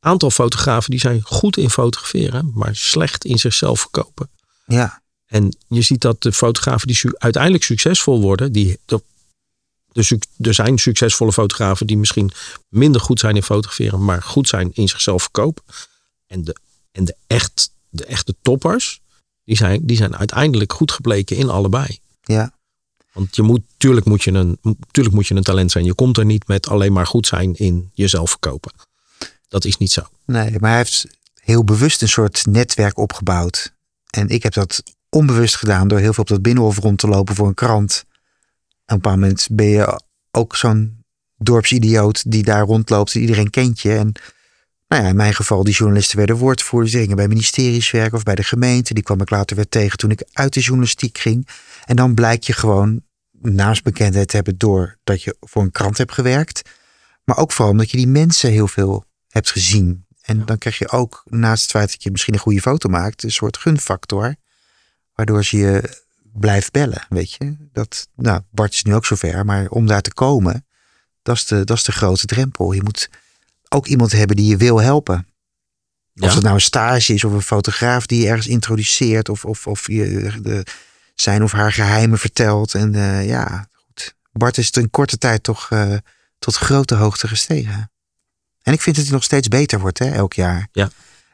aantal 0.05 0.31
fotografen 0.31 0.91
die 0.91 0.99
zijn 0.99 1.21
goed 1.21 1.57
in 1.57 1.69
fotograferen, 1.69 2.51
maar 2.53 2.75
slecht 2.75 3.25
in 3.25 3.37
zichzelf 3.37 3.79
verkopen. 3.79 4.29
Ja. 4.65 5.01
En 5.25 5.57
je 5.67 5.81
ziet 5.81 6.01
dat 6.01 6.21
de 6.21 6.31
fotografen 6.31 6.87
die 6.87 6.95
su 6.95 7.09
uiteindelijk 7.17 7.63
succesvol 7.63 8.21
worden, 8.21 8.51
die, 8.51 8.79
de, 8.85 9.01
de, 9.91 10.19
er 10.41 10.53
zijn 10.53 10.77
succesvolle 10.77 11.33
fotografen 11.33 11.87
die 11.87 11.97
misschien 11.97 12.31
minder 12.69 13.01
goed 13.01 13.19
zijn 13.19 13.35
in 13.35 13.43
fotograferen, 13.43 14.05
maar 14.05 14.21
goed 14.21 14.47
zijn 14.47 14.71
in 14.73 14.87
zichzelf 14.87 15.21
verkopen. 15.21 15.63
En 16.27 16.43
de, 16.43 16.55
en 16.91 17.05
de, 17.05 17.15
echt, 17.27 17.71
de 17.89 18.05
echte 18.05 18.35
toppers, 18.41 19.01
die 19.43 19.57
zijn, 19.57 19.85
die 19.85 19.97
zijn 19.97 20.17
uiteindelijk 20.17 20.73
goed 20.73 20.91
gebleken 20.91 21.37
in 21.37 21.49
allebei. 21.49 21.99
Ja. 22.21 22.53
Want 23.13 23.35
je 23.35 23.41
moet, 23.41 23.61
tuurlijk, 23.77 24.05
moet 24.05 24.23
je 24.23 24.31
een, 24.31 24.59
tuurlijk 24.91 25.15
moet 25.15 25.27
je 25.27 25.35
een 25.35 25.43
talent 25.43 25.71
zijn. 25.71 25.85
Je 25.85 25.93
komt 25.93 26.17
er 26.17 26.25
niet 26.25 26.47
met 26.47 26.67
alleen 26.67 26.93
maar 26.93 27.07
goed 27.07 27.27
zijn 27.27 27.53
in 27.53 27.91
jezelf 27.93 28.29
verkopen. 28.29 28.71
Dat 29.47 29.65
is 29.65 29.77
niet 29.77 29.91
zo. 29.91 30.01
Nee, 30.25 30.51
maar 30.59 30.69
hij 30.69 30.77
heeft 30.77 31.07
heel 31.39 31.63
bewust 31.63 32.01
een 32.01 32.07
soort 32.07 32.45
netwerk 32.45 32.97
opgebouwd. 32.97 33.73
En 34.09 34.27
ik 34.29 34.43
heb 34.43 34.53
dat 34.53 34.83
onbewust 35.09 35.55
gedaan 35.55 35.87
door 35.87 35.99
heel 35.99 36.13
veel 36.13 36.23
op 36.23 36.29
dat 36.29 36.41
binnenhof 36.41 36.77
rond 36.77 36.97
te 36.97 37.07
lopen 37.07 37.35
voor 37.35 37.47
een 37.47 37.53
krant. 37.53 38.03
En 38.05 38.15
op 38.15 38.85
een 38.85 38.97
bepaald 38.97 39.19
moment 39.19 39.47
ben 39.51 39.65
je 39.65 40.01
ook 40.31 40.55
zo'n 40.55 41.03
dorpsidioot 41.37 42.31
die 42.31 42.43
daar 42.43 42.65
rondloopt 42.65 43.13
en 43.15 43.21
iedereen 43.21 43.49
kent 43.49 43.81
je. 43.81 43.95
En 43.95 44.11
nou 44.87 45.03
ja, 45.03 45.09
in 45.09 45.15
mijn 45.15 45.33
geval, 45.33 45.63
die 45.63 45.73
journalisten 45.73 46.17
werden 46.17 46.35
woordvoerders. 46.35 46.93
Gingen 46.93 47.15
bij 47.15 47.27
ministeries 47.27 47.91
werken 47.91 48.17
of 48.17 48.23
bij 48.23 48.35
de 48.35 48.43
gemeente. 48.43 48.93
Die 48.93 49.03
kwam 49.03 49.21
ik 49.21 49.29
later 49.29 49.55
weer 49.55 49.69
tegen 49.69 49.97
toen 49.97 50.11
ik 50.11 50.23
uit 50.33 50.53
de 50.53 50.59
journalistiek 50.59 51.17
ging. 51.17 51.47
En 51.85 51.95
dan 51.95 52.13
blijkt 52.13 52.45
je 52.45 52.53
gewoon 52.53 53.01
naamsbekendheid 53.41 54.27
te 54.27 54.35
hebben 54.35 54.57
door 54.57 54.97
dat 55.03 55.23
je 55.23 55.35
voor 55.39 55.61
een 55.61 55.71
krant 55.71 55.97
hebt 55.97 56.13
gewerkt. 56.13 56.69
Maar 57.23 57.37
ook 57.37 57.51
vooral 57.51 57.71
omdat 57.71 57.91
je 57.91 57.97
die 57.97 58.07
mensen 58.07 58.51
heel 58.51 58.67
veel 58.67 59.05
hebt 59.36 59.51
gezien. 59.51 60.05
En 60.21 60.45
dan 60.45 60.57
krijg 60.57 60.77
je 60.77 60.89
ook, 60.89 61.23
naast 61.25 61.61
het 61.61 61.71
feit 61.71 61.91
dat 61.91 62.03
je 62.03 62.11
misschien 62.11 62.33
een 62.33 62.39
goede 62.39 62.61
foto 62.61 62.89
maakt, 62.89 63.23
een 63.23 63.31
soort 63.31 63.57
gunfactor. 63.57 64.36
Waardoor 65.13 65.43
ze 65.43 65.57
je 65.57 66.03
blijft 66.33 66.71
bellen, 66.71 67.05
weet 67.09 67.31
je. 67.31 67.55
Dat, 67.73 68.07
nou, 68.15 68.41
Bart 68.51 68.73
is 68.73 68.83
nu 68.83 68.93
ook 68.95 69.05
zover, 69.05 69.45
maar 69.45 69.67
om 69.67 69.86
daar 69.88 70.01
te 70.01 70.13
komen, 70.13 70.65
dat 71.21 71.36
is 71.36 71.45
de, 71.45 71.63
dat 71.63 71.77
is 71.77 71.83
de 71.83 71.91
grote 71.91 72.25
drempel. 72.25 72.71
Je 72.71 72.83
moet 72.83 73.09
ook 73.69 73.88
iemand 73.88 74.11
hebben 74.11 74.36
die 74.36 74.47
je 74.47 74.57
wil 74.57 74.81
helpen. 74.81 75.27
Of 76.15 76.27
Ja. 76.27 76.33
het 76.33 76.43
nou 76.43 76.55
een 76.55 76.61
stage 76.61 77.13
is 77.13 77.23
of 77.23 77.31
een 77.31 77.41
fotograaf 77.41 78.05
die 78.05 78.21
je 78.21 78.27
ergens 78.27 78.47
introduceert. 78.47 79.29
Of, 79.29 79.45
of, 79.45 79.67
of 79.67 79.88
je 79.88 80.39
de, 80.41 80.65
zijn 81.15 81.43
of 81.43 81.51
haar 81.51 81.71
geheimen 81.73 82.17
vertelt. 82.19 82.73
En 82.73 82.95
eh, 82.95 83.27
ja, 83.27 83.67
goed. 83.71 84.15
Bart 84.31 84.57
is 84.57 84.65
het 84.65 84.77
in 84.77 84.89
korte 84.89 85.17
tijd 85.17 85.43
toch 85.43 85.71
eh, 85.71 85.95
tot 86.39 86.55
grote 86.55 86.95
hoogte 86.95 87.27
gestegen. 87.27 87.89
En 88.66 88.74
ik 88.74 88.82
vind 88.82 88.95
dat 88.95 89.05
hij 89.05 89.13
nog 89.13 89.24
steeds 89.24 89.47
beter 89.47 89.80
wordt, 89.80 89.99
hè, 89.99 90.05
elk 90.11 90.34
jaar. 90.34 90.68
Ja. 90.72 90.89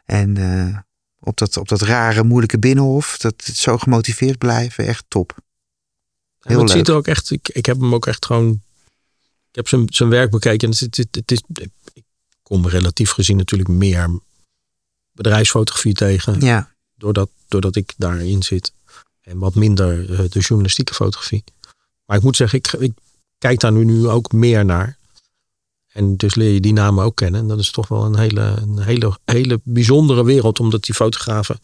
En 0.05 0.37
eh, 0.37 0.77
op, 1.19 1.37
dat, 1.37 1.57
op 1.57 1.67
dat 1.67 1.81
rare, 1.81 2.23
moeilijke 2.23 2.59
binnenhof, 2.59 3.17
dat 3.17 3.43
zo 3.43 3.77
gemotiveerd 3.77 4.37
blijven, 4.37 4.85
echt 4.87 5.05
top. 5.07 5.33
En 5.35 6.49
Heel 6.51 6.59
het 6.59 6.67
leuk. 6.67 6.77
ziet 6.77 6.87
er 6.87 6.95
ook 6.95 7.07
echt, 7.07 7.31
ik, 7.31 7.49
ik 7.49 7.65
heb 7.65 7.79
hem 7.79 7.93
ook 7.93 8.07
echt 8.07 8.25
gewoon, 8.25 8.61
ik 9.49 9.55
heb 9.55 9.67
zijn, 9.67 9.85
zijn 9.89 10.09
werk 10.09 10.31
bekeken 10.31 10.67
en 10.71 10.75
het, 10.79 10.97
is- 10.97 11.05
het, 11.05 11.15
het 11.15 11.31
is, 11.31 11.41
ik 11.93 12.03
kom 12.43 12.67
relatief 12.67 13.11
gezien 13.11 13.37
natuurlijk 13.37 13.69
meer 13.69 14.19
bedrijfsfotografie 15.11 15.93
tegen, 15.93 16.39
Ja, 16.41 16.71
doordat, 16.95 17.29
doordat 17.47 17.75
ik 17.75 17.93
daarin 17.97 18.43
zit. 18.43 18.73
En 19.21 19.37
wat 19.37 19.55
minder 19.55 20.11
eh, 20.11 20.29
de 20.29 20.39
journalistieke 20.39 20.93
fotografie. 20.93 21.43
Maar 22.05 22.17
ik 22.17 22.23
moet 22.23 22.35
zeggen, 22.35 22.57
ik, 22.59 22.67
ik 22.73 22.91
kijk 23.37 23.59
daar 23.59 23.71
nu, 23.71 23.83
nu 23.85 24.07
ook 24.07 24.31
meer 24.31 24.65
naar. 24.65 24.97
En 25.93 26.17
dus 26.17 26.35
leer 26.35 26.53
je 26.53 26.59
die 26.59 26.73
namen 26.73 27.03
ook 27.03 27.15
kennen. 27.15 27.41
En 27.41 27.47
dat 27.47 27.59
is 27.59 27.71
toch 27.71 27.87
wel 27.87 28.05
een 28.05 28.17
hele, 28.17 28.41
een 28.41 28.79
hele, 28.81 29.17
hele 29.25 29.59
bijzondere 29.63 30.23
wereld, 30.25 30.59
omdat 30.59 30.83
die 30.83 30.95
fotografen. 30.95 31.59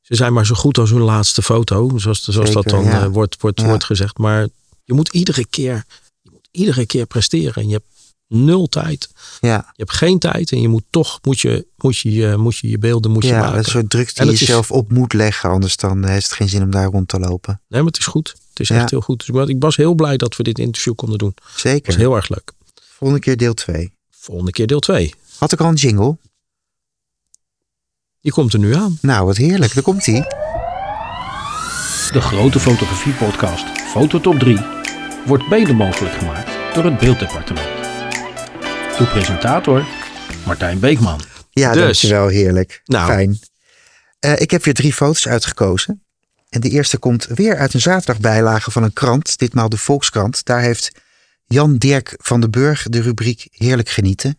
Ze 0.00 0.14
zijn 0.14 0.32
maar 0.32 0.46
zo 0.46 0.54
goed 0.54 0.78
als 0.78 0.90
hun 0.90 1.00
laatste 1.02 1.42
foto, 1.42 1.98
zoals, 1.98 2.22
zoals 2.22 2.52
dat 2.52 2.64
dan 2.68 2.84
ja. 2.84 3.02
eh, 3.02 3.08
wordt, 3.08 3.36
wordt, 3.40 3.60
Ja. 3.60 3.66
wordt 3.66 3.84
gezegd. 3.84 4.18
Maar 4.18 4.48
je 4.84 4.92
moet 4.94 5.08
iedere 5.12 5.46
keer, 5.46 5.84
je 6.22 6.30
moet 6.32 6.48
iedere 6.50 6.86
keer 6.86 7.06
presteren. 7.06 7.62
En 7.62 7.68
je 7.68 7.72
hebt 7.74 7.86
nul 8.26 8.66
tijd. 8.66 9.08
ja. 9.40 9.56
Je 9.56 9.72
hebt 9.84 9.92
geen 9.92 10.18
tijd 10.18 10.52
en 10.52 10.60
je 10.60 10.68
moet 10.68 10.84
toch 10.90 11.18
moet 11.22 11.40
je, 11.40 11.66
moet 11.76 11.96
je, 11.98 12.12
je- 12.12 12.36
moet 12.36 12.56
je, 12.56 12.68
je 12.68 12.78
beelden 12.78 13.10
moet 13.10 13.22
je 13.22 13.28
ja 13.28 13.40
maken. 13.40 13.58
een 13.58 13.64
soort 13.64 13.90
druk 13.90 14.06
die 14.06 14.14
je 14.16 14.22
het 14.22 14.32
is- 14.32 14.40
jezelf 14.40 14.70
op 14.70 14.90
moet 14.90 15.12
leggen. 15.12 15.50
Anders 15.50 15.76
dan 15.76 16.04
heeft 16.04 16.24
het 16.26 16.34
geen 16.34 16.48
zin 16.48 16.62
om 16.62 16.70
daar 16.70 16.86
rond 16.90 17.08
te 17.08 17.18
lopen. 17.18 17.60
Nee, 17.68 17.80
maar 17.82 17.90
het 17.90 17.98
is 18.00 18.06
goed. 18.06 18.34
Het 18.48 18.60
is 18.60 18.68
Ja. 18.68 18.76
echt 18.80 18.90
heel 18.90 19.00
goed. 19.00 19.26
Dus 19.26 19.46
ik 19.48 19.56
was- 19.58 19.76
heel 19.76 19.94
blij 19.94 20.16
dat 20.16 20.36
we 20.36 20.42
dit 20.42 20.58
interview 20.58 20.94
konden 20.94 21.18
doen. 21.18 21.32
Het 21.52 21.60
Zeker. 21.60 21.86
was 21.86 21.96
heel 21.96 22.16
erg 22.16 22.28
leuk. 22.28 22.52
Volgende 22.98 23.22
keer 23.22 23.36
deel 23.36 23.54
2. 23.54 23.92
Volgende 24.10 24.50
keer 24.50 24.66
deel 24.66 24.78
2. 24.80 25.14
Had 25.38 25.52
ik 25.52 25.60
al 25.60 25.68
een 25.68 25.74
jingle? 25.74 26.18
Die 28.20 28.32
komt 28.32 28.52
er 28.52 28.58
nu 28.58 28.74
aan. 28.74 28.98
Nou, 29.00 29.26
wat 29.26 29.36
heerlijk. 29.36 29.74
Daar 29.74 29.82
komt 29.82 30.06
hij. 30.06 30.20
De 32.12 32.20
grote 32.20 32.60
fotografie-podcast 32.60 33.64
Fototop 33.80 34.38
3 34.38 34.58
wordt 35.26 35.48
mede 35.48 35.72
mogelijk 35.72 36.14
gemaakt 36.14 36.74
door 36.74 36.84
het 36.84 36.98
Beelddepartement. 36.98 37.68
Uw 38.98 39.06
presentator 39.06 39.86
Martijn 40.46 40.78
Beekman. 40.78 41.20
Ja, 41.50 41.72
Dus. 41.72 41.82
dankjewel. 41.82 42.28
Heerlijk. 42.28 42.80
Nou. 42.84 43.06
Fijn. 43.12 43.38
Eh, 44.18 44.40
ik 44.40 44.50
heb 44.50 44.64
weer 44.64 44.74
drie 44.74 44.92
foto's 44.92 45.28
uitgekozen. 45.28 46.02
En 46.48 46.60
de 46.60 46.68
eerste 46.68 46.98
komt 46.98 47.26
weer 47.26 47.56
uit 47.56 47.74
een 47.74 47.80
zaterdagbijlage 47.80 48.70
van 48.70 48.82
een 48.82 48.92
krant. 48.92 49.38
Ditmaal 49.38 49.68
de 49.68 49.78
Volkskrant. 49.78 50.44
Daar 50.44 50.60
heeft 50.60 50.92
Jan 51.50 51.76
Dirk 51.76 52.14
van 52.16 52.40
den 52.40 52.50
Burg 52.50 52.82
de 52.82 53.00
rubriek 53.00 53.46
Heerlijk 53.50 53.88
Genieten. 53.88 54.38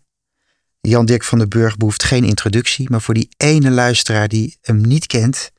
Jan 0.81 1.05
Dirk 1.05 1.23
van 1.23 1.39
den 1.39 1.49
Burg 1.49 1.77
behoeft 1.77 2.03
geen 2.03 2.23
introductie. 2.23 2.89
Maar 2.89 3.01
voor 3.01 3.13
die 3.13 3.29
ene 3.37 3.71
luisteraar 3.71 4.27
die 4.27 4.57
hem 4.61 4.81
niet 4.81 5.05
kent. 5.05 5.51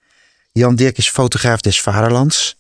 Jan 0.53 0.75
Dirk 0.77 0.99
is 0.99 1.09
fotograaf 1.09 1.61
des 1.61 1.81
vaderlands. 1.81 2.59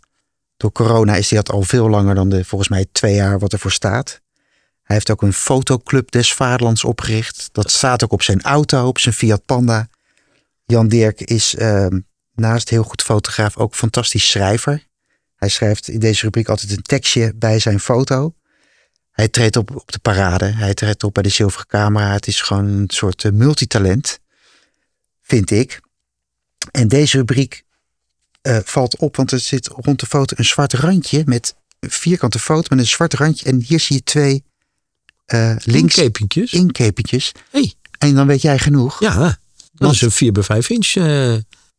Door 0.56 0.72
corona 0.72 1.16
is 1.16 1.30
hij 1.30 1.42
dat 1.42 1.54
al 1.54 1.62
veel 1.62 1.88
langer 1.88 2.14
dan 2.14 2.28
de 2.28 2.44
volgens 2.44 2.70
mij 2.70 2.86
twee 2.92 3.14
jaar 3.14 3.38
wat 3.38 3.52
ervoor 3.52 3.72
staat. 3.72 4.20
Hij 4.82 4.96
heeft 4.96 5.10
ook 5.10 5.22
een 5.22 5.32
fotoclub 5.32 6.10
des 6.10 6.34
vaderlands 6.34 6.84
opgericht. 6.84 7.48
Dat 7.52 7.70
staat 7.70 8.04
ook 8.04 8.12
op 8.12 8.22
zijn 8.22 8.42
auto, 8.42 8.86
op 8.86 8.98
zijn 8.98 9.14
Fiat 9.14 9.44
Panda. 9.44 9.88
Jan 10.64 10.88
Dirk 10.88 11.20
is 11.20 11.54
ehm, 11.54 12.00
naast 12.34 12.68
heel 12.68 12.84
goed 12.84 13.02
fotograaf 13.02 13.56
ook 13.56 13.74
fantastisch 13.74 14.30
schrijver. 14.30 14.86
Hij 15.36 15.48
schrijft 15.48 15.88
in 15.88 16.00
deze 16.00 16.24
rubriek 16.24 16.48
altijd 16.48 16.70
een 16.70 16.82
tekstje 16.82 17.32
bij 17.34 17.58
zijn 17.58 17.80
foto. 17.80 18.34
Hij 19.10 19.28
treedt 19.28 19.56
op 19.56 19.76
op 19.76 19.92
de 19.92 19.98
parade. 19.98 20.44
Hij 20.44 20.74
treedt 20.74 21.04
op 21.04 21.14
bij 21.14 21.22
de 21.22 21.28
zilveren 21.28 21.66
camera. 21.66 22.12
Het 22.12 22.26
is 22.26 22.40
gewoon 22.40 22.66
een 22.66 22.90
soort 22.90 23.24
eh, 23.24 23.32
multitalent, 23.32 24.18
vind 25.22 25.50
ik. 25.50 25.80
En 26.70 26.88
deze 26.88 27.16
rubriek 27.16 27.62
eh, 28.42 28.58
valt 28.64 28.96
op, 28.96 29.16
want 29.16 29.32
er 29.32 29.40
zit 29.40 29.66
rond 29.66 30.00
de 30.00 30.06
foto 30.06 30.34
een 30.38 30.44
zwart 30.44 30.72
randje 30.72 31.22
met 31.26 31.54
een 31.80 31.90
vierkante 31.90 32.38
foto 32.38 32.66
met 32.70 32.78
een 32.78 32.90
zwart 32.90 33.14
randje. 33.14 33.46
En 33.46 33.62
hier 33.66 33.80
zie 33.80 33.96
je 33.96 34.02
twee 34.02 34.44
eh 35.26 35.56
links 35.64 35.96
inkepentjes. 36.52 37.32
Hey. 37.50 37.74
En 37.98 38.14
dan 38.14 38.26
weet 38.26 38.42
jij 38.42 38.58
genoeg. 38.58 39.00
Ja, 39.00 39.14
dat 39.18 39.38
Want- 39.74 39.94
is 39.94 40.00
een 40.00 40.10
4 40.10 40.32
bij 40.32 40.42
5 40.42 40.70
inch 40.70 40.94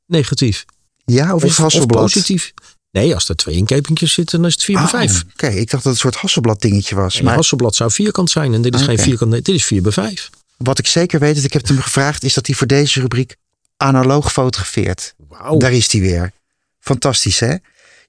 negatief. 0.05 0.65
Ja, 1.05 1.35
of, 1.35 1.43
is 1.43 1.49
het 1.49 1.57
Hasselblad? 1.59 2.01
positief. 2.01 2.53
Nee, 2.91 3.13
als 3.13 3.29
er 3.29 3.35
twee 3.35 3.55
inkepingjes 3.55 4.13
zitten, 4.13 4.37
dan 4.39 4.47
is 4.47 4.53
het 4.53 4.63
4 4.63 4.75
bij 4.75 4.83
Oh, 4.83 4.89
5. 4.89 5.23
Oké, 5.33 5.47
ik 5.47 5.55
dacht 5.55 5.71
dat 5.71 5.83
het 5.83 5.85
een 5.93 5.95
soort 5.97 6.15
Hasselblad 6.15 6.61
dingetje 6.61 6.95
was. 6.95 7.15
Maar 7.15 7.23
maar 7.23 7.33
Hasselblad 7.35 7.75
zou 7.75 7.91
vierkant 7.91 8.29
zijn 8.29 8.53
en 8.53 8.61
dit 8.61 8.75
is 8.75 8.81
geen 8.81 8.99
vierkant. 8.99 9.31
Nee, 9.31 9.41
dit 9.41 9.55
is 9.55 9.65
4 9.65 9.81
bij 9.81 9.91
5. 9.91 10.29
wat 10.57 10.79
ik 10.79 10.87
zeker 10.87 11.19
weet, 11.19 11.37
is 11.37 11.43
ik 11.43 11.53
heb 11.53 11.67
hem 11.67 11.79
gevraagd, 11.81 12.23
is 12.23 12.33
dat 12.33 12.45
hij 12.45 12.55
voor 12.55 12.67
deze 12.67 12.99
rubriek 13.01 13.35
analoog 13.77 14.31
fotografeert. 14.31 15.13
Wauw. 15.27 15.57
Daar 15.57 15.73
is 15.73 15.91
hij 15.91 16.01
weer. 16.01 16.31
Fantastisch, 16.79 17.39
hè? 17.39 17.55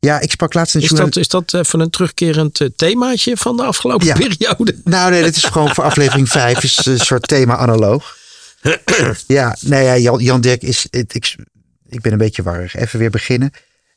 Ja, 0.00 0.20
ik 0.20 0.30
sprak 0.30 0.54
laatst 0.54 0.74
een 0.74 0.80
Is 0.82 0.88
dat, 0.90 1.16
is 1.16 1.28
dat 1.28 1.54
even 1.54 1.80
een 1.80 1.90
terugkerend 1.90 2.60
eh, 2.60 2.68
themaatje 2.76 3.36
van 3.36 3.56
de 3.56 3.62
afgelopen 3.62 4.06
Ja. 4.06 4.14
periode? 4.14 4.76
Nou, 4.84 5.10
nee, 5.10 5.22
dit 5.22 5.36
is 5.36 5.44
gewoon 5.44 5.74
voor 5.74 5.84
aflevering 5.84 6.28
5, 6.38 6.62
is 6.62 6.86
een 6.86 6.98
soort 6.98 7.28
thema 7.28 7.56
analoog. 7.56 8.16
ja, 9.26 9.56
nee, 9.60 9.84
ja, 9.84 9.96
Jan, 9.98 10.18
Jan 10.22 10.40
Dirk 10.40 10.62
is. 10.62 10.86
Ik, 10.90 11.34
ik 11.88 12.00
ben 12.00 12.12
een 12.12 12.18
beetje 12.18 12.42
warrig. 12.42 12.74
Even 12.76 12.98
weer 12.98 13.10
beginnen. 13.10 13.50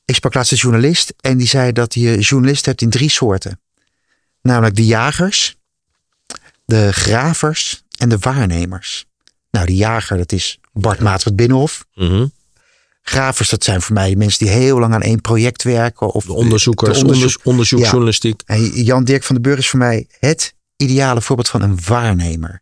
Ik 0.05 0.15
sprak 0.15 0.33
laatst 0.33 0.51
een 0.51 0.57
journalist 0.57 1.13
en 1.19 1.37
die 1.37 1.47
zei 1.47 1.71
dat 1.71 1.93
je 1.93 2.19
journalisten 2.19 2.69
hebt 2.69 2.81
in 2.81 2.89
drie 2.89 3.09
soorten. 3.09 3.59
Namelijk 4.41 4.75
de 4.75 4.85
jagers, 4.85 5.55
de 6.65 6.93
gravers 6.93 7.83
en 7.97 8.09
de 8.09 8.17
waarnemers. 8.19 9.05
Nou, 9.51 9.65
de 9.65 9.75
jager, 9.75 10.17
dat 10.17 10.31
is 10.31 10.59
Bart 10.73 10.99
Maat 10.99 11.23
van 11.23 11.31
het 11.31 11.41
Binnenhof. 11.41 11.85
Mhm. 11.93 12.25
Gravers, 13.01 13.49
dat 13.49 13.63
zijn 13.63 13.81
voor 13.81 13.93
mij 13.93 14.15
mensen 14.15 14.45
die 14.45 14.55
heel 14.55 14.79
lang 14.79 14.93
aan 14.93 15.01
één 15.01 15.21
project 15.21 15.63
werken. 15.63 16.07
Of 16.11 16.25
De 16.25 16.33
onderzoekers, 16.33 16.99
de 16.99 17.05
onderzoek- 17.05 17.21
onderzoek, 17.23 17.45
onderzoeksjournalistiek. 17.45 18.41
en 18.45 18.83
Jan 18.83 19.03
Dirk 19.03 19.23
van 19.23 19.35
den 19.35 19.43
Burg 19.43 19.57
is 19.59 19.69
voor 19.69 19.79
mij 19.79 20.07
het 20.19 20.53
ideale 20.77 21.21
voorbeeld 21.21 21.49
van 21.49 21.61
een 21.61 21.79
waarnemer. 21.85 22.61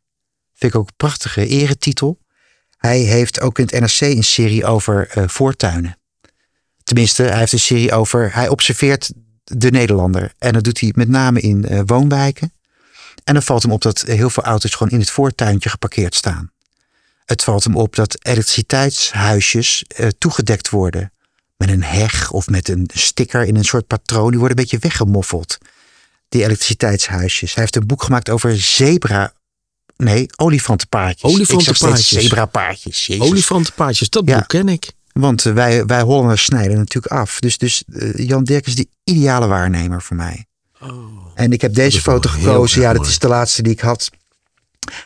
Vind 0.53 0.73
ik 0.73 0.79
ook 0.79 0.87
een 0.87 0.95
prachtige 0.97 1.47
eretitel. 1.47 2.19
Hij 2.77 2.99
heeft 2.99 3.41
ook 3.41 3.59
in 3.59 3.65
het 3.71 3.79
NRC 3.79 4.01
een 4.01 4.23
serie 4.23 4.65
over 4.65 5.07
eh, 5.09 5.23
voortuinen. 5.27 5.97
Tenminste, 6.83 7.23
hij 7.23 7.37
heeft 7.37 7.53
een 7.53 7.59
serie 7.59 7.91
over. 7.91 8.33
Hij 8.33 8.47
observeert 8.47 9.11
de 9.43 9.71
Nederlander. 9.71 10.33
En 10.37 10.53
dat 10.53 10.63
doet 10.63 10.79
hij 10.79 10.91
met 10.95 11.07
name 11.09 11.39
in 11.39 11.65
eh, 11.65 11.81
woonwijken. 11.85 12.53
En 13.23 13.33
dan 13.33 13.43
valt 13.43 13.63
hem 13.63 13.71
op 13.71 13.81
dat 13.81 14.01
heel 14.01 14.29
veel 14.29 14.43
auto's 14.43 14.73
gewoon 14.75 14.93
in 14.93 14.99
het 14.99 15.09
voortuintje 15.09 15.69
geparkeerd 15.69 16.15
staan. 16.15 16.51
Het 17.25 17.43
valt 17.43 17.63
hem 17.63 17.75
op 17.75 17.95
dat 17.95 18.17
elektriciteitshuisjes 18.25 19.83
eh, 19.87 20.07
toegedekt 20.17 20.69
worden 20.69 21.11
met 21.57 21.69
een 21.69 21.83
heg 21.83 22.31
of 22.31 22.47
met 22.47 22.69
een 22.69 22.89
sticker 22.93 23.43
in 23.43 23.55
een 23.55 23.63
soort 23.63 23.87
patroon. 23.87 24.29
Die 24.29 24.39
worden 24.39 24.57
een 24.57 24.63
beetje 24.63 24.79
weggemoffeld. 24.79 25.57
Die 26.29 26.43
elektriciteitshuisjes. 26.43 27.53
Hij 27.53 27.63
heeft 27.63 27.75
een 27.75 27.87
boek 27.87 28.03
gemaakt 28.03 28.29
over 28.29 28.57
zebra. 28.59 29.33
Nee, 29.97 30.27
olifantenpaardjes. 30.35 31.31
Olifantenpaardjes. 31.31 32.21
Zebrapaardjes. 32.21 33.05
Jezus. 33.05 34.09
Dat 34.09 34.23
Ja. 34.25 34.37
boek 34.37 34.47
ken 34.47 34.69
ik. 34.69 34.91
Want 35.13 35.41
wij, 35.41 35.85
wij 35.85 36.01
Hollanders 36.01 36.43
snijden 36.43 36.77
natuurlijk 36.77 37.13
af. 37.13 37.39
Dus, 37.39 37.57
dus 37.57 37.83
eh, 37.93 38.27
Jan 38.27 38.43
Dirk 38.43 38.67
is 38.67 38.75
de 38.75 38.87
ideale 39.03 39.47
waarnemer 39.47 40.01
voor 40.01 40.15
mij. 40.15 40.45
En 41.33 41.51
ik 41.51 41.61
heb 41.61 41.73
deze 41.73 42.01
foto 42.01 42.29
gekozen. 42.29 42.81
Ja, 42.81 42.87
dat 42.87 42.97
mooi. 42.97 43.09
is 43.09 43.19
de 43.19 43.27
laatste 43.27 43.61
die 43.61 43.71
ik 43.71 43.79
had. 43.79 44.09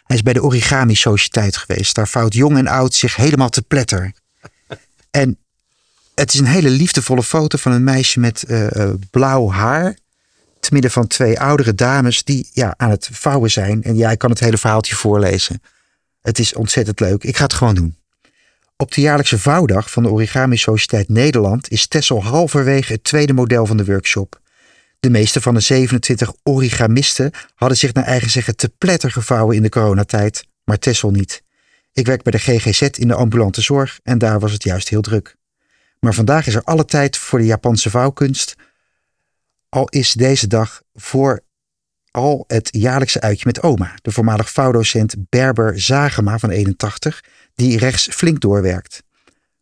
Hij 0.03 0.15
is 0.15 0.23
bij 0.23 0.33
de 0.33 0.43
Origami 0.43 0.95
Sociëteit 0.95 1.57
geweest. 1.57 1.95
Daar 1.95 2.07
vouwt 2.07 2.33
jong 2.33 2.57
en 2.57 2.67
oud 2.67 2.93
zich 2.93 3.15
helemaal 3.15 3.49
te 3.49 3.61
pletter. 3.61 4.13
En 5.11 5.37
het 6.15 6.33
is 6.33 6.39
een 6.39 6.45
hele 6.45 6.69
liefdevolle 6.69 7.23
foto 7.23 7.57
van 7.57 7.71
een 7.71 7.83
meisje 7.83 8.19
met 8.19 8.43
eh, 8.43 8.81
eh, 8.81 8.93
blauw 9.11 9.49
haar. 9.49 9.97
Te 10.59 10.69
midden 10.71 10.91
van 10.91 11.07
twee 11.07 11.39
oudere 11.39 11.75
dames 11.75 12.23
die 12.23 12.49
ja, 12.53 12.73
aan 12.77 12.89
het 12.89 13.09
vouwen 13.11 13.51
zijn. 13.51 13.83
En 13.83 13.95
ja, 13.95 14.11
ik 14.11 14.17
kan 14.17 14.29
het 14.29 14.39
hele 14.39 14.57
verhaaltje 14.57 14.95
voorlezen. 14.95 15.61
Het 16.21 16.39
is 16.39 16.53
ontzettend 16.53 16.99
leuk. 16.99 17.23
Ik 17.23 17.37
ga 17.37 17.43
het 17.43 17.53
gewoon 17.53 17.75
doen. 17.75 17.95
Op 18.79 18.93
de 18.93 19.01
jaarlijkse 19.01 19.39
vouwdag 19.39 19.91
van 19.91 20.03
de 20.03 20.09
Origami 20.09 20.57
Sociëteit 20.57 21.09
Nederland 21.09 21.69
is 21.69 21.87
Tessel 21.87 22.23
halverwege 22.23 22.93
het 22.93 23.03
tweede 23.03 23.33
model 23.33 23.65
van 23.65 23.77
de 23.77 23.85
workshop. 23.85 24.41
De 24.99 25.09
meeste 25.09 25.41
van 25.41 25.53
de 25.53 25.59
27 25.59 26.33
origamisten 26.43 27.31
hadden 27.55 27.77
zich 27.77 27.93
naar 27.93 28.03
eigen 28.03 28.29
zeggen 28.29 28.55
te 28.55 28.69
pletter 28.77 29.11
gevouwen 29.11 29.55
in 29.55 29.61
de 29.61 29.69
coronatijd, 29.69 30.47
maar 30.63 30.79
Tessel 30.79 31.11
niet. 31.11 31.43
Ik 31.93 32.05
werk 32.05 32.23
bij 32.23 32.31
de 32.31 32.39
GGZ 32.39 32.81
in 32.81 33.07
de 33.07 33.13
ambulante 33.13 33.61
zorg 33.61 33.99
en 34.03 34.17
daar 34.17 34.39
was 34.39 34.51
het 34.51 34.63
juist 34.63 34.89
heel 34.89 35.01
druk. 35.01 35.35
Maar 35.99 36.13
vandaag 36.13 36.47
is 36.47 36.55
er 36.55 36.63
alle 36.63 36.85
tijd 36.85 37.17
voor 37.17 37.39
de 37.39 37.45
Japanse 37.45 37.89
vouwkunst. 37.89 38.55
Al 39.69 39.89
is 39.89 40.13
deze 40.13 40.47
dag 40.47 40.81
voor 40.93 41.43
al 42.17 42.43
het 42.47 42.69
jaarlijkse 42.71 43.21
uitje 43.21 43.43
met 43.45 43.61
oma, 43.61 43.95
de 44.01 44.11
voormalig 44.11 44.51
vouwdocent 44.51 45.15
Berber 45.29 45.81
Zagema 45.81 46.39
van 46.39 46.49
81, 46.49 47.23
die 47.55 47.77
rechts 47.77 48.07
flink 48.11 48.39
doorwerkt. 48.39 49.03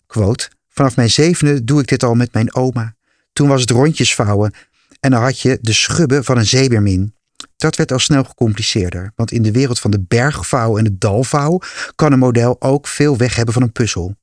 Quote, 0.08 0.50
vanaf 0.70 0.96
mijn 0.96 1.10
zevende 1.10 1.64
doe 1.64 1.82
ik 1.82 1.88
dit 1.88 2.04
al 2.04 2.14
met 2.14 2.34
mijn 2.34 2.56
oma. 2.56 2.96
Toen 3.34 3.48
was 3.48 3.62
het 3.62 3.70
rondjes 3.70 4.16
vouwen 4.16 4.54
en 5.00 5.12
dan 5.12 5.22
had 5.22 5.40
je 5.40 5.58
de 5.62 5.74
schubben 5.74 6.24
van 6.24 6.38
een 6.38 6.46
zeebermin. 6.46 7.16
Dat 7.58 7.76
werd 7.76 7.92
al 7.92 8.00
snel 8.00 8.24
gecompliceerder, 8.24 9.12
want 9.16 9.32
in 9.32 9.42
de 9.42 9.52
wereld 9.52 9.80
van 9.80 9.92
de 9.92 10.02
bergvouw 10.08 10.78
en 10.78 10.84
de 10.84 10.98
dalvouw 10.98 11.60
kan 11.96 12.12
een 12.12 12.20
model 12.20 12.62
ook 12.62 12.88
veel 12.88 13.18
weg 13.18 13.36
hebben 13.36 13.54
van 13.54 13.64
een 13.64 13.72
puzzel. 13.72 14.16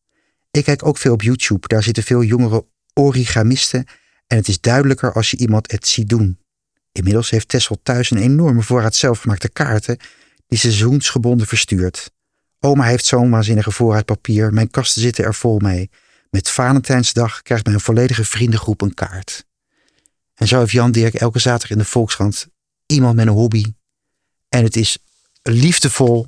Ik 0.50 0.64
kijk 0.64 0.86
ook 0.86 0.98
veel 0.98 1.12
op 1.12 1.22
YouTube, 1.22 1.68
daar 1.68 1.82
zitten 1.82 2.02
veel 2.02 2.22
jongere 2.22 2.66
origamisten 2.94 3.84
en 4.26 4.36
het 4.36 4.48
is 4.48 4.60
duidelijker 4.60 5.12
als 5.12 5.30
je 5.30 5.36
iemand 5.36 5.70
het 5.70 5.86
ziet 5.86 6.08
doen. 6.08 6.41
Inmiddels 6.92 7.30
heeft 7.30 7.48
Tessel 7.48 7.78
thuis 7.82 8.10
een 8.10 8.18
enorme 8.18 8.62
voorraad 8.62 8.94
zelfgemaakte 8.94 9.48
kaarten 9.48 9.98
die 10.46 10.58
seizoensgebonden 10.58 11.46
verstuurt. 11.46 12.10
Oma 12.60 12.84
heeft 12.84 13.04
zo'n 13.04 13.30
waanzinnige 13.30 13.70
voorraad 13.70 14.04
papier, 14.04 14.52
mijn 14.52 14.70
kasten 14.70 15.02
zitten 15.02 15.24
er 15.24 15.34
vol 15.34 15.58
mee. 15.58 15.90
Met 16.30 16.50
Valentijnsdag 16.50 17.42
krijgt 17.42 17.66
mijn 17.66 17.80
volledige 17.80 18.24
vriendengroep 18.24 18.80
een 18.80 18.94
kaart. 18.94 19.44
En 20.34 20.48
zo 20.48 20.58
heeft 20.58 20.70
Jan 20.70 20.92
Dirk 20.92 21.14
elke 21.14 21.38
zaterdag 21.38 21.70
in 21.70 21.78
de 21.78 21.84
Volkskrant 21.84 22.46
iemand 22.86 23.14
met 23.16 23.26
een 23.26 23.32
hobby. 23.32 23.64
En 24.48 24.64
het 24.64 24.76
is 24.76 24.98
liefdevol 25.42 26.26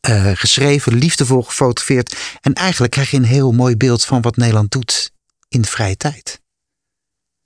eh, 0.00 0.30
geschreven, 0.34 0.94
liefdevol 0.94 1.42
gefotografeerd. 1.42 2.16
En 2.40 2.52
eigenlijk 2.52 2.92
krijg 2.92 3.10
je 3.10 3.16
een 3.16 3.24
heel 3.24 3.52
mooi 3.52 3.76
beeld 3.76 4.04
van 4.04 4.22
wat 4.22 4.36
Nederland 4.36 4.70
doet 4.70 5.12
in 5.48 5.60
de 5.60 5.68
vrije 5.68 5.96
tijd. 5.96 6.40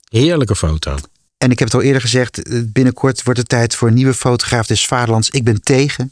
Heerlijke 0.09 0.55
foto. 0.55 0.97
En 1.39 1.51
ik 1.51 1.59
heb 1.59 1.67
het 1.67 1.77
al 1.77 1.83
eerder 1.83 2.01
gezegd, 2.01 2.43
eh, 2.43 2.59
binnenkort 2.65 3.23
wordt 3.23 3.39
het 3.39 3.49
tijd 3.49 3.75
voor 3.75 3.87
een 3.87 3.93
nieuwe 3.93 4.13
fotograaf 4.13 4.67
des 4.67 4.85
Vaderlands. 4.85 5.29
Ik 5.29 5.43
ben 5.43 5.61
tegen. 5.61 6.11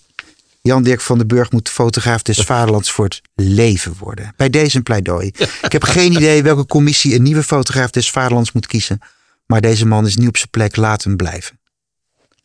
Jan-Dirk 0.62 1.02
van 1.02 1.18
den 1.18 1.28
Burg 1.28 1.52
moet 1.52 1.70
fotograaf 1.70 2.22
des 2.22 2.40
Vaderlands 2.40 2.92
voor 2.92 3.06
het 3.06 3.22
leven 3.36 3.96
worden. 4.00 4.34
Bij 4.38 4.50
deze 4.50 4.82
pleidooi. 4.82 5.28
Ik 5.62 5.72
heb 5.72 5.84
geen 5.84 6.12
idee 6.12 6.44
welke 6.44 6.66
commissie 6.66 7.16
een 7.16 7.24
nieuwe 7.24 7.44
fotograaf 7.44 7.92
des 7.92 8.12
Vaderlands 8.12 8.52
moet 8.52 8.68
kiezen. 8.68 9.00
Maar 9.46 9.62
deze 9.62 9.86
man 9.86 10.06
is 10.06 10.16
niet 10.16 10.28
op 10.28 10.38
zijn 10.38 10.50
plek, 10.50 10.76
laat 10.76 11.04
hem 11.04 11.18
blijven. 11.18 11.60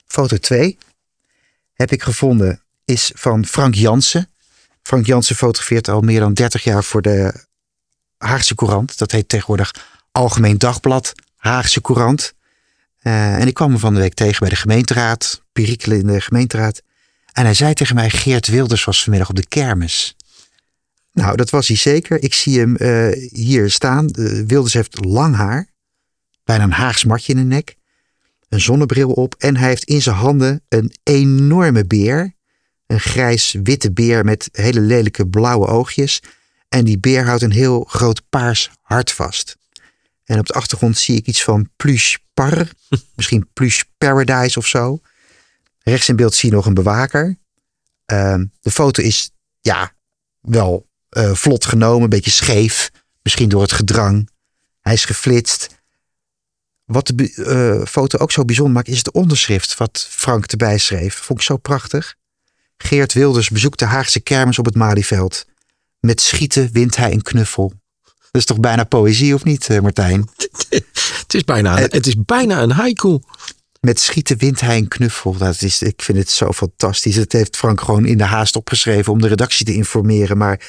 Foto 0.07 0.37
2 0.37 0.79
heb 1.73 1.93
ik 1.93 2.03
gevonden 2.03 2.63
is 2.85 3.11
van 3.15 3.47
Frank 3.47 3.75
Jansen. 3.75 4.31
Frank 4.83 5.07
Jansen 5.07 5.37
fotografeert 5.37 5.89
al 5.89 6.01
meer 6.01 6.21
dan 6.21 6.35
30 6.35 6.65
jaar 6.65 6.85
voor 6.85 7.03
de 7.03 7.45
Haagse 8.19 8.55
Courant. 8.55 8.99
Dat 8.99 9.11
heet 9.11 9.29
tegenwoordig 9.29 9.75
Algemeen 10.13 10.59
Dagblad, 10.59 11.13
Haagse 11.37 11.81
Courant. 11.81 12.35
Uh, 13.03 13.35
en 13.35 13.47
ik 13.47 13.55
kwam 13.55 13.71
hem 13.71 13.79
van 13.79 13.95
de 13.95 14.01
week 14.01 14.15
tegen 14.15 14.39
bij 14.39 14.49
de 14.49 14.57
gemeenteraad, 14.57 15.43
perikelen 15.53 15.99
in 16.01 16.07
de 16.07 16.21
gemeenteraad. 16.21 16.83
En 17.33 17.45
hij 17.45 17.55
zei 17.55 17.75
tegen 17.75 17.95
mij, 17.95 18.11
Geert 18.11 18.47
Wilders 18.47 18.85
was 18.85 19.03
vanmiddag 19.03 19.29
op 19.29 19.37
de 19.37 19.47
kermis. 19.47 20.17
Nou, 21.13 21.37
dat 21.37 21.51
was 21.51 21.69
hij 21.69 21.77
zeker. 21.77 22.23
Ik 22.23 22.35
zie 22.35 22.59
hem 22.59 22.77
uh, 22.79 23.31
hier 23.33 23.71
staan. 23.71 24.09
Uh, 24.13 24.47
Wilders 24.47 24.75
heeft 24.75 25.05
lang 25.05 25.37
haar, 25.37 25.69
bijna 26.45 26.65
een 26.65 26.73
Haags 26.73 27.05
matje 27.05 27.33
in 27.33 27.39
de 27.39 27.45
nek, 27.45 27.77
een 28.49 28.61
zonnebril 28.61 29.11
op 29.11 29.35
en 29.39 29.57
hij 29.57 29.69
heeft 29.69 29.85
in 29.85 30.03
zijn 30.03 30.17
handen 30.17 30.63
een 30.69 30.95
enorme 31.03 31.87
beer. 31.87 32.35
Een 32.87 33.01
grijs-witte 33.01 33.93
beer 33.93 34.25
met 34.25 34.49
hele 34.53 34.81
lelijke 34.81 35.29
blauwe 35.29 35.67
oogjes. 35.67 36.23
En 36.69 36.85
die 36.85 36.99
beer 36.99 37.25
houdt 37.25 37.43
een 37.43 37.53
heel 37.53 37.85
groot 37.85 38.23
paars 38.29 38.71
hart 38.81 39.13
vast. 39.13 39.57
En 40.25 40.39
op 40.39 40.47
de 40.47 40.53
achtergrond 40.53 40.99
zie 40.99 41.17
ik 41.17 41.27
iets 41.27 41.43
van 41.43 41.71
plush 41.77 42.17
par. 42.35 42.69
Misschien 43.17 43.49
plush 43.53 43.83
paradise 43.99 44.59
of 44.59 44.67
zo. 44.67 45.01
Rechts 45.79 46.09
in 46.09 46.17
beeld 46.17 46.35
zie 46.35 46.49
je 46.49 46.55
nog 46.55 46.67
een 46.67 46.75
bewaker. 46.75 47.39
Uh, 48.13 48.41
de 48.61 48.71
foto 48.71 49.03
is 49.03 49.31
ja, 49.61 49.93
wel 50.41 50.89
uh, 51.11 51.35
vlot 51.35 51.65
genomen, 51.65 52.03
een 52.03 52.09
beetje 52.09 52.31
scheef. 52.31 52.91
Misschien 53.23 53.49
door 53.49 53.63
het 53.63 53.73
gedrang. 53.73 54.31
Hij 54.81 54.93
is 54.93 55.05
geflitst. 55.05 55.81
Wat 56.85 57.13
de 57.15 57.35
uh, 57.37 57.87
foto 57.87 58.19
ook 58.19 58.33
zo 58.33 58.45
bijzonder 58.45 58.75
maakt, 58.75 58.89
is 58.89 58.99
het 58.99 59.13
onderschrift 59.13 59.77
wat 59.77 60.07
Frank 60.11 60.47
erbij 60.47 60.79
schreef. 60.79 61.15
Vond 61.15 61.39
ik 61.39 61.45
zo 61.45 61.57
prachtig. 61.57 62.15
Geert 62.77 63.13
Wilders 63.13 63.51
bezoekt 63.51 63.79
de 63.79 63.85
Haagse 63.85 64.21
kermis 64.21 64.59
op 64.59 64.65
het 64.65 64.75
Malieveld. 64.75 65.47
Met 66.01 66.21
schieten 66.21 66.73
wint 66.73 66.97
hij 66.97 67.13
een 67.13 67.23
knuffel. 67.23 67.73
Dat 68.33 68.41
is 68.41 68.47
toch 68.47 68.61
bijna 68.61 68.85
poëzie, 68.85 69.35
of 69.35 69.45
niet, 69.45 69.81
Martijn? 69.83 70.29
het, 70.69 71.35
is 71.35 71.45
bijna, 71.45 71.77
het 71.77 72.07
is 72.07 72.15
bijna 72.25 72.63
een 72.63 72.71
haiku. 72.71 73.19
Met 73.81 74.01
schieten 74.01 74.39
wint 74.39 74.61
hij 74.61 74.77
een 74.77 74.89
knuffel. 74.89 75.37
Dat 75.37 75.63
is, 75.63 75.83
ik 75.83 76.03
vind 76.03 76.19
het 76.19 76.31
zo 76.31 76.53
fantastisch. 76.53 77.17
Het 77.17 77.33
heeft 77.33 77.57
Frank 77.57 77.81
gewoon 77.81 78.07
in 78.07 78.19
de 78.19 78.25
haast 78.25 78.57
opgeschreven 78.57 79.13
om 79.13 79.21
de 79.21 79.29
redactie 79.29 79.67
te 79.67 79.75
informeren. 79.75 80.37
Maar 80.37 80.61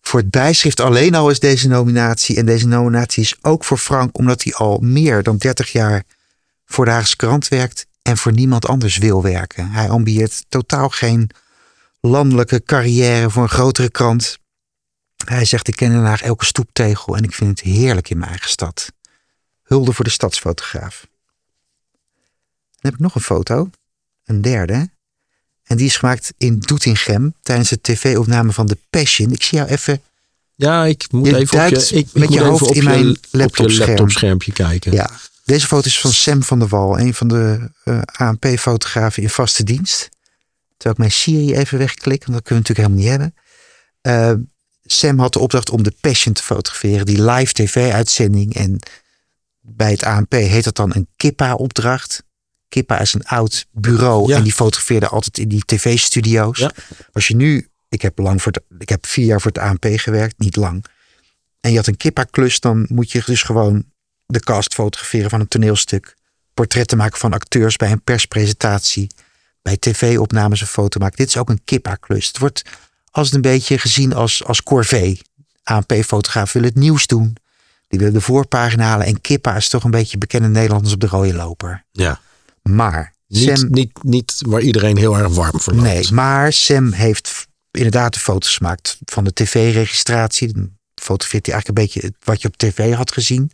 voor 0.00 0.20
het 0.20 0.30
bijschrift 0.30 0.80
alleen 0.80 1.14
al 1.14 1.30
is 1.30 1.40
deze 1.40 1.68
nominatie. 1.68 2.36
En 2.36 2.46
deze 2.46 2.66
nominatie 2.66 3.22
is 3.22 3.36
ook 3.40 3.64
voor 3.64 3.78
Frank, 3.78 4.18
omdat 4.18 4.42
hij 4.42 4.52
al 4.52 4.78
meer 4.78 5.22
dan 5.22 5.36
30 5.36 5.72
jaar 5.72 6.02
voor 6.66 6.84
de 6.84 6.90
Haagse 6.90 7.16
krant 7.16 7.48
werkt 7.48 7.86
en 8.02 8.16
voor 8.16 8.32
niemand 8.32 8.66
anders 8.66 8.98
wil 8.98 9.22
werken. 9.22 9.70
Hij 9.70 9.88
ambieert 9.88 10.44
totaal 10.48 10.88
geen 10.88 11.30
landelijke 12.00 12.62
carrière 12.62 13.30
voor 13.30 13.42
een 13.42 13.48
grotere 13.48 13.90
krant. 13.90 14.38
Hij 15.24 15.44
zegt: 15.44 15.68
Ik 15.68 15.76
ken 15.76 15.90
Den 15.90 16.04
Haag 16.04 16.22
elke 16.22 16.44
stoeptegel 16.44 17.16
en 17.16 17.22
ik 17.22 17.32
vind 17.32 17.50
het 17.50 17.68
heerlijk 17.68 18.10
in 18.10 18.18
mijn 18.18 18.30
eigen 18.30 18.50
stad. 18.50 18.92
Hulde 19.62 19.92
voor 19.92 20.04
de 20.04 20.10
stadsfotograaf. 20.10 21.06
Dan 22.70 22.90
heb 22.90 22.92
ik 22.92 22.98
nog 22.98 23.14
een 23.14 23.20
foto, 23.20 23.70
een 24.24 24.42
derde. 24.42 24.90
En 25.62 25.76
die 25.76 25.86
is 25.86 25.96
gemaakt 25.96 26.32
in 26.38 26.58
Doetinchem 26.58 27.34
tijdens 27.42 27.68
de 27.68 27.80
tv-opname 27.80 28.52
van 28.52 28.66
The 28.66 28.78
Passion. 28.90 29.32
Ik 29.32 29.42
zie 29.42 29.58
jou 29.58 29.70
even. 29.70 30.02
Ja, 30.54 30.84
ik 30.84 31.06
moet 31.10 31.26
je 31.26 31.36
even 31.36 31.64
op 31.64 31.68
je, 31.68 31.96
ik, 31.96 32.08
met 32.12 32.22
ik 32.22 32.30
je 32.30 32.40
hoofd 32.40 32.62
op 32.62 32.74
in 32.74 32.84
mijn 32.84 33.18
laptopscherm. 33.30 33.88
laptopschermpje 33.88 34.52
kijken. 34.52 34.92
Ja, 34.92 35.10
deze 35.44 35.66
foto 35.66 35.86
is 35.86 36.00
van 36.00 36.12
Sam 36.12 36.42
van 36.42 36.58
der 36.58 36.68
Wal, 36.68 36.98
een 36.98 37.14
van 37.14 37.28
de 37.28 37.70
uh, 37.84 38.02
ANP-fotografen 38.02 39.22
in 39.22 39.30
vaste 39.30 39.64
dienst. 39.64 40.08
Terwijl 40.76 40.94
ik 40.94 40.98
mijn 40.98 41.10
Siri 41.10 41.54
even 41.54 41.78
wegklik, 41.78 42.24
want 42.24 42.38
dat 42.38 42.46
kunnen 42.46 42.64
we 42.64 42.68
natuurlijk 42.68 42.98
helemaal 42.98 42.98
niet 42.98 43.34
hebben. 44.02 44.38
Uh, 44.38 44.46
Sam 44.92 45.18
had 45.18 45.32
de 45.32 45.38
opdracht 45.38 45.70
om 45.70 45.82
de 45.82 45.94
Passion 46.00 46.34
te 46.34 46.42
fotograferen, 46.42 47.06
die 47.06 47.22
live 47.22 47.52
tv-uitzending. 47.52 48.54
En 48.54 48.78
bij 49.60 49.90
het 49.90 50.02
ANP 50.02 50.32
heet 50.32 50.64
dat 50.64 50.76
dan 50.76 50.94
een 50.94 51.08
Kippa-opdracht. 51.16 52.22
Kippa 52.68 52.98
is 52.98 53.14
een 53.14 53.24
oud 53.24 53.66
bureau 53.72 54.28
Ja. 54.28 54.36
en 54.36 54.42
die 54.42 54.52
fotografeerde 54.52 55.08
altijd 55.08 55.38
in 55.38 55.48
die 55.48 55.62
tv-studio's. 55.64 56.58
Ja. 56.58 56.72
Als 57.12 57.28
je 57.28 57.36
nu, 57.36 57.68
ik 57.88 58.02
heb 58.02 58.18
lang 58.18 58.42
voor 58.42 58.52
het, 58.52 58.62
ik 58.78 58.88
heb 58.88 59.06
vier 59.06 59.26
jaar 59.26 59.40
voor 59.40 59.50
het 59.50 59.60
ANP 59.62 59.86
gewerkt, 59.88 60.38
niet 60.38 60.56
lang. 60.56 60.84
En 61.60 61.70
je 61.70 61.76
had 61.76 61.86
een 61.86 61.96
Kippa-klus, 61.96 62.60
dan 62.60 62.86
moet 62.88 63.10
je 63.10 63.22
dus 63.26 63.42
gewoon 63.42 63.84
de 64.26 64.40
cast 64.40 64.74
fotograferen 64.74 65.30
van 65.30 65.40
een 65.40 65.48
toneelstuk. 65.48 66.14
Portretten 66.54 66.98
maken 66.98 67.18
van 67.18 67.32
acteurs 67.32 67.76
bij 67.76 67.90
een 67.92 68.02
perspresentatie. 68.02 69.10
Bij 69.62 69.76
tv-opnames 69.76 70.60
een 70.60 70.66
foto 70.66 71.00
maken. 71.00 71.16
Dit 71.16 71.28
is 71.28 71.36
ook 71.36 71.48
een 71.48 71.64
Kippa-klus. 71.64 72.26
Het 72.26 72.38
wordt 72.38 72.62
als 73.10 73.26
het 73.26 73.34
een 73.34 73.40
beetje 73.40 73.78
gezien 73.78 74.14
als, 74.14 74.44
als 74.44 74.62
corvée. 74.62 75.20
ANP-fotograaf 75.62 76.52
willen 76.52 76.68
het 76.68 76.78
nieuws 76.78 77.06
doen. 77.06 77.36
Die 77.88 77.98
willen 77.98 78.14
de 78.14 78.20
voorpagina 78.20 78.84
halen. 78.84 79.06
En 79.06 79.20
Kippa 79.20 79.56
is 79.56 79.68
toch 79.68 79.84
een 79.84 79.90
beetje 79.90 80.18
bekende 80.18 80.48
Nederlanders 80.48 80.94
op 80.94 81.00
de 81.00 81.06
rode 81.06 81.34
loper. 81.34 81.84
Ja. 81.92 82.20
Maar 82.62 83.14
Niet, 83.26 83.58
Sam, 83.58 83.70
niet, 83.70 84.02
niet 84.02 84.42
waar 84.46 84.60
iedereen 84.60 84.96
heel 84.96 85.18
erg 85.18 85.34
warm 85.34 85.60
voor 85.60 85.72
loopt. 85.72 85.84
nee, 85.86 86.12
maar 86.12 86.52
Sam 86.52 86.92
heeft 86.92 87.46
inderdaad 87.70 88.12
de 88.14 88.20
foto's 88.20 88.56
gemaakt 88.56 88.98
van 89.04 89.24
de 89.24 89.32
tv-registratie. 89.32 90.52
Dan 90.52 90.70
fotografeert 90.94 91.46
hij 91.46 91.54
eigenlijk 91.54 91.94
een 91.94 92.00
beetje 92.00 92.14
wat 92.24 92.42
je 92.42 92.48
op 92.48 92.56
tv 92.56 92.94
had 92.94 93.12
gezien. 93.12 93.50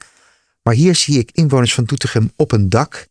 Maar 0.63 0.75
hier 0.75 0.95
zie 0.95 1.19
ik 1.19 1.31
inwoners 1.33 1.75
van 1.75 1.85
Doetinchem 1.85 2.33
op 2.37 2.53
een 2.53 2.69
dak. 2.69 3.07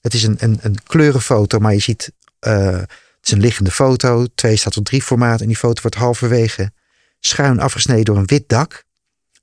Het 0.00 0.14
is 0.14 0.22
een, 0.22 0.36
een, 0.38 0.58
een 0.62 0.76
kleurenfoto, 0.86 1.58
maar 1.58 1.72
je 1.72 1.80
ziet, 1.80 2.12
eh, 2.38 2.82
het 3.24 3.32
is 3.32 3.38
een 3.38 3.44
liggende 3.44 3.70
foto. 3.70 4.26
2 4.34 4.56
staat 4.56 4.76
op 4.76 4.84
3 4.84 5.02
formaat 5.02 5.40
en 5.40 5.46
die 5.46 5.56
foto 5.56 5.82
wordt 5.82 5.96
halverwege 5.96 6.72
schuin 7.20 7.60
afgesneden 7.60 8.04
door 8.04 8.16
een 8.16 8.26
wit 8.26 8.48
dak. 8.48 8.84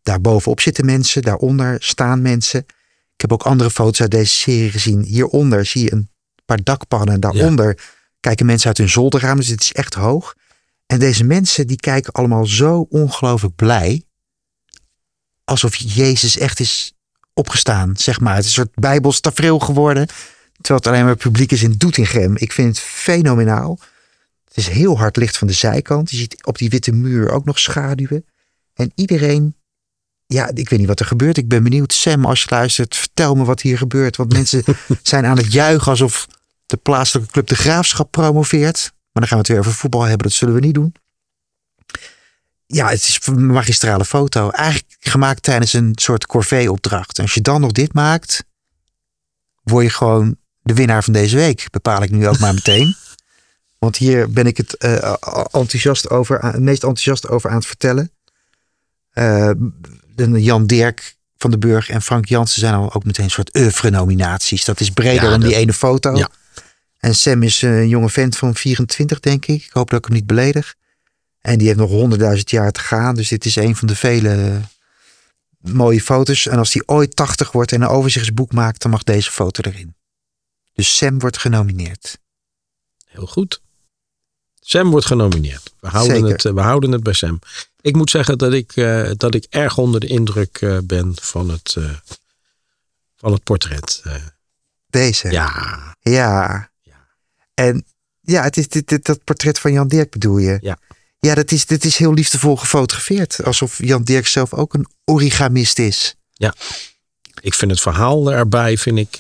Daarbovenop 0.01 0.61
zitten 0.61 0.86
mensen, 0.86 1.21
daaronder 1.21 1.75
staan 1.79 2.21
mensen. 2.21 2.59
Ik 3.13 3.21
heb 3.21 3.34
ook 3.34 3.43
andere 3.43 3.71
foto's 3.71 4.01
uit 4.01 4.11
deze 4.11 4.34
serie 4.34 4.71
gezien. 4.71 5.01
Hieronder 5.01 5.65
zie 5.65 5.84
je 5.84 5.91
een 5.91 6.09
paar 6.45 6.63
dakpannen. 6.63 7.19
Daaronder 7.19 7.79
kijken 8.19 8.45
mensen 8.45 8.67
uit 8.67 8.77
hun 8.77 8.89
zolderraam. 8.89 9.38
Dus 9.38 9.47
het 9.47 9.61
is 9.61 9.71
echt 9.71 9.93
hoog. 9.93 10.36
En 10.86 10.99
deze 10.99 11.23
mensen 11.23 11.67
die 11.67 11.77
kijken 11.77 12.13
allemaal 12.13 12.45
zo 12.45 12.88
ongelooflijk 12.89 13.55
blij. 13.55 14.03
Alsof 15.43 15.75
Jezus 15.75 16.38
echt 16.38 16.59
is 16.59 16.93
opgestaan, 17.34 17.97
zeg 17.97 18.19
maar. 18.19 18.36
Het 18.36 18.45
is 18.45 18.57
een 18.57 18.63
soort 18.63 18.75
bijbels 18.75 19.19
tafereel 19.19 19.59
geworden. 19.59 20.07
Terwijl 20.62 20.80
het 20.80 20.88
alleen 20.88 21.05
maar 21.05 21.16
publiek 21.16 21.51
is 21.51 21.64
in 21.64 21.76
Doetinchem. 21.78 22.36
Ik 22.38 22.51
vind 22.51 22.68
het 22.68 22.80
fenomenaal. 22.80 23.80
Het 24.45 24.57
is 24.57 24.68
heel 24.68 24.97
hard 24.97 25.16
licht 25.16 25.38
van 25.38 25.47
de 25.47 25.53
zijkant. 25.53 26.12
Je 26.12 26.18
ziet 26.18 26.45
op 26.45 26.57
die 26.57 26.70
witte 26.70 26.91
muur 26.91 27.32
ook 27.32 27.45
nog 27.45 27.59
schaduwen. 27.59 28.26
En 28.74 28.91
iedereen, 28.95 29.55
ja, 30.26 30.49
ik 30.53 30.70
weet 30.70 30.80
niet 30.80 30.88
wat 30.88 30.99
er 30.99 31.05
gebeurt. 31.05 31.38
Ik 31.38 31.47
ben 31.47 31.64
benieuwd. 31.64 31.93
Sam, 31.93 32.26
als 32.26 32.41
je 32.41 32.47
luistert, 32.49 32.95
vertel 32.95 33.36
me 33.36 33.43
wat 33.43 33.62
hier 33.62 33.78
gebeurt. 33.78 34.16
Want 34.16 34.34
mensen 34.34 34.64
zijn 35.03 35.26
aan 35.26 35.38
het 35.38 35.53
juichen 35.53 35.91
alsof 35.91 36.28
de 36.66 36.78
plaatselijke 36.78 37.32
club 37.32 37.47
de 37.47 37.55
graafschap 37.55 38.12
promoveert. 38.12 38.91
Maar 39.12 39.28
dan 39.28 39.28
gaan 39.28 39.38
we 39.38 39.43
het 39.43 39.47
weer 39.47 39.59
over 39.59 39.74
voetbal 39.74 40.01
hebben. 40.01 40.28
Dat 40.28 40.38
zullen 40.38 40.53
we 40.53 40.59
niet 40.59 40.74
doen. 40.74 40.93
Ja, 42.66 42.89
het 42.89 43.07
is 43.07 43.20
een 43.26 43.45
magistrale 43.45 44.05
foto. 44.05 44.49
Eigenlijk 44.49 44.95
gemaakt 44.99 45.43
tijdens 45.43 45.74
een 45.74 45.91
soort 45.95 46.26
corvée-opdracht. 46.26 47.18
En 47.18 47.24
als 47.24 47.34
je 47.34 47.41
dan 47.41 47.62
nog 47.62 47.72
dit 47.72 47.93
maakt, 47.93 48.43
word 49.64 49.86
je 49.86 49.91
gewoon 49.91 50.38
de 50.62 50.74
winnaar 50.74 51.03
van 51.03 51.14
deze 51.14 51.36
week. 51.36 51.68
Bepaal 51.72 52.03
ik 52.03 52.12
nu 52.12 52.28
ook 52.28 52.39
maar 52.39 52.53
meteen. 52.53 52.95
Want 53.80 53.97
hier 53.97 54.32
ben 54.32 54.45
ik 54.45 54.57
het 54.57 54.78
eh, 54.78 55.14
enthousiast 55.51 56.09
over, 56.09 56.39
het 56.45 56.59
meest 56.59 56.84
enthousiast 56.84 57.28
over 57.28 57.49
aan 57.49 57.55
het 57.55 57.66
vertellen. 57.66 58.12
Eh, 59.12 59.51
Jan 60.16 60.66
Dirk 60.66 61.16
van 61.38 61.51
de 61.51 61.57
Burg 61.57 61.89
en 61.89 62.01
Frank 62.01 62.26
Jansen 62.26 62.59
zijn 62.59 62.74
al 62.74 62.93
ook 62.93 63.03
meteen 63.03 63.26
een 63.26 63.32
soort 63.32 63.57
oeuvre-nominaties. 63.57 64.66
Dat 64.66 64.80
is 64.80 64.89
breder 64.89 65.24
Ja, 65.24 65.30
dan 65.30 65.39
die 65.39 65.55
ene 65.55 65.74
foto. 65.74 66.16
Ja. 66.16 66.30
En 66.97 67.16
Sam 67.16 67.43
is 67.43 67.62
een 67.62 67.88
jonge 67.88 68.09
vent 68.09 68.38
van 68.38 68.55
24, 68.55 69.20
denk 69.20 69.45
ik. 69.45 69.64
Ik 69.64 69.72
hoop 69.72 69.89
dat 69.89 69.99
ik 69.99 70.05
hem 70.05 70.14
niet 70.14 70.26
beledig. 70.26 70.76
En 71.41 71.57
die 71.57 71.68
heeft 71.68 71.80
nog 71.80 71.89
honderdduizend 71.89 72.49
jaar 72.49 72.72
te 72.72 72.80
gaan. 72.80 73.16
Dus 73.16 73.28
dit 73.28 73.45
is 73.45 73.55
een 73.55 73.76
van 73.76 73.88
de 73.88 73.95
vele 73.95 74.62
mooie 75.62 76.01
foto's. 76.01 76.47
En 76.47 76.57
als 76.57 76.74
hij 76.74 76.84
ooit 76.86 77.16
80 77.16 77.51
wordt 77.51 77.72
en 77.72 77.82
een 77.82 77.88
overzichtsboek 77.88 78.51
maakt, 78.51 78.82
dan 78.82 78.91
mag 78.91 79.03
deze 79.03 79.32
foto 79.32 79.70
erin. 79.70 79.95
Dus 80.74 80.97
Sam 80.97 81.19
wordt 81.19 81.38
genomineerd. 81.38 82.17
Heel 83.05 83.28
goed. 83.28 83.61
Sam 84.59 84.89
wordt 84.89 85.05
genomineerd. 85.05 85.74
We 85.80 85.88
houden, 85.88 86.15
Zeker. 86.15 86.32
het, 86.32 86.45
eh, 86.45 86.53
we 86.53 86.61
houden 86.61 86.91
het 86.91 87.03
bij 87.03 87.13
Sam. 87.13 87.39
Ik 87.82 87.95
moet 87.95 88.09
zeggen 88.09 88.38
dat 88.38 88.53
ik, 88.53 88.76
eh, 88.76 89.11
dat 89.17 89.36
ik 89.36 89.45
erg 89.49 89.78
onder 89.78 89.99
de 89.99 90.07
indruk 90.07 90.57
eh, 90.61 90.78
ben 90.84 91.13
van 91.22 91.49
het, 91.49 91.78
van 93.15 93.32
het 93.32 93.43
portret. 93.43 94.01
Deze. 94.89 95.32
ja, 95.32 95.95
Ja. 96.01 96.69
En 97.53 97.86
ja, 98.22 98.43
het 98.43 98.57
is 98.57 98.67
dit, 98.67 98.88
dit, 98.88 99.05
dat 99.05 99.24
portret 99.24 99.59
van 99.59 99.72
Jan 99.72 99.88
Dirk 99.88 100.11
bedoel 100.11 100.38
je? 100.38 100.57
Ja. 100.61 100.78
Ja, 101.19 101.36
dat 101.36 101.51
is, 101.51 101.65
dit 101.65 101.86
is 101.86 101.97
heel 101.97 102.13
liefdevol 102.13 102.57
gefotografeerd. 102.57 103.43
Alsof 103.43 103.78
Jan 103.84 104.03
Dirk 104.03 104.28
zelf 104.28 104.53
ook 104.53 104.74
een 104.74 104.88
origamist 105.05 105.80
is. 105.80 106.15
ik 107.41 107.53
vind 107.53 107.72
het 107.72 107.82
verhaal 107.82 108.32
erbij, 108.32 108.78
vind 108.78 108.97
ik, 108.97 109.17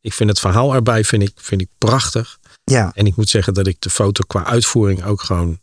ik 0.00 0.12
vind 0.12 0.30
het 0.30 0.40
verhaal 0.40 0.74
erbij, 0.74 1.04
vind 1.04 1.22
ik, 1.22 1.32
vind 1.34 1.60
ik 1.60 1.68
prachtig. 1.78 2.38
Ja, 2.64 2.90
En 2.94 3.06
ik 3.06 3.16
moet 3.16 3.28
zeggen 3.28 3.54
dat 3.54 3.66
ik 3.66 3.80
de 3.80 3.90
foto 3.90 4.24
qua 4.26 4.44
uitvoering 4.44 5.04
ook 5.04 5.20
gewoon, 5.20 5.60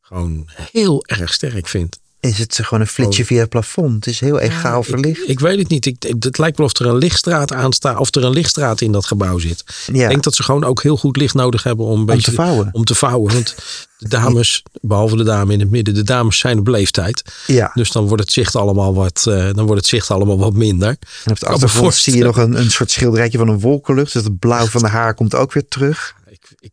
gewoon 0.00 0.48
heel 0.54 1.04
erg 1.06 1.32
sterk 1.32 1.66
vind. 1.66 1.98
Is 2.20 2.38
het 2.38 2.58
gewoon 2.62 2.80
een 2.80 2.86
flitsje 2.86 3.24
via 3.24 3.40
het 3.40 3.48
plafond. 3.48 3.94
Het 4.04 4.06
is 4.14 4.20
heel 4.20 4.38
egaal 4.38 4.82
verlicht. 4.82 5.22
Ik, 5.22 5.28
ik 5.28 5.40
weet 5.40 5.58
het 5.58 5.68
niet. 5.68 5.86
Ik, 5.86 5.96
het 6.18 6.38
lijkt 6.38 6.56
wel 6.56 6.66
of 6.66 6.78
er 6.78 6.86
een 6.86 6.96
lichtstraat 6.98 7.52
aan 7.52 7.72
staat, 7.72 7.98
of 7.98 8.14
er 8.14 8.24
een 8.24 8.32
lichtstraat 8.32 8.80
in 8.80 8.92
dat 8.92 9.06
gebouw 9.06 9.38
zit. 9.38 9.64
ja, 9.92 10.02
Ik 10.02 10.08
denk 10.08 10.22
dat 10.22 10.34
ze 10.34 10.42
gewoon 10.42 10.64
ook 10.64 10.82
heel 10.82 10.96
goed 10.96 11.16
licht 11.16 11.34
nodig 11.34 11.62
hebben 11.62 11.84
om 11.86 11.92
een 11.92 11.98
om 11.98 12.06
beetje 12.06 12.30
te 12.30 12.36
vouwen. 12.36 12.68
om 12.72 12.84
te 12.84 12.94
vouwen. 12.94 13.32
Want 13.32 13.54
de 13.98 14.08
dames, 14.08 14.62
behalve 14.80 15.16
de 15.16 15.24
dame 15.24 15.52
in 15.52 15.60
het 15.60 15.70
midden, 15.70 15.94
de 15.94 16.02
dames 16.02 16.38
zijn 16.38 16.58
op 16.58 16.66
leeftijd. 16.66 17.22
Ja, 17.46 17.70
Dus 17.74 17.90
dan 17.90 18.06
wordt 18.06 18.22
het 18.22 18.32
zicht 18.32 18.56
allemaal 18.56 18.94
wat, 18.94 19.24
eh, 19.28 19.34
dan 19.52 19.64
wordt 19.66 19.80
het 19.80 19.86
zicht 19.86 20.10
allemaal 20.10 20.38
wat 20.38 20.52
minder. 20.54 20.88
en 21.24 21.30
op 21.32 21.38
de 21.40 21.46
achtergrond 21.46 21.94
zie 21.94 22.16
je 22.16 22.24
nog 22.24 22.36
een, 22.36 22.58
een 22.60 22.70
soort 22.70 22.90
schilderijtje 22.90 23.38
van 23.38 23.48
een 23.48 23.60
wolkenlucht. 23.60 24.12
Dus 24.12 24.24
het 24.24 24.38
blauw 24.38 24.66
van 24.66 24.82
de 24.82 24.88
haar 24.88 25.14
komt 25.14 25.34
ook 25.34 25.52
weer 25.52 25.68
terug. 25.68 26.14
Ik, 26.30 26.48
ik, 26.60 26.72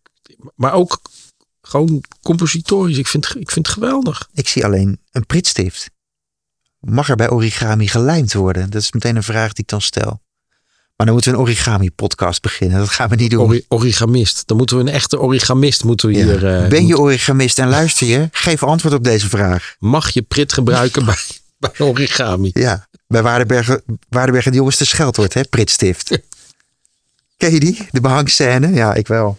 maar 0.55 0.73
ook 0.73 0.99
gewoon 1.67 2.03
compositorisch. 2.21 2.97
Ik 2.97 3.07
vind, 3.07 3.25
ik 3.25 3.51
vind 3.51 3.65
het 3.67 3.75
geweldig. 3.75 4.29
Ik 4.33 4.47
zie 4.47 4.65
alleen 4.65 4.99
een 5.11 5.25
pritstift. 5.25 5.89
Mag 6.79 7.09
er 7.09 7.15
bij 7.15 7.29
origami 7.29 7.87
gelijmd 7.87 8.33
worden? 8.33 8.69
Dat 8.69 8.81
is 8.81 8.91
meteen 8.91 9.15
een 9.15 9.23
vraag 9.23 9.53
die 9.53 9.63
ik 9.63 9.69
dan 9.69 9.81
stel. 9.81 10.21
Maar 10.95 11.05
dan 11.05 11.15
moeten 11.15 11.31
we 11.31 11.37
een 11.37 11.43
origami 11.43 11.91
podcast 11.91 12.41
beginnen. 12.41 12.77
Dat 12.79 12.89
gaan 12.89 13.09
we 13.09 13.15
niet 13.15 13.31
doen. 13.31 13.39
Ori- 13.43 13.65
origamist. 13.67 14.47
Dan 14.47 14.57
moeten 14.57 14.75
we 14.77 14.81
een 14.81 14.87
echte 14.89 15.19
origamist 15.19 15.83
moeten 15.83 16.07
we 16.09 16.15
Ja. 16.15 16.23
hier. 16.23 16.61
eh, 16.63 16.67
ben 16.69 16.85
je 16.87 16.97
origamist 16.97 17.59
en 17.59 17.69
luister 17.69 18.07
je? 18.07 18.27
Geef 18.31 18.63
antwoord 18.63 18.93
op 18.95 19.03
deze 19.03 19.29
vraag. 19.29 19.75
Mag 19.79 20.09
je 20.09 20.21
prit 20.21 20.53
gebruiken 20.53 21.05
bij, 21.05 21.15
bij 21.59 21.71
origami? 21.77 22.49
Ja, 22.53 22.87
bij 23.07 23.21
Waardenbergen, 23.23 23.83
Waardenbergen 24.09 24.51
de 24.51 24.57
jongens 24.57 24.77
de 24.77 24.85
scheldwoord, 24.85 25.33
hè? 25.33 25.41
Pritstift. 25.43 26.19
Ken 27.37 27.51
je 27.51 27.59
die? 27.59 27.87
De 27.91 28.01
behangscène? 28.01 28.67
Ja, 28.73 28.93
ik 28.93 29.07
wel. 29.07 29.37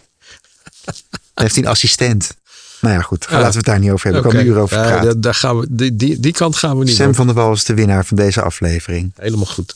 Heeft 1.41 1.55
hij 1.55 1.63
een 1.63 1.69
assistent. 1.69 2.37
Nou 2.81 2.93
ja, 2.93 3.01
goed. 3.01 3.25
Ja. 3.29 3.35
Laten 3.35 3.49
we 3.51 3.57
het 3.57 3.65
daar 3.65 3.79
niet 3.79 3.91
over 3.91 4.11
hebben. 4.13 4.31
Ik 4.39 4.45
kan 4.45 4.57
over 4.57 4.77
praten. 4.77 5.03
daar- 5.05 5.19
daar 5.21 5.33
gaan 5.35 5.59
we, 5.59 5.67
die, 5.69 5.95
die, 5.95 6.19
die 6.19 6.31
kant 6.31 6.55
gaan 6.55 6.77
we 6.77 6.83
niet 6.83 6.95
Sam 6.95 7.09
op. 7.09 7.15
van 7.15 7.25
der 7.25 7.35
Wal 7.35 7.51
is 7.51 7.63
de 7.63 7.73
winnaar 7.73 8.05
van 8.05 8.17
deze 8.17 8.41
aflevering. 8.41 9.13
Helemaal 9.15 9.45
goed. 9.45 9.75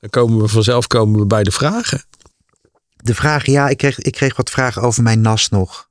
Dan 0.00 0.10
komen 0.10 0.40
we 0.42 0.48
vanzelf 0.48 0.86
komen 0.86 1.20
we 1.20 1.26
bij 1.26 1.42
de 1.42 1.50
vragen. 1.50 2.04
De 2.96 3.14
vraag, 3.14 3.46
ja, 3.46 3.68
ik 3.68 3.76
kreeg, 3.76 3.98
ik 3.98 4.12
kreeg 4.12 4.36
wat 4.36 4.50
vragen 4.50 4.82
over 4.82 5.02
mijn 5.02 5.20
NAS 5.20 5.48
nog. 5.48 5.88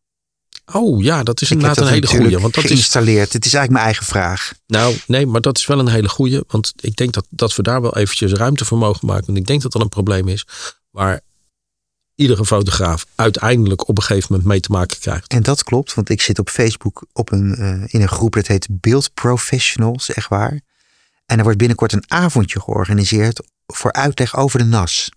Oh 0.73 1.03
ja, 1.03 1.23
dat 1.23 1.41
is 1.41 1.51
inderdaad 1.51 1.75
dat 1.75 1.87
een 1.87 1.93
hele 1.93 2.07
goeie. 2.07 2.39
Want 2.39 2.53
dat 2.53 2.63
is, 2.63 2.69
geïnstalleerd. 2.69 3.33
Het 3.33 3.45
is 3.45 3.53
eigenlijk 3.53 3.71
mijn 3.71 3.85
eigen 3.85 4.05
vraag. 4.05 4.53
nou, 4.67 4.95
nee, 5.07 5.25
maar 5.25 5.41
dat 5.41 5.57
is 5.57 5.65
wel 5.65 5.79
een 5.79 5.87
hele 5.87 6.09
goeie. 6.09 6.41
Want 6.47 6.73
ik 6.75 6.95
denk 6.95 7.13
dat, 7.13 7.25
dat 7.29 7.55
we 7.55 7.63
daar 7.63 7.81
wel 7.81 7.95
eventjes 7.97 8.31
ruimte 8.31 8.65
voor 8.65 8.77
mogen 8.77 9.07
maken. 9.07 9.25
Want 9.25 9.37
ik 9.37 9.45
denk 9.45 9.61
dat 9.61 9.71
dat 9.71 9.81
een 9.81 9.89
probleem 9.89 10.27
is 10.27 10.45
waar 10.91 11.21
iedere 12.15 12.45
fotograaf 12.45 13.05
uiteindelijk 13.15 13.87
op 13.87 13.97
een 13.97 14.03
gegeven 14.03 14.27
moment 14.29 14.47
mee 14.47 14.59
te 14.59 14.71
maken 14.71 14.99
krijgt. 14.99 15.31
En 15.31 15.43
dat 15.43 15.63
klopt, 15.63 15.93
want 15.93 16.09
ik 16.09 16.21
zit 16.21 16.39
op 16.39 16.49
Facebook 16.49 17.05
op 17.13 17.31
een, 17.31 17.55
eh, 17.55 17.93
in 17.93 18.01
een 18.01 18.07
groep 18.07 18.33
dat 18.33 18.47
heet 18.47 18.67
Beeld 18.71 19.13
Professionals, 19.13 20.13
echt 20.13 20.27
waar. 20.27 20.61
En 21.25 21.37
er 21.37 21.43
wordt 21.43 21.57
binnenkort 21.57 21.93
een 21.93 22.03
avondje 22.07 22.61
georganiseerd 22.61 23.41
voor 23.65 23.91
uitleg 23.93 24.35
over 24.35 24.59
de 24.59 24.65
NAS. 24.65 25.09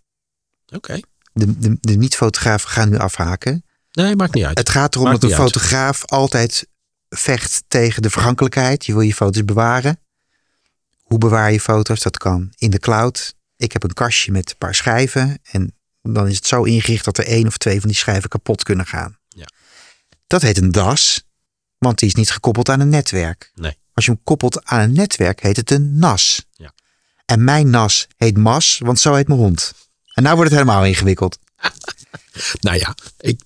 Oké. 0.74 1.00
De, 1.32 1.58
de, 1.58 1.76
de 1.80 1.96
niet-fotografen 1.96 2.70
gaan 2.70 2.88
nu 2.88 2.98
afhaken. 2.98 3.64
Nee, 3.92 4.16
maakt 4.16 4.34
niet 4.34 4.44
uit. 4.44 4.58
Het 4.58 4.68
gaat 4.68 4.94
erom 4.94 5.06
Maakt 5.08 5.20
dat 5.20 5.30
een 5.30 5.36
uit. 5.36 5.46
fotograaf 5.46 6.04
altijd 6.04 6.68
vecht 7.08 7.64
tegen 7.68 8.02
de 8.02 8.10
vergankelijkheid. 8.10 8.86
Je 8.86 8.92
wil 8.92 9.00
je 9.00 9.14
foto's 9.14 9.44
bewaren. 9.44 10.00
Hoe 11.02 11.18
bewaar 11.18 11.52
je 11.52 11.60
foto's? 11.60 12.00
Dat 12.00 12.16
kan 12.18 12.52
in 12.56 12.70
de 12.70 12.78
cloud. 12.78 13.34
Ik 13.56 13.72
heb 13.72 13.82
een 13.82 13.92
kastje 13.92 14.32
met 14.32 14.50
een 14.50 14.58
paar 14.58 14.74
schijven. 14.74 15.38
En 15.42 15.77
dan 16.02 16.28
is 16.28 16.36
het 16.36 16.46
zo 16.46 16.62
ingericht 16.62 17.04
dat 17.04 17.18
er 17.18 17.26
één 17.26 17.46
of 17.46 17.56
twee 17.56 17.80
van 17.80 17.88
die 17.88 17.98
schijven 17.98 18.28
kapot 18.28 18.62
kunnen 18.62 18.86
gaan. 18.86 19.18
Ja. 19.28 19.46
Dat 20.26 20.42
heet 20.42 20.56
een 20.56 20.72
DAS, 20.72 21.24
want 21.78 21.98
die 21.98 22.08
is 22.08 22.14
niet 22.14 22.30
gekoppeld 22.30 22.68
aan 22.68 22.80
een 22.80 22.88
netwerk. 22.88 23.52
Nee. 23.54 23.78
Als 23.92 24.04
je 24.04 24.10
hem 24.10 24.20
koppelt 24.24 24.64
aan 24.64 24.80
een 24.80 24.92
netwerk, 24.92 25.42
heet 25.42 25.56
het 25.56 25.70
een 25.70 25.98
NAS. 25.98 26.46
Ja. 26.52 26.74
En 27.24 27.44
mijn 27.44 27.70
NAS 27.70 28.06
heet 28.16 28.36
MAS, 28.36 28.78
want 28.78 29.00
zo 29.00 29.14
heet 29.14 29.28
mijn 29.28 29.40
hond. 29.40 29.74
En 30.12 30.22
nou 30.22 30.36
wordt 30.36 30.50
het 30.50 30.60
helemaal 30.60 30.84
ingewikkeld. 30.84 31.38
Nou 32.60 32.78
ja, 32.78 32.94
ik, 33.20 33.40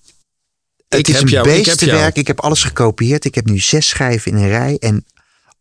Het 0.87 0.99
ik 0.99 1.07
is 1.07 1.13
heb 1.13 1.23
een 1.23 1.29
jou. 1.29 1.49
Ik 1.49 1.55
heb 1.55 1.65
beestenwerk. 1.65 2.15
Ik 2.15 2.27
heb 2.27 2.39
alles 2.39 2.63
gekopieerd. 2.63 3.25
Ik 3.25 3.35
heb 3.35 3.45
nu 3.45 3.59
zes 3.59 3.87
schijven 3.87 4.31
in 4.31 4.37
een 4.37 4.47
rij. 4.47 4.77
En 4.79 5.05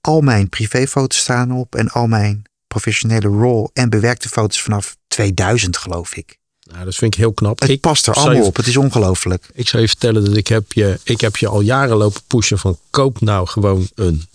al 0.00 0.20
mijn 0.20 0.48
privéfoto's 0.48 1.18
staan 1.18 1.52
op. 1.52 1.74
En 1.74 1.88
al 1.88 2.06
mijn 2.06 2.42
professionele 2.66 3.28
raw 3.28 3.66
en 3.72 3.90
bewerkte 3.90 4.28
foto's 4.28 4.62
vanaf 4.62 4.96
2000 5.08 5.76
geloof 5.76 6.14
ik. 6.14 6.38
Nou, 6.72 6.84
dat 6.84 6.94
vind 6.94 7.14
ik 7.14 7.20
heel 7.20 7.32
knap. 7.32 7.60
Het 7.60 7.68
ik, 7.70 7.80
past 7.80 8.06
er 8.06 8.14
allemaal 8.14 8.34
je- 8.36 8.42
op. 8.42 8.56
Het 8.56 8.66
is 8.66 8.76
ongelooflijk. 8.76 9.48
Ik 9.52 9.68
zou 9.68 9.82
je 9.82 9.88
vertellen 9.88 10.24
dat 10.24 10.36
ik 10.36 10.46
heb 10.46 10.72
je, 10.72 10.98
ik 11.04 11.20
heb 11.20 11.36
je 11.36 11.48
al 11.48 11.60
jaren 11.60 11.96
lopen 11.96 12.20
pushen 12.26 12.58
van 12.58 12.78
koop 12.90 13.20
nou 13.20 13.46
gewoon 13.46 13.88
een. 13.94 14.26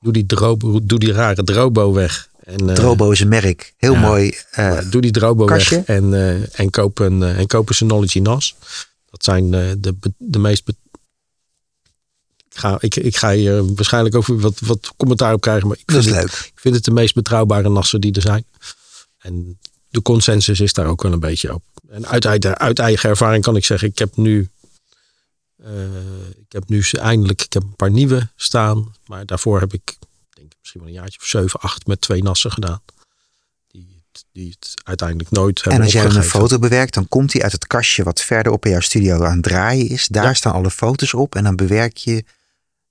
Doe 0.00 0.12
die, 0.12 0.26
drobo, 0.26 0.80
doe 0.82 0.98
die 0.98 1.12
rare 1.12 1.44
drobo 1.44 1.92
weg. 1.92 2.28
En, 2.44 2.68
eh, 2.68 2.74
Drobo 2.74 3.10
is 3.10 3.20
een 3.20 3.28
merk. 3.28 3.74
Heel 3.76 3.92
ja. 3.92 4.00
mooi. 4.00 4.34
eh, 4.50 4.78
doe 4.90 5.00
die 5.00 5.10
drobo 5.10 5.44
kastje. 5.44 5.76
weg 5.76 5.96
en, 5.96 6.14
eh, 6.14 6.58
en, 6.60 6.70
koop 6.70 6.98
een, 6.98 7.22
en 7.22 7.46
koop 7.46 7.68
een 7.68 7.74
Synology 7.74 8.18
NAS. 8.18 8.54
Dat 9.10 9.24
zijn 9.24 9.50
de, 9.50 9.94
de 10.18 10.38
meest... 10.38 10.64
be- 10.64 10.74
ik, 12.50 12.60
ga, 12.60 12.76
ik, 12.80 12.96
ik 12.96 13.16
ga 13.16 13.32
hier 13.32 13.74
waarschijnlijk 13.74 14.14
ook 14.14 14.26
weer 14.26 14.38
wat, 14.40 14.58
wat 14.60 14.92
commentaar 14.96 15.34
op 15.34 15.40
krijgen. 15.40 15.68
Maar 15.68 15.76
ik 15.80 15.86
dat 15.92 16.02
vind, 16.04 16.16
is 16.16 16.22
het, 16.22 16.30
leuk. 16.32 16.46
ik 16.54 16.60
vind 16.60 16.74
het 16.74 16.84
de 16.84 16.90
meest 16.90 17.14
betrouwbare 17.14 17.68
NAS'en 17.70 18.00
die 18.00 18.12
er 18.12 18.22
zijn. 18.22 18.44
En 19.18 19.58
de 19.88 20.02
consensus 20.02 20.60
is 20.60 20.72
daar 20.72 20.86
ook 20.86 21.02
wel 21.02 21.12
een 21.12 21.20
beetje 21.20 21.54
op. 21.54 21.62
En 21.94 22.06
uit, 22.06 22.26
uit, 22.26 22.46
uit 22.46 22.78
eigen 22.78 23.08
ervaring 23.08 23.42
kan 23.44 23.56
ik 23.56 23.64
zeggen, 23.64 23.88
ik 23.88 23.98
heb 23.98 24.16
nu... 24.16 24.48
eh, 25.56 26.28
ik 26.28 26.52
heb 26.52 26.68
nu 26.68 26.82
eindelijk 26.92 27.42
ik 27.42 27.52
heb 27.52 27.62
een 27.62 27.76
paar 27.76 27.90
nieuwe 27.90 28.28
staan. 28.36 28.94
Maar 29.06 29.26
daarvoor 29.26 29.60
heb 29.60 29.72
ik 29.72 29.96
denk 30.30 30.52
misschien 30.60 30.80
wel 30.80 30.88
een 30.90 30.96
jaartje 30.96 31.18
of 31.20 31.26
zeven, 31.26 31.60
acht 31.60 31.86
met 31.86 32.00
twee 32.00 32.22
nassen 32.22 32.52
gedaan. 32.52 32.82
Die, 33.68 34.02
het- 34.12 34.24
die 34.32 34.48
het 34.58 34.74
uiteindelijk 34.84 35.30
nooit 35.30 35.56
hebben 35.62 35.78
En 35.78 35.84
als 35.84 35.92
jij 35.92 36.04
een 36.04 36.22
foto 36.22 36.58
bewerkt, 36.58 36.94
dan 36.94 37.08
komt 37.08 37.32
die 37.32 37.42
uit 37.42 37.52
het 37.52 37.66
kastje 37.66 38.02
wat 38.02 38.20
verderop 38.20 38.64
in 38.64 38.70
jouw 38.70 38.80
studio 38.80 39.24
aan 39.24 39.32
het 39.32 39.42
draaien 39.42 39.88
is. 39.88 40.06
Daar 40.08 40.24
Ja. 40.24 40.34
staan 40.34 40.52
alle 40.52 40.70
foto's 40.70 41.14
op. 41.14 41.34
En 41.34 41.44
dan 41.44 41.56
bewerk 41.56 41.96
je, 41.96 42.24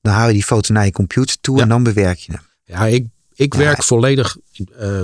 dan 0.02 0.14
haal 0.14 0.28
je 0.28 0.34
die 0.34 0.44
foto 0.44 0.74
naar 0.74 0.86
je 0.86 0.92
computer 0.92 1.38
toe 1.42 1.56
Ja. 1.58 1.64
en 1.64 1.70
dan 1.70 1.84
bewerk 1.84 2.18
je 2.20 2.32
hem. 2.32 2.42
Ja, 2.64 2.86
ik, 2.86 3.06
ik 3.36 3.54
Ja. 3.54 3.60
werk 3.60 3.84
volledig. 3.84 4.38
eh 4.78 5.02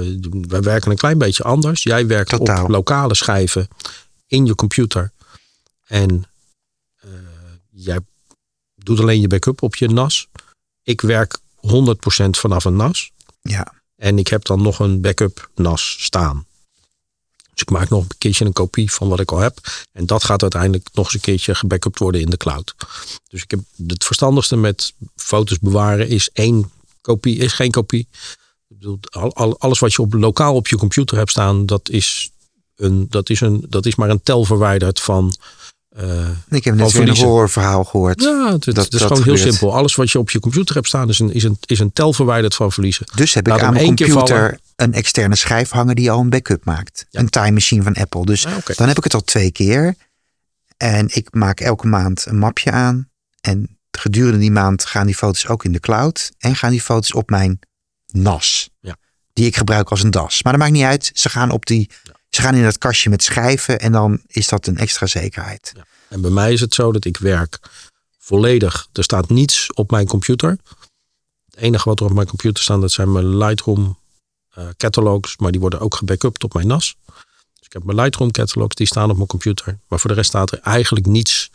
wij 0.47 0.61
werken 0.61 0.91
een 0.91 0.97
klein 0.97 1.17
beetje 1.17 1.43
anders. 1.43 1.83
Jij 1.83 2.07
werkt 2.07 2.29
Totaal. 2.29 2.63
op 2.63 2.69
lokale 2.69 3.15
schijven 3.15 3.67
in 4.27 4.45
je 4.45 4.55
computer. 4.55 5.11
En 5.87 6.23
eh, 6.99 7.09
jij 7.69 7.99
doet 8.75 8.99
alleen 8.99 9.21
je 9.21 9.27
backup 9.27 9.61
op 9.61 9.75
je 9.75 9.87
NAS. 9.89 10.27
Ik 10.83 11.01
werk 11.01 11.37
100% 11.55 12.37
vanaf 12.37 12.65
een 12.65 12.75
NAS. 12.75 13.11
Ja. 13.41 13.73
En 13.95 14.17
ik 14.19 14.27
heb 14.27 14.45
dan 14.45 14.61
nog 14.61 14.79
een 14.79 15.01
backup 15.01 15.49
NAS 15.55 15.95
staan. 15.99 16.45
Dus 17.53 17.61
ik 17.67 17.69
maak 17.69 17.89
nog 17.89 18.01
een 18.03 18.17
keertje 18.17 18.45
een 18.45 18.53
kopie 18.53 18.91
van 18.91 19.07
wat 19.09 19.19
ik 19.19 19.31
al 19.31 19.37
heb. 19.39 19.59
En 19.91 20.05
dat 20.05 20.23
gaat 20.23 20.41
uiteindelijk 20.41 20.87
nog 20.93 21.05
eens 21.05 21.13
een 21.13 21.19
keertje 21.19 21.55
gebackupt 21.55 21.99
worden 21.99 22.21
in 22.21 22.29
de 22.29 22.37
cloud. 22.37 22.75
Dus 23.29 23.43
ik 23.43 23.51
heb 23.51 23.59
het 23.87 24.03
verstandigste 24.03 24.55
met 24.55 24.93
foto's 25.15 25.59
bewaren 25.59 26.07
is 26.07 26.29
één 26.33 26.71
kopie, 27.01 27.37
is 27.37 27.53
geen 27.53 27.71
kopie. 27.71 28.07
Ik 28.67 28.77
bedoel, 28.77 28.99
al, 29.09 29.35
al- 29.35 29.59
alles 29.59 29.79
wat 29.79 29.93
je 29.93 30.01
op, 30.01 30.13
lokaal 30.13 30.55
op 30.55 30.67
je 30.67 30.77
computer 30.77 31.17
hebt 31.17 31.29
staan, 31.31 31.65
dat 31.65 31.89
is, 31.89 32.31
een, 32.75 33.07
dat 33.09 33.29
is, 33.29 33.41
een, 33.41 33.65
dat 33.69 33.85
is 33.85 33.95
maar 33.95 34.09
een 34.09 34.23
tel 34.23 34.43
verwijderd 34.45 34.99
van. 34.99 35.33
eh, 35.89 36.29
Ik 36.49 36.63
heb 36.63 36.75
net 36.75 36.91
weer 36.91 37.07
een 37.09 37.17
horrorverhaal 37.17 37.83
gehoord. 37.83 38.21
Ja, 38.21 38.51
het, 38.51 38.63
Dat- 38.65 38.77
is 38.77 38.89
dat 38.89 39.01
gewoon 39.01 39.23
heel 39.23 39.35
gebeurt. 39.35 39.39
simpel. 39.53 39.75
Alles 39.75 39.95
wat 39.95 40.11
je 40.11 40.19
op 40.19 40.29
je 40.29 40.39
computer 40.39 40.75
hebt 40.75 40.87
staan 40.87 41.09
is 41.09 41.19
een, 41.19 41.33
is 41.33 41.43
een, 41.43 41.57
is 41.65 41.79
een 41.79 41.93
tel 41.93 42.13
verwijderd 42.13 42.55
van 42.55 42.71
verliezen. 42.71 43.05
Dus 43.15 43.33
heb 43.33 43.47
ik 43.47 43.53
aan 43.61 43.73
mijn 43.73 43.85
computer 43.95 44.59
een 44.75 44.93
externe 44.93 45.35
schijf 45.35 45.69
hangen 45.69 45.95
die 45.95 46.11
al 46.11 46.19
een 46.19 46.29
backup 46.29 46.65
maakt. 46.65 47.05
Ja. 47.09 47.19
Een 47.19 47.29
time 47.29 47.51
machine 47.51 47.83
van 47.83 47.93
Apple. 47.95 48.25
Dus 48.25 48.45
Ah, 48.45 48.53
dan 48.75 48.87
heb 48.87 48.97
ik 48.97 49.03
het 49.03 49.13
al 49.13 49.21
twee 49.23 49.51
keer. 49.51 49.95
En 50.77 51.07
ik 51.15 51.27
maak 51.33 51.59
elke 51.59 51.87
maand 51.87 52.25
een 52.25 52.37
mapje 52.39 52.71
aan. 52.71 53.09
En 53.41 53.78
gedurende 53.99 54.39
die 54.39 54.51
maand 54.51 54.85
gaan 54.85 55.05
die 55.05 55.15
foto's 55.15 55.47
ook 55.47 55.63
in 55.63 55.71
de 55.71 55.79
cloud. 55.79 56.31
En 56.37 56.55
gaan 56.55 56.71
die 56.71 56.81
foto's 56.81 57.13
op 57.13 57.29
mijn 57.29 57.59
NAS. 58.07 58.69
Ja. 58.79 58.97
Die 59.33 59.45
ik 59.45 59.57
gebruik 59.57 59.89
als 59.89 60.03
een 60.03 60.11
DAS. 60.11 60.43
Maar 60.43 60.53
dat 60.53 60.61
maakt 60.61 60.73
niet 60.73 60.83
uit. 60.83 61.11
Ze 61.13 61.29
gaan, 61.29 61.51
op 61.51 61.65
die, 61.65 61.89
ze 62.29 62.41
gaan 62.41 62.55
in 62.55 62.63
dat 62.63 62.77
kastje 62.77 63.09
met 63.09 63.23
schijven. 63.23 63.79
En 63.79 63.91
dan 63.91 64.21
is 64.27 64.47
dat 64.47 64.67
een 64.67 64.77
extra 64.77 65.05
zekerheid. 65.05 65.73
En 66.09 66.21
bij 66.21 66.31
mij 66.31 66.53
is 66.53 66.61
het 66.61 66.73
zo 66.73 66.91
dat 66.91 67.05
ik 67.05 67.17
werk 67.17 67.59
volledig. 68.17 68.87
Er 68.93 69.03
staat 69.03 69.29
niets 69.29 69.73
op 69.73 69.91
mijn 69.91 70.07
computer. 70.07 70.57
Het 71.45 71.55
enige 71.55 71.89
wat 71.89 71.99
er 71.99 72.05
op 72.05 72.13
mijn 72.13 72.27
computer 72.27 72.63
staat, 72.63 72.81
dat 72.81 72.91
zijn 72.91 73.11
mijn 73.11 73.37
Lightroom 73.37 73.97
eh, 74.49 74.67
catalogs. 74.77 75.37
Maar 75.37 75.51
die 75.51 75.61
worden 75.61 75.79
ook 75.79 75.95
gebackupt 75.95 76.43
op 76.43 76.53
mijn 76.53 76.67
NAS. 76.67 76.95
Dus 77.53 77.67
ik 77.67 77.73
heb 77.73 77.83
mijn 77.83 77.97
Lightroom 77.97 78.31
catalogs, 78.31 78.75
die 78.75 78.87
staan 78.87 79.09
op 79.09 79.15
mijn 79.15 79.27
computer. 79.27 79.79
Maar 79.87 79.99
voor 79.99 80.09
de 80.09 80.15
rest 80.15 80.29
staat 80.29 80.51
er 80.51 80.59
eigenlijk 80.59 81.05
niets 81.05 81.49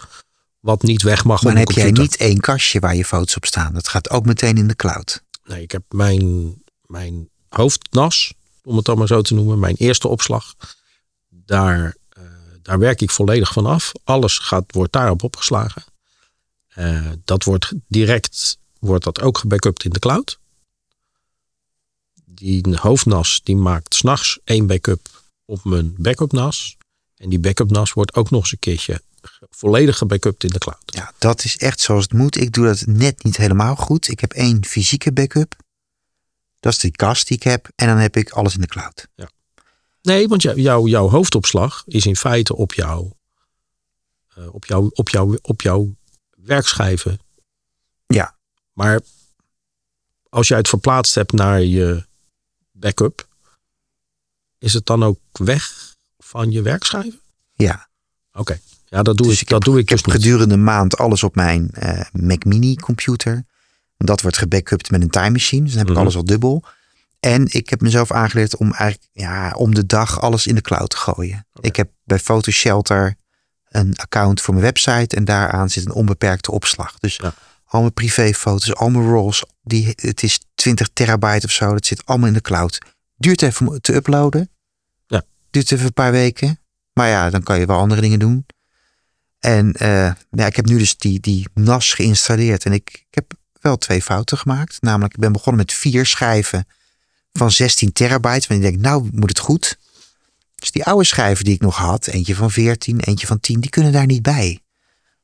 wat 0.65 0.83
niet 0.83 1.03
weg 1.03 1.25
mag 1.25 1.43
Maar 1.43 1.53
dan 1.53 1.61
heb 1.61 1.71
jij 1.71 1.91
niet 1.91 2.17
één 2.17 2.41
kastje 2.41 2.81
waar 2.81 2.97
je 2.97 3.05
foto's 3.05 3.37
op 3.37 3.45
staan. 3.45 3.75
Dat 3.75 3.89
gaat 3.89 4.11
ook 4.11 4.25
meteen 4.25 4.57
in 4.57 4.69
de 4.69 4.77
cloud. 4.77 5.23
Nee, 5.45 5.63
ik 5.63 5.71
heb 5.71 5.83
mijn, 5.89 6.55
mijn 6.87 7.29
hoofdnas, 7.49 8.35
om 8.63 8.77
het 8.77 8.85
dan 8.85 8.99
maar 8.99 9.07
zo 9.07 9.23
te 9.23 9.35
noemen, 9.35 9.59
mijn 9.59 9.77
eerste 9.77 10.09
opslag. 10.09 10.55
Daar, 11.29 11.97
eh, 12.09 12.23
daar 12.63 12.79
werk 12.79 13.01
ik 13.01 13.11
volledig 13.11 13.53
van 13.53 13.67
af. 13.67 13.93
Alles 14.05 14.39
gaat, 14.39 14.65
wordt 14.67 14.93
daarop 14.93 15.23
opgeslagen. 15.23 15.85
Eh, 16.69 17.11
dat 17.25 17.45
wordt 17.45 17.73
direct, 17.89 18.59
wordt 18.79 19.05
dat 19.05 19.21
ook 19.21 19.39
gebackupt 19.39 19.85
in 19.85 19.91
de 19.91 19.99
cloud. 19.99 20.39
Die 22.25 22.77
hoofdnas 22.77 23.41
die 23.43 23.57
maakt 23.57 23.95
s'nachts 23.95 24.39
één 24.45 24.67
backup 24.67 25.09
op 25.45 25.65
mijn 25.65 25.95
backup 25.99 26.33
NAS. 26.33 26.77
En 27.17 27.29
die 27.29 27.41
backup 27.41 27.71
NAS 27.71 27.93
wordt 27.93 28.15
ook 28.15 28.31
nog 28.31 28.41
eens 28.41 28.53
een 28.53 28.59
keertje 28.59 29.01
volledig 29.51 29.99
gebackupt 29.99 30.45
in 30.45 30.51
de 30.51 30.59
cloud. 30.59 30.83
Ja, 30.85 31.13
dat 31.19 31.45
is 31.45 31.57
echt 31.57 31.81
zoals 31.81 32.03
het 32.03 32.13
moet. 32.13 32.37
Ik 32.37 32.53
doe 32.53 32.65
dat 32.67 32.83
net 32.87 33.23
niet 33.25 33.37
helemaal 33.37 33.77
goed. 33.77 34.09
Ik 34.09 34.21
heb 34.21 34.33
één 34.33 34.65
fysieke 34.65 35.13
backup. 35.13 35.57
Dat 36.61 36.73
is 36.73 36.79
die 36.79 36.91
kast 36.91 37.27
die 37.29 37.37
ik 37.37 37.43
heb. 37.43 37.69
En 37.75 37.87
dan 37.87 37.97
heb 37.97 38.17
ik 38.17 38.31
alles 38.31 38.55
in 38.55 38.61
de 38.61 38.67
cloud. 38.67 39.09
Nee, 40.03 40.29
want 40.29 40.43
jou, 40.43 40.61
jouw- 40.61 40.87
jouw 40.87 41.09
hoofdopslag 41.09 41.83
is 41.87 42.07
in 42.07 42.17
feite 42.17 42.57
op 42.57 42.73
jouw, 42.73 43.17
eh, 44.35 44.55
op 44.55 44.65
jouw, 44.65 44.91
op 44.93 45.09
jouw, 45.09 45.39
op 45.43 45.63
jouw 45.63 45.95
werkschijven. 46.37 47.21
Ja. 48.07 48.37
Maar 48.73 49.01
als 50.29 50.49
jij 50.49 50.59
het 50.59 50.69
verplaatst 50.69 51.15
hebt 51.15 51.33
naar 51.33 51.63
je 51.63 52.07
backup, 52.73 53.29
is 54.59 54.73
het 54.73 54.87
dan 54.87 55.03
ook 55.05 55.19
weg 55.33 55.95
van 56.19 56.51
je 56.51 56.63
werkschijven? 56.63 57.21
Ja. 57.53 57.89
Oké, 58.33 58.61
ja, 58.95 59.03
dat 59.03 59.17
doe 59.17 59.27
Dus 59.27 59.41
ik, 59.41 59.49
dat 59.49 59.63
doe 59.63 59.75
ik 59.75 59.83
Ik 59.83 59.89
heb 59.89 60.03
dus 60.03 60.13
gedurende 60.15 60.55
een 60.55 60.65
maand 60.65 60.97
alles 60.97 61.23
op 61.23 61.35
mijn 61.35 61.71
eh, 61.73 62.01
Mac 62.13 62.45
Mini 62.45 62.75
computer. 62.77 63.45
Dat 63.97 64.21
wordt 64.21 64.39
gebackupt 64.39 64.91
met 64.91 65.03
een 65.03 65.11
time 65.11 65.31
machine. 65.31 65.63
Dus 65.63 65.71
dan 65.71 65.79
heb 65.79 65.87
ik 65.89 65.93
Mhm. 65.95 66.03
alles 66.03 66.17
al 66.17 66.25
dubbel. 66.25 66.65
En 67.21 67.47
ik 67.51 67.71
heb 67.71 67.81
mezelf 67.81 68.13
aangeleerd 68.13 68.57
om 68.57 68.73
eigenlijk 68.73 69.11
ja, 69.13 69.53
om 69.57 69.75
de 69.75 69.87
dag 69.87 70.21
alles 70.21 70.47
in 70.47 70.55
de 70.55 70.61
cloud 70.61 70.91
te 70.91 70.97
gooien. 70.97 71.47
Ik 71.61 71.77
heb 71.77 71.91
bij 72.05 72.19
Photoshelter 72.19 73.15
een 73.69 73.97
account 73.97 74.41
voor 74.41 74.55
mijn 74.55 74.67
website. 74.67 75.17
En 75.17 75.25
daaraan 75.25 75.71
zit 75.71 75.85
een 75.87 75.93
onbeperkte 75.93 76.51
opslag. 76.51 76.99
Dus 76.99 77.17
Ja. 77.17 77.35
al 77.65 77.81
mijn 77.81 77.93
privéfoto's, 77.93 78.75
al 78.75 78.91
mijn 78.91 79.09
rolls. 79.09 79.45
Die, 79.63 79.93
het 79.97 80.23
is 80.23 80.41
20 80.55 80.89
terabyte 80.93 81.47
of 81.47 81.53
zo. 81.53 81.73
Dat 81.73 81.87
zit 81.87 82.07
allemaal 82.07 82.29
in 82.29 82.35
de 82.35 82.41
cloud. 82.41 82.79
Duurt 83.17 83.43
even 83.43 83.81
te 83.83 83.95
uploaden. 83.95 84.51
Ja. 85.07 85.23
Duurt 85.51 85.73
even 85.73 85.87
een 85.87 85.93
paar 85.93 86.13
weken. 86.13 86.59
Maar 86.93 87.09
ja, 87.09 87.31
dan 87.31 87.43
kan 87.43 87.59
je 87.59 87.67
wel 87.67 87.79
andere 87.79 88.01
dingen 88.01 88.19
doen. 88.19 88.47
En 89.45 89.73
eh, 89.73 90.13
ja, 90.31 90.47
ik 90.47 90.57
heb 90.57 90.67
nu 90.67 90.79
dus 90.79 90.97
die, 90.97 91.21
die 91.21 91.47
NAS 91.55 91.93
geïnstalleerd. 91.93 92.65
En 92.65 92.73
ik, 92.73 92.91
ik 92.93 93.15
heb 93.15 93.33
wel 93.61 93.77
twee 93.77 94.03
fouten 94.03 94.39
gemaakt. 94.39 94.77
Namelijk, 94.83 95.15
ik 95.15 95.21
ben 95.21 95.33
begonnen 95.33 95.65
met 95.67 95.73
vier 95.75 96.07
schijven 96.07 96.67
van 97.33 97.51
16 97.51 97.93
terabyte. 97.93 98.49
Want 98.49 98.63
ik 98.65 98.71
denk, 98.71 98.81
nou 98.83 99.09
moet 99.13 99.29
het 99.29 99.39
goed. 99.39 99.79
Dus 100.55 100.71
die 100.71 100.85
oude 100.85 101.05
schijven 101.05 101.45
die 101.45 101.55
ik 101.55 101.61
nog 101.61 101.77
had, 101.77 102.07
eentje 102.07 102.35
van 102.35 102.51
14, 102.51 103.01
eentje 103.01 103.27
van 103.27 103.41
10, 103.41 103.61
die 103.61 103.71
kunnen 103.71 103.93
daar 103.93 104.07
niet 104.07 104.23
bij. 104.23 104.61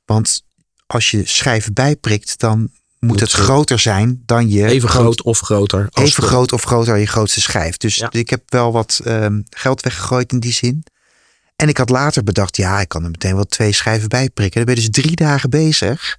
Want 0.04 0.42
als 0.86 1.10
je 1.10 1.26
schijven 1.26 1.72
bijprikt, 1.74 2.38
dan 2.38 2.70
moet, 2.98 3.20
het 3.20 3.32
groter 3.32 3.78
zijn 3.78 4.22
dan 4.26 4.48
je 4.50 4.66
Even 4.66 4.88
groot 4.88 5.22
of 5.22 5.38
groter. 5.40 5.88
even 5.92 6.20
de- 6.20 6.26
groot 6.26 6.52
of 6.52 6.62
groter 6.62 6.92
dan 6.92 7.00
je 7.00 7.06
grootste 7.06 7.40
schijf. 7.40 7.76
Dus 7.76 7.96
Ja. 7.96 8.10
ik 8.10 8.30
heb 8.30 8.42
wel 8.46 8.72
wat 8.72 9.00
ehm, 9.04 9.40
geld 9.50 9.80
weggegooid 9.82 10.32
in 10.32 10.40
die 10.40 10.52
zin. 10.52 10.84
En 11.60 11.68
ik 11.68 11.76
had 11.76 11.88
later 11.88 12.24
bedacht, 12.24 12.56
ja, 12.56 12.80
ik 12.80 12.88
kan 12.88 13.04
er 13.04 13.10
meteen 13.10 13.34
wel 13.34 13.44
twee 13.44 13.72
schijven 13.72 14.08
bij 14.08 14.30
prikken. 14.30 14.64
Dan 14.64 14.74
ben 14.74 14.82
je 14.82 14.90
dus 14.90 15.02
drie 15.02 15.16
dagen 15.16 15.50
bezig 15.50 16.18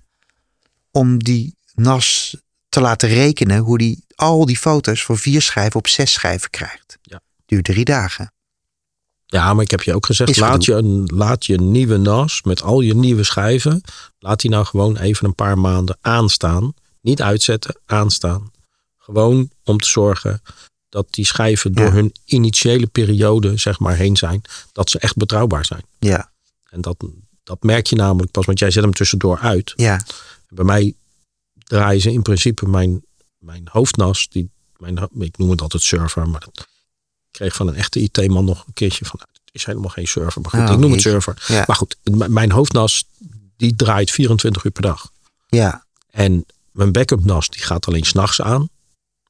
om 0.91 1.23
die 1.23 1.55
NAS 1.73 2.37
te 2.69 2.81
laten 2.81 3.09
rekenen 3.09 3.57
hoe 3.57 3.77
die 3.77 4.05
al 4.15 4.45
die 4.45 4.57
foto's 4.57 5.01
voor 5.01 5.17
vier 5.17 5.41
schijven 5.41 5.75
op 5.75 5.87
zes 5.87 6.13
schijven 6.13 6.49
krijgt. 6.49 6.97
Ja. 7.01 7.21
Duurt 7.45 7.65
drie 7.65 7.85
dagen. 7.85 8.33
Ja, 9.25 9.53
maar 9.53 9.63
ik 9.63 9.71
heb 9.71 9.81
je 9.81 9.95
ook 9.95 10.05
gezegd, 10.05 10.29
Is 10.29 10.37
laat 10.37 10.65
je, 10.65 10.73
een, 10.73 11.11
laat 11.13 11.45
je 11.45 11.61
nieuwe 11.61 11.97
NAS 11.97 12.41
met 12.41 12.61
al 12.61 12.81
je 12.81 12.95
nieuwe 12.95 13.23
schijven, 13.23 13.81
laat 14.19 14.39
die 14.41 14.49
nou 14.49 14.65
gewoon 14.65 14.97
even 14.97 15.25
een 15.25 15.35
paar 15.35 15.57
maanden 15.57 15.97
aanstaan. 16.01 16.73
Niet 17.01 17.21
uitzetten, 17.21 17.79
aanstaan. 17.85 18.51
Gewoon 18.97 19.49
om 19.63 19.77
te 19.77 19.87
zorgen 19.87 20.41
dat 20.91 21.07
die 21.09 21.25
schijven 21.25 21.73
door 21.73 21.85
Ja. 21.85 21.91
hun 21.91 22.13
initiële 22.25 22.87
periode 22.87 23.57
zeg 23.57 23.79
maar 23.79 23.95
heen 23.95 24.17
zijn, 24.17 24.41
dat 24.71 24.89
ze 24.89 24.99
echt 24.99 25.15
betrouwbaar 25.15 25.65
zijn. 25.65 25.83
Ja, 25.99 26.31
En 26.69 26.81
dat, 26.81 26.97
dat 27.43 27.63
merk 27.63 27.87
je 27.87 27.95
namelijk 27.95 28.31
pas, 28.31 28.45
want 28.45 28.59
jij 28.59 28.71
zet 28.71 28.83
hem 28.83 28.93
tussendoor 28.93 29.39
uit. 29.39 29.73
ja, 29.75 30.01
Bij 30.49 30.65
mij 30.65 30.93
draaien 31.53 32.01
ze 32.01 32.11
in 32.11 32.21
principe 32.21 32.67
mijn, 32.67 33.05
mijn 33.37 33.67
hoofdnas, 33.71 34.27
die, 34.29 34.49
mijn, 34.77 35.09
ik 35.19 35.37
noem 35.37 35.49
het 35.49 35.61
altijd 35.61 35.83
server, 35.83 36.29
maar 36.29 36.39
dat 36.39 36.67
kreeg 37.31 37.55
van 37.55 37.67
een 37.67 37.75
echte 37.75 37.99
IT-man 37.99 38.45
nog 38.45 38.63
een 38.67 38.73
keertje 38.73 39.05
van, 39.05 39.19
het 39.19 39.49
is 39.51 39.65
helemaal 39.65 39.89
geen 39.89 40.07
server, 40.07 40.41
maar 40.41 40.51
goed, 40.51 40.59
Oh, 40.69 40.71
ik 40.73 40.79
noem 40.79 40.91
het 40.91 41.01
server. 41.01 41.43
ja, 41.47 41.63
Maar 41.67 41.75
goed, 41.75 41.95
mijn 42.11 42.51
hoofdnas, 42.51 43.03
die 43.57 43.75
draait 43.75 44.11
24 44.11 44.63
uur 44.63 44.71
per 44.71 44.81
dag. 44.81 45.11
ja, 45.49 45.85
En 46.09 46.45
mijn 46.71 46.91
backup 46.91 47.23
NAS, 47.25 47.49
die 47.49 47.61
gaat 47.61 47.87
alleen 47.87 48.03
s'nachts 48.05 48.41
aan. 48.41 48.69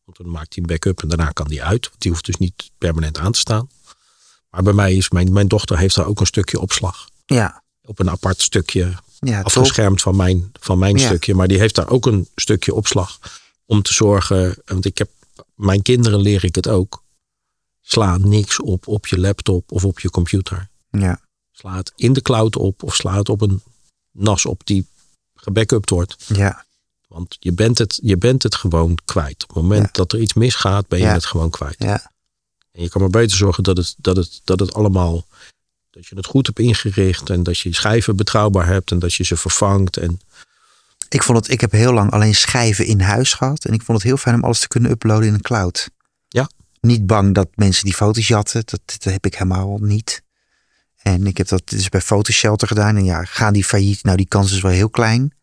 Want 0.05 0.17
dan 0.17 0.29
maakt 0.29 0.53
hij 0.53 0.63
een 0.63 0.69
backup 0.69 1.01
en 1.01 1.07
daarna 1.07 1.29
kan 1.29 1.47
die 1.47 1.63
uit. 1.63 1.87
Want 1.89 2.01
die 2.01 2.11
hoeft 2.11 2.25
dus 2.25 2.35
niet 2.37 2.71
permanent 2.77 3.17
aan 3.17 3.31
te 3.31 3.39
staan. 3.39 3.69
Maar 4.49 4.63
bij 4.63 4.73
mij 4.73 4.95
is, 4.95 5.09
mijn, 5.09 5.33
mijn 5.33 5.47
dochter 5.47 5.77
heeft 5.77 5.95
daar 5.95 6.05
ook 6.05 6.19
een 6.19 6.25
stukje 6.25 6.59
opslag. 6.59 7.09
ja. 7.25 7.63
Op 7.85 7.99
een 7.99 8.09
apart 8.09 8.41
stukje 8.41 8.93
ja 9.19 9.37
top. 9.37 9.45
afgeschermd 9.45 10.01
van 10.01 10.15
mijn, 10.15 10.51
van 10.59 10.79
mijn 10.79 10.97
Ja. 10.97 11.05
stukje. 11.05 11.33
Maar 11.35 11.47
die 11.47 11.59
heeft 11.59 11.75
daar 11.75 11.89
ook 11.89 12.05
een 12.05 12.27
stukje 12.35 12.73
opslag. 12.73 13.19
Om 13.65 13.81
te 13.81 13.93
zorgen, 13.93 14.57
want 14.65 14.85
ik 14.85 14.97
heb, 14.97 15.09
mijn 15.55 15.81
kinderen 15.81 16.19
leer 16.19 16.43
ik 16.43 16.55
het 16.55 16.67
ook. 16.67 17.03
Sla 17.81 18.17
niks 18.17 18.59
op 18.59 18.87
op 18.87 19.07
je 19.07 19.19
laptop 19.19 19.71
of 19.71 19.85
op 19.85 19.99
je 19.99 20.09
computer. 20.09 20.69
Ja, 20.89 21.21
Sla 21.51 21.75
het 21.75 21.91
in 21.95 22.13
de 22.13 22.21
cloud 22.21 22.55
op 22.55 22.83
of 22.83 22.95
sla 22.95 23.17
het 23.17 23.29
op 23.29 23.41
een 23.41 23.61
NAS 24.11 24.45
op 24.45 24.61
die 24.65 24.85
gebackupt 25.35 25.89
wordt. 25.89 26.15
ja, 26.27 26.65
Want 27.11 27.37
je 27.39 27.53
bent 27.53 27.77
het, 27.77 27.99
je 28.03 28.17
bent 28.17 28.43
het 28.43 28.55
gewoon 28.55 28.97
kwijt. 29.05 29.43
Op 29.43 29.47
het 29.49 29.57
moment 29.63 29.85
Ja. 29.85 29.89
dat 29.91 30.13
er 30.13 30.19
iets 30.19 30.33
misgaat, 30.33 30.87
ben 30.87 30.99
je 30.99 31.05
Ja. 31.05 31.13
het 31.13 31.25
gewoon 31.25 31.49
kwijt. 31.49 31.75
ja, 31.77 32.11
En 32.71 32.81
je 32.81 32.89
kan 32.89 33.01
maar 33.01 33.09
beter 33.09 33.37
zorgen 33.37 33.63
dat 33.63 33.77
het, 33.77 33.95
dat 33.97 34.15
het, 34.15 34.41
dat 34.43 34.59
het 34.59 34.73
allemaal. 34.73 35.25
Dat 35.89 36.07
je 36.07 36.15
het 36.15 36.25
goed 36.25 36.45
hebt 36.45 36.59
ingericht. 36.59 37.29
En 37.29 37.43
dat 37.43 37.59
je 37.59 37.69
je 37.69 37.75
schijven 37.75 38.15
betrouwbaar 38.15 38.65
hebt. 38.67 38.91
En 38.91 38.99
dat 38.99 39.13
je 39.13 39.23
ze 39.23 39.37
vervangt. 39.37 39.97
En 39.97 40.19
Ik, 41.09 41.23
vond 41.23 41.37
het, 41.37 41.49
ik 41.49 41.61
heb 41.61 41.71
heel 41.71 41.93
lang 41.93 42.11
alleen 42.11 42.35
schijven 42.35 42.85
in 42.85 42.99
huis 43.01 43.33
gehad. 43.33 43.65
En 43.65 43.73
ik 43.73 43.81
vond 43.81 43.97
het 43.97 44.07
heel 44.07 44.17
fijn 44.17 44.35
om 44.35 44.43
alles 44.43 44.59
te 44.59 44.67
kunnen 44.67 44.91
uploaden 44.91 45.27
in 45.27 45.33
een 45.33 45.41
cloud. 45.41 45.89
Ja. 46.27 46.49
Niet 46.81 47.05
bang 47.05 47.33
dat 47.35 47.47
mensen 47.55 47.85
die 47.85 47.93
foto's 47.93 48.27
jatten. 48.27 48.61
Dat, 48.65 48.81
dat 48.85 49.03
heb 49.03 49.25
ik 49.25 49.33
helemaal 49.33 49.77
niet. 49.81 50.23
En 51.01 51.27
ik 51.27 51.37
heb 51.37 51.47
dat 51.47 51.61
dus 51.69 51.89
bij 51.89 52.01
Photoshelter 52.01 52.67
gedaan. 52.67 52.95
En 52.95 53.03
ja, 53.05 53.23
gaan 53.23 53.53
die 53.53 53.63
failliet? 53.63 54.03
Nou, 54.03 54.17
die 54.17 54.27
kans 54.27 54.51
is 54.51 54.61
wel 54.61 54.71
heel 54.71 54.89
klein. 54.89 55.33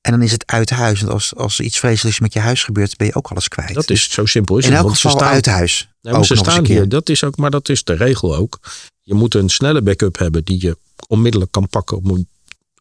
En 0.00 0.10
dan 0.10 0.22
is 0.22 0.32
het 0.32 0.46
uit 0.46 0.70
huis. 0.70 1.00
Want 1.00 1.12
als, 1.12 1.34
als 1.34 1.58
er 1.58 1.64
iets 1.64 1.78
vreselijks 1.78 2.20
met 2.20 2.32
je 2.32 2.38
huis 2.38 2.64
gebeurt, 2.64 2.96
ben 2.96 3.06
je 3.06 3.14
ook 3.14 3.28
alles 3.28 3.48
kwijt. 3.48 3.74
Dat 3.74 3.90
is 3.90 4.10
zo 4.10 4.26
simpel. 4.26 4.58
Is 4.58 4.66
in 4.66 4.72
elk 4.72 4.90
geval 4.90 5.10
staan- 5.10 5.28
uit 5.28 5.46
huis. 5.46 5.88
Nee, 6.00 6.12
maar 6.12 6.22
ook 6.22 6.26
ze 6.26 6.34
nog 6.34 6.44
staan 6.44 6.66
hier. 6.66 6.88
Dat 6.88 7.08
is 7.08 7.24
ook, 7.24 7.36
maar 7.36 7.50
dat 7.50 7.68
is 7.68 7.84
de 7.84 7.92
regel 7.94 8.36
ook. 8.36 8.58
Je 9.02 9.14
moet 9.14 9.34
een 9.34 9.48
snelle 9.48 9.82
backup 9.82 10.18
hebben 10.18 10.44
die 10.44 10.62
je 10.62 10.76
onmiddellijk 11.06 11.52
kan 11.52 11.68
pakken. 11.68 11.96
Op, 11.96 12.04
op 12.10 12.26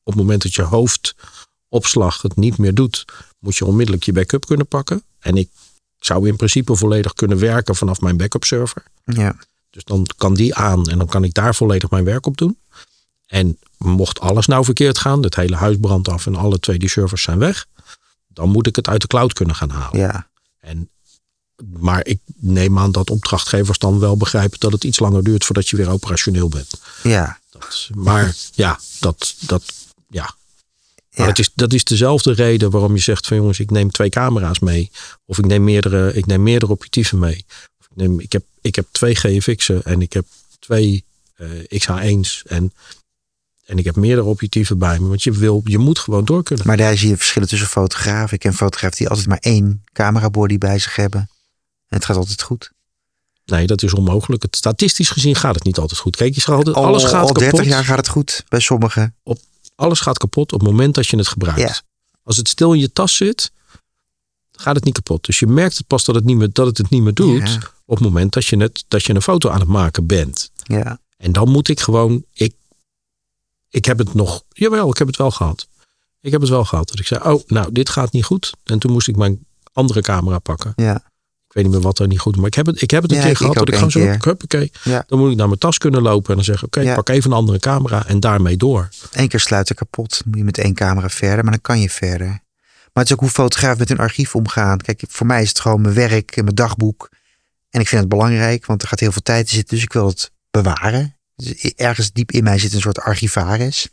het 0.03 0.15
moment 0.15 0.41
dat 0.43 0.53
je 0.55 0.61
hoofdopslag 0.61 2.21
het 2.21 2.35
niet 2.35 2.57
meer 2.57 2.73
doet, 2.73 3.05
moet 3.39 3.55
je 3.55 3.65
onmiddellijk 3.65 4.03
je 4.03 4.13
backup 4.13 4.45
kunnen 4.45 4.67
pakken. 4.67 5.03
En 5.19 5.37
ik 5.37 5.49
zou 5.99 6.27
in 6.27 6.35
principe 6.35 6.75
volledig 6.75 7.13
kunnen 7.13 7.39
werken 7.39 7.75
vanaf 7.75 8.01
mijn 8.01 8.17
backup 8.17 8.43
server. 8.43 8.83
Ja. 9.05 9.35
Dus 9.69 9.83
dan 9.83 10.07
kan 10.17 10.33
die 10.33 10.55
aan 10.55 10.89
en 10.89 10.97
dan 10.97 11.07
kan 11.07 11.23
ik 11.23 11.33
daar 11.33 11.55
volledig 11.55 11.89
mijn 11.89 12.03
werk 12.03 12.25
op 12.25 12.37
doen. 12.37 12.57
En 13.25 13.57
mocht 13.80 14.19
alles 14.19 14.45
nou 14.45 14.64
verkeerd 14.65 14.97
gaan, 14.97 15.23
het 15.23 15.35
hele 15.35 15.56
huis 15.56 15.77
brandt 15.81 16.07
af 16.10 16.26
en 16.26 16.35
alle 16.35 16.60
twee 16.60 16.80
die 16.80 16.89
servers 16.89 17.22
zijn 17.23 17.39
weg, 17.39 17.65
dan 18.27 18.49
moet 18.49 18.68
ik 18.68 18.76
het 18.76 18.88
uit 18.88 19.01
de 19.01 19.07
cloud 19.07 19.34
kunnen 19.34 19.56
gaan 19.56 19.69
halen. 19.69 19.99
ja. 19.99 20.27
En, 20.60 20.89
maar 21.80 22.06
ik 22.06 22.19
neem 22.35 22.80
aan 22.80 22.91
dat 22.91 23.10
opdrachtgevers 23.10 23.77
dan 23.77 23.99
wel 23.99 24.18
begrijpen 24.18 24.60
dat 24.60 24.72
het 24.72 24.84
iets 24.84 24.99
langer 24.99 25.23
duurt 25.23 25.45
voordat 25.45 25.69
je 25.69 25.76
weer 25.77 25.89
operationeel 25.89 26.49
bent. 26.49 26.81
Ja. 27.03 27.39
Dat, 27.49 27.89
maar 27.95 28.35
ja, 28.53 28.80
dat, 28.99 29.35
dat, 29.39 29.64
ja. 30.10 30.22
Maar 30.23 31.26
Ja. 31.26 31.27
het 31.27 31.39
is, 31.39 31.49
dat 31.56 31.73
is 31.73 31.84
dezelfde 31.84 32.31
reden 32.34 32.72
waarom 32.72 32.93
je 32.95 33.01
zegt 33.01 33.27
van 33.27 33.38
jongens, 33.38 33.60
ik 33.60 33.72
neem 33.72 33.91
twee 33.91 34.10
camera's 34.10 34.60
mee. 34.60 34.91
Of 35.26 35.38
ik 35.38 35.45
neem 35.45 35.64
meerdere, 35.64 36.14
ik 36.14 36.26
neem 36.26 36.43
meerdere 36.43 36.72
objectieven 36.72 37.19
mee. 37.19 37.45
Of 37.80 37.85
ik, 37.89 37.95
neem, 37.95 38.19
ik, 38.19 38.31
heb, 38.31 38.43
ik 38.61 38.76
heb 38.76 38.88
twee 38.91 39.15
GFX'en 39.15 39.84
en 39.84 40.01
ik 40.01 40.14
heb 40.14 40.26
twee 40.60 41.03
eh, 41.35 41.49
XH1's 41.80 42.43
en, 42.45 42.73
en 43.69 43.77
ik 43.77 43.85
heb 43.85 43.95
meerdere 43.95 44.27
objectieven 44.27 44.77
bij 44.77 44.99
me. 44.99 45.07
Want 45.07 45.23
je, 45.23 45.31
wil, 45.31 45.61
je 45.63 45.77
moet 45.77 45.99
gewoon 45.99 46.25
door 46.25 46.43
kunnen. 46.43 46.67
Maar 46.67 46.77
daar 46.77 46.97
zie 46.97 47.09
je 47.09 47.17
verschillen 47.17 47.47
tussen 47.47 47.67
fotografen. 47.67 48.33
Ik 48.33 48.39
ken 48.39 48.53
fotografen 48.53 48.97
die 48.97 49.09
altijd 49.09 49.27
maar 49.27 49.37
één 49.37 49.83
camerabody 49.93 50.57
bij 50.57 50.79
zich 50.79 50.95
hebben. 50.95 51.19
En 51.87 51.97
het 51.97 52.05
gaat 52.05 52.15
altijd 52.15 52.41
goed. 52.41 52.71
Nee, 53.45 53.67
dat 53.67 53.83
is 53.83 53.93
onmogelijk. 53.93 54.41
Het, 54.41 54.55
statistisch 54.55 55.09
gezien 55.09 55.35
gaat 55.35 55.55
het 55.55 55.63
niet 55.63 55.77
altijd 55.77 55.99
goed. 55.99 56.15
Kijk, 56.15 56.35
je 56.35 56.41
gaat 56.41 56.55
altijd, 56.55 56.75
alles 56.75 57.03
al, 57.03 57.09
gaat 57.09 57.21
al 57.21 57.31
kapot. 57.31 57.51
30 57.51 57.65
jaar 57.65 57.83
gaat 57.83 57.97
het 57.97 58.07
goed 58.07 58.43
bij 58.47 58.59
sommigen. 58.59 59.15
Alles 59.75 59.99
gaat 59.99 60.17
kapot 60.17 60.53
op 60.53 60.59
het 60.59 60.69
moment 60.69 60.95
dat 60.95 61.07
je 61.07 61.17
het 61.17 61.27
gebruikt. 61.27 61.59
Ja. 61.59 61.81
Als 62.23 62.37
het 62.37 62.47
stil 62.47 62.73
in 62.73 62.79
je 62.79 62.91
tas 62.91 63.15
zit, 63.15 63.51
gaat 64.51 64.75
het 64.75 64.83
niet 64.83 64.93
kapot. 64.93 65.25
Dus 65.25 65.39
je 65.39 65.47
merkt 65.47 65.77
het 65.77 65.87
pas 65.87 66.05
dat 66.05 66.15
het, 66.15 66.25
niet 66.25 66.37
meer, 66.37 66.49
dat 66.51 66.65
het 66.65 66.77
het 66.77 66.89
niet 66.89 67.01
meer 67.01 67.13
doet. 67.13 67.49
Ja. 67.49 67.59
Op 67.85 67.95
het 67.95 68.03
moment 68.03 68.33
dat 68.33 68.45
je, 68.45 68.57
het, 68.57 68.83
dat 68.87 69.03
je 69.03 69.15
een 69.15 69.21
foto 69.21 69.49
aan 69.49 69.59
het 69.59 69.69
maken 69.69 70.05
bent. 70.05 70.51
Ja. 70.63 70.99
En 71.17 71.31
dan 71.31 71.49
moet 71.49 71.67
ik 71.67 71.79
gewoon. 71.79 72.23
Ik, 72.33 72.53
ik 73.69 73.85
heb 73.85 73.97
het 73.97 74.13
nog. 74.13 74.43
Jawel, 74.49 74.89
ik 74.89 74.97
heb 74.97 75.07
het 75.07 75.17
wel 75.17 75.31
gehad. 75.31 75.67
Ik 76.21 76.31
heb 76.31 76.41
het 76.41 76.49
wel 76.49 76.65
gehad. 76.65 76.87
Dat 76.89 76.99
ik 76.99 77.07
zei: 77.07 77.21
Oh, 77.23 77.43
nou, 77.47 77.71
dit 77.71 77.89
gaat 77.89 78.11
niet 78.11 78.23
goed. 78.23 78.53
En 78.63 78.79
toen 78.79 78.91
moest 78.91 79.07
ik 79.07 79.15
mijn 79.15 79.45
andere 79.73 80.01
camera 80.01 80.39
pakken. 80.39 80.73
Ja. 80.75 80.95
Ik 81.47 81.55
weet 81.55 81.63
niet 81.63 81.73
meer 81.73 81.83
wat 81.83 81.99
er 81.99 82.07
niet 82.07 82.19
goed 82.19 82.35
Maar 82.35 82.45
ik 82.45 82.53
heb 82.53 82.65
het, 82.65 82.81
ik 82.81 82.91
heb 82.91 83.01
het 83.01 83.11
een 83.11 83.17
Ja, 83.17 83.23
keer 83.23 83.31
ik- 83.31 83.37
gehad. 83.37 83.53
Dat 83.55 83.67
ik 83.67 83.73
gewoon 83.73 83.91
zo. 83.91 83.99
Huppakee. 83.99 84.71
Ja. 84.83 85.03
Dan 85.07 85.19
moet 85.19 85.31
ik 85.31 85.37
naar 85.37 85.47
mijn 85.47 85.59
tas 85.59 85.77
kunnen 85.77 86.01
lopen. 86.01 86.29
En 86.29 86.35
dan 86.35 86.43
zeggen: 86.43 86.67
Oké, 86.67 86.79
Ja. 86.81 86.95
pak 86.95 87.09
even 87.09 87.31
een 87.31 87.37
andere 87.37 87.59
camera. 87.59 88.05
En 88.07 88.19
daarmee 88.19 88.57
door. 88.57 88.89
Eén 89.11 89.27
keer 89.27 89.39
sluiten 89.39 89.75
kapot. 89.75 90.21
Moet 90.25 90.37
je 90.37 90.43
met 90.43 90.57
één 90.57 90.73
camera 90.73 91.09
verder. 91.09 91.43
Maar 91.43 91.51
dan 91.53 91.61
kan 91.61 91.79
je 91.79 91.89
verder. 91.89 92.27
Maar 92.27 93.03
het 93.03 93.05
is 93.05 93.13
ook 93.13 93.19
hoe 93.19 93.29
fotografen 93.29 93.77
met 93.79 93.89
hun 93.89 93.97
archief 93.99 94.35
omgaan. 94.35 94.77
Kijk, 94.77 95.03
voor 95.07 95.25
mij 95.27 95.41
is 95.41 95.49
het 95.49 95.59
gewoon 95.59 95.81
mijn 95.81 95.93
werk 95.93 96.35
en 96.37 96.43
mijn 96.43 96.55
dagboek. 96.55 97.09
En 97.69 97.79
ik 97.81 97.87
vind 97.87 98.01
het 98.01 98.09
belangrijk, 98.09 98.65
want 98.65 98.81
er 98.81 98.87
gaat 98.87 98.99
heel 98.99 99.11
veel 99.11 99.21
tijd 99.21 99.47
in 99.49 99.53
zitten. 99.55 99.75
Dus 99.75 99.83
ik 99.83 99.93
wil 99.93 100.07
het 100.07 100.31
bewaren. 100.51 101.15
Dus 101.44 101.74
ergens 101.76 102.11
diep 102.11 102.32
in 102.32 102.44
mij 102.44 102.60
zit 102.60 102.74
een 102.74 102.82
soort 102.82 102.99
archivaris. 102.99 103.90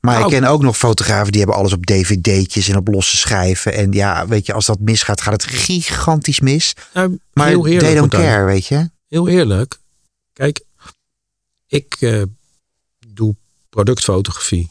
Maar 0.00 0.20
ik 0.20 0.26
ken 0.26 0.44
ook 0.44 0.62
nog 0.62 0.76
fotografen 0.76 1.30
die 1.32 1.40
hebben 1.40 1.58
alles 1.58 1.72
op 1.72 1.86
dvd'tjes 1.86 2.68
en 2.68 2.76
op 2.76 2.88
losse 2.88 3.16
schijven. 3.16 3.74
En 3.74 3.92
ja, 3.92 4.26
weet 4.26 4.46
je, 4.46 4.52
als 4.52 4.66
dat 4.66 4.78
misgaat, 4.78 5.20
gaat 5.20 5.32
het 5.32 5.44
gigantisch 5.44 6.40
mis. 6.40 6.72
Nou, 6.94 7.18
Maar 7.32 7.46
heel 7.46 7.66
eerlijk. 7.66 7.84
they 7.84 7.94
don't 7.94 8.44
weet 8.44 8.66
je. 8.66 8.90
heel 9.08 9.28
eerlijk. 9.28 9.78
Kijk, 10.32 10.60
ik 11.66 11.96
eh, 12.00 12.22
doe 13.06 13.34
productfotografie. 13.68 14.68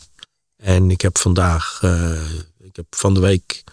En 0.57 0.91
ik 0.91 1.01
heb 1.01 1.17
vandaag, 1.17 1.79
eh, 1.81 2.29
ik 2.59 2.75
heb 2.75 2.85
van 2.89 3.13
de 3.13 3.19
week 3.19 3.63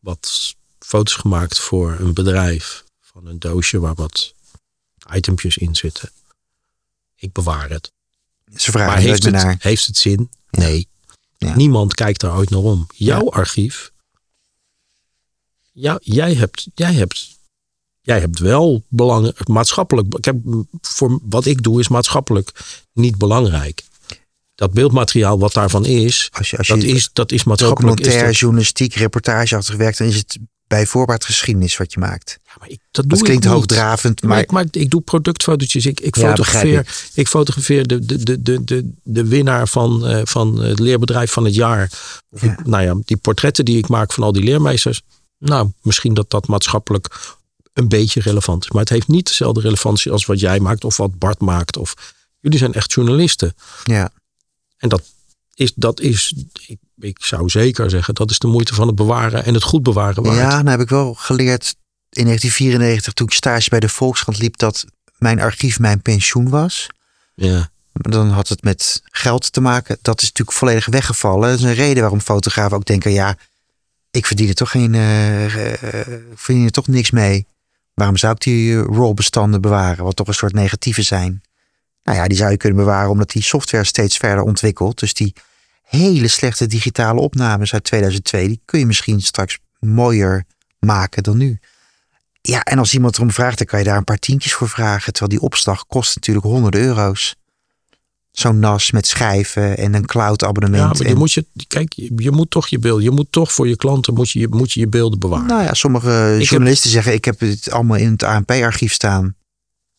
wat 0.00 0.54
foto's 0.78 1.14
gemaakt 1.14 1.58
voor 1.58 1.96
een 1.98 2.14
bedrijf. 2.14 2.84
Van 3.00 3.26
een 3.26 3.38
doosje 3.38 3.80
waar 3.80 3.94
wat 3.94 4.34
itempjes 5.14 5.56
in 5.56 5.76
zitten. 5.76 6.10
Ik 7.22 7.32
bewaar 7.32 7.70
het. 7.70 7.92
Ze 8.56 8.70
vragen 8.70 8.92
maar 8.92 9.02
heeft 9.02 9.22
het, 9.22 9.32
naar. 9.32 9.56
heeft 9.58 9.86
het 9.86 9.96
zin? 9.96 10.30
Ja. 10.50 10.60
Nee. 10.60 10.88
Ja. 11.38 11.56
Niemand 11.56 11.94
kijkt 11.94 12.20
daar 12.20 12.36
ooit 12.36 12.50
naar 12.50 12.60
om. 12.60 12.86
Jouw 12.94 13.30
archief. 13.30 13.92
Ja, 15.72 15.98
jij 16.02 16.34
hebt, 16.34 16.68
jij 16.74 16.92
hebt, 16.92 17.38
jij 18.00 18.20
hebt 18.20 18.38
wel 18.38 18.84
belangrijk, 18.88 19.48
maatschappelijk. 19.48 20.14
Ik 20.14 20.24
heb, 20.24 20.36
voor 20.80 21.20
wat 21.22 21.46
ik 21.46 21.62
doe 21.62 21.80
is 21.80 21.88
maatschappelijk 21.88 22.50
niet 22.92 23.18
belangrijk. 23.18 23.82
Dat 24.54 24.72
beeldmateriaal 24.72 25.38
wat 25.38 25.52
daarvan 25.52 25.86
is, 25.86 26.28
Als 26.32 26.50
je, 26.50 26.56
als 26.58 26.68
dat 26.68 26.82
je 26.82 26.88
is, 26.88 27.10
dat 27.12 27.32
is 27.32 27.44
maatschappelijk. 27.44 27.90
Is 27.90 27.96
documentaire, 27.96 28.32
dat, 28.32 28.40
journalistiek, 28.40 28.94
reportageachtig 28.94 29.76
werkt, 29.76 29.98
dan 29.98 30.06
is 30.06 30.16
het 30.16 30.38
bij 30.66 30.86
voorbaat 30.86 31.24
geschiedenis 31.24 31.76
wat 31.76 31.92
je 31.92 32.00
maakt. 32.00 32.38
Ja, 32.62 32.68
maar 32.68 32.68
ik, 32.70 32.80
dat 33.08 33.22
klinkt 33.22 33.44
hoogdravend, 33.44 34.22
Maar, 34.22 34.40
ik, 34.64 34.76
ik 34.76 34.90
doe 34.90 35.00
productfotootjes. 35.00 35.86
Ik, 35.86 36.00
ik 36.00 36.16
Ja, 36.16 36.28
fotografeer, 36.28 37.10
ik. 37.14 37.28
fotografeer 37.28 37.86
de, 37.86 38.04
de, 38.06 38.22
de, 38.22 38.42
de, 38.42 38.64
de, 38.64 38.90
de 39.02 39.24
winnaar 39.24 39.68
van, 39.68 40.06
eh, 40.06 40.20
van 40.24 40.58
het 40.60 40.78
leerbedrijf 40.78 41.32
van 41.32 41.44
het 41.44 41.54
jaar. 41.54 41.90
Of 42.30 42.42
Ja. 42.42 42.52
ik- 42.52 42.66
nou 42.66 42.82
ja, 42.82 42.94
die 43.04 43.16
portretten 43.16 43.64
die 43.64 43.78
ik 43.78 43.88
maak 43.88 44.12
van 44.12 44.22
al 44.24 44.32
die 44.32 44.42
leermeesters. 44.42 45.00
Nou, 45.38 45.70
misschien 45.82 46.14
dat 46.14 46.30
dat 46.30 46.46
maatschappelijk 46.46 47.34
een 47.72 47.88
beetje 47.88 48.20
relevant 48.20 48.64
is. 48.64 48.70
Maar 48.70 48.80
het 48.80 48.88
heeft 48.90 49.08
niet 49.08 49.26
dezelfde 49.26 49.60
relevantie 49.60 50.12
als 50.12 50.26
wat 50.26 50.40
jij 50.40 50.60
maakt 50.60 50.84
of 50.84 50.96
wat 50.96 51.18
Bart 51.18 51.40
maakt. 51.40 51.76
Of, 51.76 51.94
jullie 52.40 52.58
zijn 52.58 52.72
echt 52.74 52.92
journalisten. 52.92 53.54
ja, 53.84 54.10
En 54.78 54.88
dat 54.88 55.02
is, 55.54 55.72
dat 55.74 56.00
is 56.00 56.34
ik, 56.66 56.78
ik 56.98 57.24
zou 57.24 57.48
zeker 57.48 57.90
zeggen, 57.90 58.14
dat 58.14 58.30
is 58.30 58.38
de 58.38 58.46
moeite 58.46 58.74
van 58.74 58.86
het 58.86 58.96
bewaren 58.96 59.44
en 59.44 59.54
het 59.54 59.62
goed 59.62 59.82
bewaren 59.82 60.22
waard. 60.22 60.36
ja, 60.36 60.48
nou 60.56 60.68
heb 60.68 60.80
ik 60.80 60.88
wel 60.88 61.14
geleerd 61.14 61.74
in 62.12 62.24
1994 62.24 63.12
toen 63.12 63.26
ik 63.26 63.32
stage 63.32 63.68
bij 63.68 63.80
de 63.80 63.88
Volkskrant 63.88 64.38
liep 64.38 64.56
dat 64.56 64.84
mijn 65.18 65.40
archief 65.40 65.78
mijn 65.78 66.02
pensioen 66.02 66.48
was. 66.48 66.86
ja. 67.34 67.70
Maar 67.92 68.12
Dan 68.12 68.30
had 68.30 68.48
het 68.48 68.62
met 68.62 69.02
geld 69.04 69.52
te 69.52 69.60
maken. 69.60 69.98
Dat 70.02 70.20
is 70.22 70.28
natuurlijk 70.28 70.58
volledig 70.58 70.86
weggevallen. 70.86 71.50
Dat 71.50 71.58
is 71.58 71.64
een 71.64 71.74
reden 71.74 72.00
waarom 72.00 72.20
fotografen 72.20 72.76
ook 72.76 72.84
denken: 72.84 73.12
ja, 73.12 73.36
ik 74.10 74.26
verdien 74.26 74.48
er 74.48 74.54
toch 74.54 74.70
geen, 74.70 74.94
eh, 74.94 75.44
eh, 75.44 76.00
ik 76.30 76.38
verdien 76.38 76.64
er 76.64 76.70
toch 76.70 76.86
niks 76.86 77.10
mee. 77.10 77.46
Waarom 77.94 78.16
zou 78.16 78.32
ik 78.32 78.40
die 78.40 78.82
RAW-bestanden 78.82 79.60
bewaren, 79.60 80.04
wat 80.04 80.16
toch 80.16 80.26
een 80.26 80.34
soort 80.34 80.52
negatieve 80.52 81.02
zijn? 81.02 81.42
Nou 82.02 82.18
ja, 82.18 82.26
die 82.26 82.36
zou 82.36 82.50
je 82.50 82.56
kunnen 82.56 82.78
bewaren 82.78 83.10
omdat 83.10 83.30
die 83.30 83.42
software 83.42 83.84
steeds 83.84 84.16
verder 84.16 84.44
ontwikkelt. 84.44 84.98
Dus 84.98 85.14
die 85.14 85.34
hele 85.82 86.28
slechte 86.28 86.66
digitale 86.66 87.20
opnames 87.20 87.72
uit 87.72 87.84
2002, 87.84 88.48
die 88.48 88.60
kun 88.64 88.78
je 88.78 88.86
misschien 88.86 89.20
straks 89.20 89.58
mooier 89.78 90.44
maken 90.78 91.22
dan 91.22 91.36
nu. 91.36 91.58
Ja, 92.42 92.62
en 92.62 92.78
als 92.78 92.94
iemand 92.94 93.16
erom 93.16 93.30
vraagt, 93.30 93.58
dan 93.58 93.66
kan 93.66 93.78
je 93.78 93.84
daar 93.84 93.96
een 93.96 94.04
paar 94.04 94.18
tientjes 94.18 94.52
voor 94.52 94.68
vragen. 94.68 95.12
Terwijl 95.12 95.38
die 95.38 95.48
opslag 95.48 95.86
kost 95.86 96.14
natuurlijk 96.14 96.46
honderden 96.46 96.80
euro's. 96.80 97.36
Zo'n 98.30 98.58
NAS 98.58 98.90
met 98.90 99.06
schijven 99.06 99.76
en 99.76 99.94
een 99.94 100.06
cloud 100.06 100.44
abonnement. 100.44 100.82
Ja, 100.82 100.88
maar 100.88 101.06
je 101.06 101.12
en, 101.12 101.18
moet 101.18 101.32
je, 101.32 101.46
kijk, 101.68 101.92
je, 102.16 102.30
moet 102.30 102.50
toch 102.50 102.68
je 102.68 102.78
beeld, 102.78 103.02
je 103.02 103.10
moet 103.10 103.26
toch 103.30 103.52
voor 103.52 103.68
je 103.68 103.76
klanten 103.76 104.14
moet 104.14 104.30
je, 104.30 104.48
moet 104.48 104.72
je 104.72 104.80
je 104.80 104.88
beelden 104.88 105.18
bewaren. 105.18 105.46
Nou 105.46 105.62
ja, 105.62 105.74
sommige 105.74 106.36
Ik 106.40 106.48
journalisten 106.48 106.90
zeggen: 106.90 107.12
ik 107.12 107.24
heb 107.24 107.40
het 107.40 107.70
allemaal 107.70 107.96
in 107.96 108.10
het 108.10 108.22
ANP-archief 108.22 108.92
staan. 108.92 109.36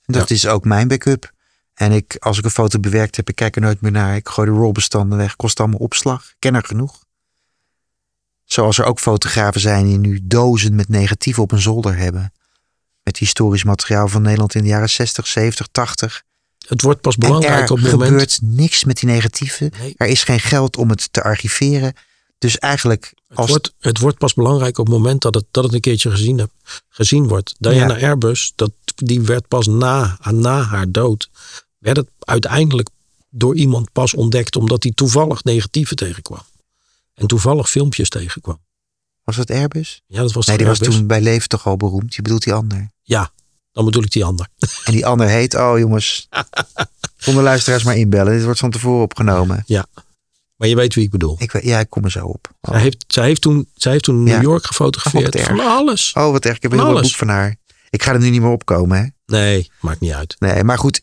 Dat 0.06 0.30
is 0.30 0.48
ook 0.48 0.65
mijn 0.65 0.88
backup. 0.88 1.32
En 1.74 1.91
ik, 1.91 2.15
als 2.20 2.38
ik 2.38 2.44
een 2.44 2.52
foto 2.52 2.80
bewerkt 2.80 3.15
heb, 3.15 3.30
ik 3.30 3.36
kijk 3.36 3.56
er 3.56 3.61
nooit 3.61 3.82
meer 3.82 3.91
naar. 3.91 4.15
Ik 4.15 4.30
gooi 4.30 4.49
de 4.49 4.56
RAW-bestanden 4.56 5.18
weg. 5.18 5.36
Kost 5.36 5.60
allemaal 5.60 5.80
opslag. 5.80 6.24
Ik 6.30 6.36
ken 6.40 6.56
er 6.56 6.64
genoeg. 6.64 7.03
Zoals 8.54 8.78
er 8.78 8.86
ook 8.86 9.00
fotografen 9.00 9.62
zijn 9.62 9.86
die 9.86 9.98
nu 9.98 10.20
dozen 10.24 10.76
met 10.76 10.90
negatieven 10.90 11.44
op 11.44 11.52
een 11.52 11.62
zolder 11.62 11.98
hebben. 11.98 12.34
Met 13.04 13.18
historisch 13.18 13.64
materiaal 13.64 14.08
van 14.08 14.22
Nederland 14.22 14.56
in 14.56 14.62
de 14.62 14.68
jaren 14.68 14.90
60, 14.90 15.28
70, 15.28 15.68
80. 15.72 16.24
Het 16.68 16.82
wordt 16.82 17.02
pas 17.02 17.18
belangrijk 17.18 17.66
er 17.66 17.72
op 17.72 17.78
het 17.78 17.92
moment. 17.92 18.10
gebeurt 18.10 18.40
niks 18.42 18.84
met 18.84 19.00
die 19.00 19.10
negatieven. 19.10 19.72
Nee. 19.80 19.94
Er 19.98 20.08
is 20.08 20.24
geen 20.24 20.40
geld 20.40 20.78
om 20.78 20.90
het 20.90 21.14
te 21.14 21.24
archiveren. 21.24 21.94
Dus 22.38 22.58
eigenlijk, 22.58 23.14
Het 23.28 23.38
als 23.38 23.50
wordt, 23.50 23.74
het 23.80 24.00
wordt 24.00 24.18
pas 24.18 24.34
belangrijk 24.34 24.78
op 24.78 24.86
het 24.86 24.96
moment 24.96 25.22
dat 25.22 25.36
het, 25.36 25.46
dat 25.52 25.64
het 25.64 25.74
een 25.74 25.82
keertje 25.82 26.12
gezien, 26.12 26.38
heb, 26.38 26.52
gezien 26.90 27.28
wordt. 27.28 27.56
Diana 27.60 28.00
Airbus, 28.00 28.54
dat, 28.56 28.72
die 28.96 29.22
werd 29.22 29.48
pas 29.48 29.68
na, 29.68 30.18
na 30.32 30.62
haar 30.62 30.92
dood, 30.92 31.30
werd 31.78 31.98
het 31.98 32.08
uiteindelijk 32.20 32.90
door 33.30 33.56
iemand 33.56 33.92
pas 33.92 34.14
ontdekt 34.14 34.56
omdat 34.56 34.84
hij 34.84 34.92
toevallig 34.92 35.44
negatieven 35.44 35.96
tegenkwam. 35.96 36.52
En 37.14 37.27
toevallig 37.27 37.69
filmpjes 37.69 38.10
tegenkwam. 38.10 38.60
was 39.23 39.35
het 39.35 39.52
Airbus? 39.52 40.02
Ja, 40.07 40.22
dat 40.22 40.31
was 40.31 40.45
Nee, 40.45 40.57
die 40.57 40.65
was 40.68 40.77
toen 40.80 41.07
bij 41.07 41.22
leven 41.22 41.49
toch 41.49 41.65
al 41.68 41.77
beroemd. 41.77 42.15
Je 42.15 42.22
bedoelt 42.22 42.44
die 42.44 42.53
ander. 42.53 42.91
Ja, 43.02 43.31
dan 43.72 43.85
bedoel 43.85 44.03
ik 44.03 44.11
die 44.11 44.26
ander. 44.26 44.48
En 44.85 44.91
die 44.91 45.06
ander 45.06 45.27
heet, 45.27 45.56
oh 45.56 45.80
jongens, 45.80 46.27
konden 47.23 47.44
luisteraars 47.44 47.84
maar 47.84 47.98
inbellen. 47.98 48.34
Dit 48.35 48.44
wordt 48.44 48.60
van 48.60 48.72
tevoren 48.72 49.02
opgenomen. 49.03 49.64
Ja. 49.65 49.85
Maar 50.56 50.68
je 50.68 50.76
weet 50.76 50.94
wie 50.95 51.03
ik 51.03 51.10
bedoel. 51.11 51.35
Ik, 51.40 51.52
weet- 51.52 51.64
ja, 51.64 51.80
ik 51.80 51.90
kom 51.90 52.03
er 52.03 52.11
zo 52.11 52.26
op. 52.26 52.53
Oh, 52.61 52.72
Zij, 52.73 52.81
heeft, 52.81 53.03
zij, 53.07 53.26
heeft 53.26 53.41
toen, 53.41 53.69
zij 53.76 53.91
heeft 53.91 54.03
toen 54.03 54.26
Ja. 54.26 54.34
New 54.34 54.41
York 54.44 54.61
Oh, 54.61 54.68
gefotografeerd. 54.68 55.23
wat 55.23 55.35
erg. 55.35 55.48
van 55.48 55.60
alles. 55.60 56.14
oh 56.14 56.31
wat 56.31 56.45
erg. 56.45 56.56
Ik 56.56 56.61
heb 56.61 56.72
een 56.72 56.77
Van 56.77 56.88
heel 56.88 56.95
alles. 56.95 57.10
boek 57.10 57.18
van 57.19 57.27
haar. 57.27 57.56
Ik 57.90 58.03
ga 58.03 58.14
er 58.14 58.19
nu 58.19 58.30
niet 58.30 58.41
meer 58.41 58.49
opkomen, 58.52 58.98
hè? 58.98 59.06
Nee, 59.26 59.72
maakt 59.81 59.99
niet 59.99 60.11
uit. 60.14 60.35
Nee, 60.40 60.64
maar 60.64 60.77
goed. 60.77 61.02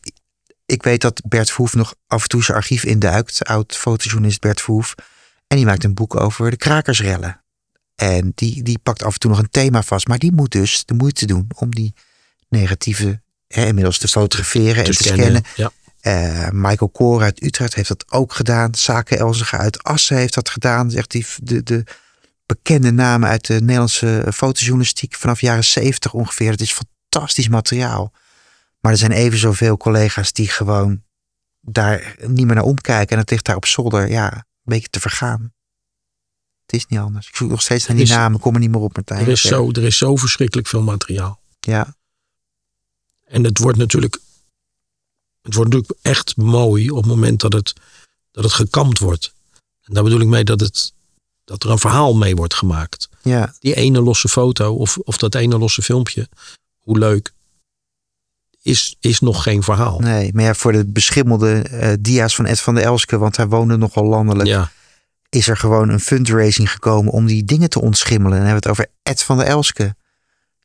Ik 0.65 0.83
weet 0.83 1.01
dat 1.01 1.21
Bert 1.27 1.49
Verhoef 1.49 1.73
nog 1.75 1.93
af 2.07 2.21
en 2.23 2.27
toe 2.29 2.43
zijn 2.43 2.57
archief 2.57 2.83
induikt. 2.83 3.45
Oud 3.45 3.75
fotojournalist 3.75 4.39
Bert 4.41 4.61
Verhoef. 4.61 4.95
En 5.51 5.57
die 5.57 5.65
maakt 5.65 5.83
een 5.83 5.93
boek 5.93 6.19
over 6.19 6.49
de 6.49 6.57
krakersrellen. 6.57 7.43
En 7.95 8.31
die, 8.35 8.63
die 8.63 8.79
pakt 8.79 9.03
af 9.03 9.13
en 9.13 9.19
toe 9.19 9.29
nog 9.29 9.39
een 9.39 9.49
thema 9.49 9.81
vast. 9.81 10.07
Maar 10.07 10.19
die 10.19 10.31
moet 10.31 10.51
dus 10.51 10.85
de 10.85 10.93
moeite 10.93 11.25
doen 11.25 11.47
om 11.55 11.75
die 11.75 11.93
negatieve 12.49 13.21
hè, 13.47 13.65
inmiddels 13.65 13.97
te 13.97 14.07
fotograferen 14.07 14.85
en 14.85 14.91
te 14.91 15.03
scannen. 15.03 15.43
Ja. 15.55 15.71
Eh, 15.99 16.49
Michael 16.51 16.89
Koor 16.89 17.21
uit 17.21 17.43
Utrecht 17.43 17.75
heeft 17.75 17.87
dat 17.87 18.11
ook 18.11 18.33
gedaan. 18.33 18.75
Zaken 18.75 19.17
Elzega 19.17 19.57
uit 19.57 19.83
Assen 19.83 20.17
heeft 20.17 20.33
dat 20.33 20.49
gedaan. 20.49 20.91
Zegt 20.91 21.11
die, 21.11 21.25
de, 21.43 21.63
de 21.63 21.83
bekende 22.45 22.91
namen 22.91 23.29
uit 23.29 23.47
de 23.47 23.59
Nederlandse 23.59 24.27
fotojournalistiek 24.33 25.15
vanaf 25.15 25.41
jaren 25.41 25.63
zeventig 25.63 26.13
ongeveer. 26.13 26.51
Het 26.51 26.61
is 26.61 26.79
fantastisch 27.09 27.47
materiaal. 27.47 28.13
Maar 28.79 28.91
er 28.91 28.97
zijn 28.97 29.11
even 29.11 29.39
zoveel 29.39 29.77
collega's 29.77 30.33
die 30.33 30.47
gewoon 30.47 31.03
daar 31.61 32.15
niet 32.27 32.45
meer 32.45 32.55
naar 32.55 32.63
omkijken. 32.63 33.15
En 33.15 33.21
het 33.21 33.29
ligt 33.29 33.45
daar 33.45 33.55
op 33.55 33.65
zolder, 33.65 34.09
ja, 34.09 34.45
beetje 34.63 34.89
te 34.89 34.99
vergaan. 34.99 35.53
Het 36.65 36.73
is 36.79 36.85
niet 36.87 36.99
anders. 36.99 37.27
Ik 37.27 37.35
zoek 37.35 37.49
nog 37.49 37.61
steeds 37.61 37.87
naar 37.87 37.95
die 37.97 38.05
is- 38.05 38.11
namen. 38.11 38.39
Kom 38.39 38.53
er 38.53 38.59
niet 38.59 38.71
meer 38.71 38.79
op, 38.81 38.95
Martijn. 38.95 39.21
Er, 39.21 39.27
is 39.27 39.41
zo, 39.41 39.71
er 39.71 39.83
is 39.83 39.97
zo 39.97 40.15
verschrikkelijk 40.15 40.67
veel 40.67 40.81
materiaal. 40.81 41.39
Ja, 41.59 41.95
En 43.25 43.43
het 43.43 43.57
wordt 43.57 43.77
natuurlijk, 43.77 44.19
het 45.41 45.53
wordt 45.55 45.71
natuurlijk 45.73 45.99
echt 46.01 46.37
mooi 46.37 46.89
op 46.89 46.97
het 46.97 47.05
moment 47.05 47.39
dat 47.39 47.53
het, 47.53 47.73
dat 48.31 48.43
het 48.43 48.53
gekamd 48.53 48.99
wordt. 48.99 49.33
En 49.83 49.93
daar 49.93 50.03
bedoel 50.03 50.19
ik 50.21 50.27
mee 50.27 50.43
dat, 50.43 50.59
het, 50.59 50.93
dat 51.43 51.63
er 51.63 51.69
een 51.69 51.79
verhaal 51.79 52.13
mee 52.15 52.35
wordt 52.35 52.53
gemaakt. 52.53 53.09
ja, 53.21 53.55
Die 53.59 53.75
ene 53.75 54.01
losse 54.01 54.29
foto 54.29 54.73
of, 54.75 54.97
of 54.97 55.17
dat 55.17 55.35
ene 55.35 55.57
losse 55.57 55.81
filmpje, 55.81 56.29
hoe 56.77 56.97
leuk, 56.97 57.33
is, 58.61 58.95
is 58.99 59.19
nog 59.19 59.43
geen 59.43 59.63
verhaal. 59.63 59.99
nee. 59.99 60.33
Maar 60.33 60.43
ja, 60.43 60.53
voor 60.53 60.71
de 60.71 60.85
beschimmelde 60.85 61.61
eh, 61.61 61.93
dia's 61.99 62.35
van 62.35 62.45
Ed 62.45 62.59
van 62.59 62.75
der 62.75 62.83
Elske, 62.83 63.17
want 63.17 63.37
hij 63.37 63.47
woonde 63.47 63.77
nogal 63.77 64.05
landelijk. 64.05 64.49
Ja, 64.49 64.71
is 65.29 65.47
er 65.47 65.57
gewoon 65.57 65.89
een 65.89 65.99
fundraising 65.99 66.71
gekomen 66.71 67.11
om 67.13 67.25
die 67.25 67.43
dingen 67.43 67.69
te 67.69 67.81
ontschimmelen. 67.81 68.37
En 68.37 68.43
dan 68.43 68.47
hebben 68.47 68.63
we 68.63 68.69
het 68.69 68.79
over 68.79 68.93
Ed 69.03 69.23
van 69.23 69.37
der 69.37 69.45
Elske. 69.45 69.95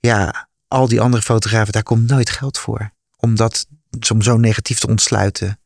Ja, 0.01 0.48
al 0.68 0.89
die 0.89 1.01
andere 1.01 1.23
fotografen, 1.23 1.73
daar 1.73 1.82
komt 1.82 2.09
nooit 2.09 2.31
geld 2.31 2.59
voor. 2.59 2.90
Om 3.16 3.35
dat 3.36 3.66
om 4.12 4.23
zo 4.23 4.36
negatief 4.36 4.78
te 4.78 4.86
ontsluiten. 4.86 5.60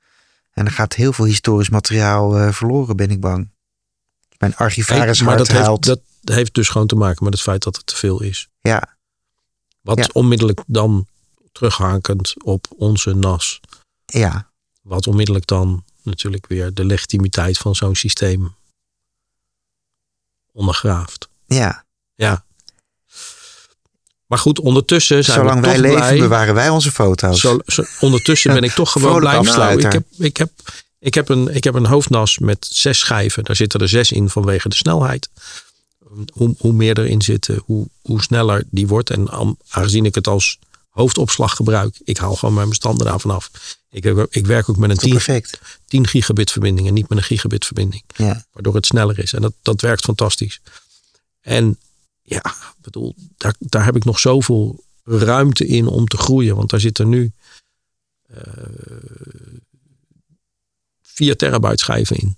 En 0.53 0.67
er 0.67 0.73
gaat 0.73 0.95
heel 0.95 1.13
veel 1.13 1.25
historisch 1.25 1.69
materiaal 1.71 2.39
eh, 2.39 2.53
verloren, 2.53 2.97
ben 2.97 3.11
ik 3.11 3.21
bang. 3.21 3.51
Mijn 4.39 4.57
archivaris 4.57 5.23
maar 5.23 5.37
dat 5.37 5.49
heeft, 5.49 5.85
dat 5.85 6.01
heeft 6.25 6.55
dus 6.55 6.69
gewoon 6.69 6.87
te 6.87 6.95
maken 6.95 7.25
met 7.25 7.33
het 7.33 7.43
feit 7.43 7.63
dat 7.63 7.77
het 7.77 7.87
te 7.87 7.97
veel 7.97 8.23
is. 8.23 8.49
Ja, 8.61 8.97
Wat 9.81 9.99
Ja. 9.99 10.09
onmiddellijk 10.13 10.61
dan 10.67 11.07
terughakend 11.53 12.35
op 12.45 12.67
onze 12.77 13.15
NAS. 13.15 13.61
ja, 14.05 14.51
Wat 14.83 15.07
onmiddellijk 15.07 15.47
dan 15.47 15.85
natuurlijk 16.03 16.47
weer 16.47 16.75
de 16.75 16.85
legitimiteit 16.85 17.59
van 17.59 17.75
zo'n 17.75 17.95
systeem 17.97 18.55
ondergraaft. 20.53 21.29
ja. 21.47 21.85
Ja. 22.15 22.45
Maar 24.27 24.39
goed, 24.39 24.59
ondertussen 24.61 25.25
zijn 25.25 25.39
Zolang 25.39 25.61
we 25.61 25.67
wij 25.67 25.79
leven, 25.79 25.97
blij. 25.99 26.19
bewaren 26.19 26.55
wij 26.55 26.69
onze 26.69 26.91
foto's. 26.93 27.41
Zo, 27.41 27.59
zo- 27.67 27.85
ondertussen 28.01 28.53
ben 28.61 28.63
ik 28.63 28.73
toch 28.73 28.93
gewoon 28.93 29.09
Vrolijk 29.11 29.41
blij. 29.43 29.57
Nou, 29.57 29.79
ik, 29.81 29.93
heb, 29.93 30.05
ik, 30.19 30.37
heb, 30.37 30.51
ik, 30.99 31.15
heb 31.15 31.29
een, 31.29 31.55
ik 31.55 31.65
heb 31.65 31.75
een 31.75 31.87
hoofdnas 31.87 32.39
met 32.39 32.67
zes 32.71 32.99
schijven. 32.99 33.45
Daar 33.45 33.57
zitten 33.57 33.81
er 33.81 33.89
zes 33.89 34.13
in 34.13 34.29
vanwege 34.31 34.69
de 34.69 34.75
snelheid. 34.75 35.29
Hoe, 36.33 36.55
hoe 36.59 36.73
meer 36.73 36.99
erin 36.99 37.23
zitten, 37.23 37.63
hoe, 37.65 37.89
hoe 38.03 38.23
sneller 38.23 38.65
die 38.71 38.87
wordt. 38.87 39.11
En 39.11 39.31
aangezien 39.69 40.05
ik 40.05 40.15
het 40.15 40.27
als 40.27 40.59
hoofdopslag 41.01 41.57
gebruik, 41.57 42.01
ik 42.05 42.17
haal 42.17 42.37
gewoon 42.37 42.55
mijn 42.55 42.69
bestanden 42.69 43.07
daarvan 43.07 43.31
af. 43.31 43.51
Ik, 43.91 44.05
ik 44.31 44.47
werk 44.47 44.69
ook 44.69 44.77
met 44.77 44.91
een 44.91 44.97
Dat 44.97 45.05
is 45.05 45.11
10, 45.11 45.13
perfect. 45.13 45.61
10 45.87 46.07
gigabit 46.07 46.51
verbinding 46.51 46.89
en 46.89 46.95
niet 46.95 47.09
met 47.09 47.19
een 47.19 47.25
gigabit 47.25 47.65
verbinding. 47.65 48.03
Ja, 48.17 48.45
Waardoor 48.53 48.75
het 48.75 48.87
sneller 48.87 49.19
is. 49.19 49.33
En 49.33 49.43
dat, 49.43 49.53
dat 49.63 49.81
werkt 49.81 50.05
fantastisch. 50.05 50.61
En 51.41 51.79
ja, 52.23 52.55
bedoel, 52.81 53.15
daar, 53.37 53.55
daar 53.59 53.85
heb 53.85 53.97
ik 53.97 54.05
nog 54.05 54.19
zoveel 54.19 54.85
ruimte 55.05 55.67
in 55.67 55.87
om 55.87 56.07
te 56.07 56.17
groeien. 56.17 56.57
Want 56.57 56.71
daar 56.71 56.81
zitten 56.81 57.09
nu 57.09 57.33
eh 58.29 58.37
4 61.03 61.37
terabyte 61.37 61.77
schijven 61.83 62.17
in. 62.17 62.37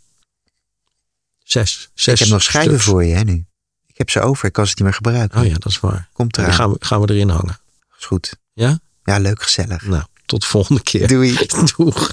Zes. 1.45 1.91
zes 1.95 2.15
ik 2.15 2.19
heb 2.21 2.29
nog 2.29 2.43
schijven 2.43 2.71
stuks. 2.71 2.85
voor 2.85 3.05
je 3.05 3.15
hè, 3.15 3.23
nu. 3.23 3.45
Ik 3.87 3.99
heb 3.99 4.11
ze 4.11 4.21
over, 4.21 4.47
ik 4.47 4.53
kan 4.53 4.67
ze 4.67 4.73
niet 4.75 4.85
meer 4.85 4.95
gebruiken. 4.95 5.41
Oh 5.41 5.47
ja, 5.47 5.53
dat 5.53 5.67
is 5.67 5.81
waar. 5.81 6.09
Komt 6.13 6.35
Die 6.35 6.45
eraan. 6.45 6.57
gaan 6.57 6.71
we, 6.71 6.77
gaan 6.81 7.01
we 7.01 7.13
erin 7.13 7.29
hangen. 7.29 7.61
Is 7.99 8.05
goed. 8.05 8.37
Ja? 8.53 8.79
Ja, 9.05 9.19
leuk, 9.19 9.43
gezellig. 9.43 9.87
Nou, 9.87 10.03
tot 10.27 10.41
de 10.41 10.47
volgende 10.47 10.83
keer. 10.83 11.09
Doei. 11.09 11.37
Doeg. 11.77 12.12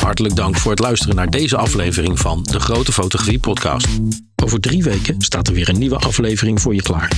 Hartelijk 0.00 0.36
dank 0.36 0.56
voor 0.56 0.70
het 0.70 0.80
luisteren 0.80 1.16
naar 1.16 1.30
deze 1.30 1.56
aflevering 1.56 2.18
van 2.18 2.42
de 2.42 2.60
Grote 2.60 2.92
Fotografie 2.92 3.38
Podcast. 3.38 3.88
Over 4.44 4.60
drie 4.60 4.82
weken 4.82 5.20
staat 5.20 5.48
er 5.48 5.54
weer 5.54 5.68
een 5.68 5.78
nieuwe 5.78 5.96
aflevering 5.96 6.60
voor 6.60 6.74
je 6.74 6.82
klaar. 6.82 7.12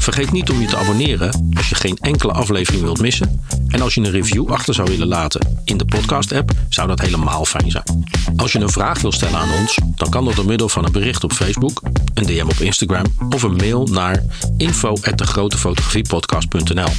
Vergeet 0.00 0.32
niet 0.32 0.50
om 0.50 0.60
je 0.60 0.66
te 0.66 0.76
abonneren 0.76 1.50
als 1.56 1.68
je 1.68 1.74
geen 1.74 1.98
enkele 2.00 2.32
aflevering 2.32 2.82
wilt 2.82 3.00
missen. 3.00 3.40
En 3.68 3.80
als 3.80 3.94
je 3.94 4.00
een 4.00 4.10
review 4.10 4.50
achter 4.50 4.74
zou 4.74 4.90
willen 4.90 5.06
laten 5.06 5.60
in 5.64 5.76
de 5.76 5.84
podcast-app, 5.84 6.50
zou 6.68 6.88
dat 6.88 7.00
helemaal 7.00 7.44
fijn 7.44 7.70
zijn. 7.70 8.06
Als 8.36 8.52
je 8.52 8.58
een 8.58 8.70
vraag 8.70 9.00
wil 9.00 9.12
stellen 9.12 9.38
aan 9.38 9.52
ons, 9.60 9.78
dan 9.96 10.10
kan 10.10 10.24
dat 10.24 10.34
door 10.34 10.46
middel 10.46 10.68
van 10.68 10.84
een 10.84 10.92
bericht 10.92 11.24
op 11.24 11.32
Facebook, 11.32 11.82
een 12.14 12.26
DM 12.26 12.46
op 12.48 12.60
Instagram 12.60 13.04
of 13.30 13.42
een 13.42 13.56
mail 13.56 13.86
naar 13.86 14.24
info@degrotefotografiepodcast.nl. 14.56 16.90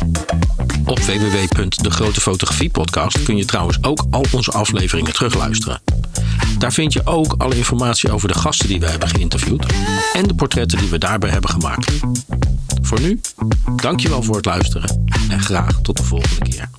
Op 0.86 1.00
www.degrotefotografiepodcast 1.00 3.24
kun 3.24 3.38
je 3.38 3.46
trouwens 3.46 3.78
ook 3.82 4.06
al 4.10 4.26
onze 4.32 4.52
afleveringen 4.52 5.14
terugluisteren. 5.14 5.82
Daar 6.58 6.74
vind 6.74 6.94
je 6.94 7.06
ook 7.06 7.36
alle 7.38 7.56
informatie 7.56 8.12
over 8.12 8.28
de 8.28 8.34
gasten 8.34 8.68
die 8.68 8.80
we 8.80 8.90
hebben 8.90 9.10
geïnterviewd 9.10 9.57
en 10.14 10.28
de 10.28 10.34
portretten 10.36 10.78
die 10.78 10.90
we 10.90 10.98
daarbij 10.98 11.30
hebben 11.30 11.50
gemaakt. 11.50 11.92
Voor 12.82 13.02
nu, 13.02 13.20
dankjewel 13.76 14.24
voor 14.24 14.36
het 14.36 14.46
luisteren 14.46 15.06
en 15.30 15.40
graag 15.40 15.82
tot 15.82 15.98
de 15.98 16.04
volgende 16.04 16.50
keer. 16.50 16.70